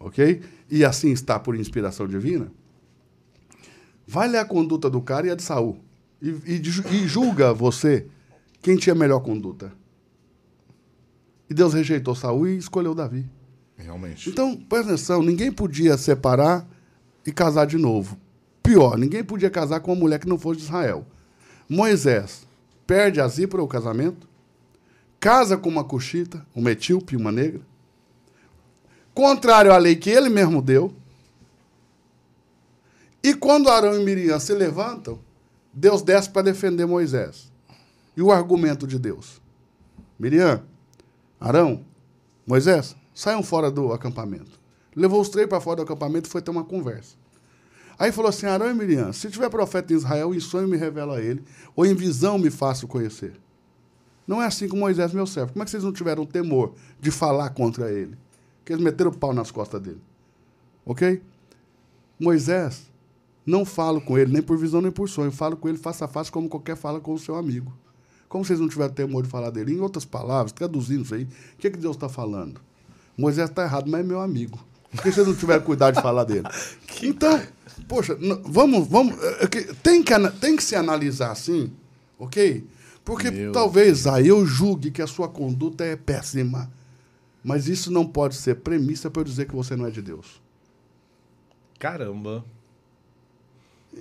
[0.00, 0.40] ok?
[0.70, 2.50] E assim está por inspiração divina,
[4.06, 5.78] vai ler a conduta do cara e a de Saul.
[6.22, 6.62] E, e,
[6.92, 8.06] e julga você
[8.62, 9.72] quem tinha melhor conduta.
[11.54, 13.24] E Deus rejeitou Saul e escolheu Davi.
[13.76, 14.28] Realmente.
[14.28, 16.68] Então, presta atenção, ninguém podia separar
[17.24, 18.18] e casar de novo.
[18.60, 21.06] Pior, ninguém podia casar com uma mulher que não fosse de Israel.
[21.68, 22.44] Moisés
[22.84, 24.26] perde a Zípora, o casamento,
[25.20, 27.60] casa com uma cuxita, uma etíope, uma negra,
[29.14, 30.92] contrário à lei que ele mesmo deu.
[33.22, 35.20] E quando Arão e Miriam se levantam,
[35.72, 37.48] Deus desce para defender Moisés.
[38.16, 39.40] E o argumento de Deus?
[40.18, 40.60] Miriam,
[41.40, 41.84] Arão,
[42.46, 44.60] Moisés, saiam fora do acampamento.
[44.94, 47.16] Levou os três para fora do acampamento e foi ter uma conversa.
[47.98, 51.16] Aí falou assim: Arão e Miriam, se tiver profeta em Israel, em sonho me revela
[51.16, 51.42] a ele,
[51.74, 53.34] ou em visão me faço conhecer.
[54.26, 55.52] Não é assim com Moisés, meu servo.
[55.52, 58.16] Como é que vocês não tiveram temor de falar contra ele?
[58.64, 60.00] Que eles meteram o pau nas costas dele.
[60.84, 61.22] Ok?
[62.18, 62.90] Moisés,
[63.44, 65.30] não falo com ele nem por visão nem por sonho.
[65.30, 67.72] Falo com ele face a face, como qualquer fala com o seu amigo.
[68.34, 69.74] Como vocês não tiveram temor de falar dele?
[69.74, 72.60] Em outras palavras, traduzindo isso aí, o que, é que Deus está falando?
[73.16, 74.58] Moisés está errado, mas é meu amigo.
[74.90, 76.42] Por que vocês não tiveram cuidado de falar dele?
[77.00, 77.40] Então,
[77.86, 79.16] poxa, vamos, vamos.
[79.22, 81.70] É, é tem que, tem que se analisar assim,
[82.18, 82.66] ok?
[83.04, 86.68] Porque Meu talvez aí eu julgue que a sua conduta é péssima.
[87.44, 90.42] Mas isso não pode ser premissa para eu dizer que você não é de Deus.
[91.78, 92.44] Caramba.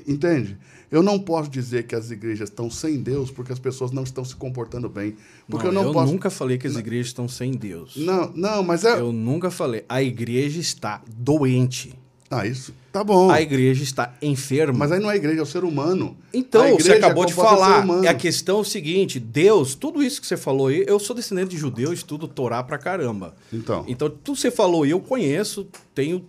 [0.08, 0.58] Entende?
[0.92, 4.24] Eu não posso dizer que as igrejas estão sem Deus porque as pessoas não estão
[4.24, 5.16] se comportando bem.
[5.50, 6.12] Porque não, eu não eu posso...
[6.12, 7.96] nunca falei que as igrejas estão sem Deus.
[7.98, 9.00] Não, não, mas é.
[9.00, 9.84] Eu nunca falei.
[9.90, 11.98] A igreja está doente.
[12.30, 13.32] Ah, isso tá bom.
[13.32, 14.78] A igreja está enferma.
[14.78, 16.16] Mas aí não é a igreja, é o ser humano.
[16.32, 17.86] Então, você acabou é de falar.
[18.04, 21.16] É a questão é o seguinte: Deus, tudo isso que você falou aí, eu sou
[21.16, 23.36] descendente de judeu, estudo Torá pra caramba.
[23.52, 23.84] Então.
[23.88, 26.24] Então, tudo que você falou aí, eu conheço, tenho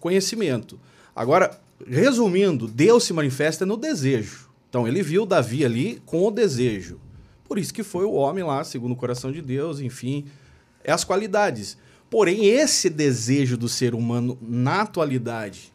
[0.00, 0.78] conhecimento.
[1.14, 4.48] Agora, resumindo, Deus se manifesta no desejo.
[4.68, 7.00] Então, ele viu Davi ali com o desejo.
[7.44, 10.26] Por isso que foi o homem lá, segundo o coração de Deus, enfim.
[10.82, 11.76] É as qualidades.
[12.10, 15.72] Porém, esse desejo do ser humano na atualidade,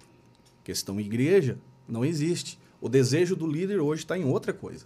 [0.64, 1.58] questão igreja,
[1.88, 2.60] não existe.
[2.80, 4.86] O desejo do líder hoje está em outra coisa.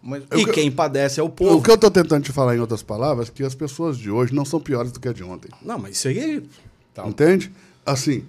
[0.00, 1.56] Mas, e quem padece é o povo.
[1.56, 4.10] O que eu estou tentando te falar em outras palavras é que as pessoas de
[4.10, 5.50] hoje não são piores do que a de ontem.
[5.60, 6.48] Não, mas isso aí.
[6.94, 7.06] Tá.
[7.06, 7.52] Entende?
[7.84, 8.24] Assim,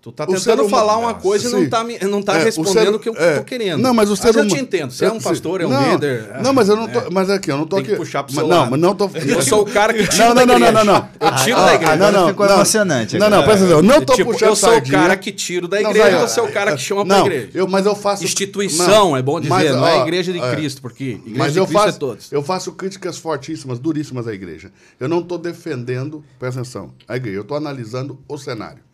[0.00, 2.98] Tu tá tentando falar uma coisa e não tá, não tá é, respondendo o, ser,
[3.00, 3.82] que eu é, tô querendo.
[3.82, 4.92] Não, mas o ser mas eu te entendo.
[4.92, 6.40] Você é um pastor, é um não, líder.
[6.40, 7.00] Não, mas eu não tô.
[7.00, 7.10] É.
[7.10, 7.92] Mas aqui, eu não tô Tem aqui.
[7.92, 8.46] Que puxar pro mas.
[8.46, 9.10] Não, mas não tô.
[9.12, 10.72] Eu sou o cara que tira não, da não, igreja.
[10.72, 11.08] Não, não, não.
[11.18, 11.96] Eu tiro ah, da igreja.
[11.96, 13.18] Não, não, ficou emocionante.
[13.18, 13.78] Não, não, presta atenção.
[13.78, 16.42] Eu não tô tipo, puxando Eu sou o cara que tiro da igreja, você é
[16.44, 17.50] o cara que chama pra igreja.
[17.52, 18.22] Eu, mas eu faço.
[18.22, 22.30] Instituição, é bom dizer, não é igreja de Cristo, porque igreja de Cristo é todos.
[22.30, 24.70] Eu faço críticas fortíssimas, duríssimas à igreja.
[25.00, 27.38] Eu não tô defendendo, presta atenção, a igreja.
[27.38, 28.87] Eu tô analisando o cenário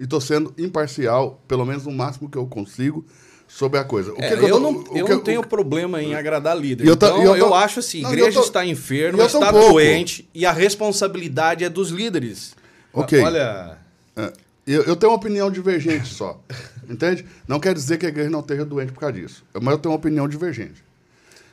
[0.00, 3.04] e estou sendo imparcial, pelo menos no máximo que eu consigo,
[3.46, 4.14] sobre a coisa.
[4.16, 6.86] É, eu, eu, não, eu não tenho problema em agradar líder.
[6.86, 10.52] Eu então, eu, eu, acho assim, a igreja tô, está enferma, está doente, e a
[10.52, 12.54] responsabilidade é dos líderes.
[12.92, 13.20] Ok.
[13.20, 13.76] Olha...
[14.16, 14.32] É,
[14.66, 16.40] eu, tenho uma opinião divergente só,
[16.88, 17.26] entende?
[17.46, 19.92] Não quer dizer que a igreja não esteja doente por causa disso, mas eu tenho
[19.92, 20.82] uma opinião divergente.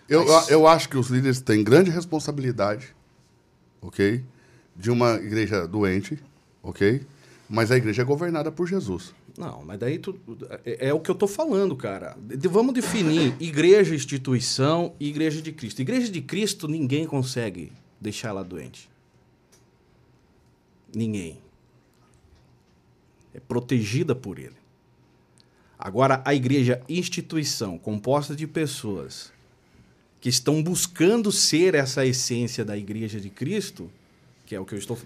[0.07, 0.49] Eu, mas...
[0.49, 2.95] eu acho que os líderes têm grande responsabilidade,
[3.82, 4.24] ok?
[4.74, 6.18] De uma igreja doente,
[6.64, 7.02] ok?
[7.49, 9.14] Mas a igreja é governada por Jesus.
[9.38, 10.19] Não, mas daí tu,
[10.65, 12.18] é, é, o que eu estou falando, cara.
[12.19, 15.82] De, vamos definir igreja, instituição e igreja de Cristo.
[15.82, 17.72] Igreja de Cristo, ninguém consegue
[18.02, 18.90] deixar ela doente.
[20.94, 21.40] Ninguém.
[23.34, 24.57] É protegida por ele.
[25.80, 29.32] Agora, a igreja instituição, composta de pessoas
[30.19, 33.90] que estão buscando ser essa essência da igreja de Cristo,
[34.48, 34.98] que é o que eu estou,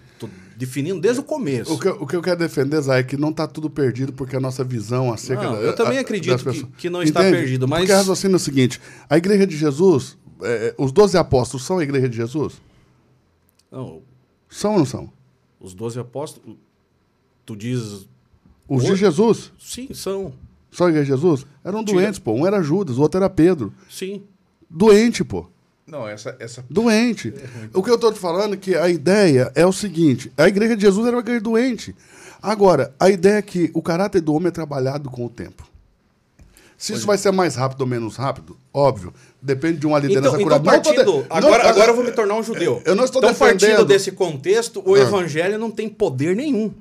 [0.56, 1.74] definindo desde o começo.
[1.74, 4.36] O que, o que eu quero defender, Zé, é que não está tudo perdido, porque
[4.36, 7.38] a nossa visão acerca não, da, Eu também a, acredito que, que, não está Entende?
[7.38, 7.80] perdido, mas.
[7.80, 11.84] Porque raciocínio é o seguinte: a igreja de Jesus, é, os doze apóstolos são a
[11.84, 12.62] igreja de Jesus?
[13.72, 14.04] Não.
[14.48, 15.12] São ou não são?
[15.60, 16.56] Os doze apóstolos.
[17.44, 18.08] Tu diz.
[18.68, 19.52] Os de Jesus?
[19.58, 20.34] Sim, são.
[20.72, 21.48] São a igreja de Jesus?
[21.64, 22.00] Eram Tira.
[22.00, 22.34] doentes, pô.
[22.34, 23.74] Um era Judas, o outro era Pedro.
[23.90, 24.22] Sim.
[24.70, 25.50] Doente, pô.
[25.86, 26.36] Não, essa.
[26.40, 26.64] essa...
[26.70, 27.34] Doente.
[27.74, 30.76] O que eu estou te falando é que a ideia é o seguinte: a igreja
[30.76, 31.95] de Jesus era uma igreja doente.
[32.41, 35.70] Agora, a ideia é que o caráter do homem é trabalhado com o tempo.
[36.82, 40.41] Se isso vai ser mais rápido ou menos rápido, óbvio, depende de uma liderança então,
[40.41, 40.64] curada.
[40.64, 41.28] Então, partindo, de...
[41.30, 42.82] agora, não, agora eu vou me tornar um judeu.
[42.84, 43.60] Eu não estou então, defendendo...
[43.60, 44.99] partindo desse contexto, o ah.
[44.99, 46.74] evangelho não tem poder nenhum.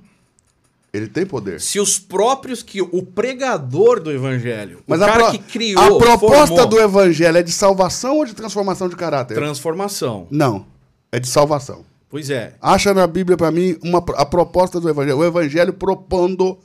[0.93, 1.61] Ele tem poder.
[1.61, 5.81] Se os próprios que o pregador do evangelho, Mas o a, cara pro- que criou,
[5.81, 9.35] a proposta formou, do evangelho é de salvação ou de transformação de caráter?
[9.35, 10.27] transformação.
[10.31, 10.67] Não,
[11.13, 11.85] é de salvação.
[12.09, 12.55] Pois é.
[12.61, 16.59] Acha na Bíblia para mim uma, a proposta do evangelho, o evangelho propondo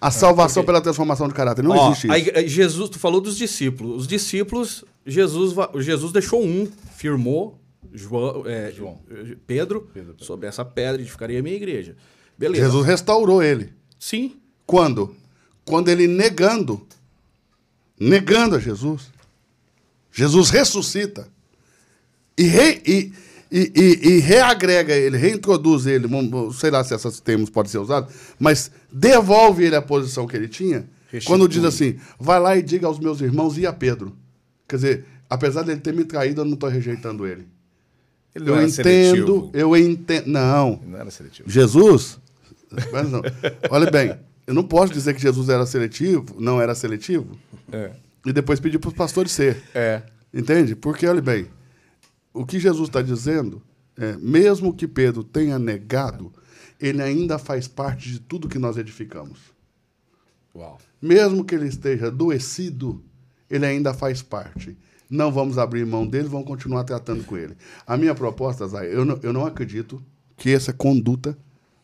[0.00, 1.62] a salvação porque- pela transformação de caráter.
[1.62, 2.28] Não Ó, existe a isso.
[2.28, 4.00] igre- Jesus, tu falou dos discípulos.
[4.02, 6.66] Os discípulos, Jesus, Jesus deixou um,
[6.96, 7.60] firmou
[7.92, 8.98] João, é, João.
[9.08, 11.94] eh, Pedro, sobre essa pedra edificaria a minha igreja.
[12.38, 12.64] Beleza.
[12.64, 13.72] Jesus restaurou ele.
[13.98, 14.36] Sim.
[14.66, 15.14] Quando?
[15.64, 16.86] Quando ele negando,
[17.98, 19.02] negando a Jesus,
[20.12, 21.28] Jesus ressuscita
[22.36, 23.12] e, re- e,
[23.50, 26.06] e, e- e reagrega ele, reintroduz ele,
[26.58, 30.48] sei lá se esses termos podem ser usados, mas devolve ele à posição que ele
[30.48, 31.26] tinha, Restitui.
[31.26, 34.14] quando diz assim, vai lá e diga aos meus irmãos e a Pedro.
[34.68, 37.46] Quer dizer, apesar dele ter me traído, eu não estou rejeitando ele.
[38.34, 39.50] Ele não Eu entendo, seletivo.
[39.54, 40.26] eu entendo.
[40.26, 41.48] Não, Ele não era seletivo.
[41.48, 42.18] Jesus,
[42.92, 43.22] mas não.
[43.70, 47.36] olha bem, eu não posso dizer que Jesus era seletivo, não era seletivo,
[47.72, 47.92] É.
[48.26, 49.62] e depois pedir para os pastores ser.
[49.74, 50.02] É.
[50.32, 50.74] Entende?
[50.74, 51.46] Porque, olha bem,
[52.32, 53.62] o que Jesus está dizendo
[53.96, 56.32] é, mesmo que Pedro tenha negado,
[56.80, 59.38] ele ainda faz parte de tudo que nós edificamos.
[60.54, 60.78] Uau.
[61.00, 63.02] Mesmo que ele esteja adoecido,
[63.48, 64.76] ele ainda faz parte.
[65.08, 67.56] Não vamos abrir mão dele, vamos continuar tratando com ele.
[67.86, 70.02] A minha proposta, Zay, eu não, eu não acredito
[70.36, 71.36] que essa conduta,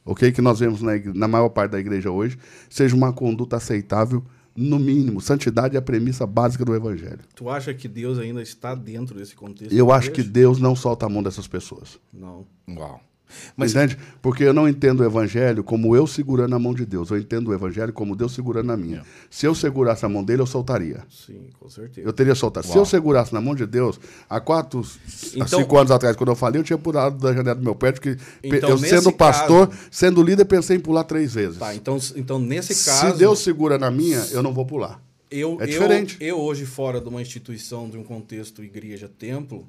[0.05, 4.25] ok, que nós vemos na, na maior parte da igreja hoje, seja uma conduta aceitável,
[4.57, 5.21] no mínimo.
[5.21, 7.21] Santidade é a premissa básica do evangelho.
[7.35, 9.73] Tu acha que Deus ainda está dentro desse contexto?
[9.73, 10.33] Eu acho que igreja?
[10.33, 11.99] Deus não solta a mão dessas pessoas.
[12.13, 12.47] Não.
[12.69, 13.01] Uau.
[13.57, 13.97] Mas Entende?
[14.23, 17.11] Porque eu não entendo o evangelho como eu segurando a mão de Deus.
[17.11, 19.03] Eu entendo o evangelho como Deus segurando a minha.
[19.31, 21.03] Se eu segurasse a mão dele, eu soltaria.
[21.09, 22.07] Sim, com certeza.
[22.07, 22.65] Eu teria soltado.
[22.67, 22.81] Se Uau.
[22.81, 23.99] eu segurasse na mão de Deus,
[24.29, 27.55] há quatro, há Então- cinco anos atrás, quando eu falei, eu tinha pulado da janela
[27.55, 31.35] do meu pé, porque Então, eu, sendo pastor, caso- sendo líder, pensei em pular três
[31.35, 31.59] vezes.
[31.59, 33.13] Tá, então, então nesse caso.
[33.13, 35.01] Se Deus segura na minha, eu não vou pular.
[35.31, 36.17] eu, é eu- diferente.
[36.21, 39.67] Eu, hoje, fora de uma instituição, de um contexto igreja-templo,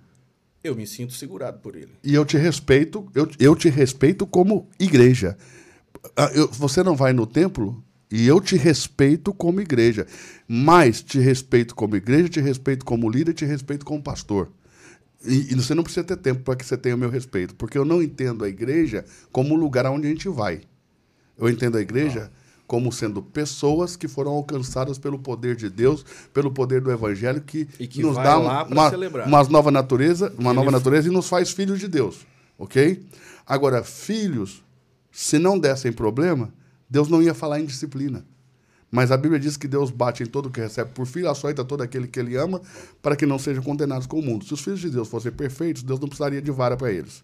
[0.63, 1.91] eu me sinto segurado por ele.
[2.03, 5.37] E eu te respeito, eu, eu te respeito como igreja.
[6.15, 10.05] Ah, eu- você não vai no templo e eu te respeito como igreja.
[10.47, 14.49] Mas te respeito como igreja, te respeito como líder, te respeito como pastor.
[15.25, 17.77] E, e você não precisa ter tempo para que você tenha o meu respeito, porque
[17.77, 20.61] eu não entendo a igreja como um lugar aonde a gente vai.
[21.37, 22.31] Eu entendo a igreja
[22.71, 27.65] como sendo pessoas que foram alcançadas pelo poder de Deus, pelo poder do evangelho que,
[27.65, 29.27] que nos dá uma, celebrar.
[29.27, 32.25] uma nova natureza, uma nova natureza e nos faz filhos de Deus,
[32.57, 33.05] ok?
[33.45, 34.63] Agora, filhos,
[35.11, 36.53] se não dessem problema,
[36.89, 38.25] Deus não ia falar em disciplina.
[38.89, 41.65] Mas a Bíblia diz que Deus bate em todo o que recebe por filho, açoita
[41.65, 42.61] todo aquele que ele ama,
[43.01, 44.45] para que não sejam condenados com o mundo.
[44.45, 47.21] Se os filhos de Deus fossem perfeitos, Deus não precisaria de vara para eles.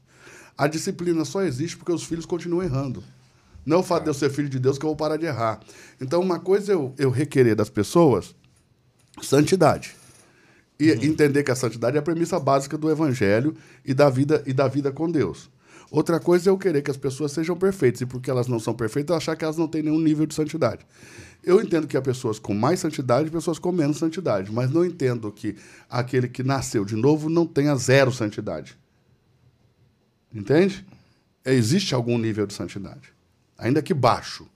[0.58, 3.02] A disciplina só existe porque os filhos continuam errando.
[3.68, 5.26] Não é o fato de eu ser filho de Deus que eu vou parar de
[5.26, 5.60] errar.
[6.00, 8.34] Então, uma coisa é eu, eu requerer das pessoas
[9.22, 9.94] santidade.
[10.80, 14.54] E entender que a santidade é a premissa básica do evangelho e da vida e
[14.54, 15.50] da vida com Deus.
[15.92, 18.74] Outra coisa é eu querer que as pessoas sejam perfeitas e porque elas não são
[18.74, 20.86] perfeitas, eu achar que elas não têm nenhum nível de santidade.
[21.44, 24.86] Eu entendo que há pessoas com mais santidade e pessoas com menos santidade, mas não
[24.86, 25.58] entendo que
[25.90, 28.78] aquele que nasceu de novo não tenha zero santidade.
[30.34, 30.86] Entende?
[31.44, 33.17] Existe algum nível de santidade,
[33.58, 34.48] ainda que baixo.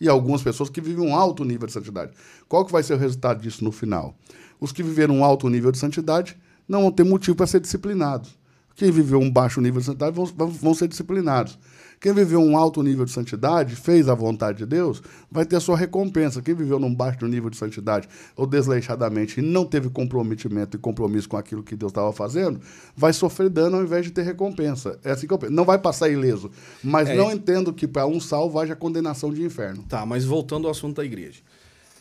[0.00, 2.12] E algumas pessoas que vivem um alto nível de santidade.
[2.48, 4.16] Qual que vai ser o resultado disso no final?
[4.58, 8.38] Os que viveram um alto nível de santidade não vão ter motivo para ser disciplinados.
[8.74, 11.58] Quem viveu um baixo nível de santidade vão, vão- ser disciplinados.
[12.00, 15.60] Quem viveu um alto nível de santidade, fez a vontade de Deus, vai ter a
[15.60, 16.40] sua recompensa.
[16.40, 21.28] Quem viveu num baixo nível de santidade ou desleixadamente e não teve comprometimento e compromisso
[21.28, 22.58] com aquilo que Deus estava fazendo,
[22.96, 24.98] vai sofrer dano ao invés de ter recompensa.
[25.04, 25.52] É assim que eu penso.
[25.52, 26.50] Não vai passar ileso.
[26.82, 27.14] Mas É.
[27.14, 29.82] não entendo que para um salvo haja condenação de inferno.
[29.86, 31.40] Tá, mas voltando ao assunto da igreja.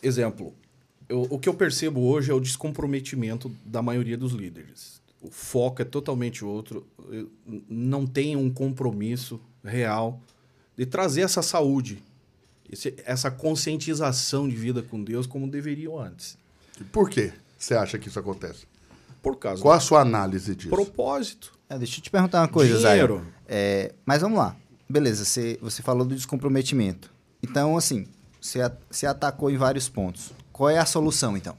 [0.01, 0.53] Exemplo,
[1.09, 5.01] eu- o que eu percebo hoje é o descomprometimento da maioria dos líderes.
[5.21, 6.87] O foco é totalmente outro.
[7.69, 10.19] Não tem um compromisso real
[10.77, 12.01] de trazer essa saúde,
[12.71, 16.37] esse- essa conscientização de vida com Deus como deveriam antes.
[16.91, 18.65] Por quê você acha que isso acontece?
[19.21, 20.69] Por causa Qual a sua análise disso?
[20.69, 21.51] propósito.
[21.69, 23.25] É, deixa eu te perguntar uma coisa, Dinheiro.
[23.47, 24.55] É, mas vamos lá.
[24.89, 27.11] Beleza, você, você falou do descomprometimento.
[27.43, 28.07] Então, assim,
[28.41, 30.31] você, você atacou em vários pontos.
[30.51, 31.55] Qual é a solução, então?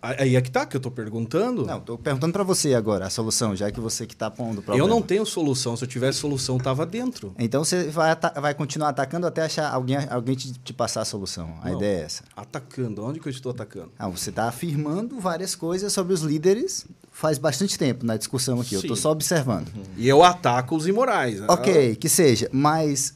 [0.00, 1.66] Aí é que tá que eu tô perguntando.
[1.66, 4.62] Não, tô perguntando para você agora a solução, já que você que tá pondo o
[4.62, 4.84] problema.
[4.84, 5.76] eu não tenho solução.
[5.76, 7.34] Se eu tivesse solução, tava dentro.
[7.38, 11.58] Então você vai, vai continuar atacando até achar alguém, alguém te, te passar a solução.
[11.62, 11.76] A Não.
[11.76, 12.24] ideia é essa.
[12.34, 13.04] Atacando.
[13.04, 13.90] Onde que eu estou atacando?
[13.98, 18.76] Ah, você está afirmando várias coisas sobre os líderes faz bastante tempo na discussão aqui.
[18.76, 19.02] Eu estou Sim.
[19.02, 19.68] só observando.
[19.96, 21.40] E eu ataco os imorais.
[21.48, 23.14] Ok, que seja, mas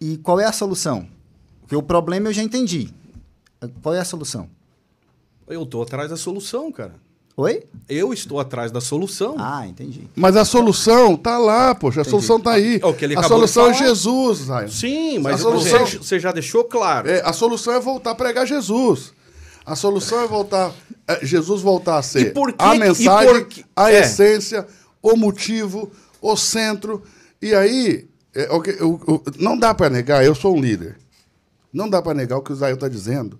[0.00, 1.08] E qual é a solução?
[1.62, 2.92] Porque o problema eu já entendi.
[3.82, 4.48] Qual é a solução?
[5.48, 6.94] Eu tô atrás da solução, cara.
[7.36, 7.64] Oi?
[7.88, 9.36] Eu estou atrás da solução.
[9.38, 10.08] Ah, entendi.
[10.16, 12.00] Mas a solução tá lá, poxa.
[12.00, 12.80] A solução tá aí.
[12.82, 13.86] É o que ele a acabou de solução é.
[13.86, 14.68] Jesus, Zion.
[14.68, 17.08] Sim, mas A solução- você, você já deixou claro.
[17.08, 19.12] É, a solução é voltar a pregar Jesus.
[19.64, 20.72] A solução é voltar.
[21.06, 24.00] é, Jesus voltar a ser E por que- a e mensagem, por que- a é.
[24.00, 24.66] essência,
[25.00, 27.02] o motivo, o centro.
[27.40, 30.96] E aí, é, o- o- não dá para negar, eu sou um líder.
[31.72, 33.38] Não dá para negar o que o Israel está dizendo,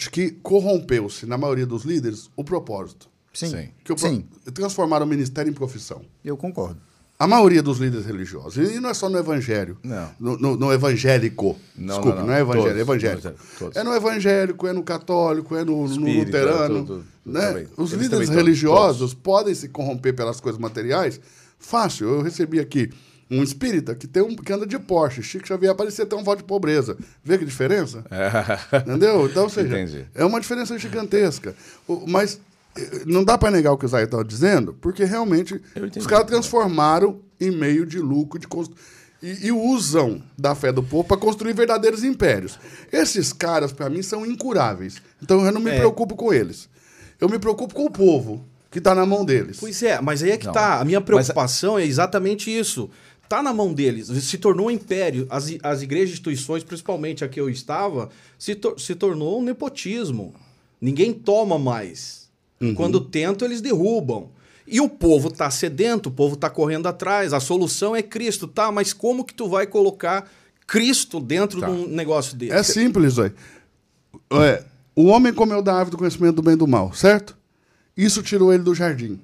[0.00, 3.08] de que corrompeu-se, na maioria dos líderes, o propósito.
[3.34, 3.50] Sim.
[3.50, 3.68] Sim.
[3.84, 6.02] Que o pro- Sim, Transformaram o ministério em profissão.
[6.24, 6.80] eu concordo.
[7.18, 8.56] A maioria dos líderes religiosos.
[8.70, 9.76] E não é só no evangelho.
[9.84, 10.10] Não.
[10.18, 11.54] No, no- no evangélico.
[11.76, 12.34] Não, Desculpa, não, não, não.
[12.34, 13.22] é evangélico, é Todos, evangélico.
[13.22, 13.76] todos, todos.
[13.76, 16.74] É no evangélico, é no católico, é no, no Espírita, luterano.
[16.86, 17.46] tudo, tudo né?
[17.48, 17.68] também.
[17.76, 21.20] Os Eles líderes religiosos podem se corromper pelas coisas materiais.
[21.58, 22.08] Fácil.
[22.08, 22.90] Eu recebi aqui
[23.30, 25.22] um espírita que, tem um, que anda de Porsche.
[25.22, 26.96] Chico Xavier aparecia ter um voto de pobreza.
[27.22, 28.04] Vê que diferença?
[28.86, 29.26] Entendeu?
[29.26, 30.06] Então, ou seja, Entendi.
[30.14, 31.54] é uma diferença gigantesca.
[32.08, 32.40] Mas
[32.76, 35.60] eh, não dá para negar o que o Zay estava dizendo, porque realmente
[35.96, 38.74] os caras transformaram em meio de lucro de constru...
[39.22, 42.58] e, e usam da fé do povo para construir verdadeiros impérios.
[42.92, 45.00] Esses caras, para mim, são incuráveis.
[45.22, 45.76] Então eu não me É.
[45.78, 46.68] preocupo com eles.
[47.20, 49.56] Eu me preocupo com o povo que está na mão deles.
[49.58, 50.52] Pois é, mas aí é que Não.
[50.52, 50.80] tá.
[50.80, 52.88] A minha preocupação é exatamente isso.
[53.30, 54.08] Tá na mão deles.
[54.24, 55.24] Se tornou um império.
[55.30, 60.34] As, as igrejas e instituições, principalmente a que eu estava, se, se tornou um nepotismo.
[60.80, 62.28] Ninguém toma mais.
[62.74, 64.30] Quando tentam, eles derrubam.
[64.66, 67.32] E o povo tá sedento, o povo tá correndo atrás.
[67.32, 68.72] A solução é Cristo, tá?
[68.72, 70.28] Mas como que tu vai colocar
[70.66, 71.68] Cristo dentro Tá.
[71.68, 72.52] de um negócio desse?
[72.52, 73.30] É simples, aí.
[74.32, 74.64] É,
[74.96, 77.38] o homem comeu da árvore do conhecimento do bem e do mal, certo?
[77.96, 79.20] Isso tirou ele do jardim.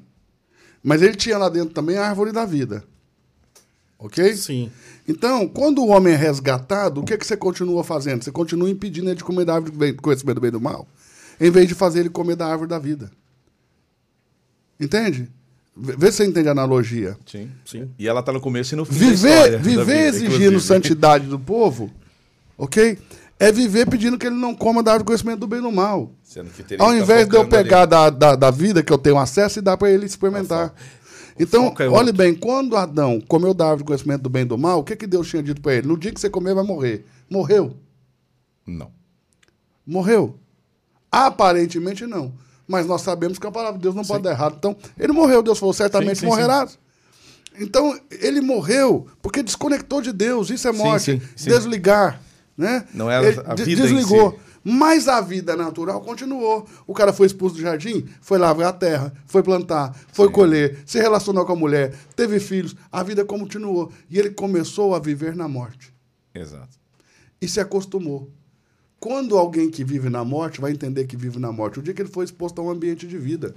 [0.80, 2.84] Mas ele tinha lá dentro também a árvore da vida.
[3.98, 4.34] Ok?
[4.34, 4.70] Sim.
[5.08, 8.22] Então, quando o homem é resgatado, o que, é que você continua fazendo?
[8.22, 10.86] Você continua impedindo ele de comer da árvore do conhecimento do bem e do mal,
[11.40, 13.10] em vez de fazer ele comer da árvore da vida.
[14.78, 15.30] Entende?
[15.76, 17.16] Vê se você entende a analogia.
[17.26, 17.50] Sim.
[17.64, 17.90] Sim.
[17.98, 20.60] E ela tá no começo e no fim da Viver, viver vida, exigindo inclusive.
[20.60, 21.90] santidade do povo,
[22.56, 22.98] ok?
[23.38, 25.70] É viver pedindo que ele não coma da árvore do conhecimento do bem e do
[25.70, 26.10] mal.
[26.38, 29.58] Ao que tá invés de eu pegar da, da, da vida que eu tenho acesso
[29.58, 30.74] e dar para ele experimentar.
[31.38, 34.56] Então, é olhe bem, quando Adão comeu da árvore do conhecimento do bem e do
[34.56, 35.86] mal, o que, que Deus tinha dito para ele?
[35.86, 37.04] No dia que você comer, vai morrer.
[37.30, 37.74] Morreu.
[38.66, 38.90] Não.
[39.86, 40.38] Morreu.
[41.10, 42.32] Aparentemente não.
[42.66, 44.56] Mas nós sabemos que a palavra de Deus não pode dar errado.
[44.58, 45.42] Então, ele morreu.
[45.42, 46.78] Deus falou, certamente Sim, sim, morrerás.
[47.58, 50.50] Então, ele morreu porque desconectou de Deus.
[50.50, 51.04] Isso é Sim, morte.
[51.04, 51.48] sim, sim.
[51.50, 52.20] Desligar.
[52.58, 52.86] Né?
[52.92, 54.32] Não Ele a de- vida Desligou.
[54.32, 54.45] si.
[54.68, 56.66] Mas a vida natural continuou.
[56.88, 60.98] O cara foi expulso do jardim, foi lavrar a terra, foi plantar, foi colher, se
[60.98, 62.74] relacionou com a mulher, teve filhos.
[62.90, 63.92] A vida continuou.
[64.10, 65.94] E ele começou a viver na morte
[66.34, 66.76] Exato.
[67.40, 68.28] e se acostumou.
[68.98, 71.78] Quando alguém que vive na morte vai entender que vive na morte?
[71.78, 73.54] O dia que ele foi exposto a um ambiente de vida.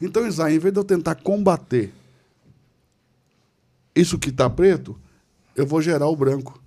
[0.00, 1.92] Então, Isaías, em vez de eu tentar combater
[3.92, 4.96] isso que está preto,
[5.56, 6.62] eu vou gerar o branco.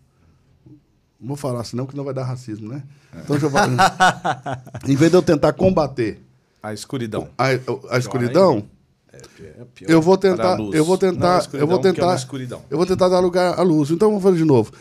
[1.20, 2.84] Não vou falar senão que não vai dar racismo, né?
[3.12, 3.52] Então, deixa eu
[4.92, 6.22] em vez de eu tentar combater
[6.62, 7.30] A escuridão.
[7.38, 7.46] a,
[7.90, 8.68] a escuridão,
[9.12, 9.90] É pior.
[9.90, 12.78] eu vou a tentar, eu vou Não, a tentar, escuridão, eu vou é tentar, eu
[12.78, 13.90] vou tentar dar lugar à luz.
[13.90, 14.72] Então vamos fazer de novo.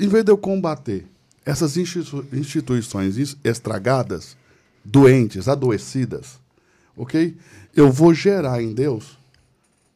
[0.00, 1.06] Em vez de eu combater
[1.46, 4.36] essas institu- instituições es- estragadas,
[4.84, 6.40] doentes, adoecidas,
[6.96, 7.36] ok?
[7.76, 9.16] Eu vou gerar em Deus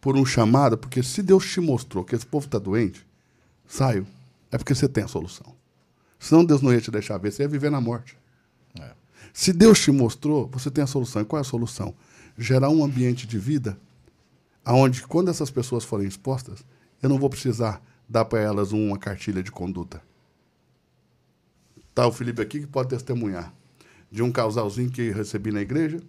[0.01, 3.05] por um chamado, porque se Deus te mostrou que esse povo está doente,
[3.67, 4.07] saio,
[4.53, 5.58] é porque você tem a solução.
[6.19, 8.19] Senão Deus não ia te deixar ver, você ia viver na morte.
[8.81, 8.93] É.
[9.33, 11.23] Se Deus te mostrou, você tem a solução.
[11.23, 11.95] E qual é a solução?
[12.37, 13.79] Gerar um ambiente de vida
[14.67, 16.65] onde, quando essas pessoas forem expostas,
[17.03, 20.03] eu não vou precisar dar para elas uma cartilha de conduta.
[21.95, 23.55] Tá o Felipe aqui que pode testemunhar
[24.11, 26.01] de um casalzinho que recebi na igreja,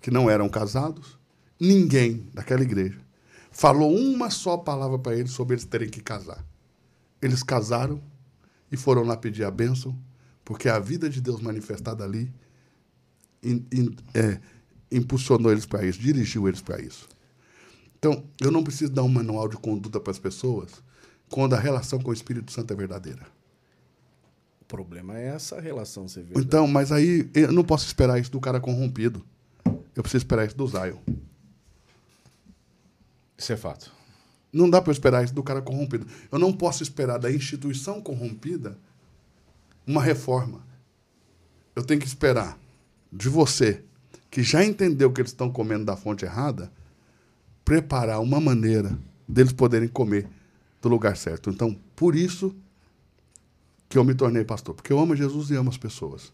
[0.00, 1.18] que não eram casados,
[1.58, 3.06] ninguém daquela igreja
[3.56, 6.44] falou uma só palavra para eles sobre eles terem que casar.
[7.22, 8.02] Eles casaram
[8.70, 9.96] e foram lá pedir a bênção,
[10.44, 12.32] porque a vida de Deus manifestada ali
[13.42, 14.40] in- in- é,
[14.90, 17.08] impulsionou eles para isso, dirigiu eles para isso.
[17.98, 20.70] Então, eu não preciso dar um manual de conduta para as pessoas
[21.28, 23.26] quando a relação com o Espírito Santo é verdadeira.
[24.60, 26.38] O problema é essa relação, você vê.
[26.38, 29.24] Então, mas aí eu não posso esperar isso do cara corrompido.
[29.94, 30.98] Eu preciso esperar isso do Zion.
[33.38, 33.92] Isso é fato.
[34.56, 36.06] Não dá para esperar isso do cara corrompido.
[36.32, 38.78] Eu não posso esperar da instituição corrompida
[39.86, 40.64] uma reforma.
[41.74, 42.58] Eu tenho que esperar
[43.12, 43.82] de você,
[44.30, 46.72] que já entendeu que eles estão comendo da fonte errada,
[47.64, 50.26] preparar uma maneira deles poderem comer
[50.80, 51.50] do lugar certo.
[51.50, 52.54] Então, por isso,
[53.90, 54.74] que eu me tornei pastor?
[54.74, 56.32] Porque eu amo Jesus e amo as pessoas.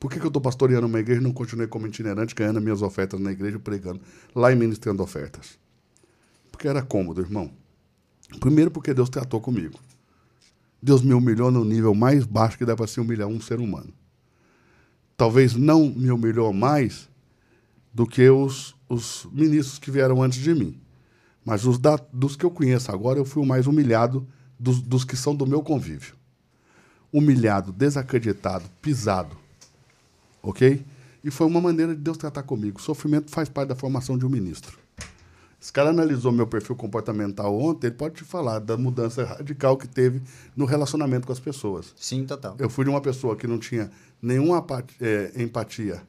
[0.00, 2.82] Por que, que eu estou pastoreando uma igreja e não continuei como itinerante, ganhando minhas
[2.82, 4.00] ofertas na igreja, pregando
[4.34, 5.62] lá e ministrando ofertas?
[6.54, 7.50] Porque era cômodo, irmão.
[8.38, 9.76] Primeiro, porque Deus tratou comigo.
[10.80, 13.92] Deus me humilhou no nível mais baixo que dá para se humilhar um ser humano.
[15.16, 17.08] Talvez não me humilhou mais
[17.92, 20.78] do que os, os ministros que vieram antes de mim.
[21.44, 24.24] Mas os da, dos que eu conheço agora, eu fui o mais humilhado
[24.58, 26.14] dos, dos que são do meu convívio.
[27.12, 29.36] Humilhado, desacreditado, pisado.
[30.40, 30.84] Ok?
[31.24, 32.78] E foi uma maneira de Deus tratar comigo.
[32.78, 34.83] O sofrimento faz parte da formação de um ministro.
[35.64, 39.88] Esse cara analisou meu perfil comportamental ontem, ele pode te falar da mudança radical que
[39.88, 40.20] teve
[40.54, 41.94] no relacionamento com as pessoas.
[41.96, 42.54] Sim, total.
[42.58, 44.62] Eu fui de uma pessoa que não tinha nenhuma
[45.00, 46.02] é, empatia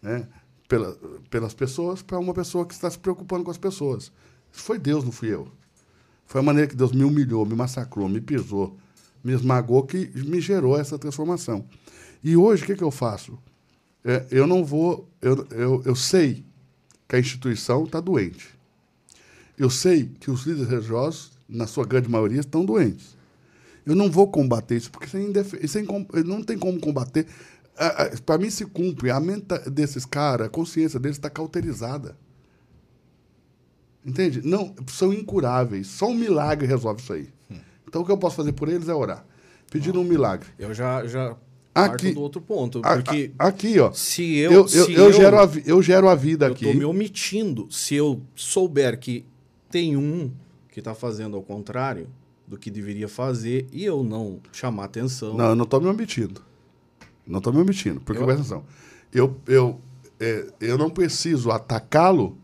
[0.00, 0.26] né,
[0.66, 0.96] pela,
[1.28, 4.10] pelas pessoas para uma pessoa que está se preocupando com as pessoas.
[4.50, 5.46] Isso foi Deus, não fui eu.
[6.24, 8.78] Foi a maneira que Deus me humilhou, me massacrou, me pisou,
[9.22, 11.66] me esmagou que me gerou essa transformação.
[12.24, 13.38] E hoje, o que, que eu faço?
[14.02, 15.06] É, eu não vou.
[15.20, 16.46] Eu, eu, eu sei
[17.06, 18.55] que a instituição está doente.
[19.58, 23.16] Eu sei que os líderes religiosos, na sua grande maioria, estão doentes.
[23.86, 25.06] Eu não vou combater isso, porque
[25.62, 27.26] isso, é é não tem como combater.
[28.24, 29.10] Para mim, se cumpre.
[29.10, 32.16] A mente desses caras, a consciência deles está cauterizada.
[34.04, 34.40] Entende?
[34.44, 35.86] Não, são incuráveis.
[35.88, 37.28] Só um milagre resolve isso aí.
[37.88, 39.24] Então, o que eu posso fazer por eles é orar.
[39.70, 40.48] Pedindo um milagre.
[40.58, 41.36] Eu já, já
[41.74, 42.80] Aqui- do outro ponto.
[42.84, 43.92] A- Porque a- aqui, ó.
[43.92, 44.52] se eu.
[44.52, 46.64] Eu, eu, se eu, gero, a, eu gero a vida eu aqui.
[46.66, 47.66] tô me omitindo.
[47.70, 49.24] Se eu souber que
[49.70, 50.30] tem um
[50.70, 52.08] que está fazendo ao contrário
[52.46, 55.34] do que deveria fazer e eu não chamar atenção.
[55.34, 56.42] Não, eu não estou me omitindo.
[57.26, 58.00] Não estou me omitindo.
[58.00, 58.64] Porque, Eu- atenção.
[59.12, 59.80] Eu, eu,
[60.20, 62.36] é, eu não preciso atacá-lo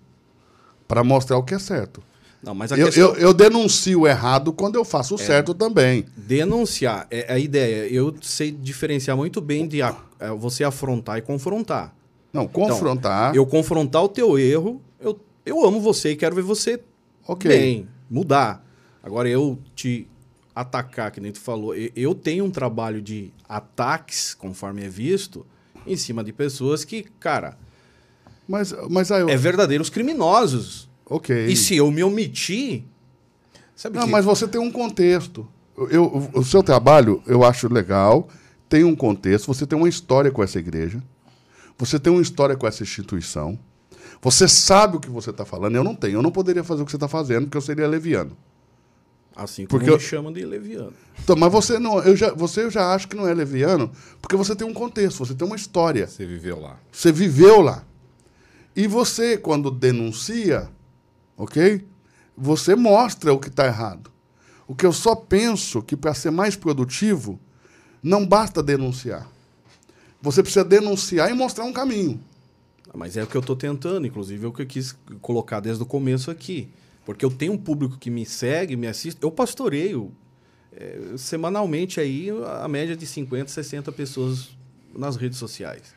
[0.88, 2.02] para mostrar o que é certo.
[2.42, 5.22] Não, mas Eu, questão eu, eu denuncio o errado quando eu faço o É.
[5.24, 6.04] certo também.
[6.16, 7.86] denunciar é a ideia.
[7.86, 11.94] Eu sei diferenciar muito bem de a- é, você afrontar e confrontar.
[12.32, 13.30] Não, confrontar.
[13.30, 16.80] Então, Eu confrontar o teu erro, eu, eu amo você e quero ver você
[17.26, 17.48] Ok.
[17.50, 18.64] bem, mudar.
[19.02, 20.06] Agora, eu te
[20.54, 25.46] atacar, que nem tu falou, eu tenho um trabalho de ataques, conforme é visto,
[25.86, 27.56] em cima de pessoas que, cara,
[28.46, 29.28] Mas, mas aí eu.
[29.28, 30.88] é verdadeiros criminosos.
[31.06, 31.46] Ok.
[31.46, 32.84] E se eu me omitir,
[33.74, 34.12] Sabe Não, que...
[34.12, 35.48] mas você tem um contexto.
[35.76, 38.28] Eu, eu- o seu trabalho eu acho legal,
[38.68, 41.02] tem um contexto, você tem uma história com essa igreja,
[41.78, 43.58] você tem uma história com essa instituição,
[44.22, 45.74] você sabe o que você está falando.
[45.76, 47.86] Eu não tenho, eu não poderia fazer o que você está fazendo, porque eu seria
[47.88, 48.34] leviano.
[49.34, 50.92] assim como Porque me eu- chamam de leviano.
[51.22, 54.36] Então, mas você não, eu já, você eu já acho que não é leviano, porque
[54.36, 56.06] você tem um contexto, você tem uma história.
[56.06, 56.78] Você viveu lá.
[56.92, 57.82] Você viveu lá.
[58.76, 60.68] E você, quando denuncia,
[61.36, 61.84] ok?
[62.36, 64.10] Você mostra o que está errado.
[64.66, 67.38] O que eu só penso que para ser mais produtivo,
[68.02, 69.26] não basta denunciar.
[70.22, 72.20] Você precisa denunciar e mostrar um caminho.
[72.94, 75.82] Mas é o que eu estou tentando, inclusive é o que eu quis colocar desde
[75.82, 76.68] o começo aqui.
[77.04, 79.18] Porque eu tenho um público que me segue, me assiste.
[79.22, 80.12] Eu pastoreio
[80.76, 82.28] é, semanalmente aí
[82.60, 84.50] a média de 50, 60 pessoas
[84.94, 85.94] nas redes sociais.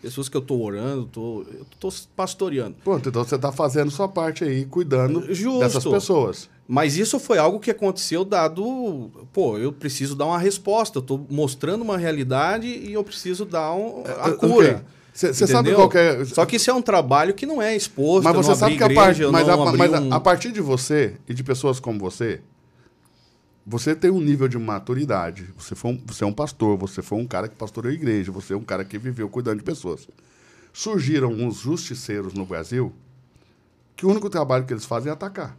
[0.00, 2.76] Pessoas que eu estou orando, tô, eu estou pastoreando.
[2.84, 5.58] Pronto, então você está fazendo sua parte aí, cuidando Justo.
[5.60, 6.48] dessas pessoas.
[6.68, 9.10] Mas isso foi algo que aconteceu dado.
[9.32, 10.98] Pô, eu preciso dar uma resposta.
[10.98, 14.76] Eu estou mostrando uma realidade e eu preciso dar um- a É, cura.
[14.76, 14.84] ok.
[15.16, 17.74] Cê- cê sabe qual que é- Só que isso é um trabalho que não é
[17.74, 18.22] exposto.
[18.24, 19.20] Mas você sabe que a, igreja, part...
[19.22, 22.42] eu mas, a, mas um- a partir de você e de pessoas como você,
[23.66, 25.48] você tem um nível de maturidade.
[25.56, 28.30] Você, foi um, você é um pastor, você foi um cara que pastoreou a igreja,
[28.30, 30.06] você é um cara que viveu cuidando de pessoas.
[30.70, 32.92] Surgiram uns justiceiros no Brasil
[33.96, 35.56] que o único trabalho que eles fazem é atacar.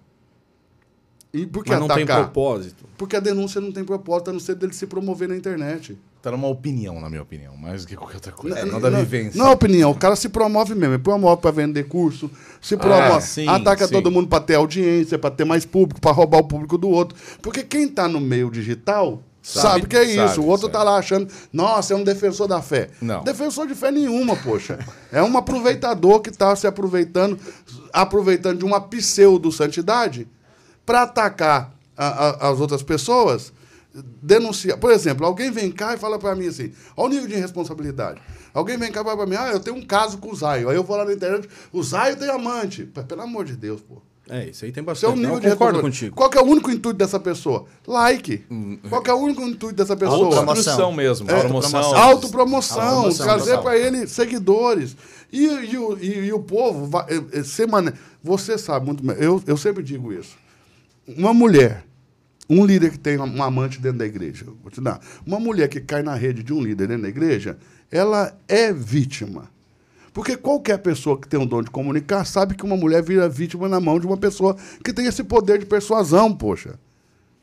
[1.33, 2.25] E por que Mas não tem atacar?
[2.25, 2.85] propósito.
[2.95, 5.97] Porque a denúncia não tem propósito, a não ser dele se promover na internet.
[6.27, 8.65] Tá numa opinião, na minha opinião, mais do que qualquer outra coisa.
[8.65, 9.37] Não, Não, da vivência.
[9.39, 10.95] Não é opinião, o cara se promove mesmo.
[10.95, 12.29] Ele promove para vender curso,
[12.61, 13.93] se promove, Ah, sim, ataca sim.
[13.93, 17.17] todo mundo para ter audiência, para ter mais público, para roubar o público do outro.
[17.41, 20.15] Porque quem tá no meio digital sabe, Sabe, que é isso.
[20.35, 20.73] sabe, o outro sabe.
[20.73, 22.89] tá lá achando, nossa, é um defensor da fé.
[23.01, 23.23] Não.
[23.23, 24.79] Defensor de fé nenhuma, poxa.
[25.13, 27.39] É um aproveitador que tá se aproveitando,
[27.93, 30.27] aproveitando de uma pseudo-santidade
[30.85, 33.53] para atacar a- a- as outras pessoas,
[34.21, 34.77] denunciar.
[34.77, 38.21] Por exemplo, alguém vem cá e fala para mim assim: olha o nível de irresponsabilidade.
[38.53, 40.69] Alguém vem cá e fala para mim: ah, eu tenho um caso com o Zaio.
[40.69, 42.85] Aí eu vou lá na internet: o Zaio tem amante.
[43.07, 44.01] Pelo amor de Deus, pô.
[44.29, 45.15] É, isso aí tem Isso é o bastante.
[45.19, 45.81] nível eu de concordo responsabilidade.
[45.81, 46.15] contigo.
[46.17, 47.63] Qual que é o único intuito dessa pessoa?
[47.87, 48.43] Like.
[48.89, 50.17] Qual que é o único intuito dessa pessoa?
[50.25, 51.31] Autopromoção mesmo.
[51.31, 51.79] É, promoção.
[51.95, 54.97] Autopromoção, Autopromoção, trazer para ele seguidores.
[55.31, 59.15] E, e o, e- e o povo, vai, é, é, semana, você sabe muito bem,
[59.17, 60.35] eu, eu sempre digo isso.
[61.07, 61.85] Uma mulher
[62.49, 64.99] um líder que tem um amante dentro da igreja, vou te dar.
[65.25, 67.57] Uma mulher que cai na rede de um líder dentro da igreja,
[67.91, 69.49] ela é vítima.
[70.13, 73.69] Porque qualquer pessoa que tem um dom de comunicar sabe que uma mulher vira vítima
[73.69, 76.79] na mão de uma pessoa que tem esse poder de persuasão, poxa.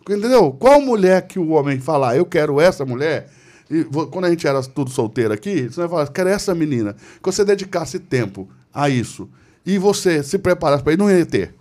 [0.01, 0.53] Entendeu?
[0.53, 3.31] Qual mulher que o homem falar, eu quero essa mulher,
[3.71, 6.95] e quando a gente era tudo solteiro aqui, você vai falar, quero essa menina.
[6.95, 9.29] Que você dedicasse tempo a isso
[9.65, 11.55] e você se preparasse para ir, não ia ter.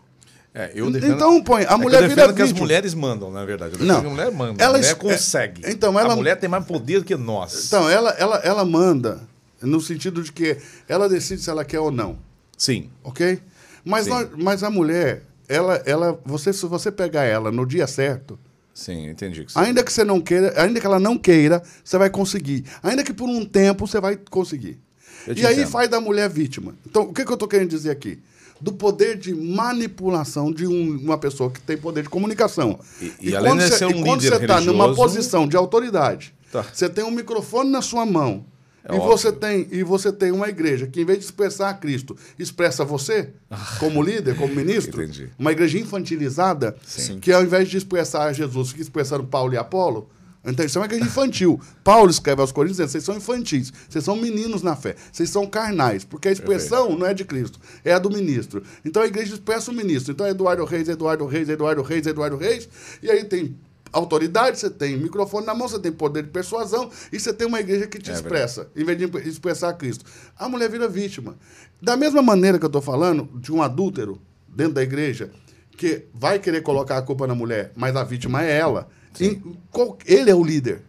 [0.56, 3.76] É, defendo, Então, põe, a é mulher eu vira que as mulheres mandam, na verdade.
[3.80, 3.98] Eu Não.
[3.98, 4.64] a mulher manda.
[4.64, 5.66] Ela a mulher consegue.
[5.66, 7.66] é, então, ela- A mulher tem mais poder que nós.
[7.66, 9.22] Então, ela, ela, ela manda
[9.62, 10.58] no sentido de que
[10.88, 12.20] ela decide se ela quer ou não,
[12.56, 12.90] Sim.
[13.04, 13.42] ok?
[13.84, 14.12] Mas, Sim.
[14.12, 18.38] nós- mas a mulher, ela, ela, você, se você pegar ela no dia certo,
[18.76, 19.46] Sim, entendi.
[19.46, 22.64] Que ainda que você não queira, ainda que ela não queira, você vai conseguir.
[22.82, 24.80] Ainda que por um tempo você vai conseguir.
[25.28, 25.68] E aí entendo.
[25.70, 26.76] faz da mulher vítima.
[26.86, 28.20] Então, o que, que eu estou querendo dizer aqui?
[28.64, 32.80] Do poder de manipulação de um- uma pessoa que tem poder de comunicação.
[33.02, 35.58] E- e além quando de você- ser um e quando você está numa posição de
[35.58, 36.64] autoridade, Tá.
[36.72, 38.46] você tem um microfone na sua mão.
[38.86, 39.18] É e, óbvio.
[39.18, 42.86] você tem, e você tem uma igreja que, em vez de expressar a Cristo, expressa
[42.86, 43.32] você,
[43.80, 45.02] como líder, como ministro.
[45.02, 45.04] Ah.
[45.04, 45.30] Entendi.
[45.38, 47.20] Uma igreja infantilizada, Sim.
[47.20, 50.10] que ao invés de expressar a Jesus, fica expressando Paulo e Apolo.
[50.46, 51.60] Então, isso é uma igreja infantil.
[51.84, 55.48] Paulo escreve aos Coríntios dizendo: vocês são infantis, vocês são meninos na fé, vocês são
[55.48, 58.62] carnais, porque a expressão não é de Cristo, é a do ministro.
[58.84, 60.12] Então a igreja expressa o ministro.
[60.12, 62.68] Então, Eduardo Reis, Eduardo Reis, Eduardo Reis, Eduardo Reis,
[63.02, 63.56] e aí tem
[63.94, 67.60] autoridade, você tem microfone na mão, você tem poder de persuasão, e você tem uma
[67.60, 70.04] igreja que te É expressa, em vez de expressar Cristo.
[70.38, 71.38] A mulher vira vítima.
[71.82, 75.32] Da mesma maneira que eu estou falando de um adúltero dentro da igreja,
[75.78, 78.90] que vai querer colocar a culpa na mulher, mas a vítima é ela.
[79.22, 80.82] E qual- ele é o líder.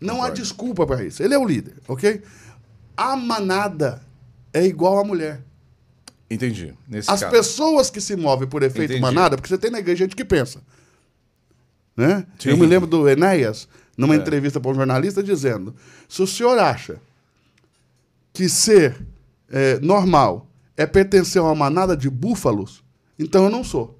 [0.00, 0.40] Não há Concordo.
[0.42, 1.22] desculpa para isso.
[1.22, 2.22] Ele é o líder, ok?
[2.96, 4.00] A manada
[4.52, 5.40] é igual à mulher.
[6.30, 6.74] Entendi.
[6.86, 7.32] Nesse As caso.
[7.32, 9.00] pessoas que se movem por efeito Entendi.
[9.00, 10.60] manada, porque você tem na igreja gente que pensa.
[11.96, 12.24] Né?
[12.38, 12.50] Sim.
[12.50, 14.18] Eu me lembro do Enéas, numa É.
[14.18, 15.74] entrevista para um jornalista, dizendo:
[16.08, 17.00] se o senhor acha
[18.32, 18.96] que ser
[19.50, 20.46] é, normal
[20.76, 22.84] é pertencer a uma manada de búfalos,
[23.18, 23.97] então eu não sou.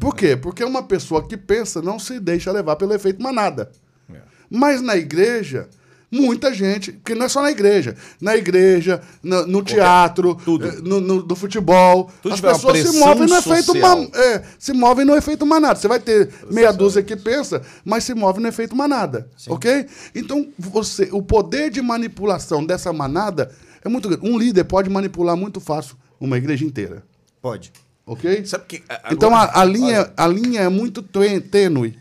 [0.00, 0.36] Por quê?
[0.36, 3.70] Porque uma pessoa que pensa não se deixa levar pelo efeito manada.
[4.12, 4.18] É.
[4.50, 5.68] Mas na igreja,
[6.10, 10.66] muita gente, que não é só na igreja, na igreja, no, no teatro, tudo.
[10.68, 14.72] eh, no, no- do futebol, Tudo as pessoas se movem no efeito man, é, se
[14.72, 15.78] movem no efeito manada.
[15.78, 19.86] Você vai ter meia dúzia que pensa, mas se move no efeito manada, ok?
[20.14, 23.50] Então você, o poder de manipulação dessa manada
[23.84, 24.26] é muito grande.
[24.26, 27.02] Um líder pode manipular muito fácil uma igreja inteira,
[27.42, 27.70] Pode.
[28.06, 28.44] Ok?
[28.46, 28.82] Sabe que.
[29.10, 31.98] Então agora- a, a linha, Olha, a linha é muito tê- tênue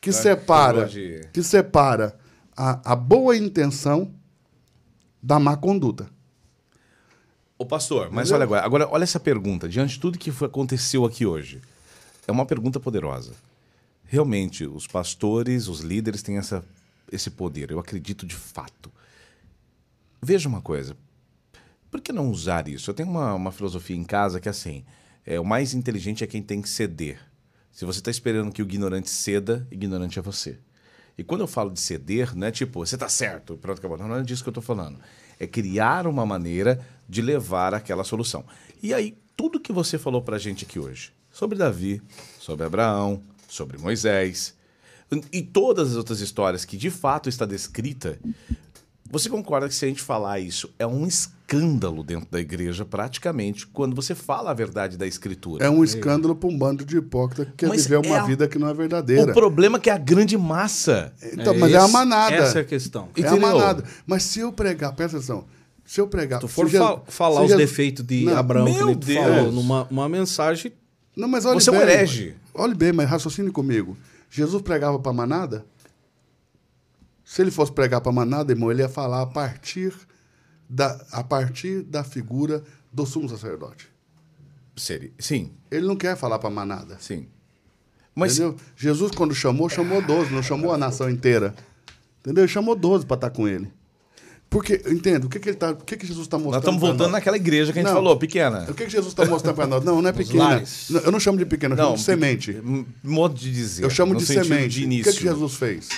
[0.00, 0.88] que separa,
[1.32, 2.16] que separa
[2.56, 4.12] a, a boa intenção
[5.22, 6.08] da má conduta.
[7.56, 8.34] Ô, pastor, mas Entendeu?
[8.36, 9.68] olha agora, agora, olha essa pergunta.
[9.68, 11.62] Diante de tudo que foi, aconteceu aqui hoje,
[12.26, 13.32] é uma pergunta poderosa.
[14.04, 16.64] Realmente, os pastores, os líderes têm essa,
[17.10, 17.70] esse poder.
[17.70, 18.92] Eu acredito de fato.
[20.20, 20.96] Veja uma coisa.
[21.90, 22.90] Por que não usar isso?
[22.90, 24.84] Eu tenho uma, uma filosofia em casa que é assim:
[25.26, 27.18] é, o mais inteligente é quem tem que ceder.
[27.72, 30.58] Se você está esperando que o ignorante ceda, ignorante é você.
[31.16, 33.96] E quando eu falo de ceder, não é tipo, você está certo, pronto, acabou.
[33.96, 34.98] Não, não é disso que eu estou falando.
[35.38, 38.44] É criar uma maneira de levar aquela solução.
[38.82, 42.02] E aí, tudo que você falou para a gente aqui hoje, sobre Davi,
[42.38, 44.54] sobre Abraão, sobre Moisés,
[45.32, 48.18] e todas as outras histórias que de fato está descrita,
[49.14, 53.66] você concorda que se a gente falar isso é um escândalo dentro da igreja, praticamente,
[53.66, 55.64] quando você fala a verdade da escritura?
[55.64, 58.24] É um escândalo para um bando de hipócritas que quer Mas viver uma é a-
[58.24, 59.30] vida que não é verdadeira.
[59.30, 61.12] O problema é que é a grande massa.
[61.32, 62.34] Então, mas é a esse- manada.
[62.36, 63.08] Essa é a questão.
[63.16, 63.40] É a Entendeu?
[63.48, 63.84] manada.
[64.06, 65.44] Mas se eu pregar, presta atenção,
[65.84, 66.40] se eu pregar...
[66.40, 66.68] Se tu for
[67.06, 69.24] falar se os Jesus- defeitos de Não, Abraão, que meu tu Deus.
[69.24, 70.72] falou, numa uma mensagem,
[71.16, 71.82] Não, mas olha Você é um bem.
[71.88, 72.34] herege.
[72.52, 73.96] Olhe bem, mas raciocine comigo.
[74.30, 75.64] Jesus pregava para manada?
[77.24, 79.94] Se ele fosse pregar para manada, irmão, ele ia falar a partir
[80.68, 82.62] da, a partir da figura
[82.92, 83.88] do sumo sacerdote.
[84.76, 85.12] Seria.
[85.18, 86.96] Sim, Ele não quer falar para manada.
[87.00, 87.26] sim.
[88.16, 88.56] Mas Entendeu?
[88.76, 91.52] Jesus, quando chamou, chamou 12, não chamou a nação inteira.
[92.20, 92.44] Entendeu?
[92.44, 93.72] Ele chamou 12 para estar com ele.
[94.48, 96.52] Porque, entendo, o que, que, ele tá, o que, que Jesus está mostrando?
[96.54, 97.12] nós estamos voltando nós?
[97.12, 97.96] naquela igreja que a gente Não.
[97.96, 98.66] falou, pequena.
[98.70, 99.84] O que, que Jesus está mostrando para nós?
[99.84, 100.62] Não, não é pequena.
[100.90, 102.62] Não, Eu não chamo de pequena, eu chamo de semente.
[103.02, 103.82] Modo de dizer.
[103.82, 104.86] Eu chamo de semente.
[104.86, 105.88] De o que, que Jesus fez?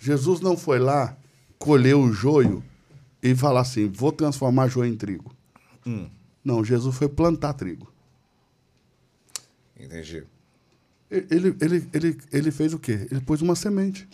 [0.00, 1.14] Jesus não foi lá,
[1.58, 2.64] colheu o joio
[3.22, 5.30] e falar assim: vou transformar joio em trigo.
[5.86, 6.08] Hum.
[6.42, 7.92] Não, Jesus foi plantar trigo.
[9.78, 10.24] Entendi.
[11.10, 13.06] Ele, ele, ele, ele fez o quê?
[13.10, 14.08] Ele pôs uma semente.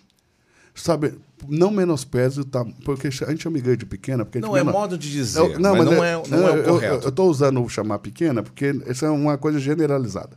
[0.74, 1.14] Sabe,
[1.48, 2.74] não menospreze o tamanho.
[2.84, 4.24] Porque a gente chama igreja de pequena.
[4.24, 5.38] Porque Não, é modo de dizer.
[5.38, 7.04] Eu- mas, não, é, não é o eu- correto.
[7.04, 10.36] Eu estou usando o chamar pequena porque isso é uma coisa generalizada.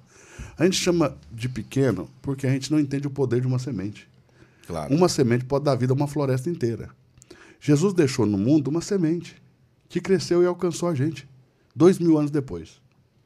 [0.57, 4.08] A gente chama de pequeno porque a gente não entende o poder de uma semente.
[4.69, 4.93] Claro.
[4.93, 6.91] Uma semente pode dar vida a uma floresta inteira.
[7.59, 9.41] Jesus deixou no mundo uma semente
[9.89, 11.27] que cresceu e alcançou a gente.
[11.75, 12.79] Dois mil anos depois.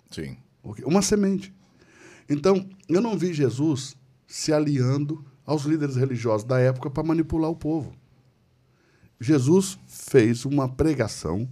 [0.10, 0.38] Sim.
[0.86, 1.54] Uma semente.
[2.30, 3.94] Então, eu não vi Jesus
[4.26, 7.94] se aliando aos líderes religiosos da época para manipular o povo.
[9.20, 11.50] Jesus fez uma pregação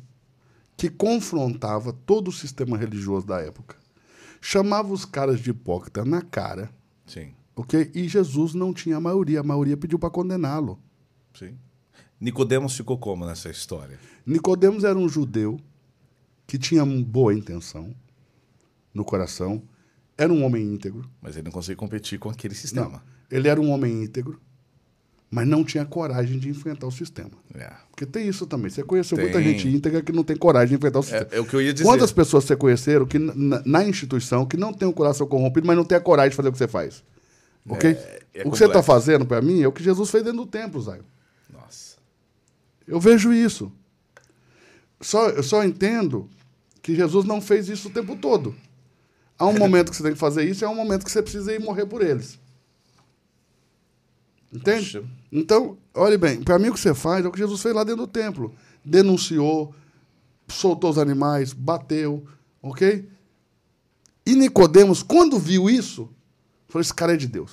[0.77, 3.75] que confrontava todo o sistema religioso da época.
[4.39, 6.71] Chamava os caras de hipócrita na cara,
[7.05, 7.33] Sim.
[7.61, 7.91] Ok?
[7.93, 10.79] E Jesus não tinha a maioria, a maioria pediu para condená-lo.
[11.33, 11.57] Sim.
[12.19, 13.99] Nicodemos ficou como nessa história?
[14.25, 15.59] Nicodemos era um judeu
[16.45, 17.95] que tinha uma boa intenção
[18.93, 19.63] no coração,
[20.17, 21.09] era um homem íntegro.
[21.21, 22.89] Mas ele não conseguiu competir com aquele sistema.
[22.89, 24.39] Não, ele era um homem íntegro,
[25.29, 27.31] mas não tinha coragem de enfrentar o sistema.
[27.55, 27.71] É.
[27.89, 28.69] Porque tem isso também.
[28.69, 29.25] Você conheceu Tem.
[29.25, 31.27] muita gente íntegra que não tem coragem de enfrentar o sistema.
[31.31, 31.85] É, é o que eu ia dizer.
[31.85, 35.77] Quantas pessoas você conheceram que na, na instituição que não tem o coração corrompido, mas
[35.77, 37.03] não tem a coragem de fazer o que você faz?
[37.67, 37.91] Ok?
[38.33, 40.45] é o que você está fazendo para mim é o que Jesus fez dentro do
[40.45, 40.99] templo, Zé.
[41.51, 41.97] Nossa.
[42.87, 43.71] Eu vejo isso.
[44.99, 46.29] Só, eu só entendo
[46.81, 48.55] que Jesus não fez isso o tempo todo.
[49.37, 51.21] Há um momento que você tem que fazer isso e há um momento que você
[51.21, 52.39] precisa ir morrer por eles.
[54.53, 54.99] Entende?
[54.99, 55.03] Poxa.
[55.31, 57.83] Então, olhe bem, para mim o que você faz é o que Jesus fez lá
[57.83, 58.53] dentro do templo.
[58.83, 59.73] Denunciou,
[60.47, 62.25] soltou os animais, bateu,
[62.61, 63.07] ok?
[64.25, 66.09] E Nicodemos, quando viu isso,
[66.71, 67.51] falou: esse cara é de Deus.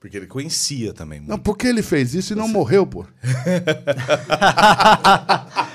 [0.00, 1.30] Porque ele conhecia também muito.
[1.30, 3.04] Não, porque ele fez isso e não morreu, pô.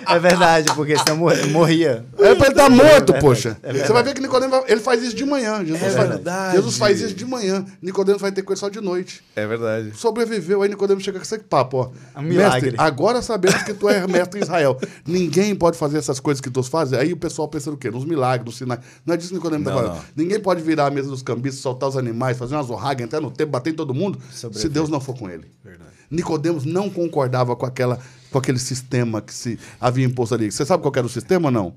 [0.07, 2.05] É verdade, porque senão mor- morria.
[2.19, 3.57] É pra ele estar morto, verdade, poxa.
[3.63, 5.59] é Você vai ver que Nicodemos vai- ele faz isso de manhã.
[5.63, 6.55] Jesus, É faz, verdade.
[6.57, 7.65] Jesus faz isso de manhã.
[7.81, 9.23] Nicodemos vai ter coisa só de noite.
[9.35, 9.91] É verdade.
[9.95, 10.61] Sobreviveu.
[10.61, 11.91] Aí Nicodemos chega com esse papo, ó.
[12.15, 12.61] É um milagre.
[12.71, 14.77] Mestre, agora sabemos que tu é mestre em Israel.
[15.05, 16.93] Ninguém pode fazer essas coisas que tu fazes.
[16.93, 17.89] Aí o pessoal pensa no quê?
[17.91, 18.81] Nos milagres, nos sinais.
[19.05, 20.01] Não é disso que Nicodemos tá falando.
[20.15, 23.31] Ninguém pode virar a mesa dos cambistas, soltar os animais, fazer umas zorragas, entrar no
[23.31, 25.45] tempo, bater em todo mundo, se Deus não for com ele.
[25.63, 25.89] Verdade.
[26.09, 27.97] Nicodemos não concordava com, aquela,
[28.31, 30.51] com aquele sistema que se havia imposto ali.
[30.51, 31.75] Você sabe qual era o sistema ou não?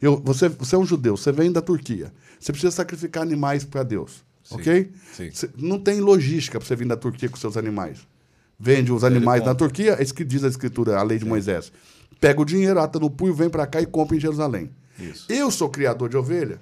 [0.00, 2.12] Eu, você, você é um judeu, você vem da Turquia.
[2.38, 4.24] Você precisa sacrificar animais para Deus.
[4.42, 4.92] Sim, ok?
[5.14, 5.30] sim.
[5.30, 7.98] Você- não tem logística para você vir da Turquia com seus animais.
[8.60, 9.54] Vende os animais na.
[9.54, 11.72] Turquia, é isso que diz a escritura, a lei de Moisés.
[12.20, 14.70] Pega o dinheiro, ata no punho, vem para cá e compra em Jerusalém.
[14.98, 15.26] Isso.
[15.28, 16.60] Eu sou criador de ovelha,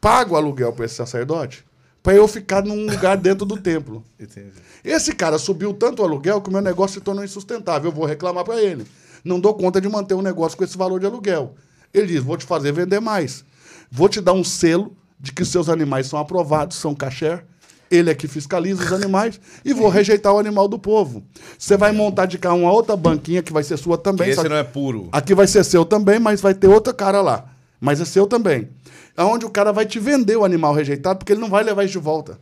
[0.00, 1.64] pago aluguel para esse sacerdote
[2.06, 4.04] para eu ficar num lugar dentro do templo.
[4.16, 4.52] Entendi.
[4.84, 7.90] Esse cara subiu tanto o aluguel que o meu negócio se tornou insustentável.
[7.90, 8.86] Eu vou reclamar para ele.
[9.24, 11.56] Não dou conta de manter um negócio com esse valor de aluguel.
[11.92, 13.44] Ele diz: vou te fazer vender mais.
[13.90, 17.42] Vou te dar um selo de que seus animais são aprovados, são caché.
[17.90, 21.24] Ele é que fiscaliza os animais e vou rejeitar o animal do povo.
[21.58, 24.30] Você vai montar de cá uma outra banquinha que vai ser sua também.
[24.30, 25.08] Esse que- não é puro.
[25.10, 27.46] Aqui vai ser seu também, mas vai ter outra cara lá.
[27.80, 28.68] Mas é seu também.
[29.16, 31.92] Aonde o cara vai te vender o animal rejeitado, porque ele não vai levar isso
[31.92, 32.38] de volta.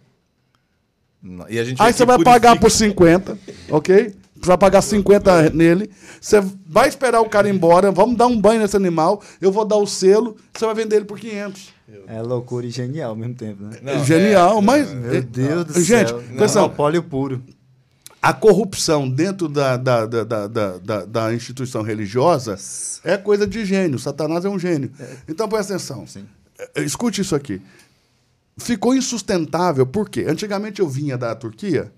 [1.23, 1.47] Não.
[1.49, 2.41] E a gente Aí você vai purifica.
[2.41, 3.39] pagar por 50,
[3.71, 4.15] ok?
[4.35, 5.91] Você vai pagar 50 nele.
[6.21, 7.91] Você vai esperar o cara ir embora.
[7.91, 9.23] Vamos dar um banho nesse animal.
[9.41, 10.37] Eu vou dar o selo.
[10.53, 11.73] Você vai vender ele por 500.
[12.07, 13.79] É loucura e genial ao mesmo tempo, né?
[13.81, 14.93] Não, Genial, é, mas.
[14.93, 16.19] Meu Deus do gente, céu.
[16.19, 17.43] presta atenção, Monopólio puro.
[18.25, 22.57] A corrupção dentro da, da, da, da, da, instituição religiosa
[23.05, 23.99] é coisa de gênio.
[23.99, 24.91] Satanás é um gênio.
[25.29, 26.07] Então presta atenção.
[26.75, 27.61] É, Escute isso aqui.
[28.57, 30.25] Ficou insustentável, por quê?
[30.27, 31.93] Antigamente eu vinha da Turquia,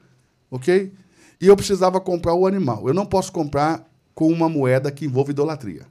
[0.50, 0.92] ok?
[1.40, 2.88] E eu precisava comprar o animal.
[2.88, 5.86] Eu não posso comprar com uma moeda que envolve idolatria.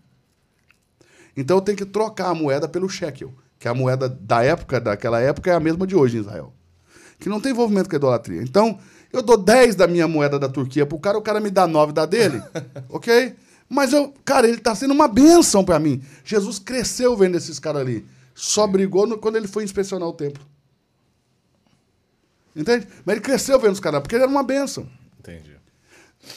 [1.38, 4.81] Então eu tenho que trocar a moeda pelo shekel, que é a moeda da época,
[4.81, 6.51] daquela época, é a mesma de hoje em Israel.
[7.19, 8.41] Que não tem envolvimento com a idolatria.
[8.41, 8.77] Então,
[9.18, 11.94] eu dou 10 da minha moeda da Turquia pro cara, o cara me dá 9
[11.94, 12.42] da dele,
[12.90, 13.35] ok?
[13.68, 16.02] Mas eu, cara, ele tá sendo uma bênção para mim.
[16.24, 18.06] Jesus cresceu vendo esses caras ali.
[18.35, 20.44] Só brigou no- quando ele foi inspecionar o templo.
[22.56, 22.88] Entende?
[23.03, 24.88] Mas ele cresceu vendo os caras, porque ele era uma bênção.
[25.19, 25.56] Entendi.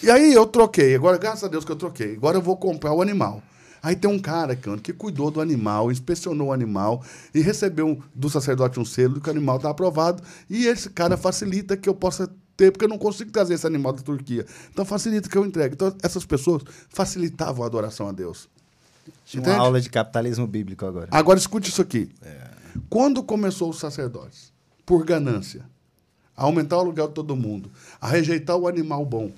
[0.02, 0.94] E aí eu troquei.
[0.94, 2.15] Agora, graças a Deus que eu troquei.
[2.15, 3.42] Agora eu vou comprar o animal.
[3.82, 8.28] Aí tem um cara, cara que cuidou do animal, inspecionou o animal e recebeu do
[8.28, 10.23] sacerdote um selo que o animal está aprovado.
[10.50, 13.92] E esse cara facilita que eu possa ter, porque eu não consigo trazer esse animal
[13.92, 14.44] da Turquia.
[14.70, 15.74] Então facilita que eu entregue.
[15.74, 18.48] Então essas pessoas facilitavam a adoração a Deus.
[19.24, 19.56] Tinha Entende?
[19.56, 21.08] uma aula de capitalismo bíblico agora.
[21.10, 22.10] Agora escute isso aqui.
[22.90, 24.52] Quando começou os sacerdotes,
[24.84, 25.64] por ganância,
[26.36, 27.70] a aumentar o aluguel de todo mundo,
[28.00, 29.30] a rejeitar o animal bom,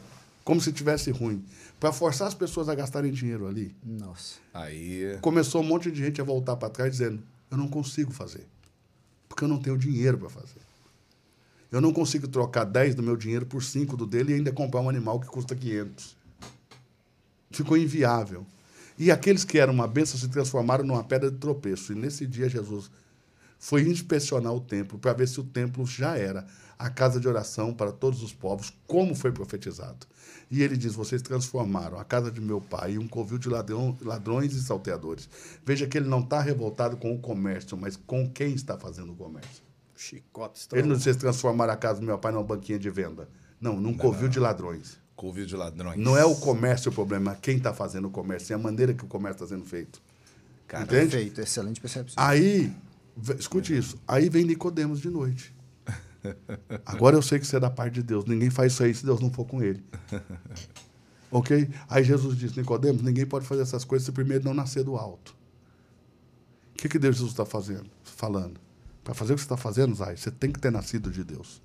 [0.43, 1.45] como se tivesse ruim,
[1.79, 4.37] para forçar as pessoas a gastarem dinheiro ali, Nossa.
[4.53, 5.19] Aí.
[5.21, 8.47] começou um monte de gente a voltar para trás dizendo: eu não consigo fazer,
[9.29, 10.60] porque eu não tenho dinheiro para fazer.
[11.71, 14.81] Eu não consigo trocar 10 do meu dinheiro por 5 do dele e ainda comprar
[14.81, 16.17] um animal que custa 500.
[17.51, 18.45] Ficou inviável.
[18.99, 21.93] E aqueles que eram uma bênção se transformaram numa pedra de tropeço.
[21.93, 22.91] E nesse dia Jesus
[23.59, 26.47] foi inspecionar o templo para ver se o templo já era
[26.79, 30.07] a casa de oração para todos os povos, como foi profetizado.
[30.51, 33.97] E ele diz: Vocês transformaram a casa de meu pai em um covil de ladrão,
[34.03, 35.29] ladrões e salteadores.
[35.65, 39.17] Veja que ele não está revoltado com o comércio, mas com quem está fazendo o
[39.17, 39.70] comércio.
[40.01, 43.29] Chicote Ele não disse transformar a casa do meu pai numa banquinha de venda.
[43.61, 44.99] Não, num covil de ladrões.
[45.15, 45.99] Covil de ladrões.
[45.99, 48.95] Não é o comércio o problema, é quem está fazendo o comércio, é a maneira
[48.95, 50.01] que o comércio está sendo feito.
[50.67, 51.11] Cara, Entende?
[51.11, 52.25] Perfeito, excelente percepção.
[52.25, 52.75] Aí,
[53.39, 55.55] escute isso, aí vem Nicodemos de noite.
[56.87, 58.25] Agora eu sei que você é da parte de Deus.
[58.25, 59.85] Ninguém faz isso aí se Deus não for com ele.
[61.33, 61.71] Ok?
[61.89, 65.33] Aí Jesus disse, Nicodemos, ninguém pode fazer essas coisas se primeiro não nascer do alto.
[66.75, 67.89] O que, que Deus Jesus está fazendo?
[68.03, 68.61] Falando.
[69.03, 71.63] Para fazer o que você está fazendo, Zay, você tem que ter nascido de Deus.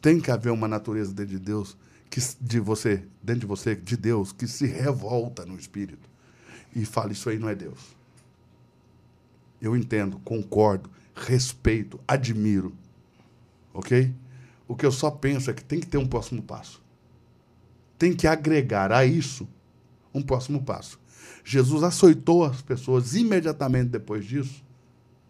[0.00, 1.76] Tem que haver uma natureza dentro de Deus,
[2.10, 6.08] que, de você, dentro de você, de Deus, que se revolta no espírito
[6.74, 7.96] e fala: Isso aí não é Deus.
[9.60, 12.74] Eu entendo, concordo, respeito, admiro.
[13.72, 14.14] Ok?
[14.66, 16.82] O que eu só penso é que tem que ter um próximo passo.
[17.98, 19.48] Tem que agregar a isso
[20.12, 20.98] um próximo passo.
[21.44, 24.62] Jesus açoitou as pessoas imediatamente depois disso,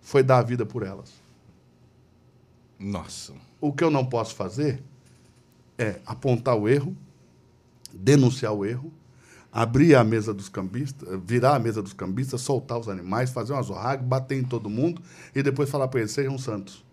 [0.02, 1.12] foi dar a vida por elas.
[2.78, 3.32] Nossa.
[3.60, 4.82] O que eu não posso fazer
[5.78, 6.94] é apontar o erro,
[7.94, 8.92] denunciar o erro,
[9.52, 13.62] abrir a mesa dos cambistas, virar a mesa dos cambistas, soltar os animais, fazer uma
[13.62, 15.00] zorraga, bater em todo mundo
[15.34, 16.84] e depois falar para eles: sejam santos.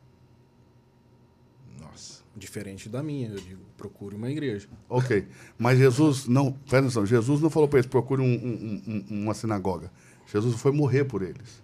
[1.79, 2.21] Nossa.
[2.35, 4.69] Diferente da minha, eu digo, procure uma igreja.
[4.87, 5.27] Ok.
[5.57, 6.51] Mas Jesus não.
[6.51, 9.91] Presta atenção, Jesus não falou para eles: procure um- um- um- uma sinagoga.
[10.31, 11.63] Jesus foi morrer por eles.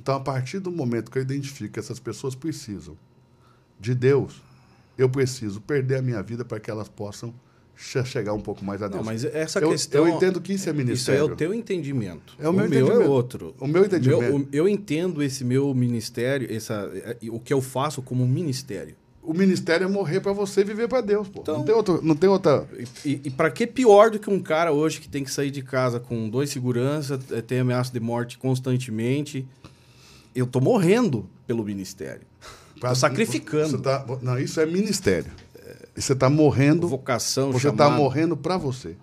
[0.00, 2.96] Então, a partir do momento que eu identifico que essas pessoas precisam
[3.78, 4.40] de Deus,
[4.96, 7.34] eu preciso perder a minha vida para que elas possam
[7.76, 8.96] che- chegar um pouco mais a Deus.
[8.98, 10.08] Não, mas essa eu, questão.
[10.08, 11.20] Eu entendo que isso é Isso ministério.
[11.20, 12.34] é o teu entendimento.
[12.38, 13.10] É o meu meu é entendimento.
[13.10, 13.54] outro.
[13.60, 14.36] O meu entendimento.
[14.36, 16.90] o- eu entendo esse meu ministério, essa,
[17.30, 18.94] o que eu faço como ministério.
[19.22, 21.40] O ministério é morrer para você viver para Deus, pô.
[21.42, 22.66] Então- não, tem outro, não tem outra.
[23.04, 25.60] E, e para que pior do que um cara hoje que tem que sair de
[25.62, 29.46] casa com dois seguranças, eh, tem ameaça de morte constantemente?
[30.34, 32.22] Eu tô morrendo pelo ministério.
[32.80, 33.70] pra- Tô sacrificando.
[33.76, 35.30] Você tá- não, isso é ministério.
[35.96, 36.88] E você está morrendo.
[36.88, 38.96] Vocação, Você está morrendo para você,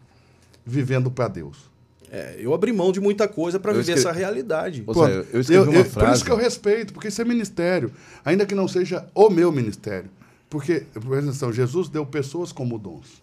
[0.66, 1.70] vivendo para Deus.
[2.10, 4.82] É, eu abri mão de muita coisa para Eu viver escre- essa realidade.
[4.88, 6.16] Ô, Zé, eu escrevi uma Por frase.
[6.16, 7.92] isso que eu respeito, porque isso é ministério.
[8.24, 10.10] Ainda que não seja o meu ministério.
[10.50, 13.22] Porque, presta atenção, Jesus deu pessoas como dons.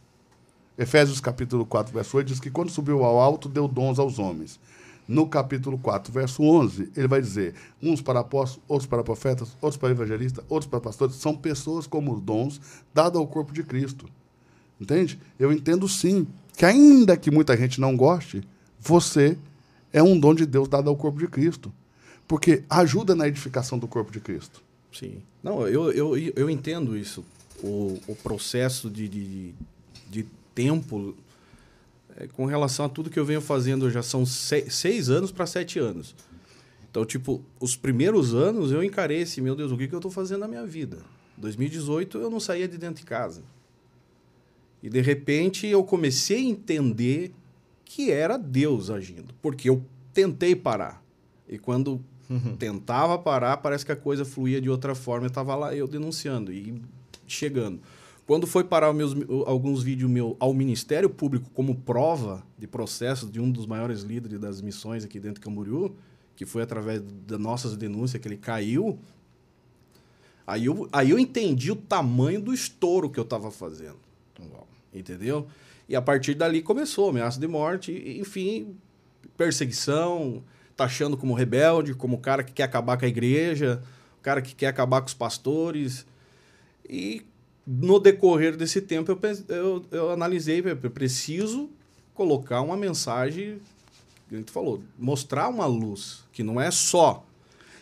[0.76, 4.60] Efésios capítulo 4, verso 8 diz que quando subiu ao alto, deu dons aos homens.
[5.07, 9.76] No capítulo 4, verso 11, ele vai dizer: uns para apóstolos, outros para profetas, outros
[9.76, 11.16] para evangelistas, outros para pastores.
[11.16, 12.60] São pessoas como dons
[12.92, 14.08] dados ao corpo de Cristo.
[14.81, 15.18] Entende?
[15.39, 16.26] Eu entendo sim
[16.57, 18.42] que, ainda que muita gente não goste,
[18.81, 19.36] você
[19.92, 21.73] é um dom de Deus dado ao corpo de Cristo.
[22.26, 24.62] Porque ajuda na edificação do corpo de Cristo.
[24.92, 25.23] Sim.
[25.42, 27.24] Não, eu, eu, eu entendo isso.
[27.62, 29.55] O, o processo de, de,
[30.08, 31.15] de tempo
[32.16, 35.46] é, com relação a tudo que eu venho fazendo já são se- seis anos para
[35.46, 36.14] sete anos.
[36.90, 40.10] Então, tipo, os primeiros anos eu encarei assim, meu Deus, o que, que eu estou
[40.12, 40.98] fazendo na minha vida?
[41.36, 43.42] 2018 eu não saía de dentro de casa.
[44.82, 47.32] E de repente eu comecei a entender
[47.84, 51.02] que era Deus agindo, porque eu tentei parar.
[51.48, 52.00] E quando
[52.58, 55.26] tentava parar, parece que a coisa fluía de outra forma.
[55.26, 56.80] Eu estava lá eu denunciando e
[57.26, 57.80] chegando.
[58.26, 59.14] Quando foi parar meus,
[59.46, 64.40] alguns vídeos meu ao Ministério Público como prova de processo de um dos maiores líderes
[64.40, 65.94] das missões aqui dentro de Camboriú,
[66.34, 68.98] que foi através das nossas denúncias que ele caiu,
[70.46, 73.98] aí eu, aí eu entendi o tamanho do estouro que eu estava fazendo.
[74.92, 75.46] Entendeu?
[75.88, 78.76] E a partir dali começou ameaça de morte, enfim,
[79.36, 80.42] perseguição,
[80.76, 83.82] taxando como rebelde, como cara que quer acabar com a igreja,
[84.22, 86.06] cara que quer acabar com os pastores.
[86.88, 87.24] E
[87.66, 89.18] no decorrer desse tempo eu,
[89.48, 91.70] eu, eu analisei, eu preciso
[92.14, 93.58] colocar uma mensagem,
[94.28, 97.24] que a gente falou, mostrar uma luz, que não é só.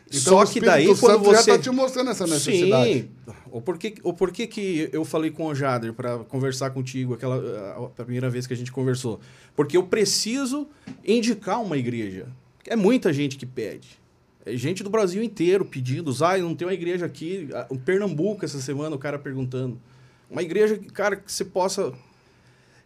[0.09, 2.93] Então, só que daí Santo quando já você está te mostrando essa necessidade.
[2.93, 3.09] Sim.
[3.51, 8.03] O porquê, o porquê que eu falei com o Jader para conversar contigo aquela a
[8.03, 9.21] primeira vez que a gente conversou?
[9.57, 10.69] Porque eu preciso
[11.03, 12.29] indicar uma igreja.
[12.67, 14.02] É muita gente que pede.
[14.45, 16.13] É gente do Brasil inteiro pedindo.
[16.25, 17.49] Ah, não tem uma igreja aqui.
[17.53, 19.81] Ah, O Pernambuco, essa semana, o cara perguntando.
[20.29, 21.93] Uma igreja, cara, que você possa.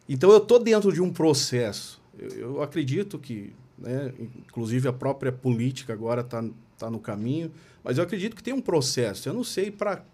[0.09, 2.01] Então eu tô dentro de um processo.
[2.19, 6.45] Eu, eu acredito que, né, inclusive a própria política agora está
[6.79, 7.51] tá no caminho,
[7.83, 9.29] mas eu acredito que tem um processo.
[9.29, 10.05] Eu não sei para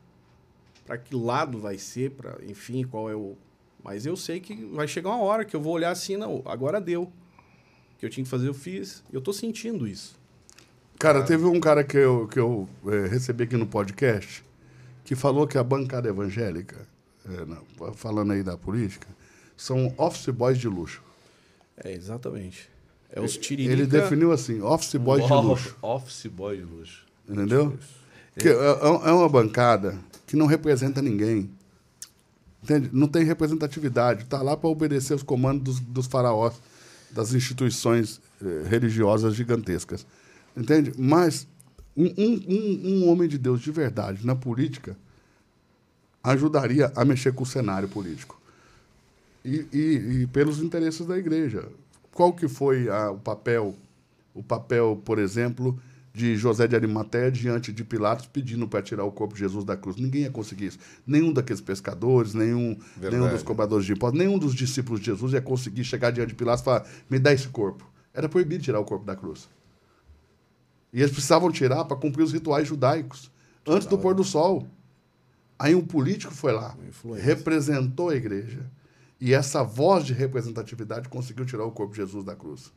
[0.84, 3.36] para que lado vai ser, para enfim, qual é o.
[3.82, 6.80] Mas eu sei que vai chegar uma hora que eu vou olhar assim, não, agora
[6.80, 7.04] deu.
[7.04, 9.02] O que eu tinha que fazer, eu fiz.
[9.12, 10.20] Eu tô sentindo isso.
[11.02, 14.44] Cara, teve um cara que eu, que eu eh, recebi aqui no podcast
[15.04, 16.76] que falou que a bancada evangélica,
[17.28, 19.08] eh, na- falando aí da política,
[19.56, 21.02] são office boys de luxo.
[21.76, 22.70] É, exatamente.
[23.10, 23.72] É os tiririca...
[23.72, 25.76] Ele definiu assim, office boys de luxo.
[25.82, 27.04] Office boy de luxo.
[27.28, 27.76] Entendeu?
[28.38, 31.50] Que é, é uma bancada que não representa ninguém.
[32.62, 32.90] Entende?
[32.92, 34.22] Não tem representatividade.
[34.22, 36.54] Está lá para obedecer os comandos dos, dos faraós,
[37.10, 40.06] das instituições eh, religiosas gigantescas.
[40.56, 40.92] Entende?
[40.98, 41.46] Mas
[41.96, 44.96] um, um- um- homem de Deus de verdade na política
[46.22, 48.40] ajudaria a mexer com o cenário político.
[49.44, 51.66] E, e- e pelos interesses da igreja.
[52.12, 53.74] Qual que foi a- o papel,
[54.34, 55.78] o papel, por exemplo,
[56.14, 59.76] de José de Arimateia diante de Pilatos pedindo para tirar o corpo de Jesus da
[59.76, 59.96] cruz?
[59.96, 60.78] Ninguém ia conseguir isso.
[61.06, 63.16] Nenhum daqueles pescadores, nenhum, Verdade.
[63.16, 66.34] nenhum dos cobradores de impostos, nenhum dos discípulos de Jesus ia conseguir chegar diante de
[66.34, 67.90] Pilatos e falar: me dá esse corpo.
[68.14, 69.48] Era proibido tirar o corpo da cruz.
[70.92, 73.30] E eles precisavam tirar para cumprir os rituais judaicos
[73.66, 74.66] antes do pôr do sol.
[75.58, 76.76] Aí um político foi lá,
[77.20, 78.60] representou a igreja.
[79.20, 82.72] E essa voz de representatividade conseguiu tirar o corpo de Jesus da cruz.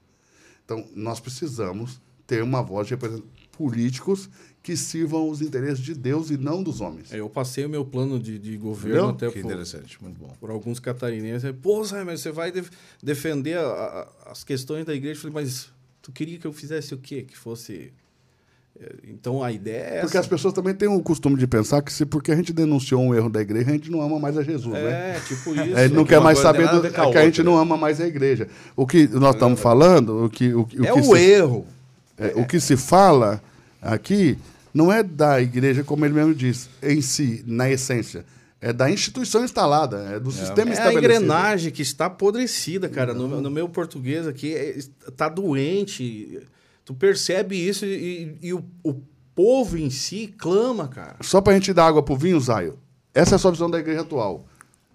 [0.63, 4.29] Então, nós precisamos ter uma voz de represent- políticos
[4.61, 7.11] que sirvam os interesses de Deus e não dos homens.
[7.13, 9.09] É, Eu passei o meu plano de, de governo Entendeu?
[9.09, 10.27] até Que por, interessante, muito bom.
[10.39, 11.51] por alguns catarinenses.
[11.61, 12.69] Pô, Zé, mas você vai def-
[13.01, 13.61] defender a-
[14.25, 15.17] a- as questões da igreja.
[15.19, 15.69] Eu falei, mas
[16.01, 17.23] tu queria que eu fizesse o quê?
[17.23, 17.91] Que fosse...
[18.79, 20.29] é, Então a ideia é Porque as essa.
[20.29, 23.29] pessoas também têm o costume de pensar que se porque a gente denunciou um erro
[23.29, 25.15] da igreja, a gente não ama mais a Jesus, né?
[25.17, 25.77] É, tipo isso.
[25.77, 27.57] É, ele não que quer mais saber do, a a é que a gente não
[27.57, 28.47] ama mais a igreja.
[28.75, 31.65] O que nós estamos falando, o que, o, o É que o se, erro.
[32.17, 33.41] é, o que se fala
[33.81, 34.37] aqui
[34.73, 38.25] não é da igreja, como ele mesmo diz, em si, na essência.
[38.61, 40.97] É da instituição instalada, é do sistema É a estabelecido.
[41.13, 43.13] engrenagem que está apodrecida, cara.
[43.13, 46.39] No, no meu português aqui, é- está doente.
[46.85, 48.93] Tu percebe isso e, e o, o
[49.33, 51.17] povo em si clama, cara.
[51.21, 52.77] Só para a gente dar água pro vinho, Zaio.
[53.13, 54.45] Essa é a sua visão da igreja atual.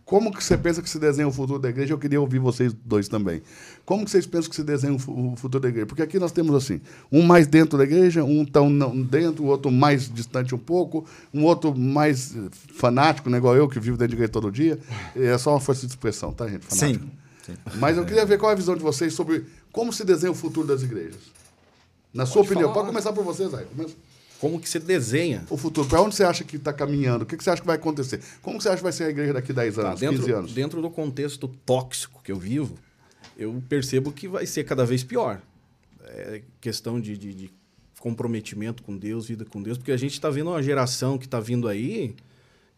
[0.05, 1.93] Como que você pensa que se desenha o futuro da igreja?
[1.95, 3.43] Eu queria ouvir vocês dois também.
[3.85, 5.87] Como que vocês pensam que se desenha o fu- o futuro da igreja?
[5.87, 6.81] Porque aqui nós temos assim,
[7.13, 11.07] um mais dentro da igreja, um tão não dentro, o outro mais distante um pouco,
[11.33, 12.41] um outro mais eh,
[12.75, 14.79] fanático, né, igual eu, que vivo dentro de igreja todo dia.
[15.15, 16.67] É só uma força de expressão, tá, gente?
[16.67, 17.05] Fanático.
[17.47, 17.53] Sim.
[17.79, 20.35] Mas eu queria ver qual é a visão de vocês sobre como se desenha o
[20.35, 21.21] futuro das igrejas.
[22.13, 22.63] Na sua opinião.
[22.69, 22.75] falar.
[22.75, 23.67] Pode começar por vocês, Zaio.
[23.69, 23.95] Começa.
[24.41, 25.45] Como que você desenha?
[25.51, 27.23] O futuro, para onde você acha que está caminhando?
[27.25, 28.23] O que, que você acha que vai acontecer?
[28.41, 30.53] Como você acha que vai ser a igreja daqui 10 Tá, anos, 15 dentro, anos?
[30.55, 32.75] dentro do contexto tóxico que eu vivo,
[33.37, 35.43] eu percebo que vai ser cada vez pior.
[36.05, 37.51] É questão de, de- de
[37.99, 41.39] comprometimento com Deus, vida com Deus, porque a gente está vendo uma geração que está
[41.39, 42.15] vindo aí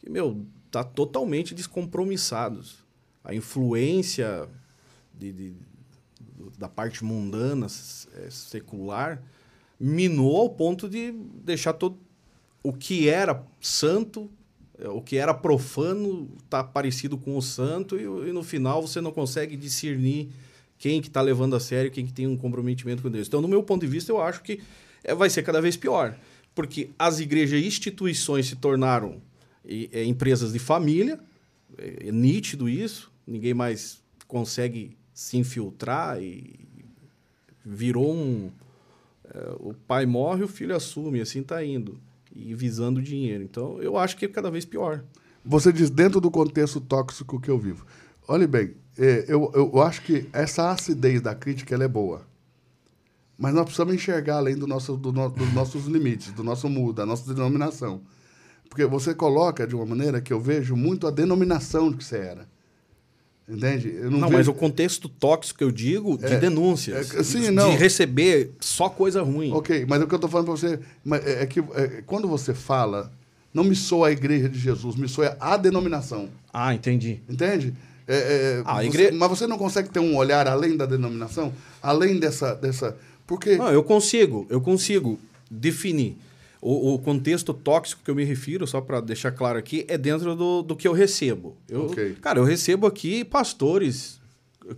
[0.01, 2.79] que, meu, tá totalmente descompromissados.
[3.23, 4.49] A influência
[5.17, 5.55] de- de-
[6.63, 7.67] da parte mundana,
[8.15, 9.21] é, secular,
[9.79, 11.11] minou ao ponto de
[11.45, 11.99] deixar todo
[12.63, 14.31] o que era santo,
[14.79, 19.01] é, o que era profano, tá parecido com o santo e, e no final você
[19.01, 20.31] não consegue discernir
[20.79, 23.27] quem que está levando a sério, quem que tem um comprometimento com Deus.
[23.27, 24.61] Então, no meu ponto de vista, eu acho que
[25.03, 26.17] é, vai ser cada vez pior,
[26.55, 29.21] porque as igrejas e instituições se tornaram
[29.65, 31.21] empresas de família,
[31.79, 36.61] é nítido isso, ninguém mais consegue se infiltrar e
[37.65, 38.51] virou um
[39.25, 41.99] é, o pai morre, o filho assume, assim tá indo
[42.35, 43.43] e visando dinheiro.
[43.45, 45.05] Então, eu acho que é cada vez pior.
[45.45, 47.85] Você diz dentro do contexto tóxico que eu vivo.
[48.29, 52.27] Olhe bem, é, eu, eu acho que essa acidez da crítica ela é boa.
[53.39, 56.93] Mas nós precisamos enxergar além do nosso, do no- dos nossos limites, do nosso mundo,
[56.93, 58.03] da nossa denominação.
[58.69, 62.19] Porque você coloca de uma maneira que eu vejo muito a denominação de que você
[62.19, 62.49] era.
[63.53, 63.95] Entende?
[63.95, 67.51] Eu Não, vejo- mas o contexto tóxico que eu digo de denúncias, é, sim, de
[67.51, 67.77] não.
[67.77, 69.53] receber só coisa ruim.
[69.53, 70.79] Ok, mas o que eu estou falando para você
[71.27, 73.13] é é que é, quando você fala,
[73.53, 76.29] não me soa a igreja de Jesus, me soa a denominação.
[76.53, 77.21] Ah, entendi.
[77.29, 77.75] Entende?
[78.09, 81.53] É, é, Ah, você- igre- Mas você não consegue ter um olhar além da denominação?
[81.83, 82.55] Além dessa.
[82.55, 83.57] dessa porque.
[83.57, 85.19] Não, eu consigo, eu consigo
[85.51, 86.17] definir.
[86.65, 90.37] O, o contexto tóxico que eu me refiro, só para deixar claro aqui, é dentro
[90.37, 91.57] do, do que eu recebo.
[91.69, 92.17] Eu, Ok.
[92.23, 94.21] Cara, eu recebo aqui pastores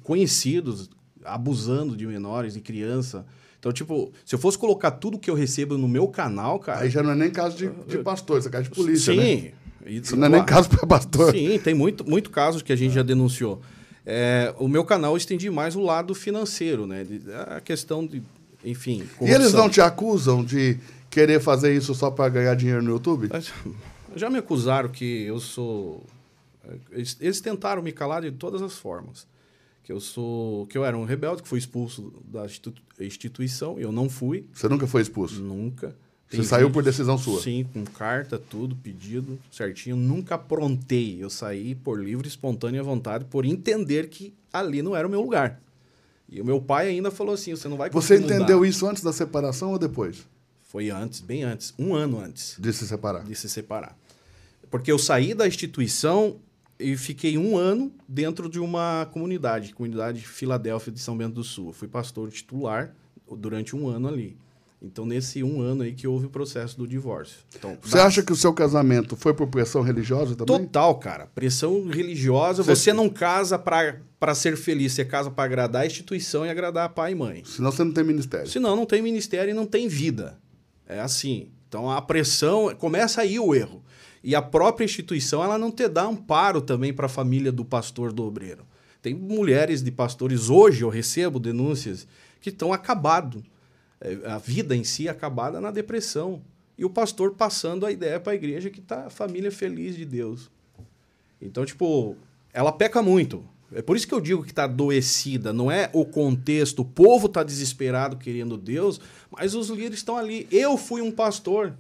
[0.03, 0.89] conhecidos
[1.25, 3.27] abusando de menores, de criança.
[3.59, 6.81] Então, tipo, se eu fosse colocar tudo que eu recebo no meu canal, cara.
[6.81, 9.19] Aí já não é nem caso de, de pastor, isso é caso de polícia, sim.
[9.19, 9.53] né?
[9.87, 11.33] E- Isso não é nem caso para pastor.
[11.33, 13.61] Sim, tem muito, muito casos que a gente já denunciou.
[14.07, 17.07] É, o meu canal eu estendi mais o lado financeiro, né?
[17.49, 18.23] A questão de,
[18.65, 19.03] enfim.
[19.21, 19.61] E eles corrupção.
[19.61, 20.79] não te acusam de
[21.15, 23.31] querer fazer isso só para ganhar dinheiro no YouTube?
[24.17, 26.05] Já me acusaram que eu sou.
[26.91, 29.27] Eles, eles tentaram me calar de todas as formas.
[29.85, 33.93] que eu sou, que eu era um rebelde, que fui expulso da institu- instituição, eu
[33.93, 35.41] não fui, Você nunca foi expulso?
[35.43, 35.95] nunca.
[36.31, 37.41] Você saiu por decisão sua?
[37.41, 39.95] Sim, com carta, tudo, pedido, certinho.
[39.95, 41.23] Nunca aprontei.
[41.23, 45.21] Eu saí por livre, e espontânea vontade, por entender que ali não era o meu
[45.21, 45.61] lugar.
[46.29, 49.13] E o meu pai ainda falou assim: você não vai Você entendeu isso antes da
[49.13, 50.27] separação ou depois
[50.75, 53.23] Foi antes, bem antes, um ano antes de se separar?
[53.23, 53.97] de se separar.
[54.69, 56.41] Porque eu saí da instituição
[56.81, 61.69] e fiquei um ano dentro de uma comunidade, comunidade Filadélfia de São Bento do Sul.
[61.69, 62.93] Eu fui pastor titular
[63.39, 64.37] durante um ano ali.
[64.83, 67.37] Então, nesse um ano aí que houve o processo do divórcio.
[67.57, 70.59] Então, Você acha que o seu casamento foi por pressão religiosa também?
[70.67, 71.27] Total, cara.
[71.37, 72.65] Pressão religiosa.
[72.65, 76.89] Você- Você, não casa para ser feliz, você casa para agradar a instituição e agradar
[76.89, 77.45] pai e mãe.
[77.47, 78.49] Senão você não tem ministério.
[78.51, 80.43] Senão não tem ministério e não tem vida.
[80.87, 81.49] É assim.
[81.69, 83.83] Então a pressão começa aí o erro.
[84.23, 88.13] E a própria instituição ela não te dá amparo também para a família do pastor
[88.13, 88.65] do obreiro.
[89.03, 92.07] Tem mulheres de pastores hoje eu recebo denúncias
[92.41, 93.45] que estão acabado.
[94.01, 96.43] É, A vida em si acabada na depressão.
[96.77, 100.05] E o pastor passando a ideia para a igreja que tá a família feliz de
[100.05, 100.51] Deus.
[101.41, 102.17] Então, tipo,
[102.53, 103.45] ela peca muito.
[103.75, 105.53] É por isso que eu digo que está adoecida.
[105.53, 110.47] Não é o contexto, o povo está desesperado querendo Deus, mas os líderes estão ali.
[110.51, 111.75] Eu fui um pastor,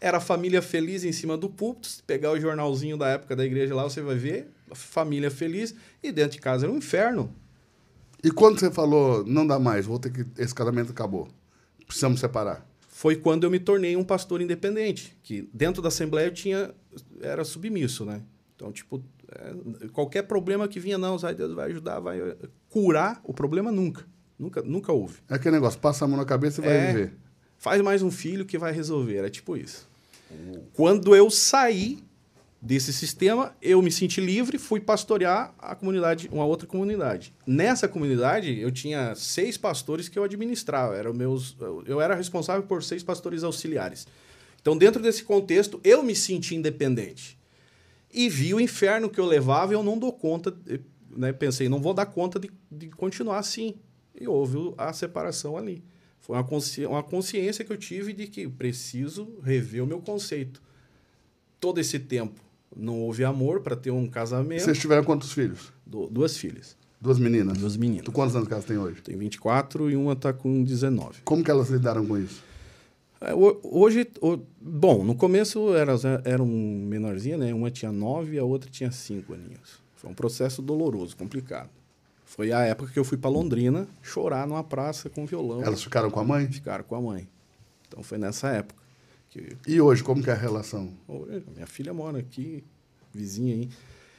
[0.00, 1.88] era a família feliz em cima do púlpito.
[1.88, 6.12] Se pegar o jornalzinho da época da igreja lá, você vai ver família feliz, e
[6.12, 7.34] dentro de casa era um inferno.
[8.22, 10.26] E quando você falou, não dá mais, vou ter que.
[10.40, 11.28] Esse casamento acabou.
[11.86, 12.66] Precisamos separar.
[12.88, 16.74] Foi quando eu me tornei um pastor independente, que dentro da Assembleia eu tinha
[17.20, 18.20] era submisso, né?
[18.54, 19.02] Então, tipo,
[19.92, 22.36] qualquer problema que vinha, não, ai, Deus vai ajudar, vai eh,
[22.68, 24.04] curar o problema nunca.
[24.38, 25.18] Nunca, nunca houve.
[25.28, 27.14] É aquele negócio, passa a mão na cabeça e vai É, viver.
[27.58, 29.16] Faz mais um filho que vai resolver.
[29.16, 29.88] Era tipo isso.
[30.72, 32.02] Quando eu saí
[32.62, 37.34] desse sistema, eu me senti livre, fui pastorear a comunidade, uma outra comunidade.
[37.46, 40.96] Nessa comunidade, eu tinha seis pastores que eu administrava.
[40.96, 44.06] Eram meus, eu era responsável por seis pastores auxiliares.
[44.60, 47.38] Então, dentro desse contexto, eu me senti independente.
[48.12, 50.56] E vi o inferno que eu levava e eu não dou conta.
[50.68, 50.80] eh,
[51.16, 51.32] Né?
[51.32, 53.74] Pensei, não vou dar conta de, de continuar assim.
[54.20, 55.82] E houve a separação ali.
[56.20, 60.60] Foi uma, consci- uma consciência que eu tive de que preciso rever o meu conceito.
[61.58, 62.40] Todo esse tempo
[62.76, 64.62] não houve amor para ter um casamento.
[64.62, 65.72] Vocês tiveram quantos filhos?
[65.86, 66.76] Du- duas filhas.
[67.00, 67.56] Duas meninas?
[67.58, 68.04] Duas meninas.
[68.04, 69.00] Tu quantos anos que elas têm hoje?
[69.02, 71.20] Tem 24 e uma está com 19.
[71.24, 72.42] Como que elas lidaram com isso?
[73.20, 74.06] É, ho- Hoje,
[74.60, 77.52] bom, no começo elas eram menorzinha, né?
[77.52, 79.80] Uma tinha nove e a outra tinha cinco aninhos.
[79.96, 81.68] Foi um processo doloroso, complicado.
[82.24, 85.62] Foi a época que eu fui para Londrina chorar numa praça com violão.
[85.62, 86.46] Elas ficaram com a mãe?
[86.50, 87.28] ficaram com a mãe.
[87.88, 88.80] Então foi nessa época
[89.28, 90.92] que E hoje, como que é a relação?
[91.54, 92.64] Minha filha mora aqui,
[93.12, 93.68] vizinha aí.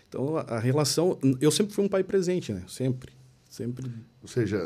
[0.10, 2.64] Então a, a relação, eu sempre fui um pai presente, né?
[2.68, 3.14] Sempre,
[3.50, 3.90] sempre
[4.22, 4.60] Ou seja,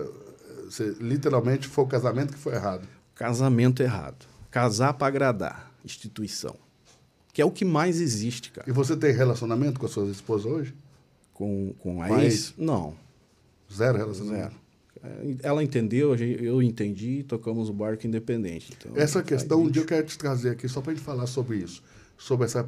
[0.65, 2.87] você, literalmente foi o casamento que foi errado.
[3.15, 6.55] Casamento errado, casar para agradar, instituição,
[7.33, 8.69] que é o que mais existe, cara.
[8.69, 10.75] E você tem relacionamento com a sua esposa hoje?
[11.33, 12.53] Com, com a ex?
[12.57, 12.95] Não,
[13.73, 14.55] Zero relacionamento?
[14.55, 14.65] zero.
[15.03, 18.73] É, Ela entendeu, eu entendi, tocamos o barco independente.
[18.77, 21.27] Então, Essa questão, um dia eu quero te trazer aqui só para a gente falar
[21.27, 21.83] sobre isso.
[22.17, 22.63] Sobre esse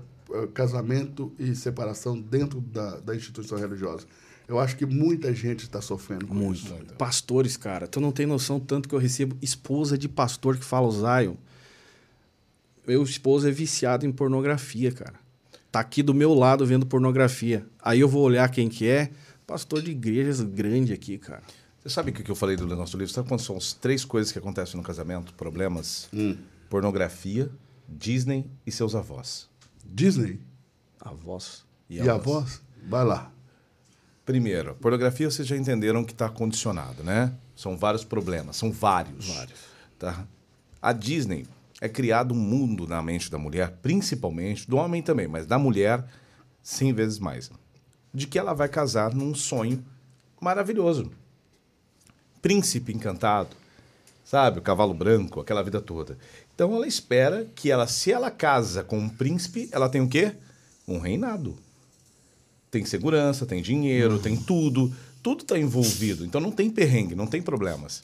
[0.53, 4.05] casamento e separação dentro da, da instituição religiosa.
[4.47, 6.59] Eu acho que muita gente está sofrendo com Muito.
[6.59, 6.73] isso.
[6.97, 10.87] Pastores, cara, tu não tem noção tanto que eu recebo esposa de pastor que fala
[10.87, 11.35] o Zion.
[12.87, 15.15] Meu esposo é viciado em pornografia, cara.
[15.69, 17.65] Tá aqui do meu lado vendo pornografia.
[17.83, 19.11] Aí eu vou olhar quem que é.
[19.45, 21.43] Pastor de igrejas grande aqui, cara.
[21.81, 23.13] Você sabe o que eu falei do nosso livro?
[23.13, 25.33] Sabe quais são as três coisas que acontecem no casamento?
[25.33, 26.09] Problemas?
[26.69, 27.49] Pornografia,
[27.87, 29.49] Disney e seus avós.
[29.85, 30.39] Disney
[30.99, 31.65] A voz.
[31.89, 32.61] e, a voz?
[32.89, 33.31] Vai lá.
[34.27, 37.31] Primeiro, pornografia vocês já entenderam que está condicionado, né?
[37.55, 39.29] São vários problemas, são vários.
[39.29, 39.59] Vários.
[39.97, 40.27] Tá?
[40.81, 41.47] A Disney
[41.79, 46.03] é criado um mundo na mente da mulher, principalmente, do homem também, mas da mulher
[46.61, 47.49] 100 vezes mais,
[48.13, 49.81] de que ela vai casar num sonho
[50.41, 51.09] maravilhoso.
[52.41, 53.55] Príncipe encantado,
[54.25, 54.59] sabe?
[54.59, 56.17] O cavalo branco, aquela vida toda.
[56.53, 60.35] Então ela espera que ela, se ela casa com um príncipe, ela tem o quê?
[60.85, 61.57] Um reinado
[62.69, 64.93] tem segurança, tem dinheiro, tem tudo.
[65.23, 66.25] Tudo está envolvido.
[66.25, 68.03] Então não tem perrengue, não tem problemas.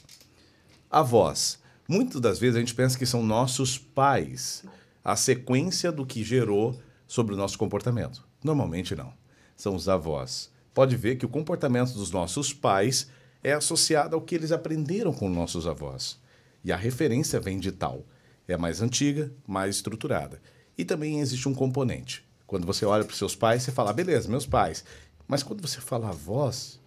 [0.90, 1.58] Avós.
[1.86, 4.64] Muitas das vezes a gente pensa que são nossos pais
[5.04, 8.26] a sequência do que gerou sobre o nosso comportamento.
[8.42, 9.12] Normalmente não.
[9.56, 10.50] São os avós.
[10.72, 13.08] Pode ver que o comportamento dos nossos pais
[13.42, 16.18] é associado ao que eles aprenderam com nossos avós.
[16.64, 18.04] E a referência vem de tal.
[18.48, 20.40] É mais antiga, mais estruturada.
[20.76, 22.23] E também existe um componente.
[22.46, 24.84] Quando você olha para os seus pais, você fala, "Ah, beleza, meus pais.
[25.26, 26.78] Mas quando você fala avós,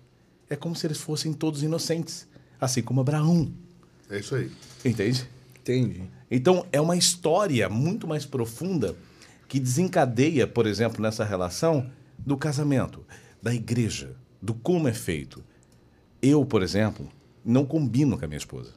[0.50, 2.28] é como se eles fossem todos inocentes,
[2.60, 3.52] assim como Abraão.
[4.10, 4.52] É isso aí.
[4.86, 5.28] Entende?
[5.60, 6.04] Entendi.
[6.30, 8.96] Então, é uma história muito mais profunda
[9.48, 13.06] que desencadeia, por exemplo, nessa relação do casamento,
[13.42, 15.44] da igreja, do como é feito.
[16.22, 17.10] Eu, por exemplo,
[17.44, 18.74] não combino com a minha esposa.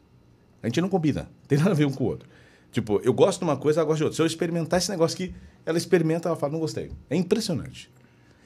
[0.63, 1.29] A gente não combina.
[1.49, 2.29] Tem nada a ver um com o outro.
[2.73, 4.17] Tipo, eu gosto de uma coisa, ela gosta de outra.
[4.17, 5.35] Se eu experimentar esse negócio aqui,
[5.67, 6.93] ela experimenta, ela fala, não gostei.
[7.09, 7.91] É impressionante.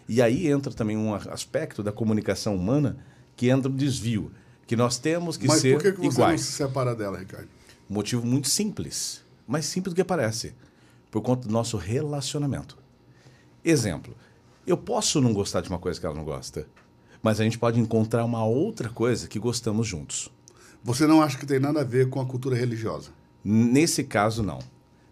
[0.09, 2.97] E aí entra também um aspecto da comunicação humana
[3.37, 4.31] que entra o desvio.
[4.67, 6.41] Que nós temos que Mas ser por que, que você iguais.
[6.41, 7.49] não se separa dela, Ricardo?
[7.89, 10.55] Motivo muito simples, mais simples do que parece,
[11.11, 12.79] por conta do nosso relacionamento.
[13.63, 14.17] Exemplo,
[14.67, 16.67] eu posso não gostar de uma coisa que ela não gosta,
[17.23, 20.31] mas a gente pode encontrar uma outra coisa que gostamos juntos.
[20.83, 23.11] Você não acha que tem nada a ver com a cultura religiosa?
[23.45, 24.59] Nesse caso, não.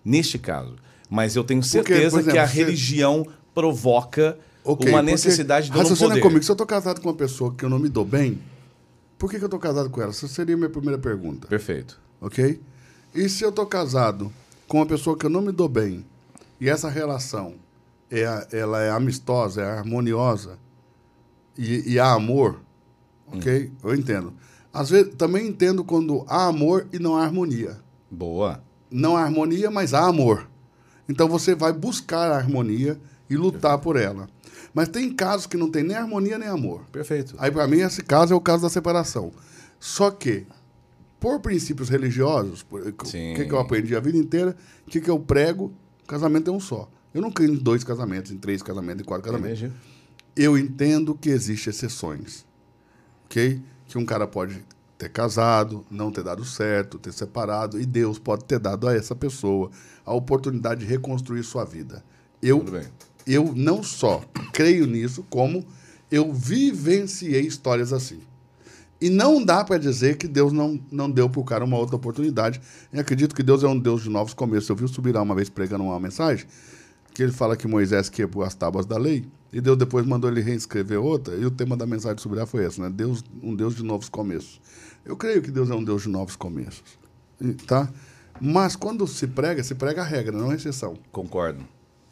[0.05, 0.77] Neste caso.
[1.11, 6.09] Mas eu tenho certeza exemplo, que a você- religião provoca Ok, uma necessidade do Raciocina
[6.11, 6.20] poder.
[6.23, 8.41] comigo, se eu tô casado com uma pessoa que eu não me dou bem,
[9.19, 10.11] por que, que eu tô casado com ela?
[10.11, 11.47] Essa seria a minha primeira pergunta.
[11.49, 12.01] Perfeito.
[12.20, 12.61] ok?
[13.15, 14.33] E se eu estou casado
[14.67, 16.05] com uma pessoa que eu não me dou bem
[16.61, 17.55] e essa relação
[18.11, 20.59] é, ela é amistosa, é harmoniosa
[21.59, 22.61] e, e há amor,
[23.27, 23.70] ok?
[23.85, 24.33] Eu entendo.
[24.73, 27.77] Às vezes também entendo quando há amor e não há harmonia.
[28.12, 28.62] Boa.
[28.91, 30.47] Não há harmonia, mas há amor.
[31.08, 34.28] Então você vai buscar a harmonia e lutar por ela.
[34.74, 36.82] Mas tem casos que não tem nem harmonia nem amor.
[36.92, 37.34] Perfeito.
[37.39, 39.32] Aí, para mim, esse caso é o caso da separação.
[39.81, 40.47] Só que,
[41.18, 44.55] por princípios religiosos, o que, que eu aprendi a vida inteira,
[44.86, 45.73] o que, que eu prego,
[46.07, 46.91] casamento é um só.
[47.15, 49.62] Eu não creio em dois casamentos, em três casamentos, em quatro casamentos.
[49.62, 49.74] Entendi.
[50.36, 52.44] Eu entendo que existem exceções.
[53.24, 53.62] Ok?
[53.86, 54.62] Que um cara pode
[55.02, 59.16] ter casado, não ter dado certo, ter separado, e Deus pode ter dado a essa
[59.16, 59.68] pessoa
[60.06, 62.05] a oportunidade de reconstruir sua vida.
[62.40, 62.64] Eu,
[63.26, 64.22] eu não só
[64.52, 65.66] creio nisso, como
[66.08, 68.20] eu vivenciei histórias assim.
[69.00, 71.97] E não dá para dizer que Deus não, não deu para o cara uma outra
[71.97, 72.60] oportunidade.
[72.92, 74.68] E acredito que Deus é um Deus de novos começos.
[74.68, 76.47] Eu vi o Subirá uma vez pregando uma mensagem
[77.12, 80.40] que ele fala que Moisés quebrou as tábuas da lei e Deus depois mandou ele
[80.40, 81.34] reescrever outra.
[81.36, 82.89] E o tema da mensagem do Subirá foi esse, né?
[82.90, 84.60] Deus, um Deus de novos começos.
[85.05, 86.82] Eu creio que Deus é um Deus de novos começos,
[87.66, 87.89] tá?
[88.40, 90.94] Mas quando se prega, se prega a regra, não a exceção.
[91.10, 91.60] Concordo.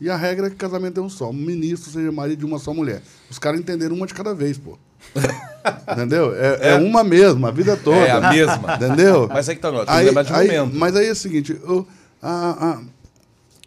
[0.00, 1.30] E a regra é que casamento é um só.
[1.30, 3.02] Um ministro seja marido de uma só mulher.
[3.30, 4.78] Os caras entenderam uma de cada vez, pô.
[5.92, 6.34] Entendeu?
[6.34, 7.96] É, é uma mesma, a vida toda.
[7.98, 8.74] É a mesma.
[8.76, 9.28] Entendeu?
[9.28, 10.78] Mas aí que tá, tem que Aí- de aí- momento.
[10.78, 11.86] Mas aí é o seguinte, eu,
[12.22, 12.82] a- a-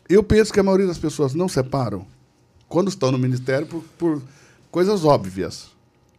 [0.10, 2.06] eu penso que a maioria das pessoas não separam
[2.74, 4.22] quando estão no ministério por, por
[4.72, 5.68] coisas óbvias.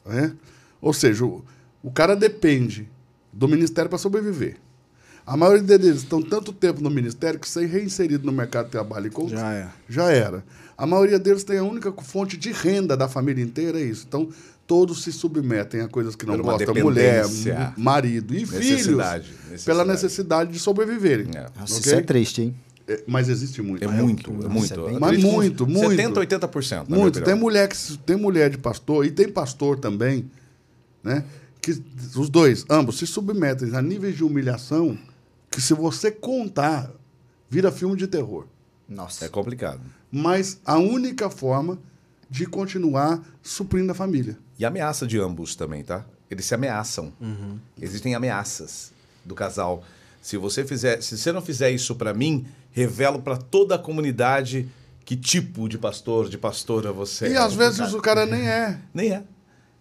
[0.07, 0.33] Né?
[0.81, 1.45] Ou seja, o,
[1.83, 2.89] o cara depende
[3.33, 4.59] do ministério para sobreviver.
[5.27, 9.09] A maioria deles estão tanto tempo no ministério que ser reinserido no mercado de trabalho
[9.09, 9.69] e coach Já é.
[9.89, 10.45] já era.
[10.79, 14.05] A maioria deles tem a única fonte de renda da família inteira, é isso.
[14.07, 14.29] Então,
[14.65, 16.73] todos se submetem a coisas que não uma gostam.
[16.73, 17.25] Mulher,
[17.77, 18.65] marido e filhos.
[18.65, 19.33] Necessidade,
[19.65, 19.89] Pela necessidade.
[19.89, 21.31] necessidade de sobreviverem.
[21.35, 21.47] É.
[21.59, 21.81] Nossa, ok?
[21.81, 22.55] isso é triste, hein?
[22.87, 23.83] É, Mas existe muito.
[23.83, 24.03] É né?
[24.03, 24.89] muito, é muito.
[24.89, 25.91] é Mas muito, muito.
[25.91, 26.77] 70, 80%.
[26.77, 27.23] na minha Muito.
[27.23, 30.31] Tem mulher, que, tem mulher de pastor e tem pastor também,
[31.03, 31.25] né?
[31.63, 31.83] Que
[32.15, 34.99] os dois, ambos, se submetem a níveis de humilhação
[35.51, 36.91] que se você contar,
[37.49, 38.45] vira filme de terror.
[38.89, 39.25] Nossa.
[39.25, 39.81] É complicado.
[40.11, 41.79] Mas a única forma
[42.29, 44.37] de continuar suprindo a família.
[44.59, 46.05] E ameaça de ambos também, tá?
[46.31, 47.13] Eles se ameaçam.
[47.81, 48.93] Existem ameaças
[49.25, 49.85] do casal.
[50.21, 54.69] Se você fizer, se você não fizer isso pra mim, revelo pra toda a comunidade
[55.07, 57.39] que tipo de pastor, de pastora você e é.
[57.39, 58.79] às vezes o cara nem é.
[58.93, 59.23] nem é.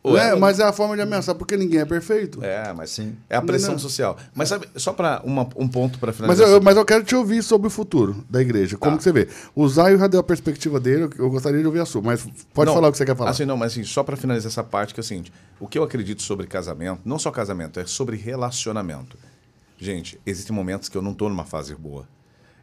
[0.05, 0.31] Ou né?
[0.31, 2.43] é, Mas é a forma de ameaçar, porque ninguém é perfeito.
[2.43, 3.15] é, mas Sim.
[3.29, 3.79] é a pressão Não, não.
[3.79, 4.17] social.
[4.35, 6.49] Mas sabe, só para um ponto para Mas finalizar.
[6.49, 8.75] eu, mas eu quero te ouvir sobre o futuro da igreja.
[8.77, 8.97] Como Tá.
[8.97, 9.29] que você vê?
[9.55, 12.67] O Zaio já deu a perspectiva dele, eu gostaria de ouvir a sua, mas pode
[12.67, 13.29] Não, falar o que você quer falar.
[13.29, 15.79] Assim, não, mas assim, só para finalizar essa parte, que é o seguinte: o que
[15.79, 19.17] eu acredito sobre casamento, não só casamento, é sobre relacionamento.
[19.79, 22.05] Gente, existem momentos que eu não estou numa fase boa.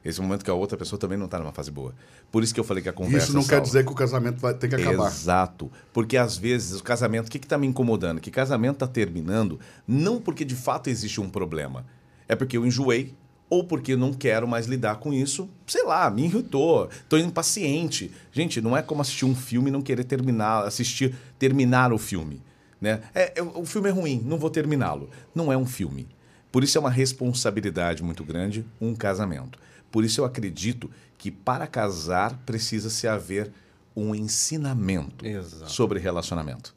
[0.05, 1.95] Esse momento que a outra pessoa também não está numa fase boa.
[2.33, 3.27] Por isso que eu falei que a conversa.
[3.27, 3.67] Isso não quer salva.
[3.67, 5.09] dizer que o casamento vai ter que acabar.
[5.09, 5.70] Exato.
[5.93, 8.20] Porque às vezes o casamento, o que está me incomodando?
[8.20, 11.85] Que casamento está terminando não porque de fato existe um problema.
[12.27, 13.15] É porque eu enjoei
[13.51, 15.51] ou porque eu não quero mais lidar com isso.
[15.67, 18.11] Sei lá, me irritou, estou impaciente.
[18.33, 22.41] Gente, não é como assistir um filme e não querer terminar, assistir, terminar o filme.
[22.81, 23.03] Né?
[23.15, 25.11] É, é- o filme é ruim, não vou terminá-lo.
[25.35, 26.09] Não é um filme.
[26.51, 29.59] Por isso é uma responsabilidade muito grande um casamento.
[29.91, 33.51] Por isso eu acredito que para casar precisa se haver
[33.94, 35.70] um ensinamento Exato.
[35.70, 36.75] sobre relacionamento.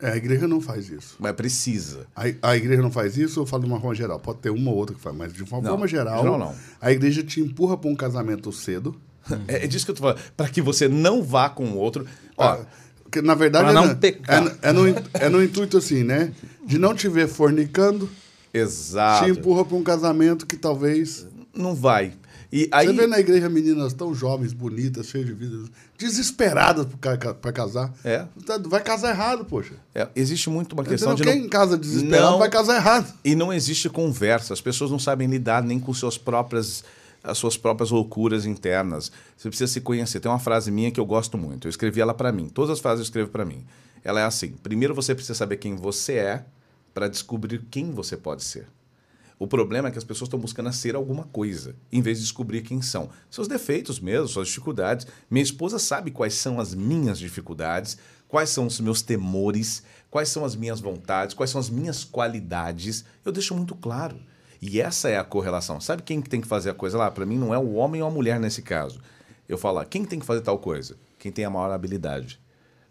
[0.00, 1.16] É, a igreja não faz isso.
[1.18, 2.06] Mas precisa.
[2.14, 4.18] A, a igreja não faz isso, eu falo de uma forma geral.
[4.18, 6.54] Pode ter uma ou outra que faz, mas de uma Não, forma geral, geral não.
[6.80, 8.94] a igreja te empurra para um casamento cedo.
[9.48, 10.20] É, é disso que eu tô falando.
[10.36, 12.06] Para que você não vá com o outro.
[12.36, 12.66] Ó, Ah,
[13.02, 14.44] porque, na verdade, é, não na- pecar.
[14.60, 14.82] é, é no,
[15.14, 16.30] é no intuito assim, né?
[16.66, 18.10] De não te ver fornicando,
[18.52, 19.24] Exato.
[19.24, 21.26] te empurra para um casamento que talvez.
[21.54, 22.12] Não vai.
[22.56, 25.56] E aí, Você vê na igreja meninas tão jovens, bonitas, cheias de vida,
[25.98, 26.86] desesperadas
[27.40, 27.92] para casar.
[28.04, 28.26] É.
[28.46, 29.74] Tá- Vai casar errado, poxa.
[29.92, 31.32] é, existe muito uma questão Entendeu?
[31.32, 32.38] de Quem não, casa desesperado Não.
[32.38, 33.12] vai casar errado.
[33.24, 34.52] E não existe conversa.
[34.54, 36.84] As pessoas não sabem lidar nem com suas próprias
[37.24, 39.10] as suas próprias loucuras internas.
[39.36, 40.20] Você precisa se conhecer.
[40.20, 41.66] Tem uma frase minha que eu gosto muito.
[41.66, 42.48] Eu escrevi ela para mim.
[42.50, 43.64] Todas as frases eu escrevo para mim.
[44.04, 46.44] Ela é assim: primeiro você precisa saber quem você é
[46.92, 48.68] para descobrir quem você pode ser.
[49.38, 52.62] O problema é que as pessoas estão buscando ser alguma coisa, em vez de descobrir
[52.62, 53.10] quem são.
[53.28, 55.06] Seus defeitos mesmo, suas dificuldades.
[55.30, 57.98] Minha esposa sabe quais são as minhas dificuldades,
[58.28, 63.04] quais são os meus temores, quais são as minhas vontades, quais são as minhas qualidades.
[63.24, 64.16] Eu deixo muito claro.
[64.62, 65.80] E essa é a correlação.
[65.80, 67.10] Sabe quem que tem que fazer a coisa lá?
[67.10, 69.00] Para mim não é o homem ou a mulher nesse caso.
[69.48, 70.96] Eu falo, lá, quem tem que fazer tal coisa?
[71.18, 72.40] Quem tem a maior habilidade.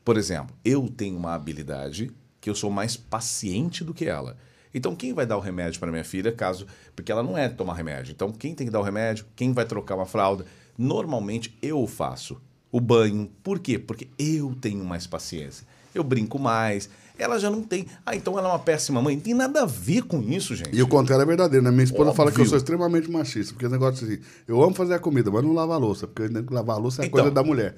[0.05, 4.37] Por exemplo, eu tenho uma habilidade que eu sou mais paciente do que ela.
[4.73, 6.65] Então, quem vai dar o remédio para minha filha, caso.
[6.95, 8.11] Porque ela não é tomar remédio.
[8.11, 9.25] Então, quem tem que dar o remédio?
[9.35, 10.45] Quem vai trocar uma fralda?
[10.77, 13.29] Normalmente eu faço o banho.
[13.43, 13.77] Por quê?
[13.77, 15.65] Porque eu tenho mais paciência.
[15.93, 16.89] Eu brinco mais.
[17.19, 17.85] Ela já não tem.
[18.03, 19.15] Ah, então ela é uma péssima mãe.
[19.15, 20.75] Não tem nada a ver com isso, gente.
[20.75, 21.69] E o contrário é verdadeiro, né?
[21.69, 22.49] Minha esposa fala que eu Óbvio.
[22.49, 25.75] sou extremamente machista, porque esse negócio assim, eu amo fazer a comida, mas não lavar
[25.75, 27.11] a louça, porque lavar a louça é Então.
[27.19, 27.75] coisa da mulher.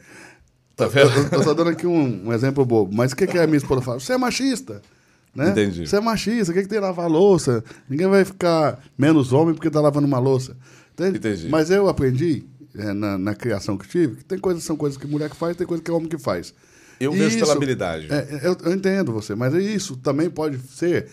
[0.78, 1.10] Tá Eu, vendo?
[1.12, 3.58] eu, eu tô dando aqui um, um exemplo bobo, mas o que, que a minha
[3.58, 4.00] esposa fala?
[4.00, 4.82] Você é machista.
[5.36, 5.50] Né?
[5.50, 5.86] Entendi.
[5.86, 7.64] Você é machista, o que, que tem lavar a louça?
[7.90, 10.56] Ninguém vai ficar menos homem porque tá lavando uma louça.
[10.94, 11.18] Entende?
[11.18, 11.50] Entendi.
[11.50, 15.06] Mas eu aprendi, é, na, na criação que tive, que tem coisas são coisas que
[15.06, 16.54] mulher que faz, tem coisas que é homem que faz.
[17.00, 18.08] Eu E vejo pela isso- habilidade.
[18.10, 21.08] é, eu, eu entendo você, mas isso também pode ser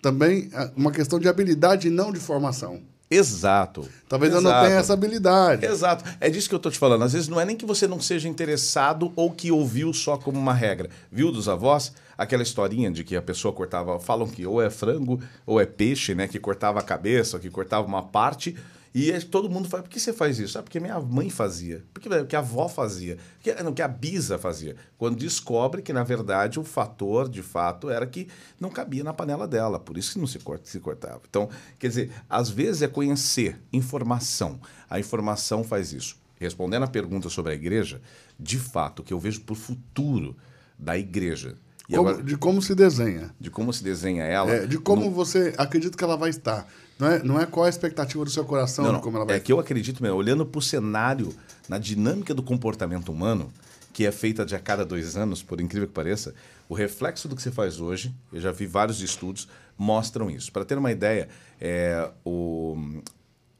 [0.00, 2.80] também ah, uma questão de habilidade e não de formação.
[3.10, 3.88] Exato.
[4.08, 4.66] Talvez eu não Exato.
[4.66, 5.64] tenha essa habilidade.
[5.64, 6.04] Exato.
[6.20, 7.02] É disso que eu tô te falando.
[7.02, 10.38] Às vezes não é nem que você não seja interessado ou que ouviu só como
[10.38, 10.90] uma regra.
[11.10, 11.92] Viu dos avós?
[12.18, 14.00] Aquela historinha de que a pessoa cortava.
[14.00, 16.26] Falam que ou é frango ou é peixe, né?
[16.26, 18.56] Que cortava a cabeça, que cortava uma parte.
[18.98, 20.58] E todo mundo fala, por que você faz isso?
[20.58, 21.84] Ah, porque minha mãe fazia.
[21.92, 23.18] Porque, porque a avó fazia.
[23.34, 24.74] Porque, não, que a bisa fazia.
[24.96, 28.26] Quando descobre que, na verdade, o fator, de fato, era que
[28.58, 29.78] não cabia na panela dela.
[29.78, 31.20] Por isso que não se, corta, se cortava.
[31.28, 34.58] Então, quer dizer, às vezes é conhecer informação.
[34.88, 36.16] A informação faz isso.
[36.40, 38.00] Respondendo a pergunta sobre a igreja,
[38.40, 40.34] de fato, o que eu vejo para o futuro
[40.78, 41.58] da igreja.
[41.88, 43.30] E Como- agora, de como se desenha.
[43.38, 44.50] de como se desenha ela.
[44.50, 46.66] É, de como não- você acredita que ela vai estar.
[46.98, 49.02] Não é, não é qual a expectativa do seu coração Não, de não.
[49.02, 51.32] como ela vai É que eu acredito mesmo, olhando para o cenário,
[51.68, 53.52] na dinâmica do comportamento humano,
[53.92, 56.34] que é feita de a cada dois anos, por incrível que pareça,
[56.68, 59.46] o reflexo do que você faz hoje, eu já vi vários estudos,
[59.78, 60.50] mostram isso.
[60.50, 61.28] Para ter uma ideia,
[61.60, 62.76] é, o,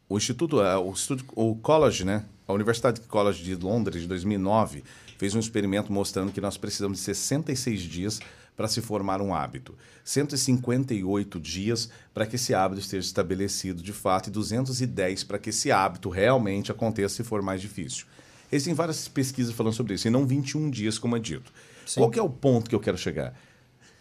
[0.08, 2.24] o Instituto, é, o, Instituto, o College, né?
[2.48, 4.82] A Universidade College de Londres, de 2009,
[5.16, 8.20] fez um experimento mostrando que nós precisamos de 66 dias
[8.56, 9.74] para se formar um hábito.
[10.04, 15.70] 158 dias para que esse hábito esteja estabelecido de fato e 210 para que esse
[15.70, 18.06] hábito realmente aconteça se for mais difícil.
[18.50, 21.52] Existem várias pesquisas falando sobre isso, e não 21 dias, como é dito.
[21.94, 23.34] Qual que é o ponto que eu quero chegar?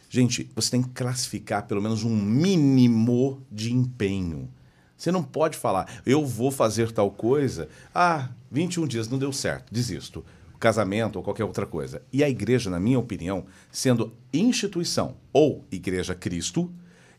[0.09, 4.49] Gente, você tem que classificar pelo menos um mínimo de empenho.
[4.95, 9.73] Você não pode falar, eu vou fazer tal coisa, ah, 21 dias não deu certo,
[9.73, 10.23] desisto.
[10.59, 12.01] Casamento ou qualquer outra coisa.
[12.11, 16.71] E a igreja, na minha opinião, sendo instituição ou igreja Cristo,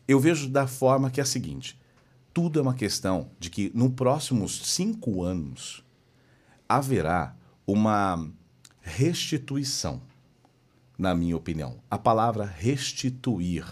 [0.07, 1.79] eu vejo da forma que é a seguinte:
[2.33, 5.83] tudo é uma questão de que nos próximos cinco anos
[6.67, 7.35] haverá
[7.65, 8.29] uma
[8.81, 10.01] restituição
[10.97, 11.77] na minha opinião.
[11.89, 13.65] A palavra restituir,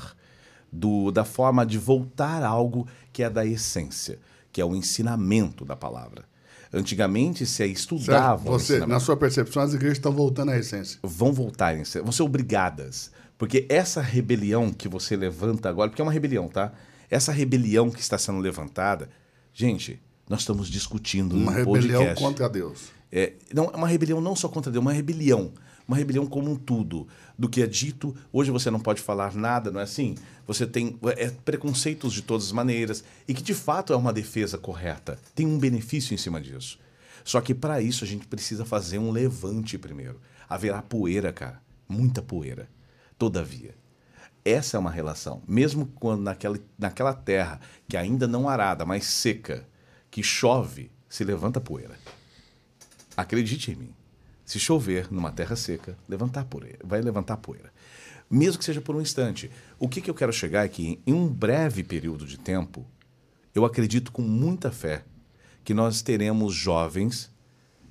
[0.72, 4.20] do, da forma de voltar algo que é da essência,
[4.52, 6.26] que é o ensinamento da palavra.
[6.74, 8.82] Antigamente se estudava Certo?
[8.82, 11.00] Você, na sua percepção, as igrejas estão voltando à essência.
[11.04, 13.12] Vão voltar, vão ser obrigadas.
[13.38, 16.72] Porque essa rebelião que você levanta agora, porque é uma rebelião, tá?
[17.10, 19.10] Essa rebelião que está sendo levantada,
[19.54, 22.24] gente, nós estamos discutindo Uma rebelião podcast.
[22.24, 22.90] contra Deus.
[23.12, 25.52] É, não, é uma rebelião não só contra Deus, uma rebelião.
[25.88, 27.08] Uma rebelião como um tudo.
[27.38, 30.16] Do que é dito, hoje você não pode falar nada, não é assim?
[30.48, 34.58] Você tem é, preconceitos de todas as maneiras e que de fato é uma defesa
[34.58, 35.20] correta.
[35.36, 36.80] Tem um benefício em cima disso.
[37.24, 40.20] Só que para isso a gente precisa fazer um levante primeiro.
[40.48, 41.62] Haverá poeira, cara.
[41.88, 42.68] Muita poeira.
[43.18, 43.76] Todavia,
[44.44, 45.42] essa é uma relação.
[45.48, 49.68] Mesmo quando naquela, naquela terra que ainda não arada, mas seca,
[50.12, 51.98] que chove, se levanta poeira.
[53.18, 53.94] Acredite em mim.
[54.46, 57.74] Se chover numa terra seca, levantar poeira, vai levantar poeira.
[58.30, 59.52] Mesmo que seja por um instante.
[59.80, 62.86] O que, que eu quero chegar é que, em um breve período de tempo,
[63.54, 65.04] eu acredito com muita fé
[65.64, 67.32] que nós teremos jovens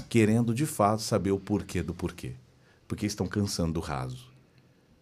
[0.08, 2.32] querendo de fato saber o porquê do porquê.
[2.86, 4.30] Porque estão cansando do raso.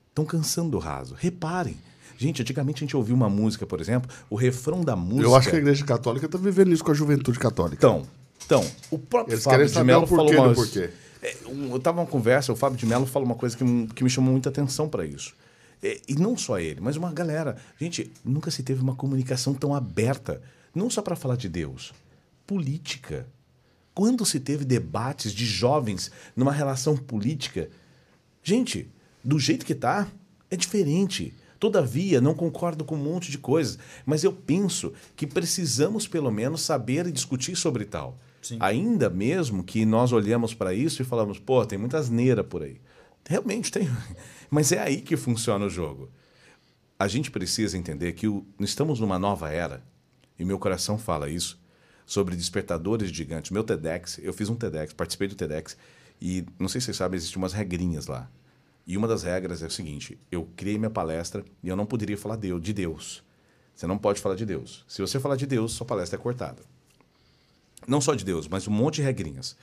[0.09, 1.15] Estão cansando do raso.
[1.15, 1.77] Reparem.
[2.17, 5.27] Gente, antigamente a gente ouvia uma música, por exemplo, o refrão da música.
[5.27, 7.77] Eu acho que a Igreja Católica está vivendo isso com a juventude católica.
[7.77, 8.07] Então,
[8.45, 10.91] então o próprio Eles Fábio querem de saber Mello o porquê falou do porquê.
[11.23, 14.03] É, eu tava numa conversa, o Fábio de Mello falou uma coisa que, m- que
[14.03, 15.35] me chamou muita atenção para isso.
[15.83, 17.57] É, e não só ele, mas uma galera.
[17.79, 20.43] Gente, nunca se teve uma comunicação tão aberta,
[20.75, 21.93] não só para falar de Deus,
[22.47, 23.27] política.
[23.95, 27.69] Quando se teve debates de jovens numa relação política,
[28.43, 28.91] gente,
[29.23, 30.09] do jeito que tá,
[30.51, 31.35] é diferente.
[31.61, 36.63] Todavia, não concordo com um monte de coisas, mas eu penso que precisamos pelo menos
[36.63, 38.19] saber e discutir sobre tal.
[38.61, 42.81] Ainda mesmo que nós olhamos para isso e falamos, pô, tem muita asneira por aí.
[43.29, 43.89] Realmente tem.
[44.51, 46.11] Mas é aí que funciona o jogo.
[46.99, 49.83] A gente precisa entender que o- estamos numa nova era,
[50.39, 51.61] e meu coração fala isso,
[52.07, 53.51] sobre despertadores gigantes.
[53.51, 55.77] Meu TEDx, eu fiz um TEDx, participei do TEDx,
[56.21, 58.31] e não sei se vocês sabem, existem umas regrinhas lá.
[58.87, 62.17] E uma das regras é o seguinte: eu criei minha palestra e eu não poderia
[62.19, 63.23] falar de Deus.
[63.75, 64.85] Você não pode falar de Deus.
[64.89, 66.63] Se você falar de Deus, sua palestra é cortada.
[67.87, 69.57] Não só de Deus, mas um monte de regrinhas.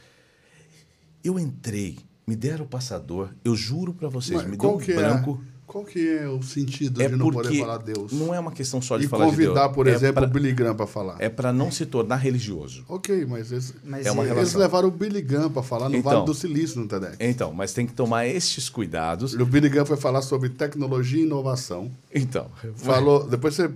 [1.23, 4.80] Eu entrei, me deram o passador, eu juro para vocês, Mas me deu qual, um
[4.80, 5.41] que branco.
[5.43, 8.11] é, qual que é o sentido É de não poder falar Deus?
[8.14, 9.49] não é uma questão só de e falar de Deus.
[9.49, 11.17] convidar, por é exemplo, pra- o Billy Graham para falar.
[11.19, 12.85] É para não se tornar religioso.
[12.88, 14.43] Ok, mas, eles, Mas É uma e- relação.
[14.43, 16.11] eles levaram o Billy Graham para falar no Então.
[16.11, 17.17] Vale do Silício no TEDx.
[17.19, 19.33] Então, mas tem que tomar estes cuidados.
[19.33, 21.91] O Billy Graham foi falar sobre tecnologia e inovação.
[22.15, 23.69] Então, Falou, depois você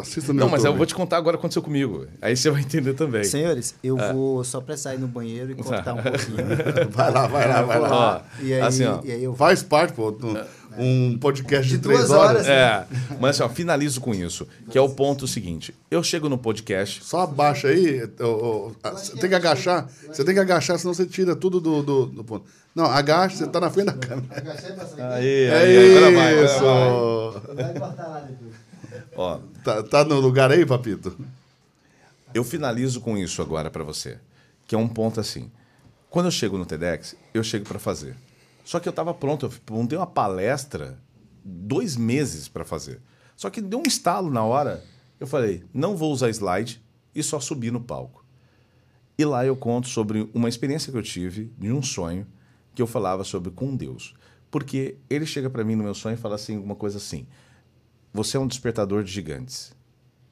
[0.00, 2.06] assista no Não, mas eu vou te contar agora o que aconteceu comigo.
[2.20, 3.24] Aí você vai entender também.
[3.24, 6.36] Senhores, eu vou só precisar ir no banheiro e cortar um pouquinho.
[6.90, 8.22] Vai lá, vai lá, vai lá.
[8.40, 9.00] Ó, E aí, assim, ó.
[9.04, 10.10] e aí eu Faz parte, pô,
[10.78, 12.46] um, um podcast de, De três duas horas.
[12.46, 12.48] horas.
[12.48, 12.86] É,
[13.20, 15.74] mas assim, ó, finalizo com isso, que é o ponto seguinte.
[15.90, 18.02] Eu chego no podcast, Só abaixa aí.
[18.20, 19.88] ô, ah, Você tem que agachar.
[20.08, 22.44] Você tem que agachar, senão você tira tudo do, do, do ponto.
[22.74, 24.28] Não, agacha, você tá na frente da câmera.
[25.14, 27.54] Aí, É agora vai, agora isso!
[27.54, 27.74] vai.
[29.16, 31.16] Ó, Tá, tá no lugar aí, papito?
[32.34, 34.18] eu finalizo com isso agora para você,
[34.66, 35.50] que é um ponto assim.
[36.10, 38.16] Quando eu chego no TEDx, eu chego para fazer.
[38.64, 40.98] Só que eu estava pronto, eu montei uma palestra
[41.44, 43.00] dois meses para fazer.
[43.36, 44.84] Só que deu um estalo na hora.
[45.18, 46.82] Eu falei, não vou usar slide
[47.14, 48.24] e só subir no palco.
[49.18, 52.26] E lá eu conto sobre uma experiência que eu tive de um sonho
[52.74, 54.14] que eu falava sobre com Deus.
[54.50, 57.26] Porque ele chega para mim no meu sonho e fala assim, alguma coisa assim:
[58.16, 59.74] Você é um despertador de gigantes.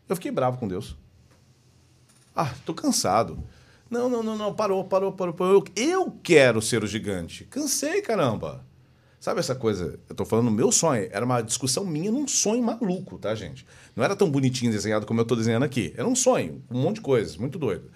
[0.08, 0.96] Eu fiquei bravo com Deus.
[2.34, 3.44] Ah, tô cansado.
[3.90, 5.64] Não, não, não, não, parou, parou, parou, parou.
[5.76, 7.44] Eu, quero ser o gigante.
[7.44, 8.64] Cansei, caramba.
[9.20, 10.00] Sabe essa coisa?
[10.08, 11.10] Eu tô falando meu sonho.
[11.12, 13.66] Era uma discussão minha num sonho maluco, tá, gente?
[13.94, 15.92] Não era tão bonitinho desenhado como eu tô desenhando aqui.
[15.94, 17.90] Era um sonho, um monte de coisas, muito doido.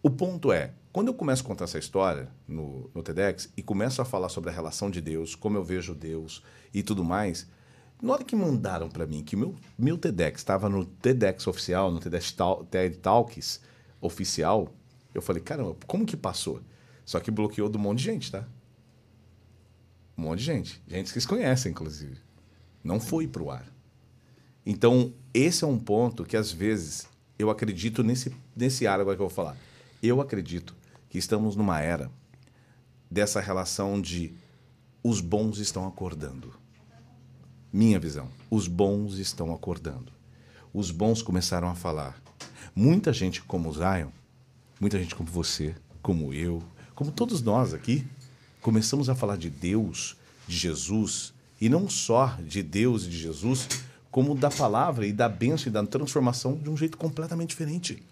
[0.00, 4.00] O ponto é, quando eu começo a contar essa história no, no TEDx e começo
[4.00, 6.40] a falar sobre a relação de Deus, como eu vejo Deus
[6.72, 7.48] e tudo mais,
[8.00, 11.90] na hora que mandaram para mim que o meu, meu TEDx estava no TEDx oficial,
[11.90, 12.34] no TEDx
[12.70, 13.60] TED Talks
[14.00, 14.72] oficial,
[15.14, 16.60] eu falei, caramba, como que passou?
[17.04, 18.46] Só que bloqueou do monte de gente, tá?
[20.16, 20.82] Um monte de gente.
[20.86, 22.18] Gente que se conhece, inclusive.
[22.82, 23.66] Não foi pro ar.
[24.64, 27.08] Então, esse é um ponto que, às vezes,
[27.38, 29.56] eu acredito nesse, nesse ar agora que eu vou falar.
[30.02, 30.74] Eu acredito
[31.08, 32.10] que estamos numa era
[33.10, 34.34] dessa relação de
[35.02, 36.52] os bons estão acordando.
[37.76, 38.30] Minha visão.
[38.50, 40.10] Os bons estão acordando.
[40.72, 42.18] Os bons começaram a falar.
[42.74, 44.08] Muita gente como o Zion,
[44.80, 46.62] muita gente como você, como eu,
[46.94, 48.06] como todos nós aqui,
[48.62, 50.16] começamos a falar de Deus,
[50.48, 53.68] de Jesus, e não só de Deus e de Jesus,
[54.10, 58.02] como da palavra e da bênção e da transformação de um jeito completamente diferente.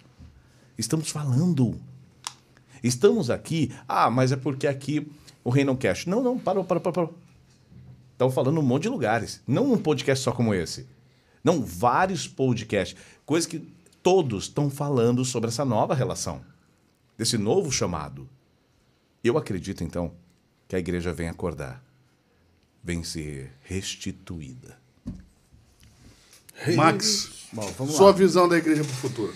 [0.76, 1.80] Estamos falando.
[2.82, 3.72] Estamos aqui.
[3.88, 5.10] Ah, mas é porque aqui
[5.42, 6.04] o rei não cash.
[6.04, 7.23] Não, não, parou, parou, parou.
[8.14, 9.42] Estão falando um monte de lugares.
[9.46, 10.86] Não um podcast só como esse.
[11.42, 12.96] Não, vários podcasts.
[13.26, 13.58] Coisas que
[14.02, 16.40] todos estão falando sobre essa nova relação.
[17.18, 18.28] Desse novo chamado.
[19.22, 20.12] Eu acredito, então,
[20.68, 21.82] que a igreja vem acordar.
[22.82, 24.78] Vem ser restituída.
[26.76, 28.12] Max, Bom, vamos sua lá.
[28.12, 29.34] visão da igreja para o futuro.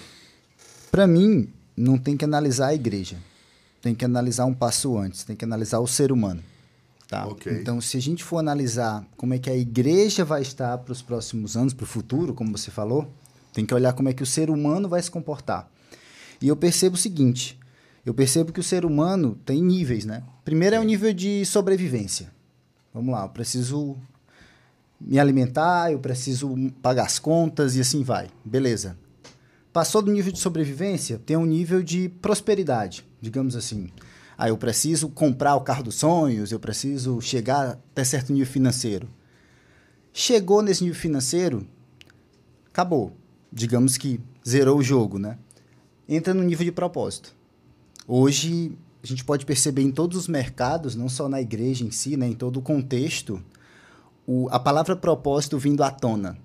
[0.90, 3.16] Para mim, não tem que analisar a igreja.
[3.82, 6.42] Tem que analisar um passo antes, tem que analisar o ser humano.
[7.08, 7.26] Tá?
[7.26, 7.50] Ok.
[7.50, 11.00] Então, se a gente for analisar como é que a igreja vai estar para os
[11.00, 13.10] próximos anos, para o futuro, como você falou,
[13.52, 15.70] tem que olhar como é que o ser humano vai se comportar.
[16.40, 17.58] E eu percebo o seguinte:
[18.04, 20.22] eu percebo que o ser humano tem níveis, né?
[20.44, 22.30] Primeiro é o nível de sobrevivência.
[22.92, 23.96] Vamos lá, eu preciso
[25.00, 28.28] me alimentar, eu preciso pagar as contas e assim vai.
[28.44, 28.98] Beleza.
[29.72, 33.88] Passou do nível de sobrevivência, tem um nível de prosperidade, digamos assim.
[34.40, 39.08] Ah, eu preciso comprar o carro dos sonhos, eu preciso chegar até certo nível financeiro.
[40.12, 41.66] Chegou nesse nível financeiro,
[42.68, 43.12] acabou.
[43.52, 45.36] Digamos que zerou o jogo, né?
[46.08, 47.34] Entra no nível de propósito.
[48.06, 52.16] Hoje, a gente pode perceber em todos os mercados, não só na igreja em si,
[52.16, 53.42] né, em todo o contexto,
[54.24, 56.38] o, a palavra propósito vindo à tona.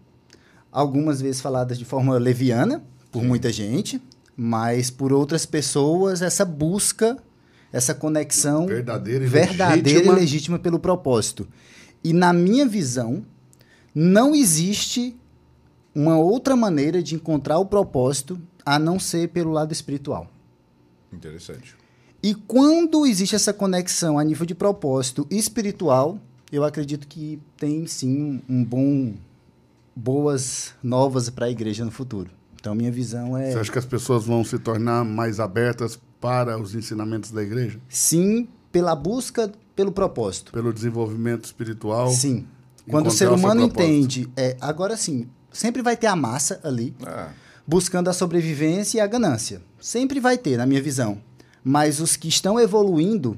[0.72, 4.02] Algumas vezes faladas de forma leviana, por muita gente,
[4.36, 7.18] mas por outras pessoas, essa busca,
[7.74, 10.14] essa conexão Verdadeira e verdadeira legítima.
[10.14, 11.48] e legítima pelo propósito.
[12.04, 13.26] E na minha visão,
[13.96, 15.16] não existe
[15.96, 20.30] uma outra maneira de encontrar o propósito a não ser pelo lado espiritual.
[21.12, 21.76] Interessante.
[22.22, 26.20] E quando existe essa conexão a nível de propósito espiritual,
[26.52, 29.14] eu acredito que tem sim um bom
[29.96, 32.30] boas novas para a igreja no futuro.
[32.60, 36.58] Então minha visão é Você acha que as pessoas vão se tornar mais abertas para
[36.58, 37.78] os ensinamentos da igreja?
[37.90, 40.54] sim pela busca pelo propósito.
[40.54, 42.10] Pelo desenvolvimento espiritual?
[42.10, 42.46] Sim.
[42.90, 47.30] Quando o ser humano entende, é, agora sim, sempre vai ter a massa ali Ah,
[47.68, 49.62] buscando a sobrevivência e a ganância.
[49.82, 51.22] Sempre vai ter, na minha visão.
[51.64, 53.38] Mas os que estão evoluindo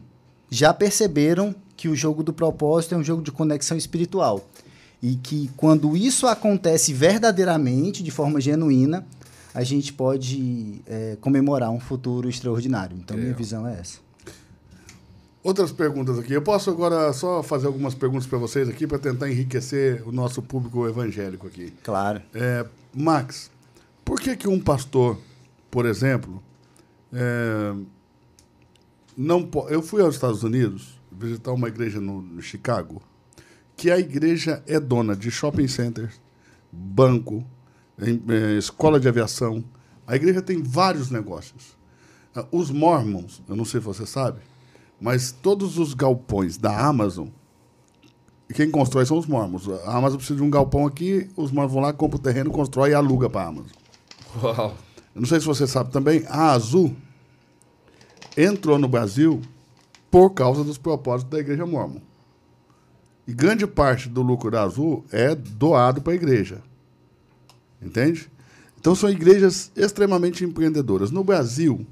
[0.50, 4.48] já perceberam que o jogo do propósito é um jogo de conexão espiritual.
[5.02, 9.06] E que quando isso acontece verdadeiramente, de forma genuína,
[9.56, 12.98] a gente pode é, comemorar um futuro extraordinário.
[12.98, 14.00] Então, minha visão é essa.
[15.42, 16.34] Outras perguntas aqui.
[16.34, 20.42] Eu posso agora só fazer algumas perguntas para vocês aqui para tentar enriquecer o nosso
[20.42, 21.72] público evangélico aqui.
[21.84, 22.22] Claro.
[22.34, 23.50] É, Max,
[24.04, 25.18] por que que um pastor,
[25.72, 26.44] por exemplo,
[27.14, 27.74] é,
[29.16, 33.02] não Eu fui aos Estados Unidos visitar uma igreja no, no Chicago,
[33.78, 36.20] que a igreja é dona de shopping centers,
[36.70, 37.55] banco, é,
[38.58, 39.64] escola de aviação.
[40.06, 41.78] A igreja tem vários negócios.
[42.36, 44.40] Ah, Os Mormons, eu não sei se você sabe,
[45.00, 47.28] mas todos os galpões da Amazon
[48.54, 49.68] quem constrói são os mormons.
[49.86, 52.92] A Amazon precisa de um galpão aqui, os mormons vão lá, compram o terreno, constrói
[52.92, 53.72] e aluga para a Amazon.
[54.42, 54.76] uau.
[55.16, 56.96] Eu não sei se você sabe também, a Azul
[58.36, 59.42] entrou no Brasil
[60.12, 62.02] por causa dos propósitos da Igreja Mormon.
[63.26, 66.62] E grande parte do lucro da Azul é doado para a igreja.
[67.86, 68.30] Entende?
[68.80, 71.12] Então são igrejas extremamente empreendedoras.
[71.12, 71.86] No Brasil,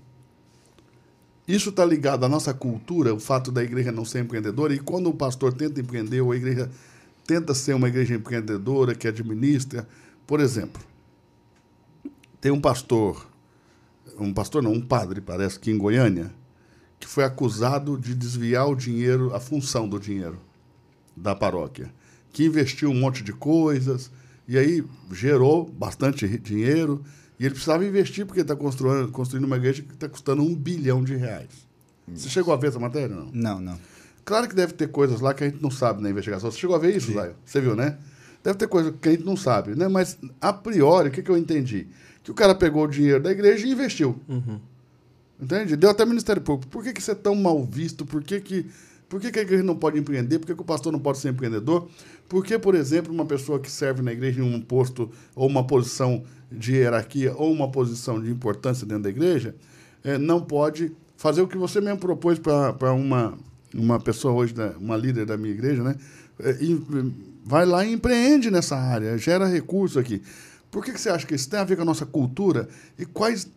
[1.48, 5.10] isso está ligado à nossa cultura, o fato da igreja não ser empreendedora, e quando
[5.10, 6.70] o pastor tenta empreender, ou a igreja
[7.28, 9.88] tenta ser uma igreja empreendedora que administra,
[10.26, 10.82] por exemplo,
[12.42, 13.28] tem um pastor,
[14.20, 16.34] um pastor não, um padre, parece que em Goiânia,
[17.00, 20.40] que foi acusado de desviar o dinheiro, a função do dinheiro
[21.16, 21.94] da paróquia,
[22.32, 24.10] que investiu um monte de coisas,
[24.48, 27.04] e aí gerou bastante dinheiro,
[27.40, 31.04] e ele precisava investir porque está construindo, construindo uma igreja que está custando um bilhão
[31.04, 31.68] de reais.
[32.08, 33.16] Você chegou a ver essa matéria?
[33.16, 33.30] Não.
[33.32, 33.80] Não, não.
[34.26, 36.50] Claro que deve ter coisas lá que a gente não sabe na investigação.
[36.52, 37.34] Você chegou a ver isso, Zé?
[37.46, 37.98] Você viu, né?
[38.44, 39.88] Deve ter coisa que a gente não sabe, né?
[39.88, 41.88] Mas, a priori, o que, que eu entendi?
[42.24, 44.20] Que o cara pegou o dinheiro da igreja e investiu.
[45.40, 45.76] Entende?
[45.76, 46.72] Deu até Ministério Público.
[46.72, 48.06] Por que, que isso é tão mal visto?
[48.06, 48.66] Por que, que,
[49.10, 50.40] por que, que a igreja não pode empreender?
[50.40, 51.90] Por que, que o pastor não pode ser empreendedor?
[52.28, 55.66] Por que, por exemplo, uma pessoa que serve na igreja em um posto ou uma
[55.66, 59.56] posição de hierarquia ou uma posição de importância dentro da igreja
[60.04, 63.38] eh, não pode fazer o que você mesmo propôs para uma,
[63.74, 65.96] uma pessoa hoje, né, uma líder da minha igreja, né?
[66.40, 66.58] Eh,
[67.46, 70.22] vai lá e empreende nessa área, gera recurso aqui.
[70.72, 72.68] Por que, que você acha que isso tem a ver com a nossa cultura?
[72.98, 73.48] E quais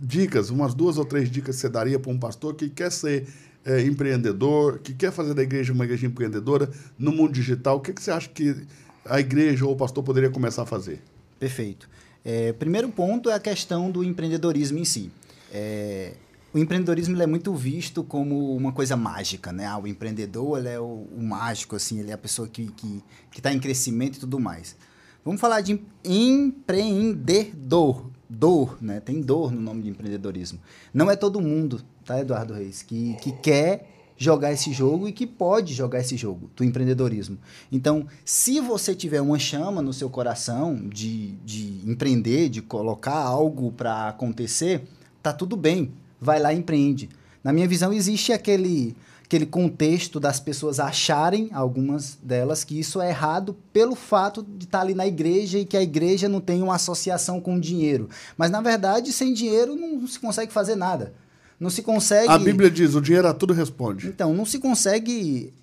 [0.00, 3.26] dicas, umas duas ou três dicas você daria para um pastor que quer ser
[3.64, 7.76] é, empreendedor, que quer fazer da igreja uma igreja empreendedora no mundo digital?
[7.76, 8.66] O que, que você acha que
[9.04, 11.00] a igreja ou o pastor poderia começar a fazer?
[11.38, 11.88] Perfeito.
[12.24, 15.10] É, primeiro ponto é a questão do empreendedorismo em si.
[15.52, 16.14] É,
[16.54, 19.66] o empreendedorismo é muito visto como uma coisa mágica, né?
[19.66, 22.74] Ah, o empreendedor ele é o, o mágico, assim, ele é a pessoa que está
[22.76, 23.02] que,
[23.32, 24.76] que tá em crescimento e tudo mais.
[25.24, 28.10] Vamos falar de empreendedor.
[28.28, 29.00] Dor, né?
[29.00, 30.60] Tem dor no nome de empreendedorismo.
[30.92, 35.26] Não é todo mundo, tá, Eduardo Reis, que, que quer jogar esse jogo e que
[35.26, 37.38] pode jogar esse jogo do empreendedorismo.
[37.70, 43.72] Então, se você tiver uma chama no seu coração de, de empreender, de colocar algo
[43.72, 44.84] para acontecer,
[45.22, 45.92] tá tudo bem.
[46.20, 47.08] Vai lá e empreende.
[47.42, 53.10] Na minha visão, existe aquele, aquele contexto das pessoas acharem, algumas delas, que isso é
[53.10, 56.76] errado pelo fato de estar ali na igreja e que a igreja não tem uma
[56.76, 58.08] associação com dinheiro.
[58.36, 61.12] Mas, na verdade, sem dinheiro não se consegue fazer nada.
[61.58, 62.28] Não se consegue.
[62.28, 64.08] A Bíblia diz: o dinheiro a tudo responde.
[64.08, 65.54] Então, não se consegue ir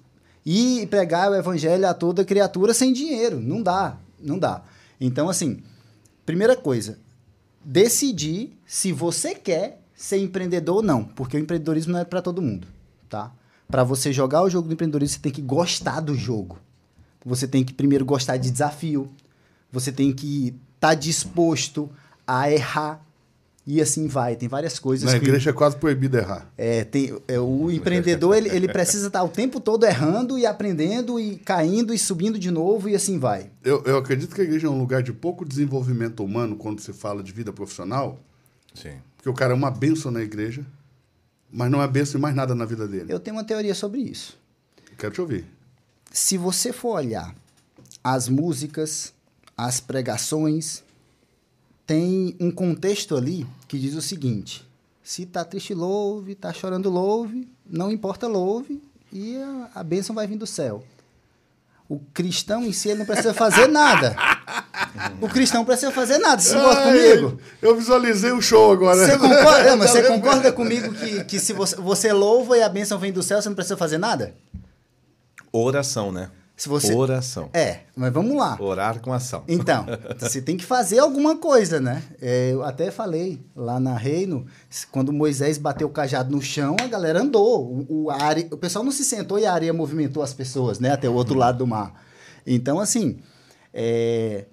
[0.45, 3.39] e pregar o evangelho a toda criatura sem dinheiro.
[3.39, 4.63] Não dá, não dá.
[4.99, 5.61] Então, assim,
[6.25, 6.97] primeira coisa,
[7.63, 12.41] decidir se você quer ser empreendedor ou não, porque o empreendedorismo não é para todo
[12.41, 12.67] mundo,
[13.07, 13.31] tá?
[13.67, 16.57] Para você jogar o jogo do empreendedorismo, você tem que gostar do jogo.
[17.23, 19.09] Você tem que primeiro gostar de desafio.
[19.71, 21.89] Você tem que estar tá disposto
[22.25, 23.05] a errar.
[23.65, 24.35] E assim vai.
[24.35, 25.11] Tem várias coisas.
[25.11, 26.51] Na que, igreja é quase proibido errar.
[26.57, 31.19] É, tem, é, o empreendedor ele, ele precisa estar o tempo todo errando e aprendendo
[31.19, 33.51] e caindo e subindo de novo e assim vai.
[33.63, 36.91] Eu, eu acredito que a igreja é um lugar de pouco desenvolvimento humano quando se
[36.91, 38.19] fala de vida profissional.
[38.73, 38.93] Sim.
[39.15, 40.65] Porque o cara é uma bênção na igreja,
[41.51, 43.13] mas não é bênção em mais nada na vida dele.
[43.13, 44.37] Eu tenho uma teoria sobre isso.
[44.97, 45.45] Quero te ouvir.
[46.11, 47.35] Se você for olhar
[48.03, 49.13] as músicas,
[49.55, 50.83] as pregações,
[51.91, 54.65] tem um contexto ali que diz o seguinte:
[55.03, 60.25] se tá triste, louve, tá chorando, louve, não importa, louve, e a, a bênção vai
[60.25, 60.85] vir do céu.
[61.89, 64.15] O cristão em si ele não precisa fazer nada.
[65.19, 66.41] O cristão não precisa fazer nada.
[66.41, 67.41] Você concorda comigo?
[67.61, 69.05] Eu visualizei o show agora.
[69.05, 72.97] Você concorda, mas você concorda comigo que, que se você, você louva e a bênção
[72.97, 74.33] vem do céu, você não precisa fazer nada?
[75.51, 76.31] Oração, né?
[76.61, 76.93] Se você...
[76.93, 77.49] Oração.
[77.55, 78.55] É, mas vamos lá.
[78.61, 79.43] Orar com ação.
[79.47, 79.83] Então,
[80.19, 82.03] você tem que fazer alguma coisa, né?
[82.21, 84.45] É, eu até falei lá na Reino,
[84.91, 87.65] quando Moisés bateu o cajado no chão, a galera andou.
[87.65, 90.91] O, o, área, o pessoal não se sentou e a areia movimentou as pessoas, né?
[90.91, 91.99] Até o outro lado do mar.
[92.45, 93.17] Então, assim,
[93.73, 94.45] é,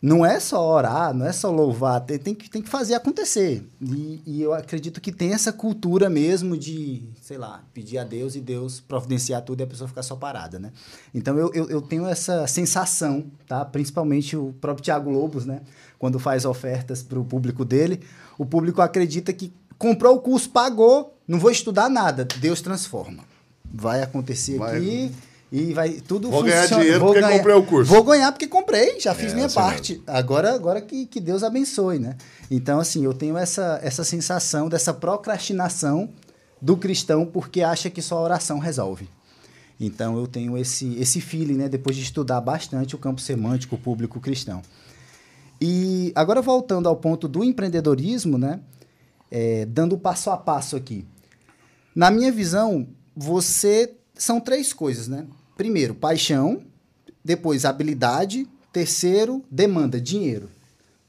[0.00, 3.66] não é só orar, não é só louvar, tem, tem, que, tem que fazer acontecer.
[3.82, 8.36] E, e, eu acredito que tem essa cultura mesmo de, sei lá, pedir a Deus
[8.36, 10.70] e Deus providenciar tudo e a pessoa ficar só parada, né?
[11.12, 13.64] Então eu, eu, eu tenho essa sensação, tá?
[13.64, 15.62] Principalmente o próprio Tiago Lobos, né?
[15.98, 18.00] Quando faz ofertas para o público dele,
[18.38, 23.24] o público acredita que comprou o curso, pagou, não vou estudar nada, Deus transforma.
[23.64, 24.76] Vai acontecer Vai.
[24.76, 25.12] aqui
[25.50, 26.66] e vai tudo Vou funciona.
[26.66, 27.90] ganhar dinheiro vou porque ganhar, comprei o curso.
[27.90, 29.92] Vou ganhar porque comprei, já fiz é, minha assim parte.
[29.94, 30.04] Mesmo.
[30.06, 32.16] Agora, agora que, que Deus abençoe, né?
[32.50, 36.10] Então, assim, eu tenho essa, essa sensação dessa procrastinação
[36.60, 39.08] do cristão porque acha que só a oração resolve.
[39.80, 41.68] Então, eu tenho esse, esse feeling, né?
[41.68, 44.60] Depois de estudar bastante o campo semântico público cristão.
[45.60, 48.60] E agora, voltando ao ponto do empreendedorismo, né?
[49.30, 51.06] É, dando passo a passo aqui.
[51.94, 52.86] Na minha visão,
[53.16, 53.94] você...
[54.14, 55.26] São três coisas, né?
[55.58, 56.62] Primeiro, paixão.
[57.24, 58.46] Depois, habilidade.
[58.72, 60.48] Terceiro, demanda, dinheiro.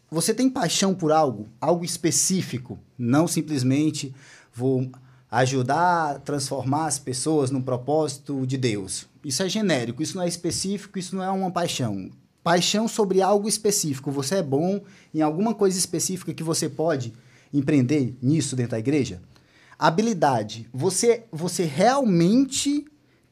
[0.09, 4.11] Você tem paixão por algo, algo específico, não simplesmente
[4.51, 4.89] vou
[5.29, 9.05] ajudar a transformar as pessoas no propósito de Deus.
[9.23, 12.09] Isso é genérico, isso não é específico, isso não é uma paixão.
[12.43, 14.09] Paixão sobre algo específico.
[14.09, 14.81] Você é bom
[15.13, 17.13] em alguma coisa específica que você pode
[17.53, 19.21] empreender nisso dentro da igreja?
[19.77, 20.67] Habilidade.
[20.73, 22.87] Você, você realmente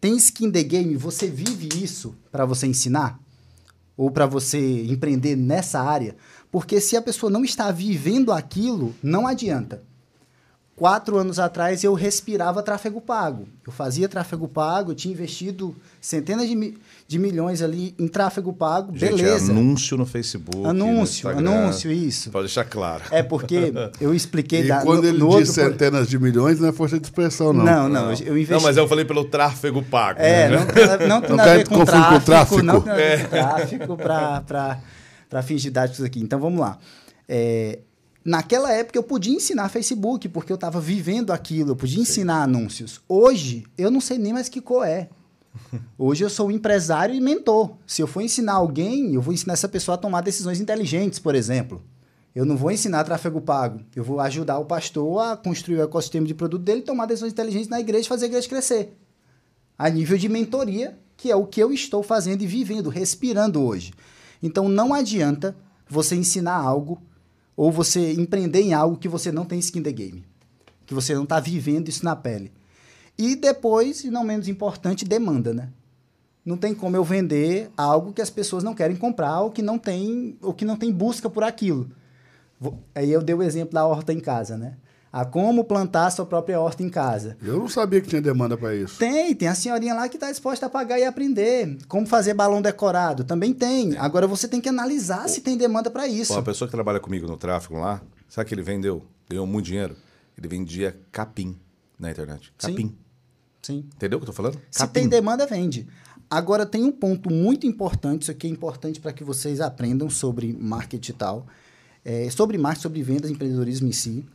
[0.08, 3.20] tem skin the game, você vive isso para você ensinar?
[3.98, 6.16] Ou para você empreender nessa área?
[6.50, 9.84] Porque se a pessoa não está vivendo aquilo, não adianta
[10.78, 13.48] quatro anos atrás eu respirava tráfego pago.
[13.66, 18.54] Eu fazia tráfego pago, eu tinha investido centenas de, mi de milhões ali em tráfego
[18.54, 19.52] pago, Gente, beleza.
[19.52, 20.68] anúncio no Facebook.
[20.68, 22.30] Anúncio, no anúncio, isso.
[22.30, 23.04] Pode deixar claro.
[23.10, 24.62] É porque eu expliquei.
[24.66, 27.52] e da, quando no, ele no diz centenas de milhões, não é força de expressão,
[27.52, 27.66] não.
[27.66, 28.14] Não, não.
[28.14, 28.54] Eu investi...
[28.54, 30.20] Não, mas eu falei pelo tráfego pago.
[30.22, 30.58] É, né?
[31.08, 32.62] não, não tem nada a ver com tráfego, com tráfego.
[32.62, 36.20] Não tem nada a ver com tráfego para fins didáticos aqui.
[36.20, 36.78] Então vamos lá.
[37.28, 37.80] É,
[38.28, 43.00] Naquela época eu podia ensinar Facebook, porque eu estava vivendo aquilo, eu podia ensinar anúncios.
[43.08, 45.08] Hoje, eu não sei nem mais que cor é.
[45.98, 47.78] Hoje eu sou um empresário e mentor.
[47.88, 51.36] Se eu for ensinar alguém, eu vou ensinar essa pessoa a tomar decisões inteligentes, por
[51.36, 51.82] exemplo.
[52.36, 53.80] Eu não vou ensinar tráfego pago.
[53.96, 57.70] Eu vou ajudar o pastor a construir o ecossistema de produto dele, tomar decisões inteligentes
[57.70, 58.94] na igreja e fazer a igreja crescer.
[59.78, 63.94] A nível de mentoria, que é o que eu estou fazendo e vivendo, respirando hoje.
[64.44, 65.56] Então não adianta
[65.88, 67.02] você ensinar algo
[67.58, 70.24] ou você empreender em algo que você não tem skin the game,
[70.86, 72.54] que você não está vivendo isso na pele.
[73.18, 75.70] E depois, e não menos importante, demanda, né?
[76.46, 79.80] Não tem como eu vender algo que as pessoas não querem comprar ou que não
[79.80, 81.90] tem, ou que não tem busca por aquilo.
[82.94, 84.78] Aí eu dei o exemplo da horta em casa, né?
[85.12, 87.38] A como plantar sua própria horta em casa.
[87.42, 89.00] Eu não sabia que tinha demanda para isso.
[89.00, 91.78] Tem, tem a senhorinha lá que está disposta a pagar e aprender.
[91.88, 93.98] Como fazer balão decorado, também tem.
[93.98, 95.30] Agora você tem que analisar o...
[95.30, 96.34] se tem demanda para isso.
[96.34, 99.04] Pô, a pessoa que trabalha comigo no tráfego lá, sabe que ele vendeu?
[99.30, 99.96] Ganhou muito dinheiro.
[100.38, 101.58] Ele vendia capim
[101.98, 102.54] na internet.
[102.58, 102.96] Capim.
[103.62, 103.86] Sim.
[103.96, 104.60] Entendeu o que eu tô falando?
[104.70, 104.94] Se capim.
[104.94, 105.88] tem demanda, vende.
[106.30, 110.54] Agora tem um ponto muito importante, isso aqui é importante para que vocês aprendam sobre
[110.54, 111.48] marketing e tal.
[112.04, 114.26] É, sobre marketing, sobre vendas, empreendedorismo em si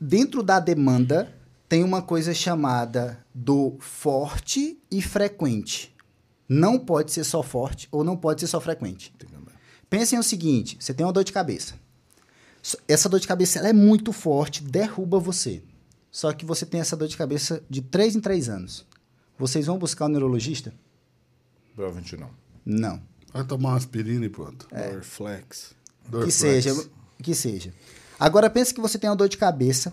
[0.00, 1.32] dentro da demanda
[1.68, 5.94] tem uma coisa chamada do forte e frequente.
[6.48, 9.14] Não pode ser só forte ou não pode ser só frequente.
[9.88, 11.74] Pensem o seguinte: você tem uma dor de cabeça.
[12.88, 15.62] Essa dor de cabeça ela é muito forte, derruba você.
[16.10, 18.86] Só que você tem essa dor de cabeça de 3 em 3 anos.
[19.38, 20.74] Vocês vão buscar o um neurologista?
[21.74, 22.30] Provavelmente não.
[22.66, 23.02] Não.
[23.32, 24.68] Vai tomar uma aspirina e pronto.
[24.70, 25.74] Dorflex.
[26.08, 26.24] Dorflex.
[26.24, 26.90] Que seja,
[27.22, 27.72] que seja.
[28.20, 29.92] Agora pense que você tem uma dor de cabeça,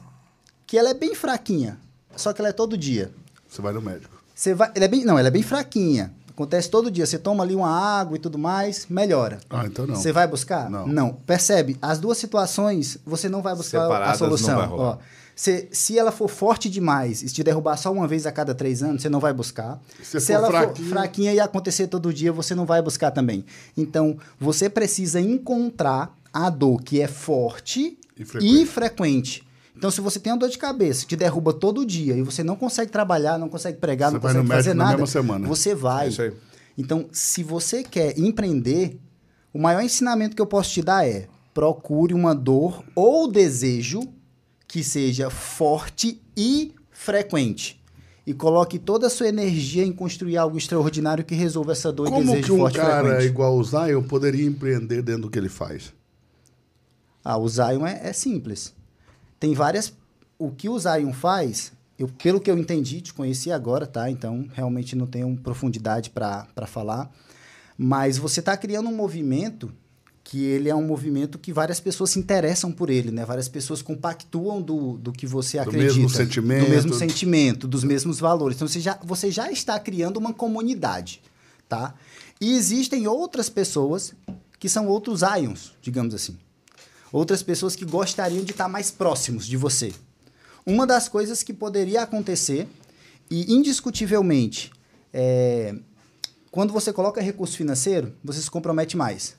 [0.67, 1.79] que ela é bem fraquinha,
[2.15, 3.09] só que ela é todo dia.
[3.47, 4.13] Você vai no médico.
[4.35, 6.13] Você vai, ela é bem, não, ela é bem fraquinha.
[6.29, 7.03] Acontece todo dia.
[7.05, 9.39] Você toma ali uma água e tudo mais, melhora.
[9.49, 9.95] Ah, então não.
[9.95, 10.69] Você vai buscar?
[10.69, 11.13] Não.
[11.25, 11.77] Percebe?
[11.81, 14.55] As duas situações, você não vai buscar a Separadas não solução.
[14.57, 14.83] vai rolar.
[14.83, 14.97] Ó,
[15.35, 18.83] se, se ela for forte demais e te derrubar só uma vez a cada três
[18.83, 19.79] anos, você não vai buscar.
[20.03, 23.43] Se Se, ela fraquinha- for fraquinha e acontecer todo dia, você não vai buscar também.
[23.75, 27.97] Então, você precisa encontrar a dor que é forte
[28.41, 29.43] E e frequente.
[29.75, 32.43] Então, se você tem uma dor de cabeça que te derruba todo dia e você
[32.43, 35.47] não consegue trabalhar, não consegue pregar, Você não consegue fazer na nada, mesma semana.
[35.47, 36.07] você vai.
[36.07, 36.33] É isso aí.
[36.77, 38.99] Então, se você quer empreender,
[39.53, 44.01] o maior ensinamento que eu posso te dar é: procure uma dor ou desejo
[44.67, 47.79] que seja forte e frequente.
[48.25, 52.11] E coloque toda a sua energia em construir algo extraordinário que resolva essa dor e
[52.11, 53.25] Como desejo que um forte e cara frequente.
[53.29, 55.93] igual o Zion poderia empreender dentro do que ele faz?
[57.29, 58.73] Ah, o Zion é, é simples.
[59.37, 59.91] Tem várias.
[60.39, 64.09] O que o Zion faz, eu, pelo que eu entendi, te conheci agora, tá?
[64.09, 67.11] Então, realmente não tenho profundidade para falar.
[67.77, 69.69] Mas você está criando um movimento
[70.23, 73.25] que ele é um movimento que várias pessoas se interessam por ele, né?
[73.25, 75.83] Várias pessoas compactuam do, do que você Do acredita.
[75.95, 76.63] mesmo sentimento.
[76.63, 78.55] Do mesmo sentimento, dos mesmos valores.
[78.55, 81.21] Então, você já, você já está criando uma comunidade,
[81.67, 81.93] tá?
[82.39, 84.13] E existem outras pessoas
[84.57, 86.37] que são outros Zions, digamos assim
[87.11, 89.93] outras pessoas que gostariam de estar mais próximos de você.
[90.65, 92.67] Uma das coisas que poderia acontecer,
[93.29, 94.71] e indiscutivelmente,
[95.13, 95.75] é,
[96.51, 99.35] quando você coloca recurso financeiro, você se compromete mais.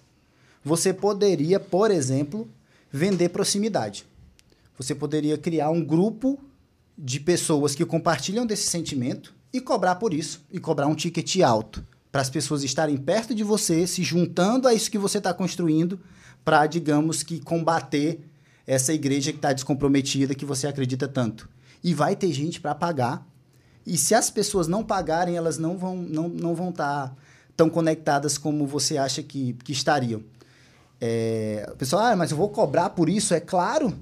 [0.65, 2.49] Você poderia, por exemplo,
[2.91, 4.07] vender proximidade.
[4.77, 6.39] Você poderia criar um grupo
[6.97, 11.85] de pessoas que compartilham desse sentimento e cobrar por isso, e cobrar um ticket alto,
[12.11, 16.01] para as pessoas estarem perto de você, se juntando a isso que você está construindo,
[16.49, 18.21] para, digamos que, combater
[18.67, 21.47] essa igreja que está descomprometida, que você acredita tanto.
[21.85, 23.23] E vai ter gente para pagar.
[23.87, 27.15] E se as pessoas não pagarem, elas não vão não, não vão estar
[27.55, 30.23] tão conectadas como você acha que, que estariam.
[30.99, 33.35] É, o pessoal, ah, mas eu vou cobrar por isso?
[33.35, 33.93] É claro.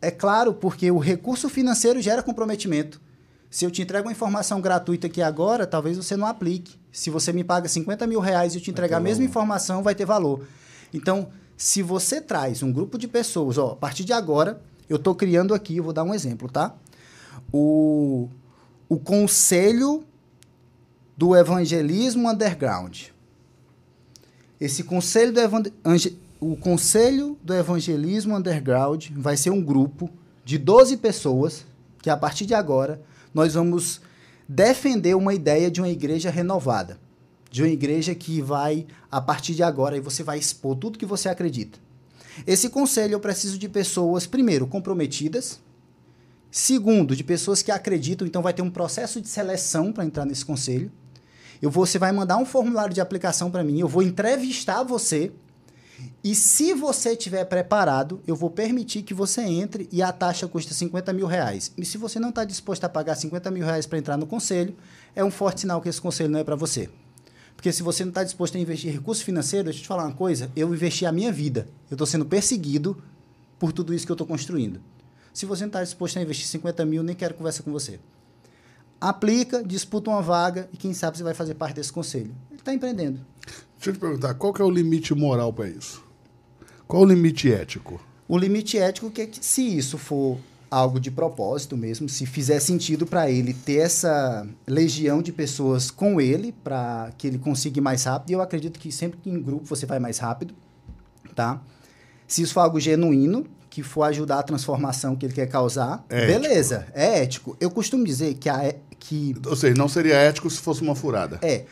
[0.00, 3.02] É claro, porque o recurso financeiro gera comprometimento.
[3.50, 6.74] Se eu te entrego uma informação gratuita aqui agora, talvez você não aplique.
[6.90, 9.94] Se você me paga 50 mil reais e eu te entregar a mesma informação, vai
[9.94, 10.46] ter valor.
[10.94, 11.28] Então,
[11.62, 15.54] se você traz um grupo de pessoas, ó, a partir de agora, eu estou criando
[15.54, 16.74] aqui, eu vou dar um exemplo, tá?
[17.52, 18.28] O,
[18.88, 20.02] o Conselho
[21.16, 23.02] do Evangelismo Underground.
[24.60, 30.10] Esse Conselho do Evan- Ange- o Conselho do Evangelismo Underground vai ser um grupo
[30.44, 31.64] de 12 pessoas
[32.02, 33.00] que a partir de agora
[33.32, 34.00] nós vamos
[34.48, 36.98] defender uma ideia de uma igreja renovada,
[37.52, 41.04] de uma igreja que vai a partir de agora e você vai expor tudo que
[41.04, 41.78] você acredita.
[42.46, 45.60] Esse conselho eu preciso de pessoas primeiro comprometidas,
[46.50, 50.46] segundo de pessoas que acreditam, então vai ter um processo de seleção para entrar nesse
[50.46, 50.90] conselho.
[51.60, 55.30] Eu vou, você vai mandar um formulário de aplicação para mim, eu vou entrevistar você.
[56.24, 60.72] E se você estiver preparado, eu vou permitir que você entre e a taxa custa
[60.72, 61.70] 50 mil reais.
[61.76, 64.74] E se você não está disposto a pagar 50 mil reais para entrar no conselho,
[65.14, 66.88] é um forte sinal que esse conselho não é para você.
[67.62, 70.12] Porque se você não está disposto a investir recurso financeiro, deixa eu te falar uma
[70.12, 71.68] coisa, eu investi a minha vida.
[71.88, 73.00] Eu estou sendo perseguido
[73.56, 74.80] por tudo isso que eu estou construindo.
[75.32, 78.00] Se você não está disposto a investir 50 mil, nem quero conversa com você.
[79.00, 82.34] Aplica, disputa uma vaga e quem sabe você vai fazer parte desse conselho.
[82.50, 83.20] Ele está empreendendo.
[83.76, 86.02] Deixa eu te perguntar, qual que é o limite moral para isso?
[86.88, 88.04] Qual o limite ético?
[88.26, 90.36] O limite ético é que se isso for
[90.72, 96.18] algo de propósito mesmo, se fizer sentido para ele ter essa legião de pessoas com
[96.18, 99.40] ele para que ele consiga ir mais rápido, e eu acredito que sempre que em
[99.40, 100.54] grupo você vai mais rápido,
[101.34, 101.60] tá?
[102.26, 106.26] Se isso for algo genuíno, que for ajudar a transformação que ele quer causar, É
[106.26, 107.54] beleza, é ético.
[107.60, 110.94] Eu costumo dizer que a, é- que Ou seja, não seria ético se fosse uma
[110.94, 111.38] furada.
[111.42, 111.66] é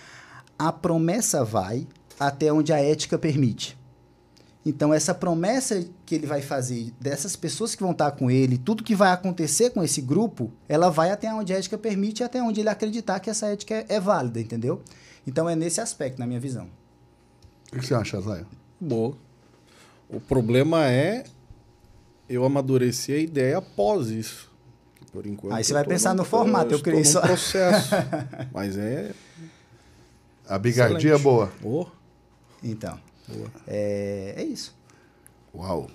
[0.58, 1.86] a promessa vai
[2.18, 3.78] até onde a ética permite.
[4.64, 8.84] Então, essa promessa que ele vai fazer dessas pessoas que vão estar com ele, tudo
[8.84, 12.42] que vai acontecer com esse grupo, ela vai até onde a ética permite e até
[12.42, 14.82] onde ele acreditar que essa ética é, é válida, entendeu?
[15.26, 16.68] Então, é nesse aspecto, na minha visão.
[17.72, 18.47] O que você acha, Zaya?
[18.78, 19.16] Boa.
[20.10, 21.24] O problema é
[22.28, 24.50] eu amadurecer a ideia após isso.
[25.12, 25.55] Por enquanto.
[25.55, 27.90] Aí você vai pensar no formato, eu criei num só- processo.
[28.52, 29.12] Mas é.
[30.48, 31.50] A bigardia é boa.
[31.64, 31.86] Oh,
[32.62, 32.98] Então,
[33.67, 34.75] é, é isso.
[35.55, 35.91] Uau.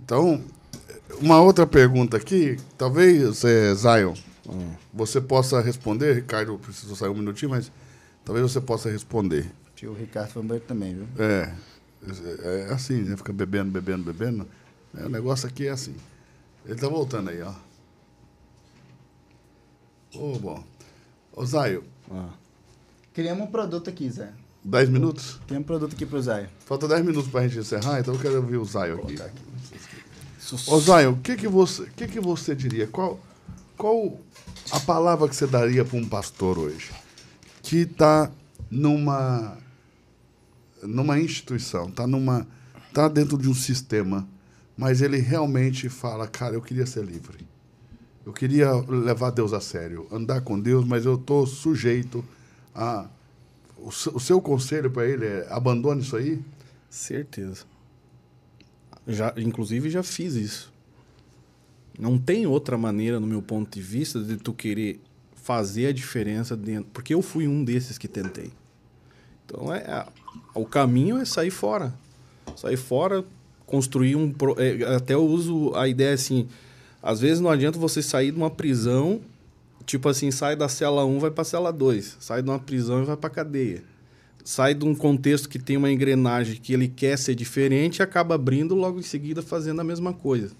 [0.00, 0.42] Então,
[1.20, 4.14] uma outra pergunta aqui, talvez, você, Zion,
[4.92, 6.14] você possa responder.
[6.14, 7.70] Ricardo precisou sair um minutinho, mas
[8.24, 9.50] talvez você possa responder.
[9.74, 11.06] Tio Ricardo banheiro também, viu?
[11.18, 11.54] É,
[12.42, 13.16] é assim, né?
[13.16, 14.46] Fica bebendo, bebendo, bebendo.
[14.96, 15.94] É, o negócio aqui é assim.
[16.64, 17.52] Ele tá voltando aí, ó.
[20.14, 20.64] Ô, bom.
[21.32, 22.30] Ô, Zaio, Ah.
[23.12, 24.32] Criamos um produto aqui, Zé.
[24.66, 25.40] 10 minutos?
[25.46, 26.50] Criamos um produto aqui pro Zé.
[26.64, 29.16] Falta 10 minutos pra gente encerrar, então eu quero ouvir o Zaio aqui.
[30.66, 32.86] Ô, Zaio, o que que você, o que que você diria?
[32.88, 33.20] Qual,
[33.76, 34.18] qual
[34.72, 36.90] a palavra que você daria para um pastor hoje?
[37.62, 38.30] Que está
[38.68, 39.56] numa,
[40.82, 42.46] numa instituição, está numa,
[42.92, 44.26] tá dentro de um sistema,
[44.76, 47.46] mas ele realmente fala, cara, eu queria ser livre.
[48.24, 52.24] Eu queria levar Deus a sério, andar com Deus, mas eu estou sujeito
[52.74, 53.06] a.
[53.78, 56.42] O seu, conselho para ele é abandone isso aí?
[56.88, 57.64] Certeza.
[59.06, 60.72] Já, inclusive já fiz isso.
[61.98, 65.00] Não tem outra maneira, no meu ponto de vista, de tu querer
[65.34, 66.90] fazer a diferença dentro.
[66.92, 68.50] Porque eu fui um desses que tentei.
[69.44, 70.06] Então é,
[70.54, 71.94] o caminho é sair fora.
[72.56, 73.24] Sair fora,
[73.64, 74.34] construir um.
[74.58, 76.48] é, até eu uso a ideia assim.
[77.02, 79.20] Às vezes não adianta você sair de uma prisão,
[79.86, 82.18] tipo assim, sai da cela 1, vai pra cela 2.
[82.20, 83.82] Sai de uma prisão e vai pra cadeia
[84.46, 88.36] sai de um contexto que tem uma engrenagem que ele quer ser diferente e acaba
[88.36, 90.54] abrindo logo em seguida fazendo a mesma coisa.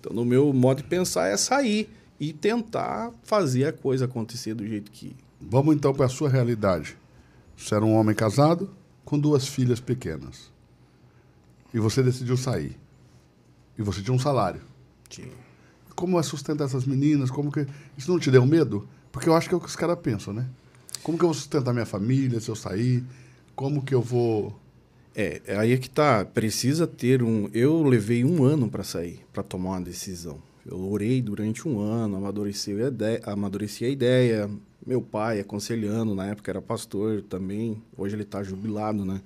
[0.00, 4.66] Então, no meu modo de pensar, é sair e tentar fazer a coisa acontecer do
[4.66, 5.14] jeito que.
[5.38, 6.96] Vamos então para a sua realidade.
[7.54, 8.70] Você era um homem casado
[9.04, 10.50] com duas filhas pequenas.
[11.74, 12.74] E você decidiu sair.
[13.78, 14.62] E você tinha um salário.
[16.00, 17.30] Como é sustentar essas meninas?
[17.30, 17.66] Como que
[17.98, 18.88] isso não te deu medo?
[19.12, 20.46] Porque eu acho que é o que os caras pensam, né?
[21.02, 23.04] Como que eu vou sustentar minha família se eu sair?
[23.54, 24.58] Como que eu vou
[25.14, 26.24] É, é aí é que tá.
[26.24, 27.50] Precisa ter um.
[27.52, 30.38] Eu levei um ano para sair, para tomar uma decisão.
[30.64, 34.50] Eu orei durante um ano, amadureci a ideia, amadureci a ideia.
[34.86, 37.82] Meu pai aconselhando, na época era pastor também.
[37.96, 39.20] Hoje ele está jubilado, né?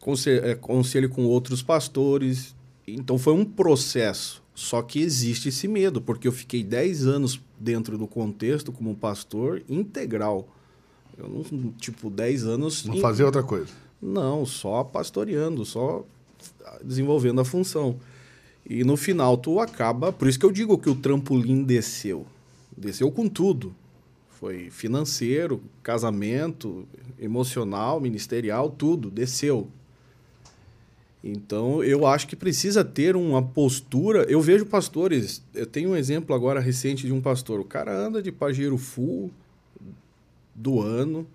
[0.00, 2.54] Conse- é, Conselho com outros pastores.
[2.86, 4.41] Então foi um processo.
[4.62, 9.60] Só que existe esse medo, porque eu fiquei 10 anos dentro do contexto como pastor
[9.68, 10.46] integral.
[11.18, 12.84] Eu não, tipo, 10 anos.
[12.84, 13.72] não em- fazer outra coisa?
[14.00, 16.04] não, só pastoreando, só
[16.82, 17.96] desenvolvendo a função.
[18.64, 22.24] E no final tu acaba, por isso que eu digo que o trampolim desceu.
[22.76, 23.74] Desceu com tudo.
[24.38, 26.86] Foi financeiro, casamento,
[27.18, 29.66] emocional, ministerial, tudo, desceu.
[31.24, 34.24] Então, eu acho que precisa ter uma postura.
[34.28, 37.60] Eu vejo pastores, eu tenho um exemplo agora recente de um pastor.
[37.60, 39.30] O cara anda de pajeiro full
[40.54, 41.26] do ano,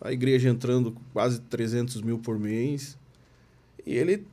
[0.00, 2.96] a igreja entrando quase 300 mil por mês.
[3.84, 4.24] E ele,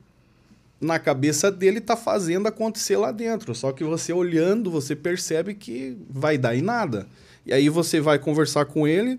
[0.80, 3.52] na cabeça dele, está fazendo acontecer lá dentro.
[3.52, 7.08] Só que você olhando, você percebe que vai dar em nada.
[7.44, 9.18] E aí você vai conversar com ele,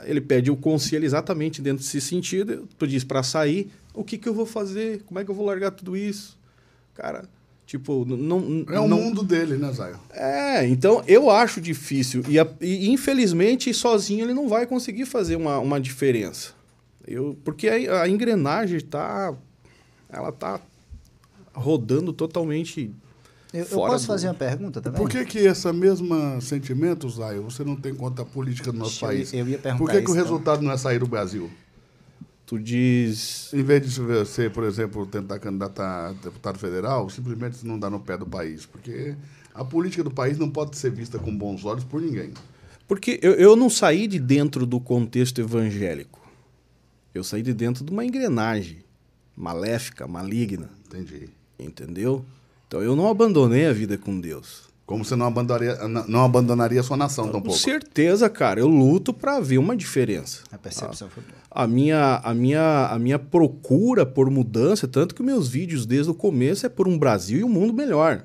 [0.00, 2.68] ele pede o conselho exatamente dentro desse sentido.
[2.76, 5.02] Tu diz para sair, o que, que eu vou fazer?
[5.06, 6.36] Como é que eu vou largar tudo isso?
[6.94, 7.24] Cara,
[7.66, 8.64] tipo, não.
[8.68, 9.98] É o não, mundo dele, né, Zaio?
[10.10, 12.22] é, então eu acho difícil.
[12.28, 16.52] E, a- e, infelizmente, sozinho ele não vai conseguir fazer uma, uma diferença.
[17.06, 19.34] Eu, porque a, a engrenagem tá.
[20.10, 20.60] Ela tá
[21.52, 22.90] rodando totalmente.
[23.52, 25.00] Eu, eu posso do- fazer uma pergunta também?
[25.00, 29.04] Por que que esse mesmo sentimento, Zaio, você não tem contra a política do nosso
[29.04, 29.32] Eu- país?
[29.32, 30.14] eu ia perguntar Por que, que o então.
[30.24, 31.50] resultado não é sair do Brasil?
[32.58, 33.52] Diz.
[33.52, 38.00] Em vez de você, por exemplo, tentar candidatar a deputado federal, simplesmente não dá no
[38.00, 38.66] pé do país.
[38.66, 39.14] Porque
[39.54, 42.32] a política do país não pode ser vista com bons olhos por ninguém.
[42.86, 46.20] Porque eu, eu não saí de dentro do contexto evangélico.
[47.14, 48.84] Eu saí de dentro de uma engrenagem
[49.36, 50.70] maléfica, maligna.
[50.86, 51.28] Entendi.
[51.58, 52.24] Entendeu?
[52.66, 54.73] Então eu não abandonei a vida com Deus.
[54.86, 57.58] Como você não abandonaria, não abandonaria a sua nação Com tampouco.
[57.58, 58.60] certeza, cara.
[58.60, 60.42] Eu luto para ver uma diferença.
[60.52, 61.34] A percepção foi boa.
[61.50, 66.14] A minha, a, minha, a minha procura por mudança, tanto que meus vídeos desde o
[66.14, 68.24] começo é por um Brasil e um mundo melhor.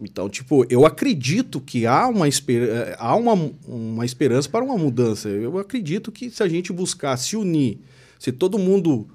[0.00, 4.78] Então, tipo, eu acredito que há uma, esper eh, há uma, uma esperança para uma
[4.78, 5.28] mudança.
[5.28, 7.80] Eu acredito que se a gente buscar se unir,
[8.18, 9.08] se todo mundo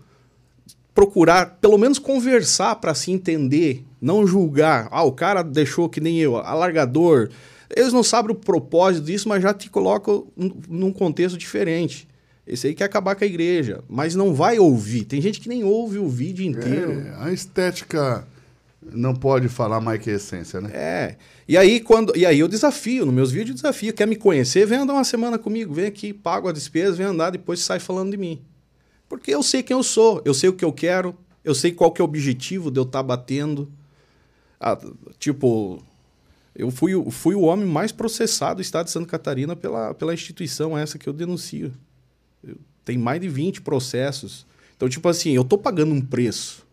[0.93, 4.88] procurar, pelo menos conversar para se entender, não julgar.
[4.91, 7.30] Ah, o cara deixou que nem eu, alargador.
[7.75, 10.27] Eles não sabem o propósito disso, mas já te colocam
[10.67, 12.07] num- contexto diferente.
[12.45, 15.06] Esse aí quer acabar com a igreja, mas não vai ouvir.
[15.06, 16.91] Tem gente que nem ouve o vídeo inteiro.
[16.99, 18.27] É, a estética
[18.91, 20.69] não pode falar mais que a essência, né?
[20.73, 21.15] É.
[21.48, 22.15] E aí, quando.
[22.17, 23.93] E aí eu desafio, nos meus vídeos eu desafio.
[23.93, 24.65] Quer me conhecer?
[24.67, 28.11] Vem andar uma semana comigo, vem aqui, pago a despesa, vem andar, depois sai falando
[28.11, 28.41] de mim.
[29.07, 31.15] Porque eu sei quem eu sou, eu sei o que eu quero,
[31.45, 33.72] eu sei qual que é o objetivo de eu estar batendo.
[34.66, 34.80] Ah,
[35.19, 35.83] tipo,
[36.56, 40.14] eu fui, o- fui o homem mais processado do estado de Santa Catarina pela, pela
[40.14, 41.74] instituição essa que eu denuncio.
[42.43, 44.45] Eu Tem mais de 20 processos.
[44.77, 46.66] Então, tipo assim, eu tô pagando um preço,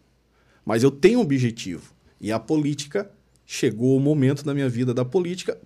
[0.65, 1.93] mas eu tenho um objetivo.
[2.21, 3.11] E a política
[3.47, 5.59] chegou o momento da minha vida da política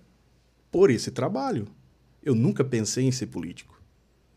[0.71, 1.67] por esse trabalho.
[2.23, 3.74] Eu nunca pensei em ser político.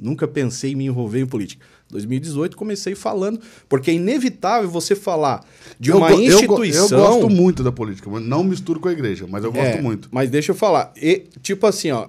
[0.01, 1.65] Nunca pensei em me envolver em política.
[1.91, 5.45] 2018 comecei falando, porque é inevitável você falar
[5.81, 6.99] de uma eu, go- eu instituição.
[6.99, 9.83] Eu, gosto muito da política, mas não misturo com a igreja, mas eu gosto É,
[9.83, 10.09] muito.
[10.13, 10.93] Mas deixa eu falar.
[10.97, 12.09] E, tipo assim, ó,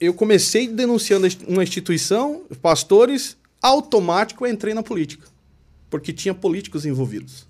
[0.00, 5.26] eu comecei denunciando uma instituição, pastores, automático eu entrei na política.
[5.88, 7.46] Porque tinha políticos envolvidos.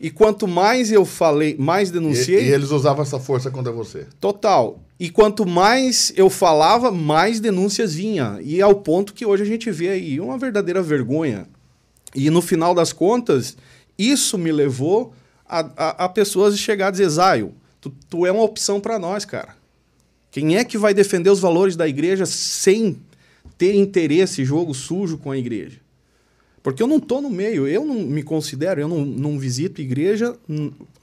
[0.00, 2.44] E quanto mais eu falei, mais E, denunciei.
[2.44, 4.06] e eles usavam essa força contra você.
[4.20, 4.80] Total.
[4.98, 8.38] E quanto mais eu falava, mais denúncias vinha.
[8.42, 11.46] E ao ponto que hoje a gente vê aí uma verdadeira vergonha.
[12.14, 13.56] E no final das contas,
[13.98, 15.12] isso me levou
[15.48, 19.24] a, a, a pessoas chegar a dizer, Zaio, tu, tu é uma opção para nós,
[19.24, 19.56] cara.
[20.30, 22.98] Quem é que vai defender os valores da igreja sem
[23.58, 25.81] ter interesse, jogo sujo com a igreja?
[26.62, 30.36] Porque eu não tô no meio, eu não me considero, eu não, não visito igreja,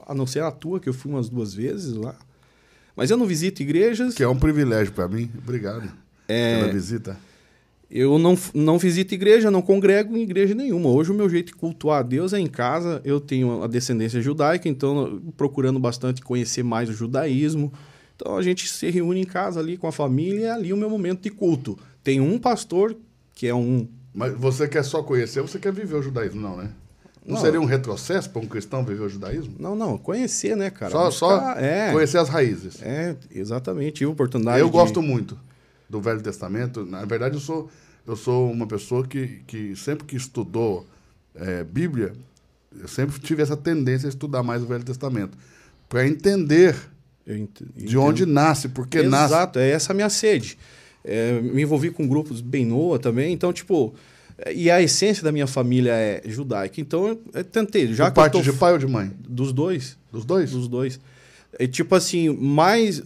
[0.06, 2.16] a não ser a tua, que eu fui umas duas vezes lá.
[2.96, 5.30] Mas eu não visito igrejas, Que é um privilégio para mim.
[5.38, 5.90] Obrigado
[6.28, 6.60] É.
[6.60, 7.16] pela visita.
[7.90, 10.88] eu não, não visito igreja, não congrego em igreja nenhuma.
[10.90, 13.00] Hoje o meu jeito de cultuar a Deus é em casa.
[13.04, 17.72] Eu tenho a descendência judaica, então procurando bastante conhecer mais o judaísmo.
[18.16, 20.76] Então a gente se reúne em casa ali com a família, e é ali o
[20.76, 21.78] meu momento de culto.
[22.02, 22.96] Tem um pastor
[23.34, 26.40] que é um Mas você quer só conhecer você quer viver o judaísmo?
[26.40, 26.70] Não, né?
[27.24, 27.40] Não, Não.
[27.42, 29.54] seria um retrocesso para um cristão viver o judaísmo?
[29.58, 30.90] Não, não, conhecer, né, cara?
[30.90, 32.80] só só Buscar- é, conhecer as raízes.
[32.82, 33.92] É, exatamente.
[33.96, 35.38] Tive oportunidade Eu de- gosto muito
[35.88, 36.84] do Velho Testamento.
[36.86, 37.70] Na verdade, eu sou,
[38.06, 40.86] eu sou uma pessoa que, que sempre que estudou
[41.34, 42.12] é, Bíblia,
[42.80, 45.36] eu sempre tive essa tendência a estudar mais o Velho Testamento.
[45.88, 46.74] Para entender
[47.26, 49.34] ent- de onde nasce, por que nasce.
[49.34, 50.58] Exato, é essa a minha sede.
[51.04, 53.94] É, me envolvi com grupos bem Noa também, então, tipo...
[54.54, 57.92] E a essência da minha família é judaica, então eu, eu tentei.
[57.92, 59.12] Já de que parte eu tô de pai ou de mãe?
[59.18, 59.98] Dos dois.
[60.10, 60.50] Dos dois?
[60.50, 60.98] Dos dois.
[61.58, 63.02] É tipo assim, mais...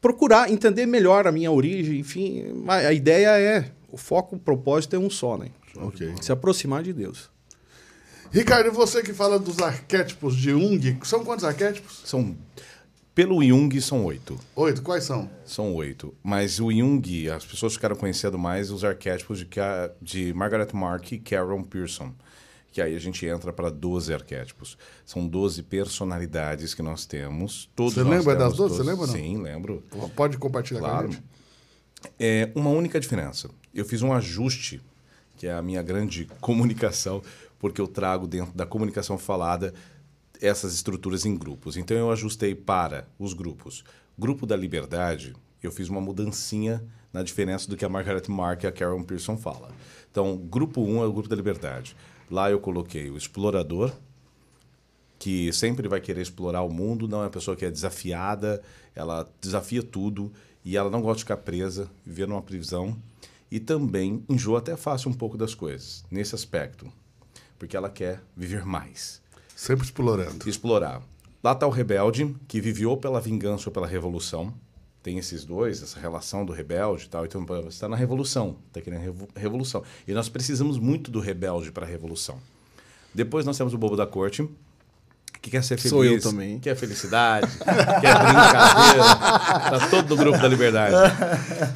[0.00, 2.52] Procurar entender melhor a minha origem, enfim.
[2.64, 3.70] mas A ideia é...
[3.90, 5.48] O foco, o propósito é um só, né?
[5.76, 6.12] Ok.
[6.20, 7.30] Se aproximar de Deus.
[8.30, 12.02] Ricardo, e você que fala dos arquétipos de Jung, são quantos arquétipos?
[12.04, 12.36] São.
[13.18, 14.38] Pelo Jung, são oito.
[14.54, 14.80] Oito.
[14.80, 15.28] Quais são?
[15.44, 16.14] São oito.
[16.22, 19.48] Mas o Jung, as pessoas ficaram conhecendo mais os arquétipos de,
[20.00, 22.14] de Margaret Mark e Carol Pearson.
[22.70, 24.78] Que aí a gente entra para 12 arquétipos.
[25.04, 27.68] São 12 personalidades que nós temos.
[27.74, 28.76] Todos Você lembra das temos 12?
[28.76, 29.12] Você lembra não?
[29.12, 29.82] Sim, lembro.
[30.14, 31.08] Pode compartilhar Claro.
[31.08, 31.24] com a gente.
[32.20, 33.50] É uma única diferença.
[33.74, 34.80] Eu fiz um ajuste,
[35.36, 37.20] que é a minha grande comunicação,
[37.58, 39.74] porque eu trago dentro da comunicação falada
[40.40, 41.76] essas estruturas em grupos.
[41.76, 43.84] Então eu ajustei para os grupos.
[44.18, 48.66] Grupo da Liberdade, eu fiz uma mudancinha na diferença do que a Margaret Mark e
[48.66, 49.70] a Karen Pearson fala.
[50.10, 51.96] Então, grupo 1 é o grupo da Liberdade.
[52.30, 53.92] Lá eu coloquei o explorador,
[55.18, 58.62] que sempre vai querer explorar o mundo, não é uma pessoa que é desafiada,
[58.94, 60.32] ela desafia tudo
[60.64, 62.96] e ela não gosta de ficar presa, viver numa prisão
[63.50, 66.92] e também enjoa até fácil um pouco das coisas, nesse aspecto,
[67.58, 69.22] porque ela quer viver mais,
[69.58, 70.48] Sempre explorando.
[70.48, 71.02] explorar.
[71.42, 74.54] Lá está o rebelde, que viveu pela vingança ou pela revolução.
[75.02, 77.24] Tem esses dois, essa relação do rebelde e tal.
[77.24, 79.82] Então, você está na revolução, está querendo revo- revolução.
[80.06, 82.38] E nós precisamos muito do rebelde para a revolução.
[83.12, 84.48] Depois nós temos o bobo da corte,
[85.42, 85.90] que quer ser feliz.
[85.90, 86.60] Sou eu também.
[86.60, 87.48] Quer felicidade,
[88.00, 89.04] quer brincadeira.
[89.70, 90.94] Tá todo no grupo da liberdade.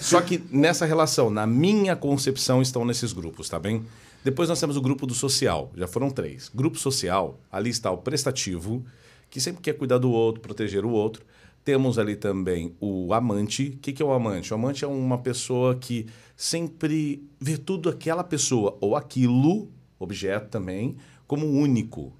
[0.00, 3.84] Só que nessa relação, na minha concepção, estão nesses grupos, tá bem?
[4.24, 6.50] Depois nós temos o grupo do social, já foram três.
[6.54, 8.84] Grupo social, ali está o prestativo,
[9.28, 11.24] que sempre quer cuidar do outro, proteger o outro.
[11.64, 13.68] Temos ali também o amante.
[13.68, 14.52] O que, que é o amante?
[14.52, 19.68] O amante é uma pessoa que sempre vê tudo aquela pessoa ou aquilo,
[19.98, 22.12] objeto também, como único.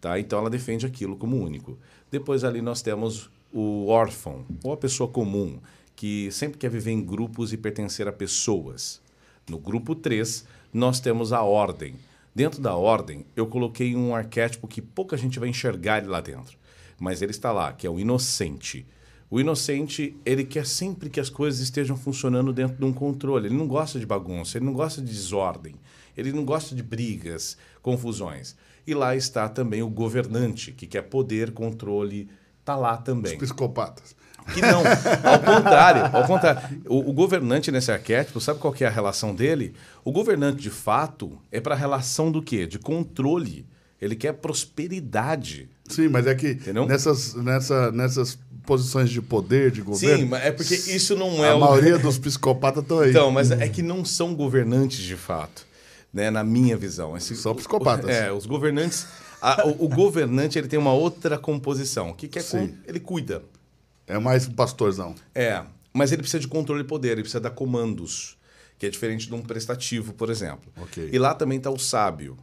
[0.00, 0.18] Tá?
[0.18, 1.78] Então ela defende aquilo como único.
[2.10, 5.58] Depois ali nós temos o órfão, ou a pessoa comum,
[5.94, 9.00] que sempre quer viver em grupos e pertencer a pessoas.
[9.48, 11.94] No grupo 3, nós temos a ordem.
[12.34, 16.58] Dentro da ordem, eu coloquei um arquétipo que pouca gente vai enxergar ele lá dentro.
[16.98, 18.86] Mas ele está lá, que é o inocente.
[19.30, 23.46] O inocente, ele quer sempre que as coisas estejam funcionando dentro de um controle.
[23.48, 25.74] Ele não gosta de bagunça, ele não gosta de desordem,
[26.16, 28.54] ele não gosta de brigas, confusões.
[28.86, 32.28] E lá está também o governante, que quer poder, controle,
[32.60, 33.36] está lá também.
[33.36, 34.14] Psicopatas.
[34.54, 34.78] Que não,
[35.24, 36.80] ao contrário, ao contrário.
[36.86, 39.74] O, o governante nesse arquétipo, sabe qual que é a relação dele?
[40.04, 42.66] O governante, de fato, é para a relação do quê?
[42.66, 43.66] De controle.
[44.00, 44.32] Ele quer
[44.86, 45.68] prosperidade.
[45.88, 46.86] Sim, mas é que Entendeu?
[46.86, 50.18] nessas, nessa, nessas posições de poder, de governo.
[50.18, 51.60] Sim, mas é porque isso não é a o...
[51.60, 53.10] maioria dos psicopatas estão aí.
[53.10, 55.66] Então, mas é que não são governantes de fato.
[56.12, 57.16] né, na minha visão.
[57.16, 58.08] Esse- São psicopatas.
[58.10, 59.06] É, os governantes.
[59.40, 62.10] a- o, o governante ele tem uma outra composição.
[62.10, 62.42] O que, que é?
[62.42, 63.42] Com- ele cuida.
[64.06, 65.14] É mais um pastorzão.
[65.34, 68.36] É, mas ele precisa de controle de poder, ele precisa dar comandos,
[68.78, 70.70] que é diferente de um prestativo, por exemplo.
[70.76, 71.08] Ok.
[71.12, 72.36] E lá também está o sábio.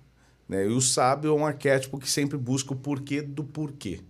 [0.48, 0.66] Né?
[0.66, 4.02] E o sábio é um arquétipo que sempre busca o porquê do porquê.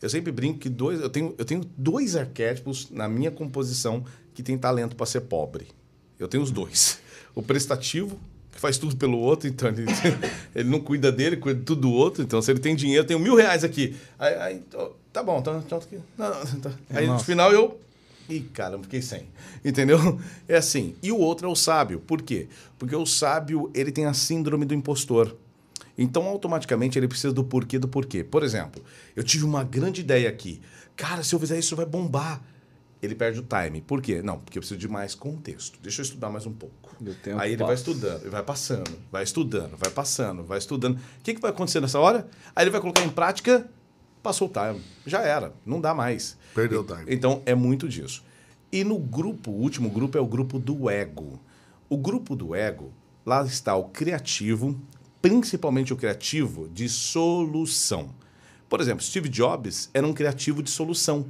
[0.00, 4.42] Eu sempre brinco que dois, eu, tenho, eu tenho dois arquétipos na minha composição que
[4.42, 5.68] tem talento para ser pobre.
[6.18, 7.02] Eu tenho os dois.
[7.36, 8.16] O prestativo,
[8.54, 9.84] que faz tudo pelo outro, então ele,
[10.54, 12.22] ele não cuida dele, cuida tudo do outro.
[12.22, 13.96] Então, se ele tem dinheiro, eu tenho mil reais aqui.
[14.18, 14.62] Aí, aí,
[15.12, 16.70] tá bom, tá, tá, tá.
[16.90, 17.80] Aí no final eu.
[18.28, 19.24] Ih, caramba, fiquei sem.
[19.64, 19.98] Entendeu?
[20.48, 20.94] É assim.
[21.02, 22.00] E o outro é o sábio.
[22.00, 22.48] Por quê?
[22.78, 25.36] Porque o sábio, ele tem a síndrome do impostor.
[25.96, 28.24] Então, automaticamente, ele precisa do porquê do porquê.
[28.24, 28.82] Por exemplo,
[29.14, 30.60] eu tive uma grande ideia aqui.
[30.96, 32.42] Cara, se eu fizer isso, vai bombar.
[33.02, 33.80] Ele perde o time.
[33.80, 34.22] Por quê?
[34.22, 35.78] Não, porque eu preciso de mais contexto.
[35.82, 36.83] Deixa eu estudar mais um pouco.
[37.38, 37.90] Aí ele vai passa.
[37.90, 40.96] estudando, ele vai passando, vai estudando, vai passando, vai estudando.
[40.96, 42.26] O que, que vai acontecer nessa hora?
[42.54, 43.68] Aí ele vai colocar em prática,
[44.22, 44.82] passou o time.
[45.06, 46.36] Já era, não dá mais.
[46.54, 47.04] Perdeu o time.
[47.08, 48.24] Então é muito disso.
[48.72, 51.40] E no grupo, o último grupo é o grupo do ego.
[51.88, 52.92] O grupo do ego,
[53.24, 54.80] lá está o criativo,
[55.22, 58.10] principalmente o criativo de solução.
[58.68, 61.26] Por exemplo, Steve Jobs era um criativo de solução.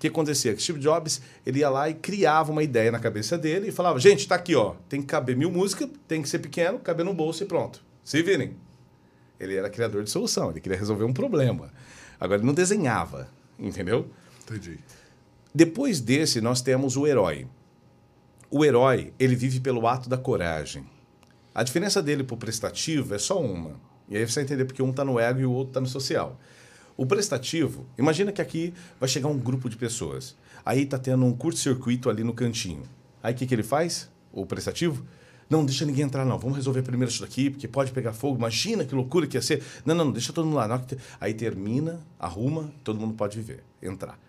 [0.00, 0.54] O que acontecia?
[0.54, 4.00] Que Steve Jobs ele ia lá e criava uma ideia na cabeça dele e falava:
[4.00, 7.12] gente, tá aqui, ó, tem que caber mil músicas, tem que ser pequeno, caber no
[7.12, 7.84] bolso e pronto.
[8.02, 8.56] Se virem.
[9.38, 11.70] Ele era criador de solução, ele queria resolver um problema.
[12.18, 14.08] Agora, ele não desenhava, entendeu?
[14.42, 14.78] Entendi.
[15.54, 17.46] Depois desse, nós temos o herói.
[18.50, 20.86] O herói, ele vive pelo ato da coragem.
[21.54, 23.78] A diferença dele pro prestativo é só uma.
[24.08, 25.86] E aí você vai entender porque um está no ego e o outro está no
[25.86, 26.40] social.
[27.00, 30.36] O prestativo, imagina que aqui vai chegar um grupo de pessoas.
[30.62, 32.82] Aí tá tendo um curto-circuito ali no cantinho.
[33.22, 34.10] Aí o que, que ele faz?
[34.30, 35.02] O prestativo?
[35.48, 36.38] Não, deixa ninguém entrar, não.
[36.38, 38.36] Vamos resolver primeiro isso daqui, porque pode pegar fogo.
[38.36, 39.62] Imagina que loucura que ia ser.
[39.82, 40.78] Não, não, não deixa todo mundo lá.
[40.78, 44.20] Te- Aí termina, arruma, todo mundo pode viver, entrar.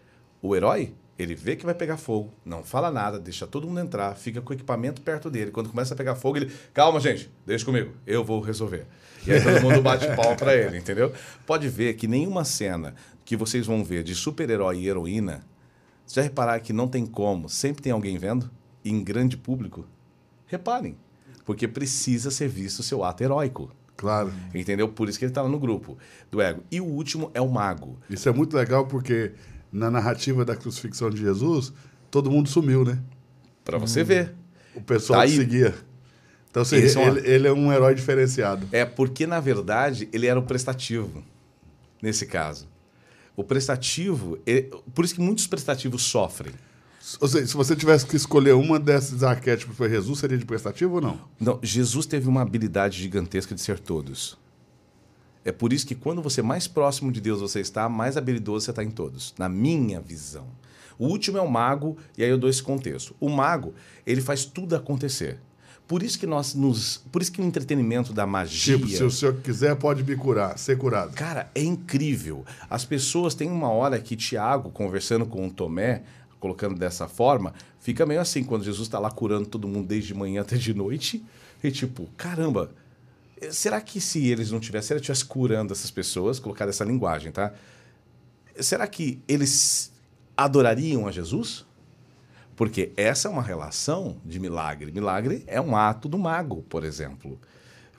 [0.41, 4.15] O herói, ele vê que vai pegar fogo, não fala nada, deixa todo mundo entrar,
[4.15, 5.51] fica com o equipamento perto dele.
[5.51, 6.51] Quando começa a pegar fogo, ele.
[6.73, 8.85] Calma, gente, deixa comigo, eu vou resolver.
[9.25, 11.13] E aí todo mundo bate pau pra ele, entendeu?
[11.45, 15.45] Pode ver que nenhuma cena que vocês vão ver de super-herói e heroína,
[16.07, 18.49] já repararam que não tem como, sempre tem alguém vendo,
[18.83, 19.85] em grande público?
[20.47, 20.97] Reparem,
[21.45, 23.71] porque precisa ser visto o seu ato heróico.
[23.95, 24.33] Claro.
[24.53, 24.89] Entendeu?
[24.89, 25.95] Por isso que ele tá lá no grupo
[26.31, 26.63] do ego.
[26.71, 27.99] E o último é o mago.
[28.09, 29.33] Isso é muito legal porque
[29.71, 31.71] na narrativa da crucifixão de Jesus,
[32.09, 32.99] todo mundo sumiu, né?
[33.63, 34.33] Pra você ver.
[34.75, 35.75] O pessoal Tá que seguia.
[36.49, 38.67] Então, assim, são ele, ele é um herói diferenciado.
[38.71, 41.23] É porque, na verdade, ele era o prestativo,
[42.01, 42.67] nesse caso.
[43.35, 46.53] O prestativo, ele- por isso que muitos prestativos sofrem.
[47.19, 50.95] Ou seja, se você tivesse que escolher uma desses arquétipos para Jesus, seria de prestativo
[50.95, 51.21] ou não?
[51.39, 54.37] Não, Jesus teve uma habilidade gigantesca de ser todos.
[55.43, 58.71] É por isso que quando você mais próximo de Deus você está, mais habilidoso você
[58.71, 60.45] está em todos, na minha visão.
[60.99, 63.15] O último é o mago, e aí eu dou esse contexto.
[63.19, 63.73] O mago,
[64.05, 65.39] ele faz tudo acontecer.
[65.87, 69.11] Por isso que nós nos, por isso que o entretenimento da magia Tipo, se o
[69.11, 71.11] senhor quiser, pode me curar, ser curado.
[71.13, 72.45] Cara, é incrível.
[72.69, 76.03] As pessoas têm uma hora que Tiago, conversando com o Tomé,
[76.39, 80.13] colocando dessa forma, fica meio assim, quando Jesus está lá curando todo mundo desde de
[80.13, 81.25] manhã até de noite.
[81.63, 82.71] E tipo, caramba,
[83.49, 87.31] será que se eles não tivessem, se ele estivesse curando essas pessoas, colocar essa linguagem,
[87.31, 87.53] tá?
[88.59, 89.91] Será que eles
[90.37, 91.65] adorariam a Jesus?
[92.55, 94.91] Porque essa é uma relação de milagre.
[94.91, 97.39] Milagre é um ato do mago, por exemplo.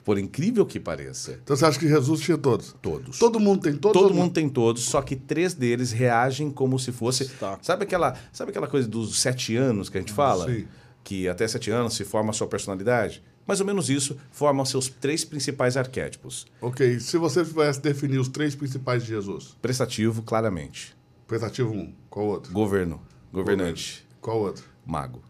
[0.05, 1.39] Por incrível que pareça.
[1.43, 2.75] Então você acha que Jesus tinha todos?
[2.81, 3.19] Todos.
[3.19, 4.01] Todo mundo tem todos?
[4.01, 7.27] Todo mundo tem todos, só que três deles reagem como se fosse.
[7.29, 7.57] Tá.
[7.61, 10.45] Sabe aquela, sabe aquela coisa dos sete anos que a gente fala?
[10.45, 10.67] Sim.
[11.03, 13.23] Que até sete anos se forma a sua personalidade?
[13.47, 16.45] Mais ou menos isso forma os seus três principais arquétipos.
[16.61, 20.95] Ok, se você tivesse definir os três principais de Jesus, Prestativo, claramente.
[21.27, 22.53] prestativo um, qual outro?
[22.53, 24.63] Governo, governante, Qual outro?
[24.85, 25.21] mago.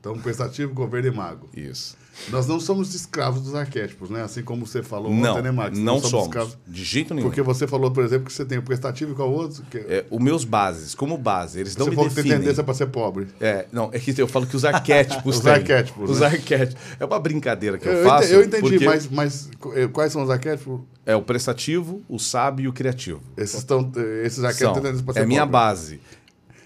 [0.00, 1.48] Então, prestativo, governo e mago.
[1.54, 1.96] Isso.
[2.28, 4.22] Nós não somos escravos dos arquétipos, né?
[4.22, 5.78] Assim como você falou Não, ontem, né, Max?
[5.78, 6.56] não somos.
[6.66, 7.26] De jeito nenhum.
[7.28, 9.62] Porque você falou, por exemplo, que você tem o prestativo e qual outro?
[9.70, 9.78] Que...
[9.78, 12.40] É, os meus bases, como base, eles não você me falou que tem definem.
[12.42, 13.28] tendência para ser pobre.
[13.40, 15.52] É, não, é que eu falo que os arquétipos Os têm.
[15.52, 16.26] arquétipos, Os né?
[16.26, 16.82] arquétipos.
[17.00, 18.32] É uma brincadeira que eu, Eu, faço.
[18.32, 20.80] eu entendi, porque mas, mas eh, quais são os arquétipos?
[21.06, 23.20] É o prestativo, o sábio e o criativo.
[23.36, 25.52] Esses, estão, eh, esses arquétipos têm tendência para ser É minha pobre.
[25.52, 26.00] base.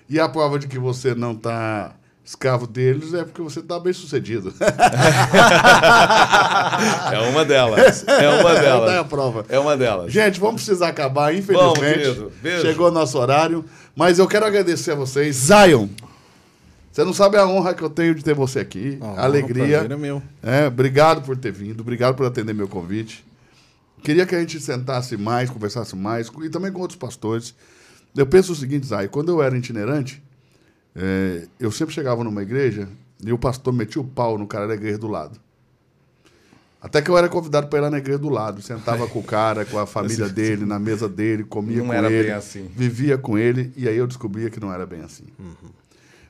[0.09, 1.95] E a prova de que você não está
[2.25, 4.53] escravo deles é porque você está bem sucedido.
[7.13, 8.05] É uma delas.
[8.09, 9.07] É uma Tá a delas.
[9.07, 9.45] prova.
[9.49, 10.13] É uma delas.
[10.13, 12.31] Gente, vamos precisar acabar, Vamos, infelizmente.
[12.43, 12.63] Beijo.
[12.63, 13.65] Chegou nosso horário.
[13.95, 15.37] Mas eu quero agradecer a vocês.
[15.37, 15.87] Zion,
[16.91, 18.99] Você não sabe a honra que eu tenho de ter você aqui.
[19.17, 19.79] A alegria.
[19.79, 20.23] prazer é meu.
[20.43, 23.25] É, obrigado por ter vindo, obrigado por atender meu convite.
[24.03, 27.55] Queria que a gente sentasse mais, conversasse mais, e também com outros pastores.
[28.17, 30.23] Eu penso o seguinte, Zay, quando eu era itinerante,
[30.95, 32.89] é, eu sempre chegava numa igreja
[33.25, 35.41] e o pastor metia o pau no cara da igreja do lado.
[36.81, 39.23] Até que eu era convidado para ir lá na igreja do lado, sentava com o
[39.23, 42.71] cara, com a família dele, na mesa dele, comia Não com era ele, bem assim.
[42.77, 45.25] vivia com ele, e aí eu descobria que não era bem assim.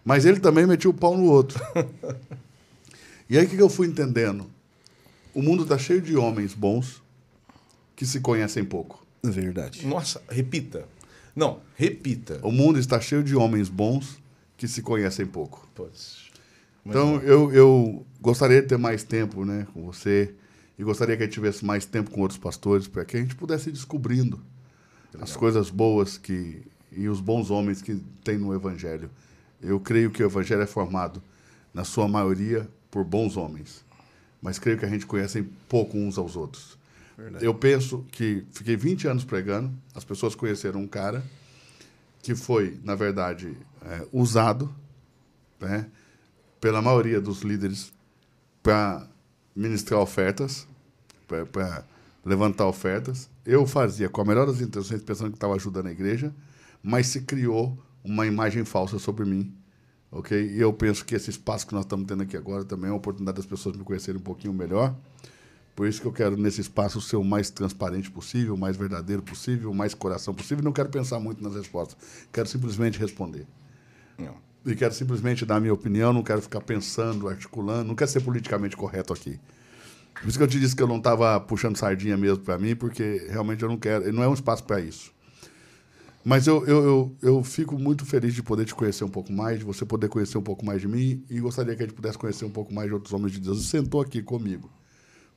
[0.04, 1.60] Mas ele também metia o pau no outro.
[3.28, 4.46] e aí o que que eu fui entendendo?
[5.34, 7.02] O mundo está cheio de homens bons
[7.96, 9.04] que se conhecem pouco.
[9.20, 9.84] Verdade.
[9.84, 10.86] Nossa, repita.
[11.34, 12.38] Não, repita.
[12.42, 14.22] O mundo está cheio de homens bons
[14.56, 15.68] que se conhecem pouco.
[15.74, 16.30] Putz.
[16.86, 20.34] Então, eu, eu gostaria de ter mais tempo né, com você
[20.78, 23.34] e gostaria que a gente tivesse mais tempo com outros pastores para que a gente
[23.34, 24.40] pudesse ir descobrindo
[25.20, 29.10] as coisas boas que, e os bons homens que tem no Evangelho.
[29.62, 31.22] Eu creio que o Evangelho é formado,
[31.72, 33.84] na sua maioria, por bons homens.
[34.42, 36.76] Mas creio que a gente conhece pouco uns aos outros.
[37.40, 41.24] Eu penso que fiquei 20 anos pregando, as pessoas conheceram um cara
[42.22, 44.74] que foi, na verdade, é, usado
[45.60, 45.86] né,
[46.60, 47.92] pela maioria dos líderes
[48.62, 49.06] para
[49.54, 50.66] ministrar ofertas,
[51.52, 51.84] para
[52.24, 53.28] levantar ofertas.
[53.44, 56.34] Eu fazia com a melhor das intenções, pensando que estava ajudando a igreja,
[56.82, 59.54] mas se criou uma imagem falsa sobre mim.
[60.10, 60.52] ok?
[60.52, 62.98] E eu penso que esse espaço que nós estamos tendo aqui agora também é uma
[62.98, 64.94] oportunidade das pessoas me conhecerem um pouquinho melhor.
[65.74, 69.22] Por isso que eu quero, nesse espaço, ser o mais transparente possível, o mais verdadeiro
[69.22, 70.62] possível, o mais coração possível.
[70.62, 71.98] Não quero pensar muito nas respostas.
[72.32, 73.44] Quero simplesmente responder.
[74.18, 74.36] Não.
[74.66, 78.20] E quero simplesmente dar a minha opinião, não quero ficar pensando, articulando, não quero ser
[78.20, 79.38] politicamente correto aqui.
[80.14, 82.74] Por isso que eu te disse que eu não estava puxando sardinha mesmo para mim,
[82.74, 85.12] porque realmente eu não quero, não é um espaço para isso.
[86.24, 89.58] Mas eu, eu, eu, eu fico muito feliz de poder te conhecer um pouco mais,
[89.58, 92.16] de você poder conhecer um pouco mais de mim, e gostaria que a gente pudesse
[92.16, 93.66] conhecer um pouco mais de outros homens de Deus.
[93.68, 94.70] Sentou aqui comigo.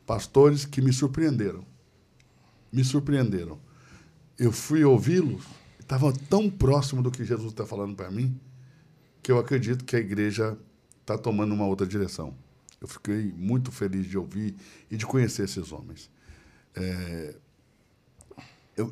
[0.06, 1.66] Pastores que me surpreenderam.
[2.72, 3.60] Me surpreenderam.
[4.40, 5.44] Eu fui ouvi-los,
[5.82, 8.40] estava tão próximo do que Jesus está falando para mim,
[9.28, 10.58] que eu acredito que a igreja
[11.02, 12.34] está tomando uma outra direção.
[12.80, 14.56] Eu fiquei muito feliz de ouvir
[14.90, 16.10] e de conhecer esses homens.
[16.74, 17.36] É,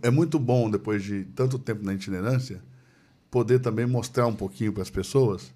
[0.01, 2.61] é muito bom, depois de tanto tempo na itinerância,
[3.31, 5.53] poder também mostrar um pouquinho para as pessoas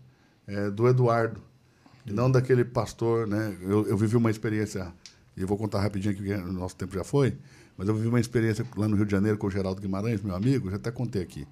[0.47, 1.41] é, do Eduardo,
[2.05, 3.27] não daquele pastor.
[3.27, 3.57] Né?
[3.59, 4.93] Eu, eu vivi uma experiência,
[5.35, 7.37] e eu vou contar rapidinho aqui, porque o nosso tempo já foi,
[7.75, 10.37] mas eu vivi uma experiência lá no Rio de Janeiro com o Geraldo Guimarães, meu
[10.37, 11.45] amigo, já até contei aqui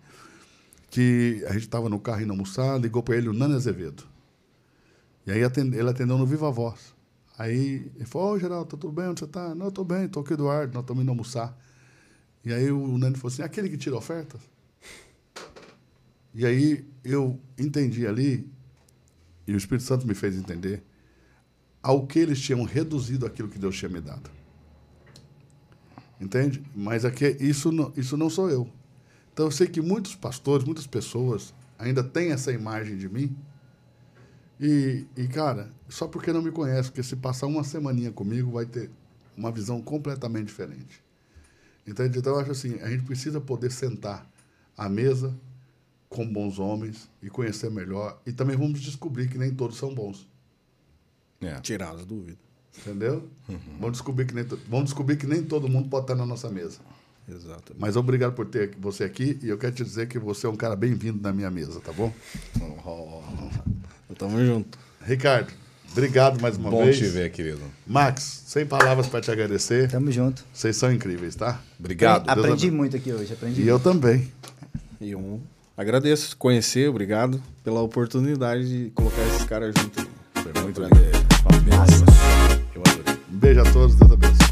[0.90, 4.04] que a gente estava no carro indo almoçar, ligou para ele o Nani Azevedo.
[5.26, 6.96] E aí ele atendeu no Viva Voz.
[7.38, 9.10] Aí ele falou, ô Geraldo, tá tudo bem?
[9.10, 9.54] Onde você está?
[9.54, 11.56] Não, estou bem, estou aqui, Eduardo, nós estamos indo almoçar.
[12.44, 14.42] E aí o Nani falou assim, aquele que tira ofertas?
[16.34, 18.50] E aí eu entendi ali,
[19.46, 20.84] e o Espírito Santo me fez entender,
[21.82, 24.30] ao que eles tinham reduzido aquilo que Deus tinha me dado.
[26.20, 26.64] Entende?
[26.76, 28.70] Mas aqui, isso, não, isso não sou eu.
[29.38, 33.38] Então eu sei que muitos pastores, muitas pessoas ainda têm essa imagem de mim.
[34.60, 38.66] E, e, cara, só porque não me conhece, porque se passar uma semaninha comigo, vai
[38.66, 38.90] ter
[39.38, 41.04] uma visão completamente diferente.
[41.86, 42.18] Entende?
[42.18, 44.28] Então eu acho assim, a gente precisa poder sentar
[44.76, 45.40] à mesa
[46.10, 48.20] com bons homens e conhecer melhor.
[48.26, 50.28] E também vamos descobrir que nem todos são bons.
[51.42, 51.60] É.
[51.60, 52.40] Tirar as dúvidas.
[52.76, 53.30] Entendeu?
[53.80, 56.80] Vamos, descobrir que nem vamos descobrir que nem todo mundo pode estar na nossa mesa.
[57.30, 57.76] Exatamente.
[57.78, 60.56] Mas obrigado por ter você aqui e eu quero te dizer que você é um
[60.56, 62.12] cara bem-vindo na minha mesa, tá bom?
[64.18, 64.78] Tamo junto.
[65.06, 65.52] Ricardo,
[65.92, 66.98] obrigado mais uma Bom vez.
[66.98, 67.62] te ver, querido.
[67.86, 69.90] Max, sem palavras para te agradecer.
[69.92, 70.44] Tamo junto.
[70.54, 71.62] Vocês são incríveis, tá?
[71.80, 72.26] Obrigado.
[72.26, 72.72] Deus Aprendi abençoe.
[72.72, 73.62] muito aqui hoje, aprendi.
[73.62, 74.32] E eu também.
[75.00, 75.40] E um
[75.76, 80.06] agradeço conhecer, obrigado pela oportunidade de colocar esses caras juntos.
[80.34, 82.06] Foi muito benção.
[82.74, 83.20] Eu adorei.
[83.32, 83.96] Um beijo a todos.
[83.96, 84.47] Deus